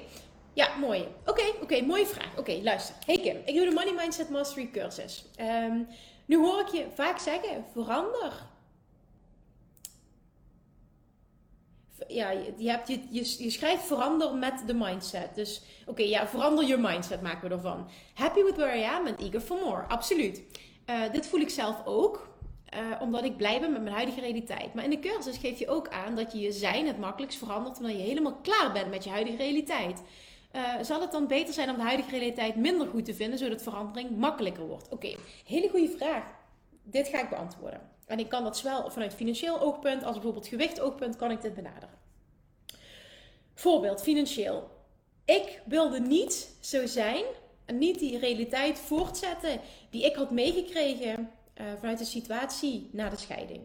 Ja, 0.52 0.76
mooi. 0.76 1.08
Oké, 1.26 1.42
oké, 1.62 1.82
mooie 1.82 2.06
vraag. 2.06 2.36
Oké, 2.36 2.60
luister. 2.62 2.94
Hey 3.06 3.18
Kim, 3.18 3.36
ik 3.44 3.54
doe 3.54 3.64
de 3.64 3.74
Money 3.74 3.94
Mindset 3.94 4.28
Mastery 4.28 4.70
cursus. 4.72 5.24
Um, 5.40 5.88
nu 6.26 6.36
hoor 6.36 6.60
ik 6.60 6.68
je 6.68 6.86
vaak 6.94 7.18
zeggen, 7.18 7.64
verander. 7.72 8.46
Ja, 12.08 12.30
je, 12.30 12.70
hebt, 12.70 12.88
je, 12.88 13.00
je, 13.10 13.50
schrijft 13.50 13.86
verander 13.86 14.34
met 14.34 14.62
de 14.66 14.74
mindset. 14.74 15.34
Dus 15.34 15.62
oké, 15.86 16.02
ja, 16.02 16.26
verander 16.26 16.66
je 16.66 16.76
mindset 16.76 17.22
maken 17.22 17.48
we 17.48 17.54
ervan. 17.54 17.90
Happy 18.14 18.42
with 18.42 18.56
where 18.56 18.78
I 18.78 18.84
am 18.84 19.06
and 19.06 19.20
eager 19.20 19.40
for 19.40 19.58
more. 19.64 19.82
Absoluut. 19.82 20.42
Uh, 20.86 21.12
dit 21.12 21.26
voel 21.26 21.40
ik 21.40 21.50
zelf 21.50 21.82
ook. 21.84 22.28
Uh, 22.74 23.00
omdat 23.00 23.24
ik 23.24 23.36
blij 23.36 23.60
ben 23.60 23.72
met 23.72 23.82
mijn 23.82 23.94
huidige 23.94 24.20
realiteit. 24.20 24.74
Maar 24.74 24.84
in 24.84 24.90
de 24.90 24.98
cursus 24.98 25.36
geef 25.36 25.58
je 25.58 25.68
ook 25.68 25.88
aan 25.88 26.16
dat 26.16 26.32
je 26.32 26.38
je 26.38 26.52
zijn 26.52 26.86
het 26.86 26.98
makkelijkst 26.98 27.38
verandert 27.38 27.78
wanneer 27.78 27.96
je 27.96 28.02
helemaal 28.02 28.36
klaar 28.42 28.72
bent 28.72 28.90
met 28.90 29.04
je 29.04 29.10
huidige 29.10 29.36
realiteit. 29.36 30.02
Uh, 30.52 30.74
zal 30.82 31.00
het 31.00 31.12
dan 31.12 31.26
beter 31.26 31.54
zijn 31.54 31.70
om 31.70 31.76
de 31.76 31.82
huidige 31.82 32.10
realiteit 32.10 32.56
minder 32.56 32.86
goed 32.86 33.04
te 33.04 33.14
vinden, 33.14 33.38
zodat 33.38 33.62
verandering 33.62 34.16
makkelijker 34.16 34.66
wordt? 34.66 34.88
Oké, 34.88 35.16
hele 35.44 35.68
goede 35.68 35.94
vraag. 35.96 36.24
Dit 36.82 37.08
ga 37.08 37.22
ik 37.22 37.28
beantwoorden. 37.28 37.80
En 38.06 38.18
ik 38.18 38.28
kan 38.28 38.44
dat 38.44 38.56
zowel 38.56 38.90
vanuit 38.90 39.14
financieel 39.14 39.60
oogpunt 39.60 40.04
als 40.04 40.14
bijvoorbeeld 40.14 40.46
gewicht 40.46 40.80
oogpunt 40.80 41.16
kan 41.16 41.30
ik 41.30 41.40
dit 41.40 41.54
benaderen. 41.54 41.98
Voorbeeld, 43.54 44.02
financieel. 44.02 44.70
Ik 45.24 45.60
wilde 45.64 46.00
niet 46.00 46.56
zo 46.60 46.86
zijn 46.86 47.24
niet 47.72 47.98
die 47.98 48.18
realiteit 48.18 48.78
voortzetten 48.78 49.60
die 49.90 50.04
ik 50.04 50.14
had 50.14 50.30
meegekregen 50.30 51.30
uh, 51.60 51.66
vanuit 51.78 51.98
de 51.98 52.04
situatie 52.04 52.88
na 52.92 53.08
de 53.08 53.16
scheiding. 53.16 53.60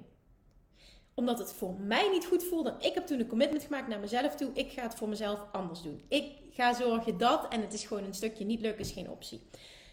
Omdat 1.13 1.39
het 1.39 1.53
voor 1.53 1.73
mij 1.79 2.09
niet 2.09 2.25
goed 2.25 2.43
voelde. 2.43 2.75
Ik 2.79 2.93
heb 2.93 3.05
toen 3.05 3.19
een 3.19 3.27
commitment 3.27 3.63
gemaakt 3.63 3.87
naar 3.87 3.99
mezelf 3.99 4.35
toe. 4.35 4.51
Ik 4.53 4.71
ga 4.71 4.81
het 4.81 4.95
voor 4.95 5.09
mezelf 5.09 5.39
anders 5.51 5.81
doen. 5.81 6.01
Ik 6.07 6.31
ga 6.51 6.73
zorgen 6.73 7.17
dat, 7.17 7.47
en 7.47 7.61
het 7.61 7.73
is 7.73 7.85
gewoon 7.85 8.03
een 8.03 8.13
stukje 8.13 8.45
niet 8.45 8.61
lukken, 8.61 8.85
is 8.85 8.91
geen 8.91 9.09
optie. 9.09 9.41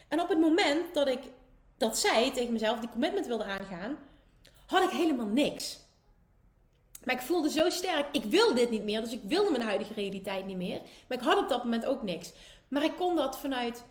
En 0.09 0.21
op 0.21 0.29
het 0.29 0.39
moment 0.39 0.95
dat 0.95 1.09
ik 1.09 1.21
dat 1.77 1.99
zei 1.99 2.31
tegen 2.31 2.53
mezelf, 2.53 2.81
die 2.81 2.89
commitment 2.89 3.27
wilde 3.27 3.45
aangaan, 3.45 3.99
had 4.67 4.83
ik 4.83 4.91
helemaal 4.91 5.27
niks. 5.27 5.79
Maar 7.05 7.15
ik 7.15 7.21
voelde 7.21 7.51
zo 7.51 7.71
sterk, 7.71 8.07
ik 8.13 8.25
wil 8.25 8.55
dit 8.55 8.71
niet 8.71 8.85
meer. 8.85 9.01
Dus 9.01 9.13
ik 9.13 9.23
wilde 9.23 9.51
mijn 9.51 9.63
huidige 9.63 9.95
realiteit 9.95 10.47
niet 10.47 10.57
meer. 10.57 10.81
Maar 11.09 11.19
ik 11.19 11.25
had 11.25 11.39
op 11.39 11.49
dat 11.49 11.65
moment 11.65 11.87
ook 11.87 12.03
niks. 12.03 12.33
Maar 12.69 12.85
ik 12.85 12.97
kon 12.97 13.17
dat 13.17 13.39
vanuit 13.39 13.85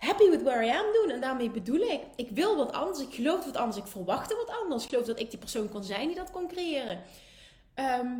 happy 0.00 0.30
with 0.30 0.42
where 0.42 0.64
I 0.64 0.70
am 0.70 0.92
doen. 0.92 1.10
En 1.10 1.20
daarmee 1.20 1.50
bedoel 1.50 1.80
ik, 1.80 2.00
ik 2.16 2.30
wil 2.30 2.56
wat 2.56 2.72
anders. 2.72 3.00
Ik 3.00 3.14
geloof 3.14 3.44
wat 3.44 3.56
anders. 3.56 3.76
Ik 3.76 3.86
verwachtte 3.86 4.36
wat 4.36 4.56
anders. 4.62 4.84
Ik 4.84 4.88
geloof 4.88 5.06
dat 5.06 5.20
ik 5.20 5.30
die 5.30 5.38
persoon 5.38 5.68
kon 5.68 5.84
zijn 5.84 6.06
die 6.06 6.16
dat 6.16 6.30
kon 6.30 6.48
creëren. 6.48 7.02
Ehm, 7.74 8.18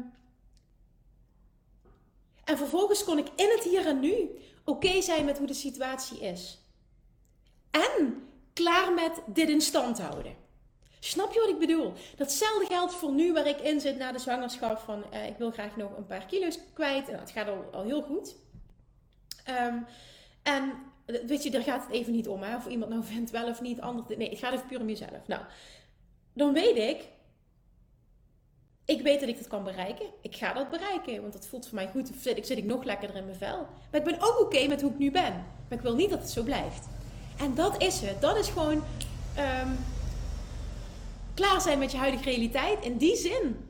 en 2.44 2.56
vervolgens 2.56 3.04
kon 3.04 3.18
ik 3.18 3.28
in 3.36 3.50
het 3.50 3.64
hier 3.64 3.86
en 3.86 4.00
nu 4.00 4.30
oké 4.64 5.00
zijn 5.00 5.24
met 5.24 5.38
hoe 5.38 5.46
de 5.46 5.54
situatie 5.54 6.20
is. 6.20 6.58
En 7.70 8.28
klaar 8.52 8.92
met 8.92 9.22
dit 9.26 9.48
in 9.48 9.60
stand 9.60 10.00
houden. 10.00 10.34
Snap 11.00 11.32
je 11.32 11.40
wat 11.40 11.48
ik 11.48 11.58
bedoel? 11.58 11.92
Datzelfde 12.16 12.66
geldt 12.66 12.94
voor 12.94 13.12
nu 13.12 13.32
waar 13.32 13.46
ik 13.46 13.60
in 13.60 13.80
zit 13.80 13.98
na 13.98 14.12
de 14.12 14.18
zwangerschap. 14.18 14.78
Van 14.78 15.12
eh, 15.12 15.26
ik 15.26 15.36
wil 15.36 15.50
graag 15.50 15.76
nog 15.76 15.96
een 15.96 16.06
paar 16.06 16.26
kilo's 16.26 16.58
kwijt. 16.72 17.08
En 17.08 17.18
het 17.18 17.30
gaat 17.30 17.48
al, 17.48 17.68
al 17.72 17.82
heel 17.82 18.02
goed. 18.02 18.36
Ehm, 19.44 19.78
en 20.42 20.72
weet 21.26 21.42
je, 21.42 21.50
daar 21.50 21.62
gaat 21.62 21.82
het 21.82 21.92
even 21.92 22.12
niet 22.12 22.28
om. 22.28 22.42
Hè? 22.42 22.56
Of 22.56 22.66
iemand 22.66 22.90
nou 22.90 23.04
vindt 23.04 23.30
wel 23.30 23.48
of 23.48 23.60
niet. 23.60 23.80
Ander, 23.80 24.04
nee, 24.16 24.30
het 24.30 24.38
gaat 24.38 24.52
even 24.52 24.66
puur 24.66 24.80
om 24.80 24.88
jezelf. 24.88 25.26
Nou, 25.26 25.42
dan 26.32 26.52
weet 26.52 26.76
ik. 26.76 27.08
Ik 28.84 29.02
weet 29.02 29.20
dat 29.20 29.28
ik 29.28 29.38
dat 29.38 29.46
kan 29.46 29.64
bereiken. 29.64 30.06
Ik 30.22 30.36
ga 30.36 30.52
dat 30.52 30.70
bereiken. 30.70 31.20
Want 31.20 31.32
dat 31.32 31.46
voelt 31.46 31.66
voor 31.66 31.74
mij 31.74 31.88
goed. 31.88 32.10
Zit 32.20 32.36
ik, 32.36 32.44
zit 32.44 32.58
ik 32.58 32.64
nog 32.64 32.84
lekkerder 32.84 33.16
in 33.16 33.24
mijn 33.24 33.36
vel. 33.36 33.66
Maar 33.90 34.00
ik 34.00 34.06
ben 34.06 34.20
ook 34.20 34.40
oké 34.40 34.66
met 34.66 34.80
hoe 34.82 34.90
ik 34.90 34.98
nu 34.98 35.10
ben. 35.10 35.32
Maar 35.68 35.78
ik 35.78 35.80
wil 35.80 35.94
niet 35.94 36.10
dat 36.10 36.20
het 36.20 36.30
zo 36.30 36.42
blijft. 36.42 36.88
En 37.38 37.54
dat 37.54 37.82
is 37.82 38.00
het. 38.00 38.20
Dat 38.20 38.36
is 38.36 38.48
gewoon. 38.48 38.82
Ehm, 39.34 39.68
klaar 41.34 41.60
zijn 41.60 41.78
met 41.78 41.92
je 41.92 41.98
huidige 41.98 42.24
realiteit. 42.24 42.84
In 42.84 42.96
die 42.96 43.16
zin. 43.16 43.69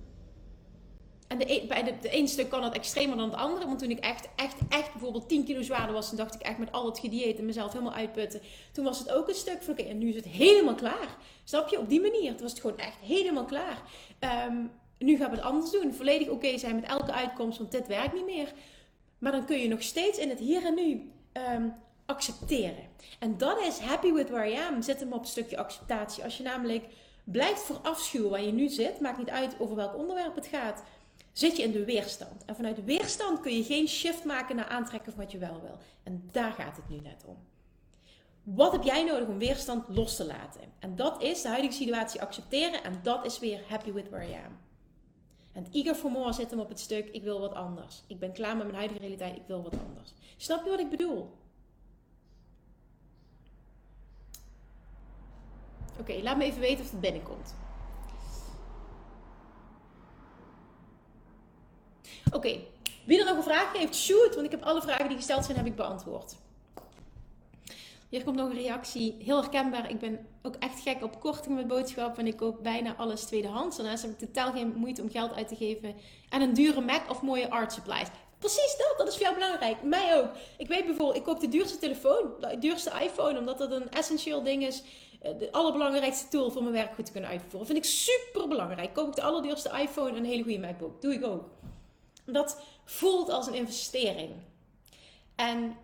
En 1.31 1.39
de, 1.39 1.53
e- 1.53 1.67
bij 1.67 1.83
de, 1.83 1.95
de 2.01 2.09
ene 2.11 2.27
stuk 2.27 2.49
kan 2.49 2.63
het 2.63 2.75
extremer 2.75 3.17
dan 3.17 3.31
het 3.31 3.39
andere. 3.39 3.67
Want 3.67 3.79
toen 3.79 3.91
ik 3.91 3.99
echt, 3.99 4.29
echt, 4.37 4.57
echt 4.69 4.93
bijvoorbeeld 4.93 5.29
10 5.29 5.45
kilo 5.45 5.63
zwaarder 5.63 5.95
was, 5.95 6.09
dan 6.09 6.17
dacht 6.17 6.35
ik 6.35 6.41
echt 6.41 6.59
met 6.59 6.73
al 6.73 6.87
het 6.87 6.99
gedieet 6.99 7.39
en 7.39 7.45
mezelf 7.45 7.73
helemaal 7.73 7.93
uitputten. 7.93 8.41
Toen 8.73 8.85
was 8.85 8.99
het 8.99 9.11
ook 9.13 9.29
een 9.29 9.35
stuk 9.35 9.63
van 9.63 9.73
oké, 9.73 9.83
en 9.83 9.99
nu 9.99 10.09
is 10.09 10.17
het 10.17 10.25
helemaal 10.25 10.75
klaar. 10.75 11.17
Snap 11.45 11.69
je? 11.69 11.79
Op 11.79 11.89
die 11.89 12.01
manier. 12.01 12.31
Toen 12.31 12.43
was 12.43 12.51
het 12.51 12.61
gewoon 12.61 12.79
echt 12.79 12.97
helemaal 13.03 13.45
klaar. 13.45 13.83
Ehm, 14.19 14.57
nu 14.99 15.17
gaan 15.17 15.31
we 15.31 15.37
het 15.37 15.45
anders 15.45 15.71
doen. 15.71 15.95
Volledig 15.95 16.29
oké 16.29 16.59
zijn 16.59 16.75
met 16.75 16.85
elke 16.85 17.13
uitkomst, 17.13 17.59
want 17.59 17.73
dit 17.73 17.87
werkt 17.87 18.15
niet 18.15 18.27
meer. 18.27 18.53
Maar 19.19 19.33
dan 19.33 19.45
kun 19.45 19.59
je 19.59 19.69
nog 19.69 19.83
steeds 19.83 20.19
in 20.19 20.29
het 20.29 20.39
hier 20.39 20.65
en 20.65 20.75
nu 20.75 21.11
ehm, 21.33 21.69
accepteren. 22.07 22.89
En 23.19 23.39
dat 23.39 23.61
is 23.61 23.79
happy 23.79 24.13
with 24.13 24.31
where 24.31 24.53
I 24.53 24.57
am. 24.57 24.83
Zet 24.83 25.01
hem 25.01 25.13
op 25.13 25.21
een 25.21 25.27
stukje 25.27 25.59
acceptatie. 25.59 26.25
Als 26.25 26.37
je 26.37 26.43
namelijk 26.43 26.85
blijft 27.25 27.63
voor 27.63 27.79
afschuwen 27.83 28.31
waar 28.31 28.43
je 28.43 28.53
nu 28.53 28.69
zit, 28.69 29.01
maakt 29.01 29.19
niet 29.19 29.31
uit 29.31 29.55
over 29.59 29.77
welk 29.77 29.97
onderwerp 29.97 30.35
het 30.35 30.47
gaat, 30.47 30.83
zit 31.33 31.57
je 31.57 31.63
in 31.63 31.73
de 31.73 31.85
weerstand. 31.85 32.45
En 32.45 32.57
vanuit 32.57 32.85
weerstand 32.85 33.41
kun 33.41 33.57
je 33.57 33.65
geen 33.65 33.89
shift 33.89 34.25
maken 34.25 34.57
naar 34.57 34.69
aantrekken 34.69 35.13
van 35.13 35.23
wat 35.23 35.33
je 35.33 35.39
wel 35.39 35.61
wil. 35.61 35.79
En 36.03 36.29
daar 36.33 36.53
gaat 36.53 36.77
het 36.77 36.89
nu 36.89 36.97
net 36.97 37.25
om. 37.27 37.37
Wat 38.43 38.73
heb 38.73 38.83
jij 38.83 39.05
nodig 39.05 39.29
om 39.29 39.39
weerstand 39.39 39.89
los 39.89 40.17
te 40.17 40.27
laten? 40.27 40.61
En 40.79 40.97
dat 40.97 41.23
is 41.23 41.43
de 41.43 41.49
huidige 41.49 41.73
situatie 41.73 42.23
accepteren 42.23 42.85
en 42.85 43.01
dat 43.03 43.25
is 43.25 43.39
weer 43.39 43.61
happy 43.69 43.93
with 43.93 44.09
where 44.09 44.31
I 44.31 44.35
am. 44.35 44.59
En 45.53 45.67
eager 45.73 45.95
for 45.95 46.11
more 46.11 46.33
zit 46.33 46.51
hem 46.51 46.61
op 46.61 46.69
het 46.69 46.81
stuk, 46.81 47.09
ik 47.09 47.23
wil 47.23 47.41
wat 47.41 47.55
anders. 47.55 48.03
Ik 48.07 48.19
ben 48.19 48.33
klaar 48.33 48.57
met 48.57 48.65
mijn 48.65 48.77
huidige 48.77 49.01
realiteit, 49.01 49.37
ik 49.37 49.47
wil 49.47 49.63
wat 49.63 49.79
anders. 49.87 50.15
Snap 50.37 50.65
je 50.65 50.71
wat 50.71 50.81
ik 50.81 50.91
bedoel? 50.91 51.39
Oké, 55.99 56.23
laat 56.23 56.37
me 56.37 56.45
even 56.45 56.61
weten 56.61 56.85
of 56.85 56.91
het 56.91 57.01
binnenkomt. 57.01 57.55
Oké, 62.33 62.59
wie 63.05 63.19
er 63.19 63.25
nog 63.25 63.37
een 63.37 63.43
vraag 63.43 63.73
heeft, 63.73 63.95
shoot, 63.95 64.35
want 64.35 64.47
ik 64.47 64.51
heb 64.51 64.63
alle 64.63 64.83
vragen 64.83 65.09
die 65.09 65.17
gesteld 65.17 65.45
zijn, 65.45 65.57
heb 65.57 65.67
ik 65.67 65.77
beantwoord. 65.77 66.37
Hier 68.09 68.25
komt 68.25 68.37
nog 68.37 68.49
een 68.49 68.57
reactie, 68.57 69.17
heel 69.19 69.41
herkenbaar. 69.41 69.91
Ik 69.91 69.99
ben 69.99 70.27
ook 70.43 70.55
echt 70.59 70.81
gek 70.81 71.03
op 71.03 71.21
korting 71.21 71.57
met 71.57 71.67
boodschappen 71.67 72.23
en 72.23 72.27
ik 72.27 72.37
koop 72.37 72.63
bijna 72.63 72.95
alles 72.97 73.25
tweedehands. 73.25 73.77
Daarnaast 73.77 74.03
heb 74.03 74.11
ik 74.11 74.19
totaal 74.19 74.53
geen 74.53 74.73
moeite 74.77 75.03
om 75.03 75.11
geld 75.11 75.35
uit 75.35 75.49
te 75.49 75.57
geven 75.57 75.95
aan 76.29 76.41
een 76.41 76.55
dure 76.55 76.81
Mac 76.81 77.11
of 77.11 77.23
mooie 77.23 77.51
art 77.51 77.73
supplies. 77.73 78.09
Precies 78.39 78.77
dat, 78.79 78.95
dat 78.99 79.09
is 79.09 79.19
jou 79.19 79.35
belangrijk. 79.35 79.83
Mij 79.83 80.19
ook. 80.19 80.29
Ik 80.57 80.69
weet 80.69 80.87
bijvoorbeeld, 80.87 81.17
ik 81.17 81.23
koop 81.23 81.41
de 81.41 81.49
duurste 81.49 81.79
telefoon, 81.79 82.31
de 82.41 82.59
duurste 82.59 82.93
iPhone, 83.03 83.39
omdat 83.39 83.59
dat 83.59 83.73
een 83.73 83.91
essentieel 83.91 84.43
ding 84.43 84.67
is 84.67 84.83
eh, 85.21 85.39
de 85.39 85.53
allerbelangrijkste 85.53 86.29
tool 86.29 86.51
voor 86.51 86.63
mijn 86.63 86.75
werk 86.75 86.95
goed 86.95 87.07
te 87.07 87.13
kunnen 87.13 87.31
uitvoeren. 87.31 87.67
Vind 87.67 87.79
ik 87.79 87.85
super 87.85 88.49
belangrijk. 88.49 88.95
Koop 88.95 89.09
ik 89.09 89.15
de 89.15 89.23
allerduurste 89.23 89.71
iPhone 89.83 90.11
en 90.11 90.17
een 90.17 90.25
hele 90.25 90.43
goede 90.43 90.59
MacBook. 90.59 91.03
Doe 91.03 91.15
ik 91.15 91.25
ook. 91.25 91.45
Dat 92.33 92.63
voelt 92.85 93.29
als 93.29 93.47
een 93.47 93.55
investering. 93.55 94.31
En 95.35 95.77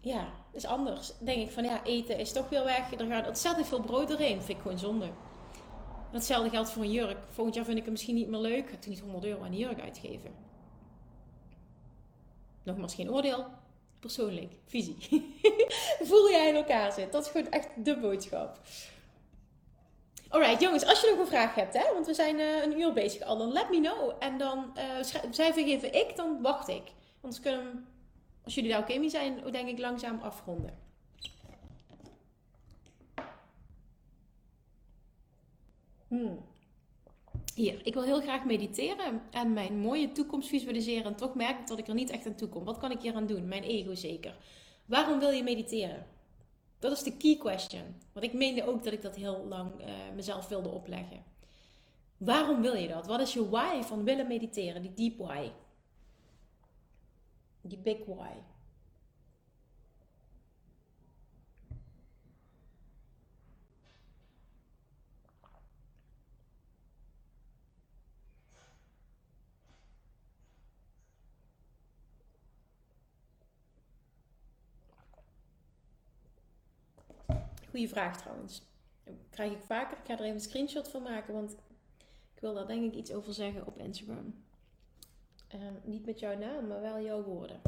ja, 0.00 0.32
is 0.52 0.64
anders. 0.64 1.12
Denk 1.18 1.42
ik 1.42 1.50
van 1.50 1.64
ja, 1.64 1.84
eten 1.84 2.18
is 2.18 2.32
toch 2.32 2.48
weer 2.48 2.64
weg. 2.64 2.92
Er 2.92 3.06
gaat 3.06 3.28
ontzettend 3.28 3.66
veel 3.66 3.80
brood 3.80 4.08
doorheen. 4.08 4.42
Vind 4.42 4.58
ik 4.58 4.62
gewoon 4.62 4.78
zonde. 4.78 5.10
Hetzelfde 6.10 6.50
geldt 6.50 6.70
voor 6.70 6.82
een 6.82 6.92
jurk. 6.92 7.18
Volgend 7.30 7.54
jaar 7.54 7.64
vind 7.64 7.78
ik 7.78 7.82
het 7.82 7.92
misschien 7.92 8.14
niet 8.14 8.28
meer 8.28 8.40
leuk. 8.40 8.70
Ik 8.70 8.78
ga 8.82 8.88
niet 8.88 9.00
100 9.00 9.24
euro 9.24 9.40
aan 9.40 9.52
een 9.52 9.58
jurk 9.58 9.80
uitgeven. 9.80 10.34
Nogmaals 12.62 12.94
geen 12.94 13.10
oordeel 13.10 13.46
persoonlijk, 14.00 14.52
visie. 14.66 14.96
Voel 16.08 16.30
jij 16.30 16.48
in 16.48 16.54
elkaar 16.54 16.92
zit. 16.92 17.12
Dat 17.12 17.24
is 17.24 17.30
gewoon 17.30 17.50
echt 17.50 17.68
de 17.84 17.98
boodschap. 17.98 18.60
Alright, 20.30 20.60
jongens, 20.60 20.84
als 20.84 21.00
je 21.00 21.10
nog 21.10 21.18
een 21.18 21.26
vraag 21.26 21.54
hebt, 21.54 21.74
hè, 21.74 21.92
want 21.94 22.06
we 22.06 22.14
zijn 22.14 22.38
uh, 22.38 22.62
een 22.62 22.80
uur 22.80 22.92
bezig 22.92 23.22
al, 23.22 23.38
dan 23.38 23.52
let 23.52 23.70
me 23.70 23.80
know. 23.80 24.12
En 24.18 24.38
dan 24.38 24.72
uh, 24.76 25.22
cijfer 25.30 25.64
geven 25.64 25.94
ik, 25.94 26.16
dan 26.16 26.42
wacht 26.42 26.68
ik. 26.68 26.82
Anders 27.20 27.42
kunnen 27.42 27.86
als 28.44 28.54
jullie 28.54 28.70
daar 28.70 28.80
oké 28.80 28.98
mee 28.98 29.08
zijn, 29.08 29.40
denk 29.50 29.68
ik 29.68 29.78
langzaam 29.78 30.20
afronden. 30.20 30.78
Hmm. 36.08 36.44
Hier, 37.54 37.86
ik 37.86 37.94
wil 37.94 38.02
heel 38.02 38.20
graag 38.20 38.44
mediteren 38.44 39.22
en 39.30 39.52
mijn 39.52 39.78
mooie 39.78 40.12
toekomst 40.12 40.48
visualiseren. 40.48 41.04
En 41.04 41.16
toch 41.16 41.34
merk 41.34 41.58
ik 41.58 41.66
dat 41.66 41.78
ik 41.78 41.88
er 41.88 41.94
niet 41.94 42.10
echt 42.10 42.26
aan 42.26 42.34
toe 42.34 42.48
kom. 42.48 42.64
Wat 42.64 42.78
kan 42.78 42.90
ik 42.90 43.00
hier 43.00 43.14
aan 43.14 43.26
doen? 43.26 43.48
Mijn 43.48 43.62
ego 43.62 43.94
zeker. 43.94 44.36
Waarom 44.86 45.18
wil 45.18 45.30
je 45.30 45.42
mediteren? 45.42 46.06
Dat 46.80 46.92
is 46.92 47.02
de 47.02 47.16
key 47.16 47.36
question. 47.36 47.96
Want 48.12 48.26
ik 48.26 48.32
meende 48.32 48.66
ook 48.66 48.84
dat 48.84 48.92
ik 48.92 49.02
dat 49.02 49.16
heel 49.16 49.44
lang 49.48 49.80
uh, 49.80 49.86
mezelf 50.14 50.48
wilde 50.48 50.68
opleggen. 50.68 51.24
Waarom 52.16 52.60
wil 52.60 52.74
je 52.74 52.88
dat? 52.88 53.06
Wat 53.06 53.20
is 53.20 53.32
je 53.32 53.48
why 53.48 53.82
van 53.82 54.04
willen 54.04 54.26
mediteren? 54.26 54.82
Die 54.82 54.94
deep 54.94 55.18
why. 55.18 55.50
Die 57.60 57.78
big 57.78 57.98
why. 58.06 58.32
Goeie 77.70 77.88
vraag 77.88 78.20
trouwens. 78.20 78.62
Dat 79.04 79.14
krijg 79.30 79.52
ik 79.52 79.62
vaker. 79.62 79.98
Ik 79.98 80.04
ga 80.04 80.12
er 80.12 80.20
even 80.20 80.34
een 80.34 80.40
screenshot 80.40 80.88
van 80.88 81.02
maken, 81.02 81.34
want 81.34 81.52
ik 82.34 82.40
wil 82.40 82.54
daar 82.54 82.66
denk 82.66 82.92
ik 82.92 82.94
iets 82.94 83.12
over 83.12 83.34
zeggen 83.34 83.66
op 83.66 83.78
Instagram. 83.78 84.44
Ehm, 85.48 85.74
niet 85.82 86.06
met 86.06 86.18
jouw 86.18 86.38
naam, 86.38 86.66
maar 86.66 86.80
wel 86.80 87.00
jouw 87.00 87.22
woorden. 87.22 87.60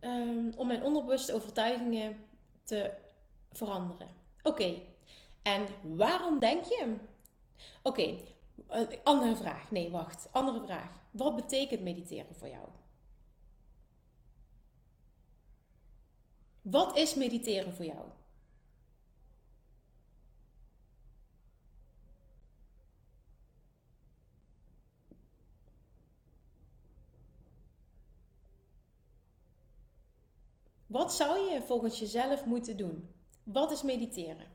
Um, 0.00 0.52
om 0.56 0.66
mijn 0.66 0.82
onderbewuste 0.82 1.34
overtuigingen 1.34 2.16
te 2.62 2.94
veranderen. 3.52 4.08
Oké, 4.42 4.80
en 5.42 5.66
waarom 5.82 6.38
denk 6.38 6.64
je? 6.64 6.96
Oké, 7.82 8.18
eh, 8.68 8.80
andere 9.02 9.36
vraag. 9.36 9.70
Nee, 9.70 9.90
wacht. 9.90 10.28
Andere 10.32 10.60
vraag. 10.60 11.00
Wat 11.10 11.36
betekent 11.36 11.82
mediteren 11.82 12.34
voor 12.34 12.48
jou? 12.48 12.68
Wat 16.62 16.96
is 16.96 17.14
mediteren 17.14 17.74
voor 17.74 17.84
jou? 17.84 18.06
Wat 30.92 31.14
zou 31.14 31.50
je 31.50 31.62
volgens 31.62 31.98
jezelf 31.98 32.44
moeten 32.44 32.76
doen? 32.76 33.14
Wat 33.42 33.70
is 33.70 33.82
mediteren? 33.82 34.46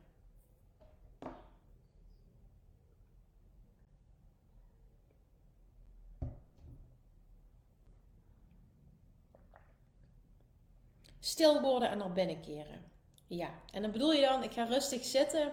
Stil 11.19 11.61
worden 11.61 11.89
en 11.89 11.97
naar 11.97 12.11
binnen 12.11 12.41
keren. 12.41 12.91
Ja, 13.27 13.49
en 13.71 13.81
dan 13.81 13.91
bedoel 13.91 14.13
je 14.13 14.21
dan, 14.21 14.43
ik 14.43 14.51
ga 14.51 14.63
rustig 14.63 15.05
zitten, 15.05 15.51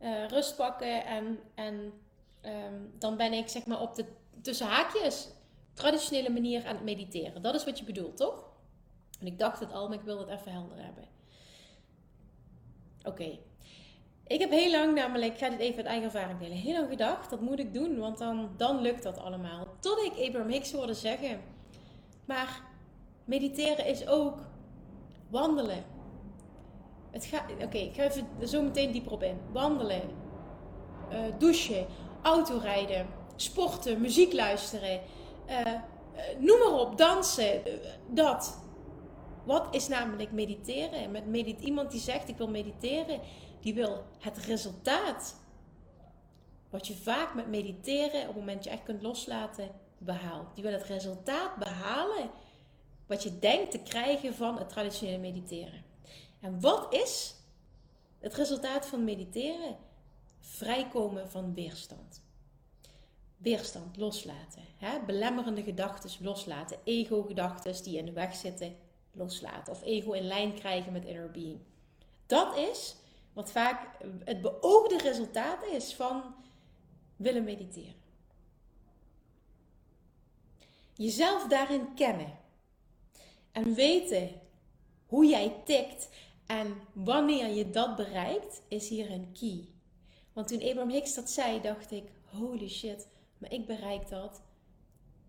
uh, 0.00 0.28
rust 0.28 0.56
pakken 0.56 1.04
en, 1.04 1.38
en 1.54 1.92
um, 2.44 2.94
dan 2.98 3.16
ben 3.16 3.32
ik 3.32 3.48
zeg 3.48 3.66
maar 3.66 3.80
op 3.80 3.94
de 3.94 4.04
tussen 4.42 4.66
haakjes 4.66 5.28
traditionele 5.74 6.30
manier 6.30 6.66
aan 6.66 6.74
het 6.74 6.84
mediteren. 6.84 7.42
Dat 7.42 7.54
is 7.54 7.64
wat 7.64 7.78
je 7.78 7.84
bedoelt, 7.84 8.16
toch? 8.16 8.55
En 9.18 9.26
ik 9.26 9.38
dacht 9.38 9.60
het 9.60 9.72
al, 9.72 9.88
maar 9.88 9.98
ik 9.98 10.04
wil 10.04 10.18
het 10.18 10.28
even 10.28 10.52
helder 10.52 10.84
hebben. 10.84 11.04
Oké. 13.04 13.38
Ik 14.26 14.40
heb 14.40 14.50
heel 14.50 14.70
lang 14.70 14.94
namelijk, 14.94 15.32
ik 15.32 15.38
ga 15.38 15.48
dit 15.48 15.58
even 15.58 15.76
uit 15.76 15.86
eigen 15.86 16.04
ervaring 16.04 16.38
delen, 16.38 16.56
heel 16.56 16.72
lang 16.72 16.88
gedacht, 16.88 17.30
dat 17.30 17.40
moet 17.40 17.58
ik 17.58 17.74
doen, 17.74 17.98
want 17.98 18.18
dan, 18.18 18.50
dan 18.56 18.80
lukt 18.80 19.02
dat 19.02 19.18
allemaal. 19.18 19.66
Tot 19.80 19.98
ik 19.98 20.26
Abraham 20.26 20.50
Hicks 20.50 20.72
hoorde 20.72 20.94
zeggen, 20.94 21.40
maar 22.24 22.62
mediteren 23.24 23.86
is 23.86 24.06
ook 24.06 24.38
wandelen. 25.30 25.84
Oké, 27.62 27.78
ik 27.78 27.94
ga 27.94 28.02
even 28.02 28.48
zo 28.48 28.62
meteen 28.62 28.92
dieper 28.92 29.12
op 29.12 29.22
in. 29.22 29.38
Wandelen, 29.52 30.02
uh, 31.12 31.18
douchen, 31.38 31.86
autorijden, 32.22 33.06
sporten, 33.36 34.00
muziek 34.00 34.32
luisteren, 34.32 35.00
uh, 35.48 35.72
noem 36.38 36.58
maar 36.58 36.80
op, 36.80 36.98
dansen, 36.98 37.62
dat. 38.06 38.64
Wat 39.46 39.74
is 39.74 39.88
namelijk 39.88 40.32
mediteren? 40.32 41.10
Met 41.10 41.46
iemand 41.60 41.90
die 41.90 42.00
zegt 42.00 42.28
ik 42.28 42.36
wil 42.36 42.48
mediteren, 42.48 43.20
die 43.60 43.74
wil 43.74 44.04
het 44.18 44.38
resultaat. 44.38 45.36
Wat 46.70 46.86
je 46.86 46.94
vaak 46.94 47.34
met 47.34 47.48
mediteren, 47.48 48.20
op 48.20 48.26
het 48.26 48.36
moment 48.36 48.56
dat 48.56 48.64
je 48.64 48.70
echt 48.70 48.82
kunt 48.82 49.02
loslaten, 49.02 49.70
behaalt. 49.98 50.54
Die 50.54 50.64
wil 50.64 50.72
het 50.72 50.82
resultaat 50.82 51.56
behalen 51.56 52.30
wat 53.06 53.22
je 53.22 53.38
denkt 53.38 53.70
te 53.70 53.78
krijgen 53.78 54.34
van 54.34 54.58
het 54.58 54.68
traditionele 54.68 55.18
mediteren. 55.18 55.84
En 56.40 56.60
wat 56.60 56.94
is 56.94 57.34
het 58.18 58.34
resultaat 58.34 58.86
van 58.86 59.04
mediteren? 59.04 59.76
Vrijkomen 60.40 61.30
van 61.30 61.54
weerstand. 61.54 62.22
Weerstand 63.36 63.96
loslaten. 63.96 64.62
Hè? 64.76 65.04
Belemmerende 65.04 65.62
gedachten 65.62 66.24
loslaten. 66.24 66.78
Ego-gedachten 66.84 67.82
die 67.82 67.98
in 67.98 68.04
de 68.04 68.12
weg 68.12 68.34
zitten 68.34 68.76
loslaten. 69.16 69.72
Of 69.72 69.82
ego 69.82 70.12
in 70.12 70.26
lijn 70.26 70.54
krijgen 70.54 70.92
met 70.92 71.04
inner 71.04 71.30
being. 71.30 71.60
Dat 72.26 72.56
is 72.56 72.96
wat 73.32 73.50
vaak 73.50 74.04
het 74.24 74.40
beoogde 74.40 74.98
resultaat 74.98 75.64
is 75.64 75.94
van 75.94 76.34
willen 77.16 77.44
mediteren. 77.44 77.94
Jezelf 80.94 81.46
daarin 81.46 81.94
kennen. 81.94 82.38
En 83.52 83.74
weten 83.74 84.40
hoe 85.06 85.26
jij 85.26 85.62
tikt 85.64 86.08
en 86.46 86.74
wanneer 86.92 87.48
je 87.48 87.70
dat 87.70 87.96
bereikt, 87.96 88.62
is 88.68 88.88
hier 88.88 89.10
een 89.10 89.32
key. 89.32 89.68
Want 90.32 90.48
toen 90.48 90.62
Abraham 90.62 90.90
Hicks 90.90 91.14
dat 91.14 91.30
zei, 91.30 91.60
dacht 91.60 91.90
ik: 91.90 92.04
holy 92.24 92.68
shit, 92.68 93.08
maar 93.38 93.52
ik 93.52 93.66
bereik 93.66 94.08
dat 94.08 94.42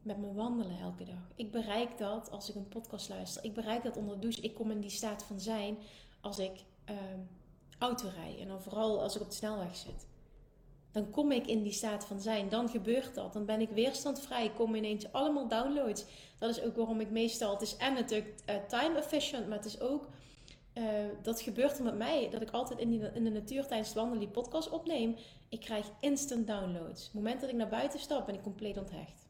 met 0.07 0.17
mijn 0.17 0.33
wandelen 0.33 0.79
elke 0.79 1.03
dag. 1.03 1.31
Ik 1.35 1.51
bereik 1.51 1.97
dat 1.97 2.31
als 2.31 2.49
ik 2.49 2.55
een 2.55 2.67
podcast 2.67 3.09
luister. 3.09 3.43
Ik 3.43 3.53
bereik 3.53 3.83
dat 3.83 3.97
onder 3.97 4.15
de 4.15 4.21
douche. 4.21 4.41
Ik 4.41 4.53
kom 4.53 4.71
in 4.71 4.79
die 4.79 4.89
staat 4.89 5.23
van 5.23 5.39
zijn 5.39 5.77
als 6.21 6.39
ik 6.39 6.63
uh, 6.89 6.95
auto 7.77 8.09
rijd. 8.15 8.39
En 8.39 8.47
dan 8.47 8.61
vooral 8.61 9.01
als 9.01 9.15
ik 9.15 9.21
op 9.21 9.29
de 9.29 9.35
snelweg 9.35 9.75
zit. 9.75 10.07
Dan 10.91 11.09
kom 11.09 11.31
ik 11.31 11.47
in 11.47 11.63
die 11.63 11.71
staat 11.71 12.05
van 12.05 12.19
zijn. 12.19 12.49
Dan 12.49 12.69
gebeurt 12.69 13.15
dat. 13.15 13.33
Dan 13.33 13.45
ben 13.45 13.61
ik 13.61 13.69
weerstandvrij. 13.69 14.45
Ik 14.45 14.55
kom 14.55 14.75
ineens 14.75 15.11
allemaal 15.11 15.47
downloads. 15.47 16.05
Dat 16.37 16.49
is 16.49 16.61
ook 16.61 16.75
waarom 16.75 16.99
ik 16.99 17.09
meestal... 17.09 17.51
Het 17.51 17.61
is 17.61 17.77
en 17.77 17.93
natuurlijk 17.93 18.33
uh, 18.49 18.55
time 18.55 18.97
efficient. 18.97 19.47
Maar 19.47 19.57
het 19.57 19.65
is 19.65 19.79
ook... 19.79 20.07
Uh, 20.73 20.83
dat 21.21 21.41
gebeurt 21.41 21.77
er 21.77 21.83
met 21.83 21.97
mij. 21.97 22.29
Dat 22.29 22.41
ik 22.41 22.51
altijd 22.51 22.79
in, 22.79 23.13
in 23.15 23.23
de 23.23 23.29
natuur 23.29 23.67
tijdens 23.67 23.87
het 23.87 23.97
wandelen 23.97 24.19
die 24.19 24.29
podcast 24.29 24.69
opneem. 24.69 25.15
Ik 25.49 25.59
krijg 25.59 25.85
instant 25.99 26.47
downloads. 26.47 27.03
het 27.03 27.13
moment 27.13 27.41
dat 27.41 27.49
ik 27.49 27.55
naar 27.55 27.69
buiten 27.69 27.99
stap 27.99 28.25
ben 28.25 28.35
ik 28.35 28.41
compleet 28.41 28.77
onthecht. 28.77 29.26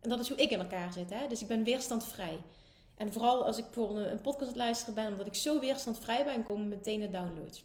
En 0.00 0.08
dat 0.08 0.20
is 0.20 0.28
hoe 0.28 0.38
ik 0.38 0.50
in 0.50 0.58
elkaar 0.58 0.92
zit. 0.92 1.10
Hè? 1.10 1.26
Dus 1.26 1.40
ik 1.40 1.48
ben 1.48 1.64
weerstandvrij. 1.64 2.40
En 2.96 3.12
vooral 3.12 3.44
als 3.44 3.58
ik 3.58 3.64
voor 3.70 3.98
een 3.98 4.20
podcast 4.20 4.56
luisteren 4.56 4.94
ben, 4.94 5.06
omdat 5.06 5.26
ik 5.26 5.34
zo 5.34 5.60
weerstandvrij 5.60 6.24
ben, 6.24 6.42
komen 6.42 6.68
meteen 6.68 7.00
de 7.00 7.10
downloads. 7.10 7.64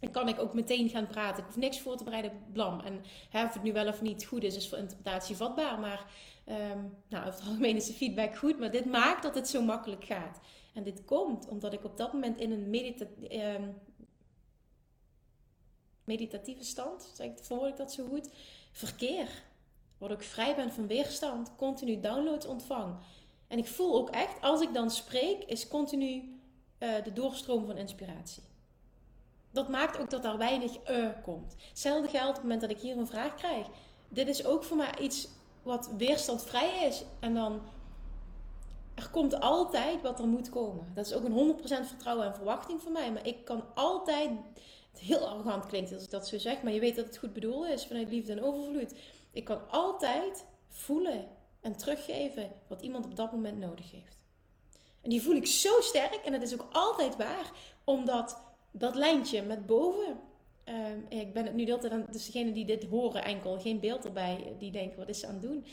En 0.00 0.10
kan 0.10 0.28
ik 0.28 0.38
ook 0.38 0.54
meteen 0.54 0.88
gaan 0.88 1.06
praten. 1.06 1.38
Ik 1.38 1.44
hoef 1.44 1.56
niks 1.56 1.80
voor 1.80 1.96
te 1.96 2.04
bereiden, 2.04 2.32
blam. 2.52 2.80
En 2.80 3.04
hè, 3.30 3.44
of 3.44 3.54
het 3.54 3.62
nu 3.62 3.72
wel 3.72 3.86
of 3.86 4.02
niet 4.02 4.24
goed 4.24 4.42
is, 4.42 4.56
is 4.56 4.68
voor 4.68 4.78
interpretatie 4.78 5.36
vatbaar. 5.36 5.78
Maar 5.78 6.06
um, 6.46 6.96
nou, 7.08 7.26
over 7.26 7.38
het 7.38 7.48
algemeen 7.48 7.76
is 7.76 7.86
de 7.86 7.92
feedback 7.92 8.36
goed. 8.36 8.58
Maar 8.58 8.70
dit 8.70 8.84
maakt 8.84 9.22
dat 9.22 9.34
het 9.34 9.48
zo 9.48 9.62
makkelijk 9.62 10.04
gaat. 10.04 10.40
En 10.74 10.82
dit 10.82 11.04
komt 11.04 11.48
omdat 11.48 11.72
ik 11.72 11.84
op 11.84 11.96
dat 11.96 12.12
moment 12.12 12.40
in 12.40 12.52
een 12.52 12.70
medita 12.70 13.04
um, 13.30 13.74
meditatieve 16.04 16.64
stand, 16.64 17.12
zeg 17.14 17.26
ik, 17.26 17.38
ik 17.68 17.76
dat 17.76 17.92
zo 17.92 18.06
goed, 18.06 18.30
verkeer. 18.72 19.28
Waar 19.98 20.10
ik 20.10 20.22
vrij 20.22 20.54
ben 20.54 20.72
van 20.72 20.86
weerstand, 20.86 21.52
continu 21.56 22.00
downloads 22.00 22.46
ontvang. 22.46 22.96
En 23.48 23.58
ik 23.58 23.66
voel 23.66 23.94
ook 23.94 24.10
echt, 24.10 24.40
als 24.40 24.60
ik 24.60 24.74
dan 24.74 24.90
spreek, 24.90 25.44
is 25.44 25.68
continu 25.68 26.38
uh, 26.78 27.04
de 27.04 27.12
doorstroom 27.12 27.66
van 27.66 27.76
inspiratie. 27.76 28.42
Dat 29.50 29.68
maakt 29.68 29.98
ook 29.98 30.10
dat 30.10 30.24
er 30.24 30.38
weinig 30.38 30.90
uh 30.90 31.08
komt. 31.22 31.54
Hetzelfde 31.68 32.08
geldt 32.08 32.28
op 32.28 32.34
het 32.34 32.42
moment 32.42 32.60
dat 32.60 32.70
ik 32.70 32.78
hier 32.78 32.96
een 32.96 33.06
vraag 33.06 33.34
krijg. 33.34 33.66
Dit 34.08 34.28
is 34.28 34.44
ook 34.44 34.64
voor 34.64 34.76
mij 34.76 34.98
iets 35.00 35.28
wat 35.62 35.90
weerstandvrij 35.96 36.86
is. 36.86 37.04
En 37.20 37.34
dan, 37.34 37.60
er 38.94 39.10
komt 39.10 39.40
altijd 39.40 40.02
wat 40.02 40.18
er 40.18 40.26
moet 40.26 40.48
komen. 40.48 40.92
Dat 40.94 41.06
is 41.06 41.14
ook 41.14 41.24
een 41.24 41.56
100% 41.58 41.62
vertrouwen 41.62 42.26
en 42.26 42.34
verwachting 42.34 42.82
voor 42.82 42.92
mij. 42.92 43.12
Maar 43.12 43.26
ik 43.26 43.44
kan 43.44 43.64
altijd, 43.74 44.30
heel 44.98 45.28
arrogant 45.28 45.66
klinkt 45.66 45.92
als 45.92 46.04
ik 46.04 46.10
dat 46.10 46.28
zo 46.28 46.38
zeg, 46.38 46.62
maar 46.62 46.72
je 46.72 46.80
weet 46.80 46.96
dat 46.96 47.06
het 47.06 47.18
goed 47.18 47.32
bedoeld 47.32 47.66
is 47.66 47.86
vanuit 47.86 48.08
liefde 48.08 48.32
en 48.32 48.42
overvloed. 48.42 48.94
Ik 49.30 49.44
kan 49.44 49.70
altijd 49.70 50.44
voelen 50.68 51.28
en 51.60 51.76
teruggeven 51.76 52.52
wat 52.66 52.82
iemand 52.82 53.04
op 53.04 53.16
dat 53.16 53.32
moment 53.32 53.58
nodig 53.58 53.90
heeft. 53.90 54.18
En 55.00 55.10
die 55.10 55.22
voel 55.22 55.34
ik 55.34 55.46
zo 55.46 55.80
sterk 55.80 56.20
en 56.24 56.32
dat 56.32 56.42
is 56.42 56.52
ook 56.52 56.66
altijd 56.72 57.16
waar, 57.16 57.50
omdat 57.84 58.40
dat 58.70 58.94
lijntje 58.94 59.42
met 59.42 59.66
boven. 59.66 60.20
Um, 60.64 61.06
ik 61.08 61.32
ben 61.32 61.44
het 61.44 61.54
nu 61.54 61.64
de 61.64 61.78
tijd 61.78 62.12
dus 62.12 62.26
degene 62.26 62.52
die 62.52 62.64
dit 62.64 62.84
horen 62.84 63.24
enkel, 63.24 63.60
geen 63.60 63.80
beeld 63.80 64.04
erbij, 64.04 64.54
die 64.58 64.70
denken 64.70 64.98
wat 64.98 65.08
is 65.08 65.20
ze 65.20 65.26
aan 65.26 65.32
het 65.32 65.42
doen? 65.42 65.64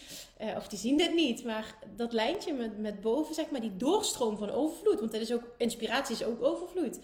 Uh, 0.41 0.55
of 0.55 0.67
die 0.67 0.79
zien 0.79 0.97
dit 0.97 1.13
niet, 1.13 1.43
maar 1.43 1.77
dat 1.95 2.13
lijntje 2.13 2.53
met, 2.53 2.77
met 2.77 3.01
boven, 3.01 3.35
zeg 3.35 3.49
maar, 3.49 3.61
die 3.61 3.77
doorstroom 3.77 4.37
van 4.37 4.49
overvloed, 4.49 4.99
want 4.99 5.11
dat 5.11 5.21
is 5.21 5.33
ook, 5.33 5.43
inspiratie 5.57 6.15
is 6.15 6.23
ook 6.23 6.43
overvloed. 6.43 6.99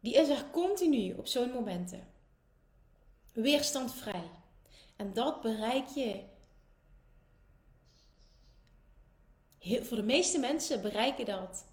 Die 0.00 0.14
is 0.14 0.28
er 0.28 0.44
continu 0.50 1.12
op 1.12 1.26
zo'n 1.26 1.50
momenten. 1.50 2.08
Weerstandvrij. 3.32 4.30
En 4.96 5.12
dat 5.12 5.40
bereik 5.40 5.86
je. 5.86 6.32
voor 9.82 9.96
de 9.96 10.02
meeste 10.02 10.38
mensen 10.38 10.82
bereiken 10.82 11.24
dat 11.24 11.66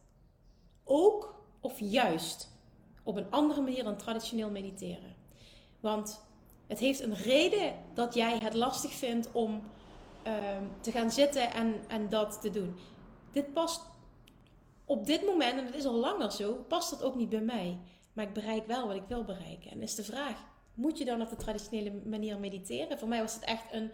ook 0.84 1.44
of 1.60 1.80
juist 1.80 2.52
op 3.04 3.16
een 3.16 3.32
andere 3.32 3.62
manier 3.62 3.84
dan 3.84 3.98
traditioneel 3.98 4.50
mediteren. 4.50 5.16
Want 5.80 6.26
het 6.68 6.80
heeft 6.80 7.00
een 7.00 7.16
reden 7.16 7.76
dat 7.94 8.14
jij 8.14 8.38
het 8.38 8.54
lastig 8.54 8.92
vindt 8.92 9.32
om 9.32 9.62
ehm, 10.24 10.64
te 10.82 10.92
gaan 10.92 11.12
zitten 11.12 11.54
en, 11.54 11.82
en 11.88 12.10
dat 12.10 12.42
te 12.42 12.50
doen. 12.50 12.76
Dit 13.32 13.54
past 13.54 13.82
op 14.86 15.06
dit 15.06 15.26
moment, 15.26 15.60
en 15.60 15.66
het 15.66 15.76
is 15.76 15.86
al 15.86 15.96
langer 15.96 16.32
zo, 16.32 16.54
past 16.54 16.90
dat 16.90 17.04
ook 17.04 17.16
niet 17.16 17.30
bij 17.30 17.42
mij. 17.42 17.80
Maar 18.14 18.26
ik 18.26 18.34
bereik 18.34 18.66
wel 18.66 18.88
wat 18.88 18.96
ik 18.96 19.08
wil 19.08 19.24
bereiken. 19.24 19.72
En 19.72 19.82
is 19.82 19.96
de 19.96 20.04
vraag, 20.04 20.38
moet 20.82 20.98
je 20.98 21.06
dan 21.06 21.22
op 21.22 21.30
de 21.30 21.36
traditionele 21.36 21.92
manier 22.06 22.40
mediteren? 22.40 23.00
Voor 23.00 23.08
mij 23.08 23.22
was 23.22 23.34
het 23.34 23.44
echt 23.44 23.64
een, 23.72 23.92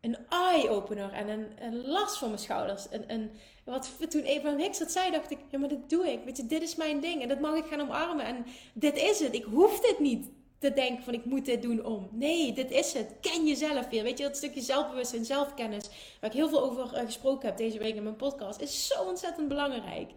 een 0.00 0.16
eye-opener 0.28 1.12
en 1.12 1.28
een, 1.28 1.46
een 1.58 1.86
last 1.86 2.18
voor 2.18 2.28
mijn 2.28 2.40
schouders. 2.40 2.88
En, 2.88 3.08
en 3.08 3.30
wat 3.64 3.90
toen 4.08 4.26
Abraham 4.26 4.60
Hicks 4.60 4.78
dat 4.78 4.90
zei, 4.90 5.10
dacht 5.10 5.30
ik, 5.30 5.38
ja, 5.50 5.58
maar 5.58 5.68
dat 5.68 5.90
doe 5.90 6.12
ik. 6.12 6.24
Weet 6.24 6.36
je, 6.36 6.46
dit 6.46 6.62
is 6.62 6.76
mijn 6.76 7.00
ding 7.00 7.22
en 7.22 7.28
dat 7.28 7.40
mag 7.40 7.56
ik 7.56 7.64
gaan 7.64 7.80
omarmen. 7.80 8.24
En 8.24 8.46
dit 8.72 8.96
is 8.96 9.20
het. 9.20 9.34
Ik 9.34 9.44
hoef 9.44 9.80
dit 9.80 9.98
niet 9.98 10.30
te 10.58 10.72
denken 10.72 11.04
van 11.04 11.14
ik 11.14 11.24
moet 11.24 11.44
dit 11.44 11.62
doen 11.62 11.84
om. 11.84 12.08
Nee, 12.12 12.52
dit 12.52 12.70
is 12.70 12.92
het. 12.92 13.14
Ken 13.20 13.46
jezelf 13.46 13.88
weer. 13.88 14.02
Weet 14.02 14.18
je, 14.18 14.24
dat 14.24 14.36
stukje 14.36 14.60
zelfbewustzijn, 14.60 15.24
zelfkennis, 15.24 15.88
waar 16.20 16.30
ik 16.30 16.36
heel 16.36 16.48
veel 16.48 16.62
over 16.62 16.94
eh, 16.94 17.04
gesproken 17.04 17.48
heb 17.48 17.56
deze 17.56 17.78
week 17.78 17.94
in 17.94 18.02
mijn 18.02 18.16
podcast, 18.16 18.60
is 18.60 18.86
zo 18.86 19.02
ontzettend 19.02 19.48
belangrijk. 19.48 20.10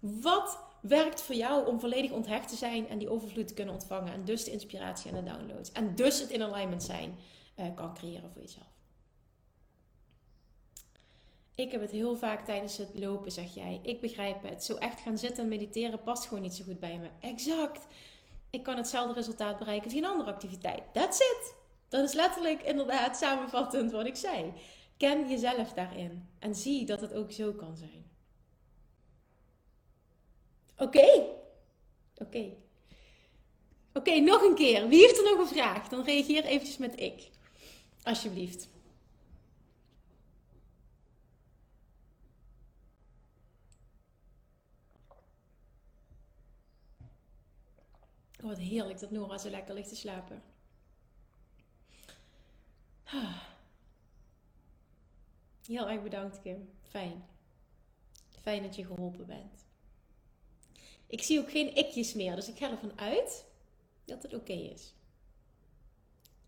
Wat 0.00 0.58
werkt 0.80 1.22
voor 1.22 1.34
jou 1.34 1.66
om 1.66 1.80
volledig 1.80 2.10
onthecht 2.10 2.48
te 2.48 2.56
zijn 2.56 2.88
en 2.88 2.98
die 2.98 3.08
overvloed 3.08 3.48
te 3.48 3.54
kunnen 3.54 3.74
ontvangen. 3.74 4.12
En 4.12 4.24
dus 4.24 4.44
de 4.44 4.50
inspiratie 4.50 5.10
en 5.10 5.24
de 5.24 5.30
downloads. 5.30 5.72
En 5.72 5.94
dus 5.94 6.20
het 6.20 6.30
in 6.30 6.42
alignment 6.42 6.82
zijn 6.82 7.18
uh, 7.56 7.66
kan 7.74 7.94
creëren 7.94 8.30
voor 8.30 8.42
jezelf. 8.42 8.76
Ik 11.54 11.72
heb 11.72 11.80
het 11.80 11.90
heel 11.90 12.16
vaak 12.16 12.44
tijdens 12.44 12.76
het 12.76 12.90
lopen, 12.94 13.32
zeg 13.32 13.54
jij. 13.54 13.80
Ik 13.82 14.00
begrijp 14.00 14.42
het. 14.42 14.64
Zo 14.64 14.76
echt 14.76 15.00
gaan 15.00 15.18
zitten 15.18 15.42
en 15.42 15.48
mediteren 15.48 16.02
past 16.02 16.26
gewoon 16.26 16.42
niet 16.42 16.54
zo 16.54 16.64
goed 16.64 16.80
bij 16.80 16.98
me. 16.98 17.08
Exact. 17.20 17.86
Ik 18.50 18.62
kan 18.62 18.76
hetzelfde 18.76 19.14
resultaat 19.14 19.58
bereiken 19.58 19.90
via 19.90 19.98
een 19.98 20.10
andere 20.10 20.32
activiteit. 20.32 20.82
That's 20.92 21.18
it. 21.18 21.54
Dat 21.88 22.08
is 22.08 22.14
letterlijk 22.14 22.62
inderdaad 22.62 23.16
samenvattend 23.16 23.92
wat 23.92 24.06
ik 24.06 24.16
zei. 24.16 24.52
Ken 24.96 25.28
jezelf 25.28 25.72
daarin 25.72 26.28
en 26.38 26.54
zie 26.54 26.86
dat 26.86 27.00
het 27.00 27.14
ook 27.14 27.32
zo 27.32 27.52
kan 27.52 27.76
zijn. 27.76 28.07
Oké. 30.78 31.26
Oké. 32.16 32.52
Oké, 33.92 34.18
nog 34.20 34.42
een 34.42 34.54
keer. 34.54 34.88
Wie 34.88 35.00
heeft 35.00 35.18
er 35.18 35.24
nog 35.24 35.38
een 35.38 35.56
vraag? 35.56 35.88
Dan 35.88 36.04
reageer 36.04 36.44
eventjes 36.44 36.76
met 36.76 37.00
ik. 37.00 37.30
Alsjeblieft. 38.02 38.68
Oh, 48.40 48.48
wat 48.48 48.58
heerlijk 48.58 49.00
dat 49.00 49.10
Nora 49.10 49.38
zo 49.38 49.50
lekker 49.50 49.74
ligt 49.74 49.88
te 49.88 49.96
slapen. 49.96 50.42
Heel 55.66 55.88
erg 55.88 56.02
bedankt, 56.02 56.40
Kim. 56.42 56.70
Fijn. 56.82 57.24
Fijn 58.42 58.62
dat 58.62 58.76
je 58.76 58.84
geholpen 58.84 59.26
bent. 59.26 59.67
Ik 61.08 61.22
zie 61.22 61.40
ook 61.40 61.50
geen 61.50 61.76
ikjes 61.76 62.14
meer, 62.14 62.34
dus 62.34 62.48
ik 62.48 62.58
ga 62.58 62.70
ervan 62.70 62.92
uit 62.98 63.44
dat 64.04 64.22
het 64.22 64.34
oké 64.34 64.52
is. 64.52 64.94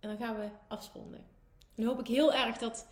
En 0.01 0.09
dan 0.09 0.19
gaan 0.19 0.37
we 0.37 0.49
afronden. 0.69 1.27
Nu 1.75 1.87
hoop 1.87 2.01
ik 2.01 2.07
heel 2.07 2.33
erg 2.33 2.59
dat, 2.59 2.87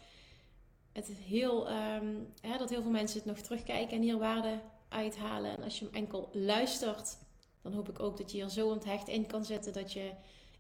het 0.93 1.09
heel, 1.09 1.69
ehm, 1.69 2.15
hè, 2.41 2.59
dat 2.59 2.71
heel 2.71 2.83
veel 2.83 2.91
mensen 2.91 3.19
het 3.19 3.27
nog 3.27 3.39
terugkijken 3.39 3.97
en 3.97 4.03
hier 4.03 4.19
waarde 4.19 4.61
uithalen. 4.89 5.57
En 5.57 5.63
als 5.63 5.79
je 5.79 5.85
hem 5.85 5.95
enkel 5.95 6.29
luistert, 6.33 7.19
dan 7.63 7.73
hoop 7.73 7.89
ik 7.89 8.01
ook 8.01 8.17
dat 8.17 8.33
je 8.33 8.43
er 8.43 8.51
zo 8.51 8.69
onthecht 8.69 9.09
in 9.09 9.27
kan 9.27 9.45
zetten 9.45 9.73
dat 9.73 9.93
je 9.93 10.11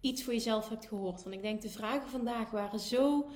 iets 0.00 0.24
voor 0.24 0.32
jezelf 0.32 0.68
hebt 0.68 0.86
gehoord. 0.86 1.22
Want 1.22 1.34
ik 1.34 1.42
denk 1.42 1.62
de 1.62 1.70
vragen 1.70 2.08
vandaag 2.08 2.50
waren 2.50 2.80
zo. 2.80 3.30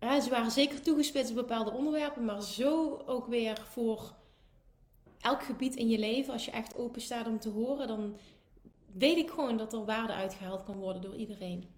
ze 0.00 0.26
waren 0.30 0.50
zeker 0.50 0.82
toegespitst 0.82 1.30
op 1.30 1.36
bepaalde 1.36 1.72
onderwerpen, 1.72 2.24
maar 2.24 2.42
zo 2.42 3.02
ook 3.06 3.26
weer 3.26 3.62
voor 3.70 4.14
elk 5.24 5.42
gebied 5.42 5.74
in 5.74 5.88
je 5.88 5.98
leven. 5.98 6.32
Als 6.32 6.44
je 6.44 6.50
echt 6.50 6.76
open 6.76 7.00
staat 7.00 7.26
om 7.26 7.38
te 7.38 7.48
horen, 7.48 7.86
dan 7.86 8.16
weet 8.92 9.16
ik 9.16 9.30
gewoon 9.30 9.56
dat 9.56 9.72
er 9.72 9.84
waarde 9.84 10.12
uitgehaald 10.12 10.64
kan 10.64 10.76
worden 10.76 11.02
door 11.02 11.14
iedereen. 11.14 11.68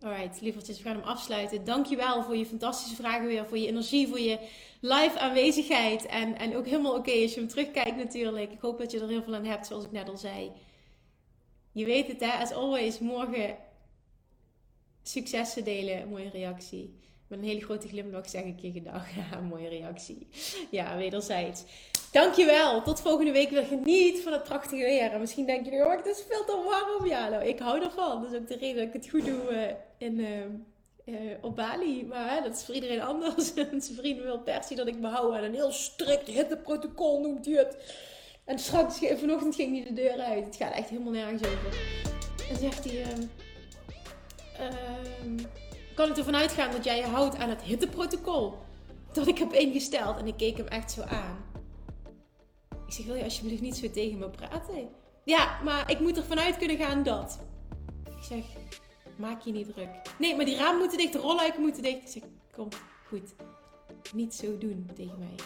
Alright, 0.00 0.40
lievertjes, 0.40 0.76
we 0.76 0.82
gaan 0.82 0.96
hem 0.96 1.04
afsluiten. 1.04 1.64
Dankjewel 1.64 2.22
voor 2.22 2.36
je 2.36 2.46
fantastische 2.46 2.94
vragen 2.96 3.26
weer, 3.26 3.46
voor 3.46 3.58
je 3.58 3.66
energie, 3.66 4.08
voor 4.08 4.20
je 4.20 4.38
live 4.80 5.18
aanwezigheid. 5.18 6.06
En, 6.06 6.38
en 6.38 6.56
ook 6.56 6.66
helemaal 6.66 6.94
oké 6.94 7.12
als 7.12 7.34
je 7.34 7.40
hem 7.40 7.48
terugkijkt 7.48 7.96
natuurlijk. 7.96 8.52
Ik 8.52 8.60
hoop 8.60 8.78
dat 8.78 8.90
je 8.90 9.00
er 9.00 9.08
heel 9.08 9.22
veel 9.22 9.34
aan 9.34 9.44
hebt, 9.44 9.66
zoals 9.66 9.84
ik 9.84 9.92
net 9.92 10.08
al 10.08 10.16
zei. 10.16 10.52
Je 11.72 11.84
weet 11.84 12.08
het 12.08 12.20
hè, 12.20 12.30
as 12.30 12.52
always, 12.52 12.98
morgen 12.98 13.56
successen 15.02 15.64
delen, 15.64 16.08
mooie 16.08 16.30
reactie. 16.30 16.98
Met 17.28 17.38
een 17.38 17.44
hele 17.44 17.60
grote 17.60 17.88
glimlach 17.88 18.28
zeg 18.28 18.44
ik 18.44 18.60
je 18.60 18.72
gedag. 18.72 19.06
Ja, 19.30 19.40
mooie 19.40 19.68
reactie. 19.68 20.28
Ja, 20.70 20.96
wederzijds. 20.96 21.64
Dankjewel. 22.12 22.82
Tot 22.82 23.00
volgende 23.00 23.32
week 23.32 23.50
weer. 23.50 23.64
Geniet 23.64 24.20
van 24.20 24.32
het 24.32 24.42
prachtige 24.42 24.84
weer. 24.84 25.12
En 25.12 25.20
misschien 25.20 25.46
denk 25.46 25.64
je 25.64 25.70
nu, 25.70 25.82
oh, 25.82 25.96
het 25.96 26.06
is 26.06 26.24
veel 26.28 26.44
te 26.44 26.62
warm. 26.64 27.06
Ja, 27.06 27.28
nou, 27.28 27.44
ik 27.44 27.58
hou 27.58 27.82
ervan. 27.82 28.22
Dat 28.22 28.32
is 28.32 28.38
ook 28.38 28.48
de 28.48 28.56
reden 28.56 28.76
dat 28.76 28.94
ik 28.94 29.02
het 29.02 29.10
goed 29.10 29.24
doe 29.24 29.50
uh, 29.50 29.62
in, 29.98 30.18
uh, 31.04 31.16
op 31.40 31.56
Bali. 31.56 32.04
Maar 32.04 32.42
dat 32.42 32.56
is 32.56 32.64
voor 32.64 32.74
iedereen 32.74 33.02
anders. 33.02 33.54
en 33.54 33.80
zijn 33.82 33.96
vrienden 33.96 34.24
wil 34.24 34.38
per 34.38 34.62
se 34.62 34.74
dat 34.74 34.86
ik 34.86 34.98
me 34.98 35.08
hou 35.08 35.36
aan 35.36 35.44
een 35.44 35.54
heel 35.54 35.72
strikt 35.72 36.26
hitteprotocol, 36.26 37.20
noemt 37.20 37.46
hij 37.46 37.54
het. 37.54 37.76
En 38.44 38.58
straks, 38.58 38.98
vanochtend 38.98 39.54
ging 39.54 39.76
hij 39.76 39.86
de 39.86 40.02
deur 40.02 40.20
uit. 40.20 40.44
Het 40.44 40.56
gaat 40.56 40.74
echt 40.74 40.88
helemaal 40.88 41.12
nergens 41.12 41.42
over. 41.42 41.78
En 42.50 42.56
zegt 42.56 42.84
hij... 42.84 43.00
Uh, 43.00 43.24
kan 45.96 46.10
ik 46.10 46.16
ervan 46.16 46.36
uitgaan 46.36 46.70
dat 46.70 46.84
jij 46.84 46.96
je 46.96 47.04
houdt 47.04 47.36
aan 47.36 47.48
het 47.48 47.62
hitteprotocol 47.62 48.58
dat 49.12 49.26
ik 49.26 49.38
heb 49.38 49.52
ingesteld? 49.52 50.18
En 50.18 50.26
ik 50.26 50.36
keek 50.36 50.56
hem 50.56 50.66
echt 50.66 50.90
zo 50.92 51.02
aan. 51.02 51.44
Ik 52.86 52.92
zeg, 52.92 53.06
wil 53.06 53.14
je 53.14 53.24
alsjeblieft 53.24 53.62
niet 53.62 53.76
zo 53.76 53.90
tegen 53.90 54.18
me 54.18 54.30
praten? 54.30 54.88
Ja, 55.24 55.60
maar 55.64 55.90
ik 55.90 56.00
moet 56.00 56.16
ervan 56.16 56.38
uit 56.38 56.56
kunnen 56.56 56.76
gaan 56.76 57.02
dat. 57.02 57.38
Ik 58.04 58.22
zeg, 58.22 58.44
maak 59.16 59.40
je 59.40 59.52
niet 59.52 59.72
druk. 59.74 59.88
Nee, 60.18 60.36
maar 60.36 60.44
die 60.44 60.56
raam 60.56 60.78
moeten 60.78 60.98
dicht, 60.98 61.12
de 61.12 61.18
rolluiken 61.18 61.60
moeten 61.60 61.82
dicht. 61.82 61.96
Ik 61.96 62.08
zeg, 62.08 62.22
kom, 62.52 62.68
goed. 63.06 63.34
Niet 64.14 64.34
zo 64.34 64.58
doen 64.58 64.90
tegen 64.94 65.18
mij. 65.18 65.44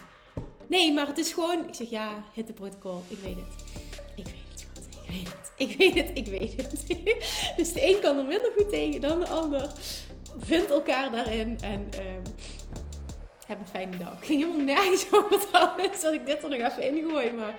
Nee, 0.66 0.92
maar 0.92 1.06
het 1.06 1.18
is 1.18 1.32
gewoon... 1.32 1.68
Ik 1.68 1.74
zeg, 1.74 1.90
ja, 1.90 2.24
hitteprotocol, 2.34 3.02
ik 3.08 3.18
weet 3.18 3.36
het. 3.36 3.64
Ik 4.16 4.24
weet 4.24 4.34
het, 4.50 4.88
ik 4.90 5.08
weet 5.08 5.28
het. 5.28 5.52
Ik 5.56 5.76
weet 5.76 5.94
het, 5.94 6.10
ik 6.14 6.26
weet 6.26 6.56
het. 6.56 6.86
dus 7.56 7.72
de 7.72 7.88
een 7.88 8.00
kan 8.00 8.18
er 8.18 8.24
minder 8.24 8.52
goed 8.56 8.68
tegen 8.68 9.00
dan 9.00 9.20
de 9.20 9.28
ander 9.28 9.72
vind 10.38 10.70
elkaar 10.70 11.10
daarin 11.10 11.58
en 11.60 11.88
uh, 11.94 12.00
heb 13.46 13.58
een 13.60 13.66
fijne 13.66 13.96
dag. 13.96 14.12
Ik 14.12 14.24
ging 14.24 14.40
helemaal 14.40 14.64
nergens 14.64 15.06
over 15.12 15.46
trouwens, 15.48 16.00
dat 16.00 16.12
ik 16.12 16.26
dit 16.26 16.42
er 16.42 16.48
nog 16.48 16.58
even 16.58 16.96
ingooi. 16.96 17.32
Maar 17.32 17.54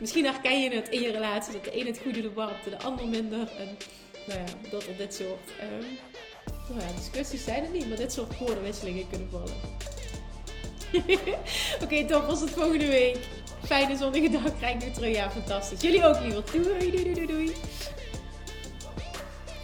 misschien 0.00 0.24
herken 0.24 0.60
je 0.60 0.70
het 0.70 0.88
in 0.88 1.00
je 1.00 1.10
relatie, 1.10 1.52
dat 1.52 1.64
de 1.64 1.80
een 1.80 1.86
het 1.86 1.98
goede 2.02 2.20
de 2.20 2.32
warmte, 2.32 2.70
de 2.70 2.78
ander 2.78 3.08
minder. 3.08 3.48
En 3.58 3.76
nou 4.26 4.40
ja, 4.40 4.70
dat 4.70 4.86
er 4.86 4.96
dit 4.96 5.14
soort 5.14 5.50
um, 5.62 5.98
nou 6.68 6.80
ja, 6.80 6.96
discussies 6.96 7.44
zijn 7.44 7.62
het 7.62 7.72
niet, 7.72 7.88
maar 7.88 7.96
dit 7.96 8.12
soort 8.12 8.38
woordenwisselingen 8.38 9.08
kunnen 9.08 9.28
vallen. 9.30 9.86
Oké, 11.02 11.28
okay, 11.82 12.04
top. 12.04 12.26
Was 12.26 12.40
het 12.40 12.50
volgende 12.50 12.86
week. 12.86 13.18
Fijne 13.64 13.96
zonnige 13.96 14.30
dag. 14.30 14.56
Krijg 14.56 14.74
ik 14.74 14.80
weer 14.80 14.92
terug. 14.92 15.14
Ja, 15.14 15.30
fantastisch. 15.30 15.80
Jullie 15.80 16.06
ook, 16.06 16.20
liever. 16.20 16.42
Doei, 16.52 16.90
doei, 16.90 17.14
doei, 17.14 17.26
doei. 17.26 17.52